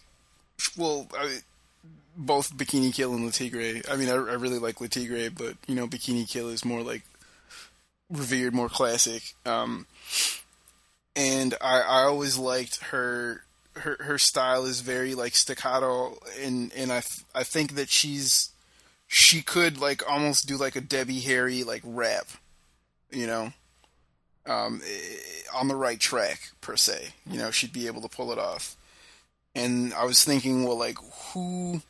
well 0.76 1.06
I, 1.14 1.38
both 2.16 2.56
bikini 2.56 2.92
kill 2.92 3.14
and 3.14 3.24
Le 3.24 3.32
Tigre. 3.32 3.82
I 3.90 3.96
mean 3.96 4.08
I, 4.08 4.14
I 4.14 4.34
really 4.34 4.58
like 4.58 4.80
Le 4.80 4.88
Tigre, 4.88 5.30
but 5.30 5.56
you 5.66 5.74
know 5.74 5.86
bikini 5.86 6.28
kill 6.28 6.48
is 6.48 6.64
more 6.64 6.82
like 6.82 7.02
revered 8.10 8.54
more 8.54 8.70
classic 8.70 9.34
um 9.44 9.86
and 11.14 11.54
i 11.60 11.80
i 11.80 12.02
always 12.04 12.38
liked 12.38 12.82
her 12.84 13.44
her 13.74 13.98
her 14.00 14.16
style 14.16 14.64
is 14.64 14.80
very 14.80 15.14
like 15.14 15.36
staccato 15.36 16.16
and 16.40 16.72
and 16.74 16.90
i 16.90 17.02
i 17.34 17.42
think 17.42 17.74
that 17.74 17.90
she's 17.90 18.48
she 19.06 19.42
could 19.42 19.78
like 19.78 20.02
almost 20.10 20.48
do 20.48 20.56
like 20.56 20.74
a 20.74 20.80
debbie 20.80 21.20
harry 21.20 21.62
like 21.64 21.82
rap 21.84 22.28
you 23.10 23.26
know 23.26 23.52
um, 24.48 24.80
eh, 24.84 25.16
on 25.54 25.68
the 25.68 25.76
right 25.76 26.00
track 26.00 26.50
per 26.60 26.76
se. 26.76 27.08
You 27.30 27.38
know, 27.38 27.50
she'd 27.50 27.72
be 27.72 27.86
able 27.86 28.02
to 28.02 28.08
pull 28.08 28.32
it 28.32 28.38
off. 28.38 28.76
And 29.58 29.92
I 29.94 30.04
was 30.04 30.22
thinking, 30.22 30.64
well, 30.64 30.78
like 30.78 30.98
who 31.32 31.82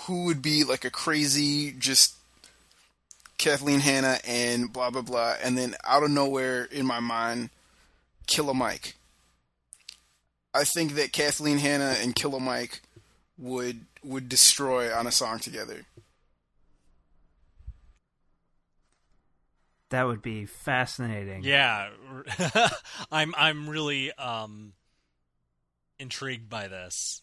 who 0.00 0.24
would 0.24 0.42
be 0.42 0.62
like 0.64 0.84
a 0.84 0.90
crazy 0.90 1.72
just 1.72 2.14
Kathleen 3.38 3.80
Hanna 3.80 4.18
and 4.26 4.72
blah 4.72 4.90
blah 4.90 5.02
blah, 5.02 5.36
and 5.42 5.56
then 5.56 5.74
out 5.84 6.02
of 6.02 6.10
nowhere 6.10 6.64
in 6.64 6.86
my 6.86 7.00
mind, 7.00 7.50
Killer 8.26 8.54
Mike. 8.54 8.96
I 10.52 10.64
think 10.64 10.94
that 10.94 11.12
Kathleen 11.12 11.58
Hanna 11.58 11.96
and 12.00 12.14
Killer 12.14 12.40
Mike 12.40 12.82
would 13.38 13.86
would 14.02 14.28
destroy 14.28 14.94
on 14.94 15.06
a 15.06 15.12
song 15.12 15.38
together. 15.38 15.86
That 19.90 20.06
would 20.06 20.20
be 20.20 20.44
fascinating. 20.44 21.42
Yeah, 21.44 21.88
I'm 23.12 23.34
I'm 23.36 23.68
really 23.68 24.12
um 24.12 24.72
intrigued 25.98 26.48
by 26.48 26.68
this. 26.68 27.22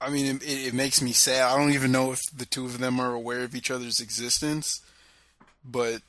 I 0.00 0.08
mean, 0.08 0.36
it, 0.36 0.42
it 0.42 0.68
it 0.68 0.74
makes 0.74 1.02
me 1.02 1.12
sad. 1.12 1.42
I 1.42 1.56
don't 1.58 1.72
even 1.72 1.92
know 1.92 2.12
if 2.12 2.20
the 2.34 2.46
two 2.46 2.64
of 2.64 2.78
them 2.78 2.98
are 2.98 3.12
aware 3.12 3.42
of 3.42 3.54
each 3.54 3.70
other's 3.70 4.00
existence, 4.00 4.80
but 5.64 6.00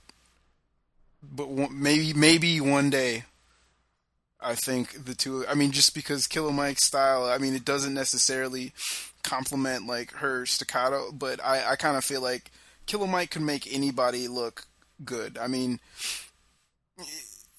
but 1.22 1.50
maybe 1.72 2.14
maybe 2.14 2.62
one 2.62 2.90
day. 2.90 3.26
I 4.44 4.56
think 4.56 5.06
the 5.06 5.14
two. 5.14 5.46
I 5.48 5.54
mean, 5.54 5.72
just 5.72 5.94
because 5.94 6.26
Killer 6.26 6.52
Mike's 6.54 6.86
style. 6.86 7.26
I 7.26 7.38
mean, 7.38 7.54
it 7.54 7.66
doesn't 7.66 7.94
necessarily 7.94 8.74
complement 9.24 9.86
like 9.86 10.14
her 10.14 10.46
staccato, 10.46 11.12
but 11.12 11.44
I 11.44 11.72
I 11.72 11.76
kind 11.76 11.98
of 11.98 12.04
feel 12.04 12.22
like 12.22 12.50
Killer 12.86 13.08
Mike 13.08 13.32
could 13.32 13.44
make 13.44 13.72
anybody 13.72 14.28
look 14.28 14.66
good. 15.04 15.38
I 15.38 15.48
mean, 15.48 15.80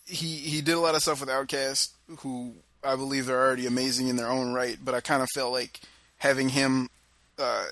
he 0.07 0.37
he 0.37 0.61
did 0.61 0.74
a 0.74 0.81
lot 0.81 0.95
of 0.95 1.03
stuff 1.03 1.20
with 1.20 1.29
Outkast, 1.29 1.91
who 2.19 2.55
I 2.85 2.97
believe 2.97 3.27
they're 3.27 3.41
already 3.41 3.66
amazing 3.66 4.09
in 4.09 4.16
their 4.16 4.29
own 4.29 4.53
right. 4.53 4.79
But 4.83 4.95
I 4.95 5.01
kind 5.01 5.23
of 5.23 5.29
felt 5.35 5.53
like 5.53 5.81
having 6.19 6.51
him, 6.51 6.89
uh, 7.39 7.66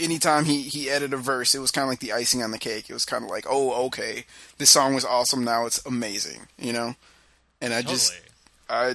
anytime 0.00 0.44
he 0.44 0.62
he 0.62 0.90
added 0.90 1.12
a 1.12 1.16
verse, 1.16 1.54
it 1.54 1.60
was 1.60 1.70
kind 1.70 1.84
of 1.84 1.88
like 1.88 2.00
the 2.00 2.12
icing 2.12 2.42
on 2.42 2.50
the 2.50 2.58
cake. 2.58 2.90
It 2.90 2.94
was 2.94 3.04
kind 3.04 3.24
of 3.24 3.30
like, 3.30 3.46
oh, 3.48 3.86
okay, 3.86 4.24
this 4.58 4.70
song 4.70 4.94
was 4.94 5.04
awesome. 5.04 5.44
Now 5.44 5.66
it's 5.66 5.84
amazing, 5.86 6.48
you 6.58 6.72
know. 6.72 6.94
And 7.60 7.74
I 7.74 7.82
just, 7.82 8.14
I, 8.70 8.94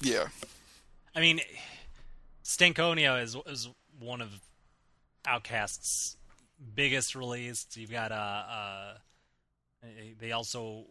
yeah, 0.00 0.26
I 1.14 1.20
mean, 1.20 1.40
Stankonia 2.44 3.22
is 3.22 3.36
is 3.46 3.68
one 3.98 4.20
of 4.20 4.30
Outkast's 5.26 6.16
biggest 6.74 7.14
release. 7.14 7.66
You've 7.74 7.90
got 7.90 8.12
uh, 8.12 8.14
uh 8.14 8.94
they 10.20 10.32
also 10.32 10.84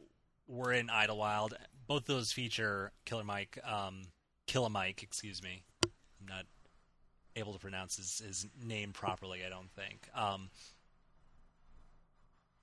were 0.47 0.71
in 0.71 0.89
Idlewild. 0.89 1.55
Both 1.87 2.05
those 2.05 2.31
feature 2.31 2.91
Killer 3.05 3.23
Mike, 3.23 3.57
um, 3.65 4.03
Killer 4.45 4.69
Mike, 4.69 5.03
excuse 5.03 5.41
me. 5.41 5.63
I'm 5.83 6.27
not 6.27 6.45
able 7.35 7.53
to 7.53 7.59
pronounce 7.59 7.97
his, 7.97 8.21
his 8.25 8.47
name 8.61 8.91
properly. 8.91 9.45
I 9.45 9.49
don't 9.49 9.71
think. 9.71 10.09
Um, 10.15 10.49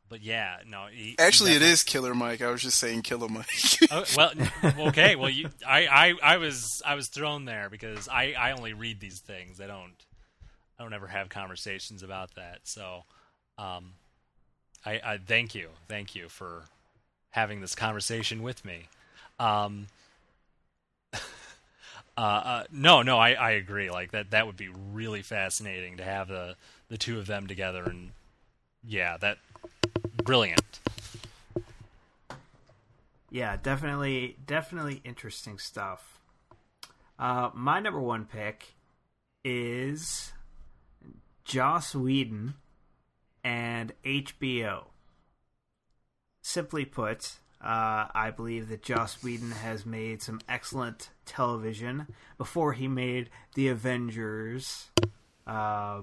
but 0.09 0.23
yeah, 0.23 0.59
no. 0.67 0.87
He, 0.93 1.17
actually, 1.19 1.53
it 1.55 1.63
is 1.63 1.83
Killer 1.83 2.15
Mike. 2.15 2.43
I 2.43 2.51
was 2.51 2.63
just 2.63 2.79
saying 2.79 3.03
Killer 3.03 3.29
Mike. 3.29 3.47
Oh, 3.91 4.05
well, 4.17 4.33
okay. 4.89 5.15
Well, 5.15 5.31
you, 5.31 5.51
I, 5.67 5.87
I, 5.87 6.15
I 6.35 6.37
was, 6.39 6.83
I 6.85 6.95
was 6.95 7.09
thrown 7.09 7.45
there 7.45 7.69
because 7.71 8.09
I, 8.09 8.35
I 8.39 8.53
only 8.53 8.73
read 8.73 9.01
these 9.01 9.21
things. 9.21 9.61
I 9.61 9.67
don't, 9.67 9.95
I 10.79 10.83
don't 10.83 10.93
ever 10.93 11.07
have 11.07 11.29
conversations 11.29 12.03
about 12.03 12.35
that. 12.35 12.61
So, 12.65 13.05
um, 13.59 13.93
I, 14.85 15.01
I 15.05 15.19
thank 15.25 15.55
you, 15.55 15.69
thank 15.89 16.15
you 16.15 16.29
for 16.29 16.65
having 17.35 17.61
this 17.61 17.75
conversation 17.75 18.45
with 18.45 18.65
me. 18.65 18.87
Um, 19.41 19.89
uh, 21.15 21.19
uh, 22.17 22.65
no, 22.71 23.03
no, 23.03 23.19
I, 23.19 23.33
I 23.33 23.51
agree. 23.53 23.91
Like 23.91 24.13
that, 24.13 24.31
that 24.31 24.47
would 24.47 24.57
be 24.57 24.69
really 24.69 25.21
fascinating 25.21 25.97
to 25.97 26.05
have 26.05 26.29
the, 26.29 26.55
the 26.89 26.97
two 26.97 27.19
of 27.19 27.27
them 27.27 27.49
together, 27.49 27.83
and 27.83 28.13
yeah, 28.87 29.17
that 29.17 29.39
brilliant. 30.23 30.79
Yeah, 33.31 33.57
definitely, 33.61 34.37
definitely 34.47 35.01
interesting 35.05 35.59
stuff. 35.59 36.21
Uh, 37.19 37.51
my 37.53 37.81
number 37.81 38.01
one 38.01 38.27
pick 38.27 38.75
is 39.45 40.33
Joss 41.45 41.97
Whedon 41.97 42.55
and 43.43 43.93
HBO. 44.05 44.85
Simply 46.47 46.85
put, 46.85 47.39
uh, 47.63 48.05
I 48.15 48.31
believe 48.31 48.69
that 48.69 48.83
Joss 48.83 49.23
Whedon 49.23 49.51
has 49.51 49.87
made 49.87 50.21
some 50.21 50.43
excellent 50.47 51.09
television 51.25 52.07
before 52.37 52.75
he 52.75 52.87
made 52.87 53.31
The 53.55 53.69
Avengers. 53.69 54.91
Uh, 55.47 56.03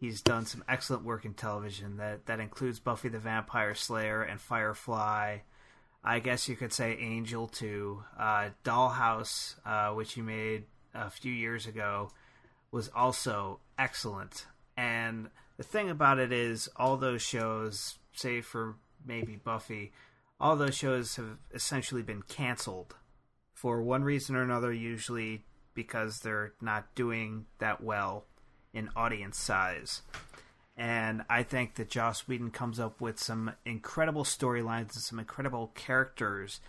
he's 0.00 0.20
done 0.20 0.44
some 0.44 0.64
excellent 0.68 1.04
work 1.04 1.24
in 1.24 1.34
television 1.34 1.98
that 1.98 2.26
that 2.26 2.40
includes 2.40 2.80
Buffy 2.80 3.08
the 3.08 3.20
Vampire 3.20 3.76
Slayer 3.76 4.22
and 4.22 4.40
Firefly. 4.40 5.38
I 6.02 6.18
guess 6.18 6.48
you 6.48 6.56
could 6.56 6.72
say 6.72 6.98
Angel 6.98 7.46
too. 7.46 8.02
Uh, 8.18 8.48
Dollhouse, 8.64 9.54
uh, 9.64 9.94
which 9.94 10.14
he 10.14 10.20
made 10.20 10.64
a 10.94 11.10
few 11.10 11.32
years 11.32 11.68
ago, 11.68 12.10
was 12.72 12.90
also 12.92 13.60
excellent. 13.78 14.46
And 14.76 15.30
the 15.56 15.62
thing 15.62 15.90
about 15.90 16.18
it 16.18 16.32
is, 16.32 16.68
all 16.74 16.96
those 16.96 17.22
shows, 17.22 17.98
save 18.14 18.46
for 18.46 18.74
maybe 19.04 19.36
Buffy, 19.36 19.92
all 20.40 20.56
those 20.56 20.74
shows 20.74 21.16
have 21.16 21.38
essentially 21.52 22.02
been 22.02 22.22
canceled 22.22 22.94
for 23.54 23.82
one 23.82 24.04
reason 24.04 24.36
or 24.36 24.42
another, 24.42 24.72
usually 24.72 25.44
because 25.74 26.20
they're 26.20 26.52
not 26.60 26.94
doing 26.94 27.46
that 27.58 27.82
well 27.82 28.24
in 28.72 28.90
audience 28.96 29.38
size. 29.38 30.02
And 30.76 31.22
I 31.30 31.44
think 31.44 31.76
that 31.76 31.88
Joss 31.88 32.26
Whedon 32.26 32.50
comes 32.50 32.80
up 32.80 33.00
with 33.00 33.18
some 33.18 33.52
incredible 33.64 34.24
storylines 34.24 34.94
and 34.94 35.02
some 35.02 35.18
incredible 35.20 35.70
characters. 35.74 36.60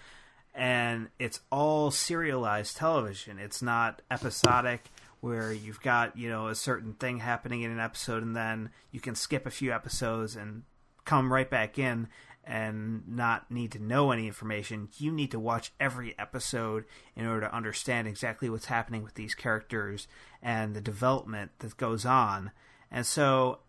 And 0.54 1.10
it's 1.20 1.42
all 1.52 1.92
serialized 1.92 2.78
television. 2.78 3.40
It's 3.40 3.62
not 3.62 4.02
episodic 4.12 4.86
where 5.22 5.52
you've 5.52 5.82
got, 5.82 6.16
you 6.16 6.30
know, 6.30 6.48
a 6.50 6.56
certain 6.56 6.94
thing 6.94 7.18
happening 7.18 7.64
in 7.64 7.72
an 7.72 7.80
episode 7.80 8.22
and 8.22 8.36
then 8.36 8.70
you 8.92 9.00
can 9.00 9.16
skip 9.16 9.48
a 9.48 9.52
few 9.52 9.74
episodes 9.74 10.36
and 10.36 10.64
come 11.06 11.32
right 11.32 11.50
back 11.50 11.78
in 11.78 12.08
and 12.44 13.04
not 13.08 13.50
need 13.50 13.72
to 13.72 13.84
know 13.84 14.12
any 14.12 14.28
information. 14.28 14.90
You 14.98 15.12
need 15.12 15.32
to 15.32 15.40
watch 15.40 15.72
every 15.80 16.18
episode 16.20 16.86
in 17.16 17.26
order 17.26 17.48
to 17.48 17.56
understand 17.56 18.08
exactly 18.08 18.50
what's 18.50 18.66
happening 18.66 19.04
with 19.04 19.16
these 19.16 19.34
characters 19.34 20.08
and 20.42 20.76
the 20.76 20.82
development 20.82 21.52
that 21.60 21.78
goes 21.78 22.06
on. 22.06 22.52
And 22.92 23.06
so, 23.06 23.60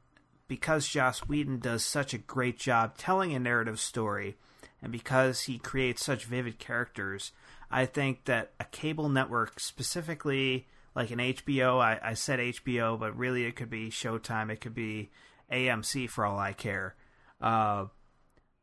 because 0.49 0.87
Joss 0.87 1.21
Whedon 1.21 1.59
does 1.61 1.85
such 1.85 2.13
a 2.13 2.19
great 2.19 2.59
job 2.59 2.99
telling 2.99 3.35
a 3.35 3.39
narrative 3.39 3.81
story, 3.81 4.37
and 4.83 4.93
because 4.93 5.43
he 5.43 5.59
creates 5.59 6.05
such 6.05 6.27
vivid 6.27 6.59
characters, 6.59 7.33
I 7.71 7.87
think 7.87 8.27
that 8.27 8.53
a 8.61 8.65
cable 8.65 9.09
network, 9.09 9.59
specifically 9.59 10.67
like 10.97 11.11
an 11.11 11.19
HBO. 11.19 11.79
I, 11.81 12.01
I 12.03 12.15
said 12.15 12.41
HBO, 12.41 12.99
but 12.99 13.17
really 13.17 13.45
it 13.45 13.55
could 13.55 13.71
be 13.71 13.91
Showtime. 13.91 14.51
It 14.51 14.61
could 14.61 14.75
be 14.75 15.11
AMC 15.53 16.09
for 16.09 16.25
all 16.25 16.39
I 16.39 16.55
care. 16.55 16.97
Uh, 17.41 17.87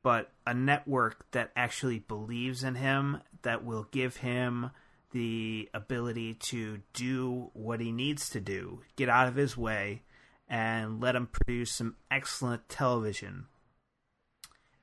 but 0.04 0.32
a 0.46 0.54
network 0.54 1.26
that 1.32 1.52
actually 1.56 2.00
believes 2.00 2.64
in 2.64 2.76
him, 2.76 3.22
that 3.44 3.64
will 3.64 3.88
give 3.92 4.18
him 4.18 4.72
the 5.12 5.70
ability 5.74 6.34
to 6.34 6.80
do 6.94 7.52
what 7.54 7.80
he 7.80 7.92
needs 7.92 8.30
to 8.32 8.42
do, 8.42 8.82
get 8.96 9.08
out 9.08 9.28
of 9.28 9.36
his 9.36 9.56
way, 9.56 10.02
and 10.50 11.00
let 11.00 11.16
him 11.16 11.28
produce 11.28 11.72
some 11.72 11.96
excellent 12.12 12.68
television. 12.68 13.46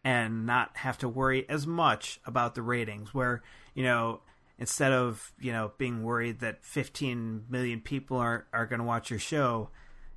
And 0.03 0.47
not 0.47 0.79
have 0.79 0.97
to 0.99 1.09
worry 1.09 1.47
as 1.51 1.67
much 1.67 2.21
about 2.25 2.55
the 2.55 2.63
ratings 2.63 3.13
where 3.13 3.43
you 3.75 3.83
know 3.83 4.21
instead 4.59 4.93
of 4.93 5.31
you 5.39 5.53
know 5.53 5.73
being 5.77 6.03
worried 6.03 6.41
that 6.41 6.65
15 6.65 7.45
million 7.51 7.83
people 7.83 8.17
are 8.17 8.47
are 8.51 8.65
going 8.65 8.79
to 8.79 8.85
watch 8.85 9.11
your 9.11 9.19
show 9.19 9.69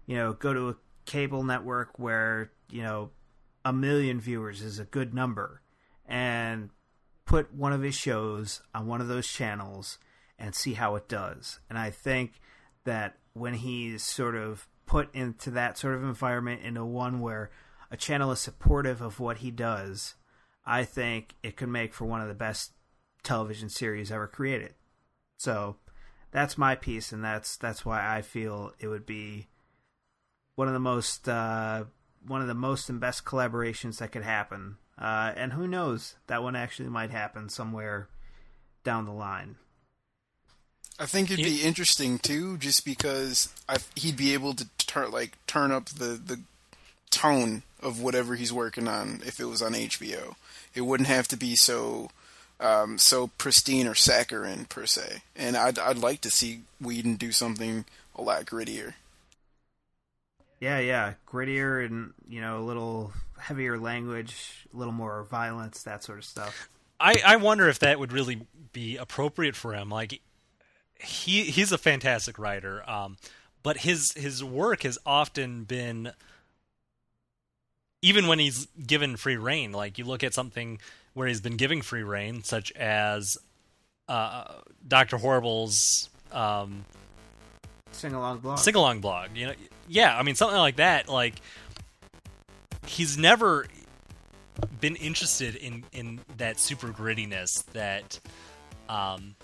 you 0.06 0.16
know 0.16 0.32
go 0.32 0.54
to 0.54 0.70
a 0.70 0.76
cable 1.06 1.44
network 1.44 2.00
where 2.00 2.50
you 2.72 2.82
know 2.82 3.10
a 3.66 3.74
million 3.74 4.20
viewers 4.20 4.62
is 4.62 4.80
a 4.80 4.86
good 4.86 5.14
number 5.14 5.62
and 6.06 6.70
put 7.26 7.54
one 7.54 7.74
of 7.74 7.82
his 7.82 7.96
shows 7.96 8.62
on 8.76 8.88
one 8.88 9.02
of 9.02 9.08
those 9.08 9.28
channels 9.28 9.98
and 10.38 10.54
see 10.54 10.74
how 10.74 10.96
it 10.96 11.08
does 11.08 11.60
and 11.70 11.78
i 11.78 11.90
think 11.90 12.42
that 12.84 13.18
when 13.34 13.54
he's 13.54 14.04
sort 14.04 14.36
of 14.36 14.68
put 14.86 15.14
into 15.16 15.52
that 15.52 15.78
sort 15.78 15.96
of 15.96 16.04
environment 16.04 16.62
into 16.64 16.86
one 16.86 17.20
where 17.20 17.50
a 17.92 17.98
channel 17.98 18.32
is 18.32 18.40
supportive 18.40 19.02
of 19.02 19.20
what 19.20 19.38
he 19.38 19.52
does, 19.52 20.16
I 20.66 20.84
think 20.84 21.36
it 21.44 21.56
could 21.56 21.70
make 21.70 21.94
for 21.94 22.06
one 22.06 22.22
of 22.22 22.28
the 22.28 22.34
best 22.34 22.74
television 23.24 23.70
series 23.70 24.12
ever 24.12 24.28
created. 24.28 24.74
So 25.38 25.78
that's 26.32 26.58
my 26.58 26.76
piece, 26.76 27.12
and 27.12 27.24
that's 27.24 27.58
that's 27.58 27.86
why 27.86 28.16
I 28.16 28.22
feel 28.22 28.74
it 28.80 28.88
would 28.88 29.06
be 29.06 29.48
one 30.56 30.68
of 30.68 30.74
the 30.74 30.80
most 30.80 31.28
uh, 31.28 31.86
one 32.26 32.42
of 32.42 32.48
the 32.48 32.54
most 32.54 32.90
and 32.90 33.00
best 33.00 33.26
collaborations 33.26 33.98
that 33.98 34.12
could 34.12 34.24
happen. 34.24 34.78
Uh, 34.98 35.34
and 35.36 35.54
who 35.54 35.68
knows, 35.68 36.16
that 36.28 36.44
one 36.44 36.56
actually 36.56 36.90
might 36.90 37.10
happen 37.10 37.50
somewhere 37.50 38.08
down 38.84 39.06
the 39.06 39.12
line. 39.12 39.56
I 41.00 41.06
think 41.06 41.32
it'd 41.32 41.44
be 41.44 41.64
interesting 41.64 42.20
too, 42.20 42.58
just 42.58 42.86
because 42.86 43.50
I, 43.68 43.78
he'd 43.96 44.18
be 44.18 44.34
able 44.34 44.54
to 44.54 44.68
turn 44.78 45.12
like 45.12 45.38
turn 45.48 45.72
up 45.72 45.90
the 45.90 46.20
the 46.24 46.40
tone 47.10 47.64
of 47.82 48.02
whatever 48.02 48.36
he's 48.36 48.54
working 48.54 48.88
on 48.88 49.22
if 49.26 49.40
it 49.40 49.46
was 49.46 49.62
on 49.62 49.74
HBO. 49.74 50.36
It 50.74 50.82
wouldn't 50.82 51.10
have 51.10 51.28
to 51.30 51.38
be 51.38 51.56
so 51.56 52.10
um, 52.60 52.98
so 52.98 53.28
pristine 53.38 53.88
or 53.88 53.96
saccharine 53.96 54.66
per 54.66 54.86
se. 54.86 55.24
And 55.36 55.58
I'd 55.58 55.80
I'd 55.80 55.98
like 55.98 56.22
to 56.22 56.32
see 56.32 56.62
Whedon 56.80 57.16
do 57.16 57.32
something 57.32 57.86
a 58.16 58.22
lot 58.22 58.46
grittier. 58.46 58.94
Yeah, 60.64 60.80
yeah, 60.80 61.14
grittier 61.28 61.86
and 61.86 62.14
you 62.26 62.40
know 62.40 62.60
a 62.60 62.64
little 62.64 63.12
heavier 63.38 63.78
language, 63.78 64.66
a 64.74 64.78
little 64.78 64.94
more 64.94 65.26
violence, 65.26 65.84
that 65.84 66.06
sort 66.06 66.20
of 66.20 66.24
stuff. 66.24 66.70
I, 67.02 67.22
I 67.26 67.36
wonder 67.36 67.68
if 67.68 67.80
that 67.80 68.00
would 68.00 68.14
really 68.14 68.48
be 68.72 68.96
appropriate 68.96 69.58
for 69.58 69.74
him. 69.74 69.90
Like 69.90 70.22
he 70.98 71.44
he's 71.44 71.74
a 71.74 71.78
fantastic 71.78 72.40
writer, 72.40 72.90
um, 72.90 73.18
but 73.62 73.80
his 73.80 74.14
his 74.14 74.42
work 74.42 74.84
has 74.84 74.98
often 75.06 75.66
been 75.66 76.14
even 78.02 78.28
when 78.28 78.40
he's 78.40 78.68
given 78.88 79.18
free 79.18 79.36
reign. 79.36 79.74
Like 79.74 79.98
you 79.98 80.06
look 80.06 80.24
at 80.24 80.34
something 80.34 80.80
where 81.14 81.28
he's 81.28 81.42
been 81.42 81.58
giving 81.58 81.82
free 81.82 82.04
reign, 82.04 82.42
such 82.42 82.72
as 82.72 83.38
uh, 84.08 84.46
Doctor 84.88 85.18
Horrible's 85.18 86.10
um, 86.32 86.86
Sing 87.94 88.14
along 88.14 88.40
blog. 88.40 88.58
sing 88.60 88.76
along 88.76 89.00
blog. 89.00 89.30
You 89.36 89.48
know, 89.48 89.54
yeah, 89.88 90.18
I 90.18 90.24
mean 90.24 90.36
something 90.36 90.58
like 90.58 90.76
that. 90.78 91.08
Like 91.10 91.36
he's 92.86 93.18
never 93.18 93.66
been 94.82 94.96
interested 94.98 95.56
in 95.56 95.84
in 95.94 96.20
that 96.38 96.60
super 96.60 96.88
grittiness 96.90 97.66
that 97.74 98.20
um, 98.90 99.36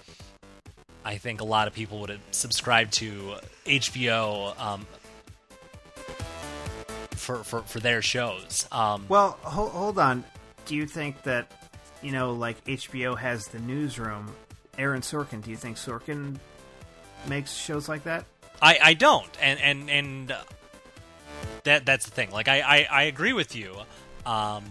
I 1.06 1.18
think 1.18 1.42
a 1.42 1.46
lot 1.46 1.68
of 1.68 1.74
people 1.74 2.00
would 2.02 2.10
have 2.10 2.22
subscribed 2.32 2.94
to 2.94 3.36
HBO 3.66 4.60
um, 4.60 4.86
for, 7.12 7.44
for 7.44 7.62
for 7.64 7.80
their 7.80 8.02
shows. 8.02 8.68
Um, 8.72 9.06
Well, 9.08 9.38
hold, 9.42 9.72
hold 9.72 10.00
on. 10.00 10.24
Do 10.66 10.76
you 10.76 10.86
think 10.86 11.24
that, 11.24 11.52
you 12.02 12.12
know, 12.12 12.34
like 12.34 12.64
HBO 12.66 13.18
has 13.18 13.48
the 13.48 13.60
newsroom? 13.60 14.32
Aaron 14.78 15.02
Sorkin, 15.02 15.42
do 15.44 15.50
you 15.50 15.58
think 15.58 15.78
Sorkin 15.78 16.38
makes 17.28 17.52
shows 17.54 17.90
like 17.90 18.04
that? 18.04 18.26
I, 18.62 18.80
I 18.82 18.94
don't, 18.94 19.30
and 19.42 19.60
and 19.60 19.90
and 19.90 20.32
uh, 20.32 20.42
that 21.64 21.86
that's 21.86 22.06
the 22.06 22.12
thing. 22.12 22.32
Like 22.32 22.48
I, 22.48 22.62
I, 22.62 22.88
I 22.92 23.04
agree 23.04 23.34
with 23.34 23.56
you. 23.56 23.76
Um, 24.26 24.66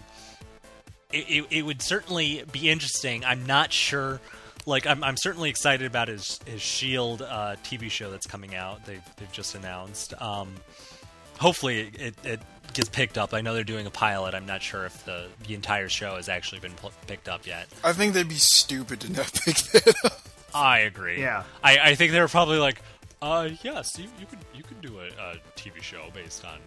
it, 1.13 1.25
it 1.29 1.47
it 1.51 1.63
would 1.63 1.83
certainly 1.83 2.45
be 2.53 2.69
interesting. 2.69 3.25
I'm 3.25 3.47
not 3.47 3.73
sure. 3.73 4.21
Like 4.67 4.87
I'm 4.87 5.03
I'm 5.03 5.17
certainly 5.17 5.51
excited 5.51 5.87
about 5.87 6.09
his 6.09 6.41
his 6.45 6.61
Shield 6.61 7.23
uh, 7.23 7.57
TV 7.65 7.91
show 7.91 8.11
that's 8.11 8.27
coming 8.27 8.55
out. 8.55 8.85
They've 8.85 9.03
they've 9.17 9.33
just 9.33 9.55
announced. 9.55 10.15
Um, 10.21 10.55
hopefully 11.39 11.91
it, 11.99 12.15
it 12.25 12.41
gets 12.75 12.89
picked 12.89 13.17
up. 13.17 13.33
I 13.33 13.41
know 13.41 13.55
they're 13.55 13.65
doing 13.65 13.87
a 13.87 13.91
pilot. 13.91 14.35
I'm 14.35 14.47
not 14.47 14.61
sure 14.63 14.85
if 14.85 15.05
the 15.07 15.27
the 15.47 15.55
entire 15.55 15.89
show 15.89 16.17
has 16.17 16.29
actually 16.29 16.61
been 16.61 16.73
pl- 16.73 16.93
picked 17.07 17.29
up 17.29 17.47
yet. 17.47 17.67
I 17.83 17.93
think 17.93 18.13
they'd 18.13 18.29
be 18.29 18.35
stupid 18.35 19.01
to 19.01 19.13
not 19.13 19.33
pick 19.45 19.57
that 19.57 19.95
up. 20.05 20.21
I 20.55 20.81
agree. 20.81 21.21
Yeah. 21.21 21.45
I, 21.63 21.79
I 21.79 21.95
think 21.95 22.13
they 22.13 22.21
were 22.21 22.29
probably 22.29 22.59
like, 22.59 22.81
uh, 23.23 23.49
yes, 23.63 23.99
you, 23.99 24.09
you 24.19 24.27
could 24.27 24.39
you 24.55 24.63
could 24.63 24.81
do 24.81 24.99
a, 25.01 25.07
a 25.07 25.37
TV 25.57 25.83
show 25.83 26.05
based 26.15 26.45
on 26.45 26.59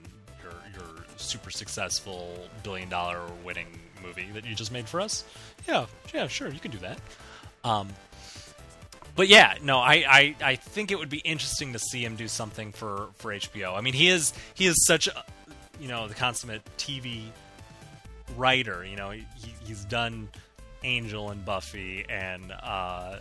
your 0.44 0.53
your 0.73 1.06
super 1.18 1.52
successful 1.52 2.38
billion 2.64 2.90
dollar 2.90 3.22
winning 3.44 3.68
movie 4.03 4.28
that 4.34 4.45
you 4.45 4.56
just 4.56 4.72
made 4.72 4.88
for 4.88 4.99
us. 5.02 5.23
Yeah, 5.68 5.86
yeah, 6.14 6.28
sure, 6.28 6.49
you 6.49 6.60
can 6.60 6.72
do 6.72 6.80
that. 6.80 6.99
Um, 7.64 7.90
but 9.15 9.28
yeah, 9.28 9.56
no, 9.61 9.78
I, 9.78 10.03
I, 10.07 10.36
I 10.41 10.56
think 10.56 10.91
it 10.91 10.98
would 10.98 11.10
be 11.10 11.19
interesting 11.19 11.73
to 11.73 11.80
see 11.80 12.03
him 12.03 12.15
do 12.15 12.28
something 12.28 12.72
for, 12.72 13.10
for 13.15 13.34
HBO. 13.34 13.78
I 13.78 13.82
mean, 13.82 13.94
he 13.94 14.07
is 14.07 14.34
he 14.53 14.65
is 14.65 14.86
such 14.86 15.07
a, 15.07 15.23
you 15.80 15.88
know 15.88 16.07
the 16.07 16.15
consummate 16.15 16.61
TV 16.78 17.23
writer. 18.38 18.86
You 18.86 18.95
know, 18.95 19.11
he, 19.11 19.26
he's 19.64 19.84
done 19.86 20.30
Angel 20.84 21.30
and 21.30 21.44
Buffy 21.45 22.06
and 22.10 22.52
uh, 22.52 23.18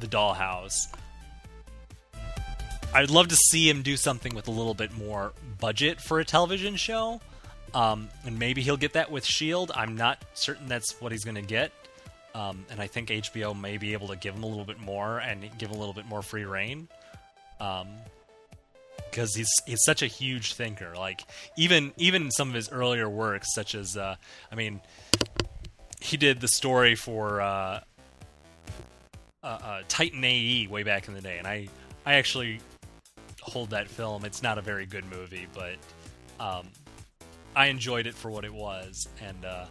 the 0.00 0.06
Dollhouse. 0.06 0.88
I'd 2.94 3.10
love 3.10 3.28
to 3.28 3.36
see 3.36 3.68
him 3.68 3.82
do 3.82 3.96
something 3.96 4.34
with 4.34 4.48
a 4.48 4.50
little 4.50 4.74
bit 4.74 4.92
more 4.96 5.32
budget 5.58 6.00
for 6.00 6.20
a 6.20 6.24
television 6.24 6.76
show. 6.76 7.20
Um, 7.74 8.08
and 8.26 8.38
maybe 8.38 8.60
he'll 8.60 8.76
get 8.76 8.92
that 8.92 9.10
with 9.10 9.24
Shield. 9.24 9.72
I'm 9.74 9.96
not 9.96 10.22
certain 10.34 10.68
that's 10.68 11.00
what 11.00 11.10
he's 11.10 11.24
going 11.24 11.36
to 11.36 11.42
get. 11.42 11.72
Um, 12.34 12.66
and 12.70 12.80
I 12.80 12.86
think 12.86 13.08
HBO 13.08 13.58
may 13.58 13.78
be 13.78 13.94
able 13.94 14.08
to 14.08 14.16
give 14.16 14.34
him 14.34 14.42
a 14.42 14.46
little 14.46 14.64
bit 14.64 14.78
more 14.78 15.18
and 15.18 15.42
give 15.58 15.70
him 15.70 15.76
a 15.76 15.78
little 15.78 15.94
bit 15.94 16.06
more 16.06 16.22
free 16.22 16.44
reign. 16.44 16.88
Um, 17.60 17.88
because 19.10 19.34
he's 19.34 19.50
he's 19.66 19.82
such 19.84 20.02
a 20.02 20.06
huge 20.06 20.54
thinker. 20.54 20.94
Like 20.96 21.22
even 21.56 21.92
even 21.98 22.30
some 22.30 22.48
of 22.48 22.54
his 22.54 22.70
earlier 22.70 23.08
works, 23.08 23.54
such 23.54 23.74
as 23.74 23.96
uh, 23.96 24.16
I 24.50 24.54
mean, 24.54 24.80
he 26.00 26.16
did 26.16 26.40
the 26.40 26.48
story 26.48 26.94
for 26.94 27.40
uh, 27.40 27.80
uh, 29.42 29.46
uh, 29.46 29.82
Titan 29.88 30.24
AE 30.24 30.66
way 30.68 30.82
back 30.82 31.08
in 31.08 31.14
the 31.14 31.20
day, 31.20 31.38
and 31.38 31.46
I 31.46 31.68
I 32.06 32.14
actually 32.14 32.60
hold 33.42 33.70
that 33.70 33.88
film. 33.88 34.24
It's 34.24 34.42
not 34.42 34.56
a 34.58 34.62
very 34.62 34.86
good 34.86 35.04
movie, 35.10 35.46
but 35.52 35.74
um, 36.40 36.66
I 37.54 37.66
enjoyed 37.66 38.06
it 38.06 38.14
for 38.14 38.30
what 38.30 38.44
it 38.44 38.54
was, 38.54 39.08
and 39.20 39.44
uh, 39.44 39.66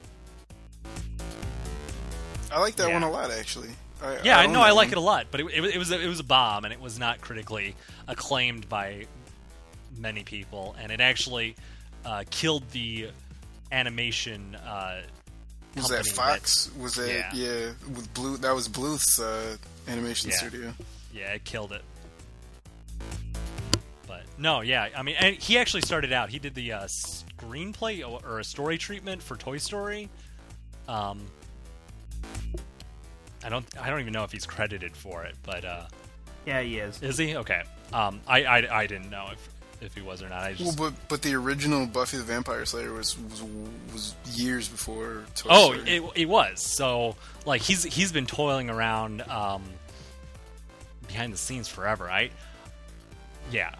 I 2.51 2.59
like 2.59 2.75
that 2.75 2.87
Yeah. 2.89 2.93
one 2.93 3.03
a 3.03 3.09
lot, 3.11 3.31
actually. 3.31 3.69
I, 4.03 4.17
yeah, 4.23 4.39
I, 4.39 4.47
know 4.47 4.61
I 4.61 4.71
like 4.71 4.87
one. 4.89 4.93
it 4.93 4.97
a 4.97 5.01
lot, 5.01 5.27
but 5.31 5.39
it, 5.41 5.47
it, 5.53 5.61
was- 5.61 5.71
it 5.73 5.77
was 5.77 5.91
a, 5.91 6.01
it 6.01 6.07
was 6.07 6.19
a 6.19 6.23
bomb, 6.23 6.65
and 6.65 6.73
it 6.73 6.79
was 6.81 6.99
not 6.99 7.21
critically 7.21 7.75
acclaimed 8.07 8.67
by 8.67 9.05
many 9.97 10.23
people, 10.23 10.75
and 10.79 10.91
it 10.91 10.99
actually 11.01 11.55
uh, 12.05 12.23
killed 12.29 12.67
the 12.71 13.09
animation. 13.71 14.55
Uh, 14.55 15.01
Was 15.75 15.89
that 15.89 16.05
Fox? 16.07 16.69
was 16.79 16.95
that 16.95 17.09
yeah. 17.09 17.29
yeah. 17.33 17.65
with 17.95 18.13
Bluth? 18.13 18.41
That 18.41 18.53
was 18.55 18.67
Bluth's 18.67 19.19
uh, 19.19 19.55
animation 19.87 20.31
Yeah. 20.31 20.37
studio. 20.37 20.73
Yeah, 21.13 21.33
it 21.33 21.43
killed 21.43 21.71
it. 21.73 21.83
But 24.41 24.47
no, 24.47 24.61
yeah, 24.61 24.89
I 24.95 25.03
mean, 25.03 25.15
and 25.19 25.35
he 25.35 25.57
actually 25.59 25.81
started 25.81 26.11
out. 26.11 26.29
He 26.31 26.39
did 26.39 26.55
the 26.55 26.73
uh, 26.73 26.83
screenplay 26.85 28.01
or, 28.07 28.19
or 28.27 28.39
a 28.39 28.43
story 28.43 28.77
treatment 28.79 29.21
for 29.21 29.35
Toy 29.37 29.57
Story. 29.57 30.09
Um, 30.87 31.21
I 33.43 33.49
don't, 33.49 33.65
I 33.79 33.89
don't 33.89 33.99
even 33.99 34.13
know 34.13 34.23
if 34.23 34.31
he's 34.31 34.45
credited 34.47 34.95
for 34.95 35.23
it, 35.25 35.35
but 35.43 35.63
uh, 35.63 35.85
Yeah, 36.45 36.61
he 36.61 36.79
is. 36.79 37.01
is 37.03 37.17
he? 37.17 37.35
Okay. 37.37 37.61
Um, 37.93 38.19
I, 38.27 38.43
I, 38.45 38.79
I 38.81 38.87
didn't 38.87 39.09
know 39.11 39.27
if 39.31 39.49
if 39.81 39.95
he 39.95 40.01
was 40.01 40.21
or 40.21 40.29
not. 40.29 40.41
I 40.43 40.53
just 40.53 40.79
Well, 40.79 40.91
but 40.91 41.07
but 41.07 41.21
the 41.23 41.33
original 41.35 41.85
Buffy 41.87 42.17
the 42.17 42.23
Vampire 42.23 42.65
Slayer 42.65 42.93
was 42.93 43.17
was, 43.19 43.43
was 43.93 44.15
years 44.33 44.67
before. 44.67 45.23
Toy 45.35 45.49
Oh, 45.51 45.73
Story. 45.73 45.89
it, 45.89 46.03
it 46.15 46.25
was. 46.29 46.61
So, 46.61 47.15
like, 47.45 47.61
he's 47.61 47.83
he's 47.83 48.11
been 48.11 48.27
toiling 48.27 48.69
around 48.69 49.21
um, 49.23 49.63
behind 51.07 51.33
the 51.33 51.37
scenes 51.37 51.67
forever. 51.67 52.09
I 52.09 52.29
yeah. 53.51 53.73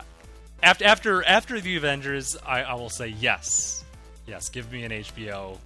After 0.64 0.86
after 0.86 1.24
after 1.24 1.60
the 1.60 1.76
Avengers, 1.76 2.38
I, 2.46 2.62
I 2.62 2.74
will 2.76 2.90
say 2.90 3.08
yes, 3.08 3.84
yes. 4.28 4.50
Give 4.50 4.72
me 4.72 4.84
an 4.84 4.92
HBO 4.92 5.58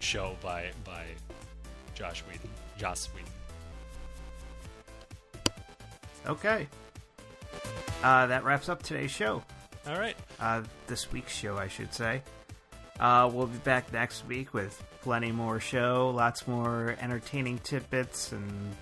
show 0.00 0.36
by 0.42 0.70
by 0.84 1.04
Josh 1.94 2.22
Whedon, 2.22 2.50
Joss 2.76 3.08
Whedon. 3.14 3.30
Okay. 6.26 6.66
Uh, 8.02 8.26
that 8.26 8.44
wraps 8.44 8.68
up 8.68 8.82
today's 8.82 9.10
show. 9.10 9.42
All 9.86 9.98
right. 9.98 10.16
Uh, 10.40 10.62
this 10.86 11.12
week's 11.12 11.34
show, 11.34 11.56
I 11.56 11.68
should 11.68 11.92
say. 11.94 12.22
Uh, 12.98 13.30
we'll 13.32 13.46
be 13.46 13.58
back 13.58 13.92
next 13.92 14.26
week 14.26 14.54
with 14.54 14.82
plenty 15.02 15.32
more 15.32 15.60
show, 15.60 16.10
lots 16.14 16.46
more 16.46 16.96
entertaining 17.00 17.58
tidbits, 17.58 18.32
and 18.32 18.74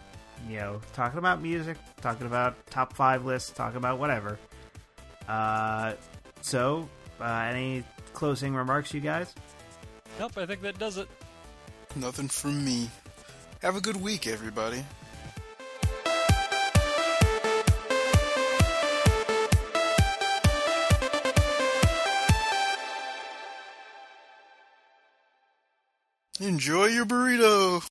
you 0.48 0.56
know, 0.56 0.80
talking 0.92 1.18
about 1.18 1.40
music, 1.40 1.76
talking 2.00 2.26
about 2.26 2.54
top 2.66 2.94
five 2.94 3.24
lists, 3.24 3.50
talking 3.50 3.76
about 3.76 3.98
whatever. 3.98 4.38
Uh, 5.32 5.94
so, 6.42 6.86
uh, 7.18 7.24
any 7.24 7.82
closing 8.12 8.54
remarks, 8.54 8.92
you 8.92 9.00
guys? 9.00 9.32
Nope, 10.20 10.36
I 10.36 10.44
think 10.44 10.60
that 10.60 10.78
does 10.78 10.98
it. 10.98 11.08
Nothing 11.96 12.28
from 12.28 12.62
me. 12.62 12.90
Have 13.62 13.74
a 13.74 13.80
good 13.80 13.96
week, 13.96 14.26
everybody. 14.26 14.84
Enjoy 26.40 26.86
your 26.86 27.06
burrito. 27.06 27.86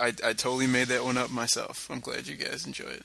I, 0.00 0.08
I 0.08 0.32
totally 0.32 0.66
made 0.66 0.88
that 0.88 1.04
one 1.04 1.16
up 1.16 1.30
myself. 1.30 1.88
I'm 1.88 2.00
glad 2.00 2.26
you 2.26 2.34
guys 2.34 2.66
enjoy 2.66 2.86
it. 2.86 3.04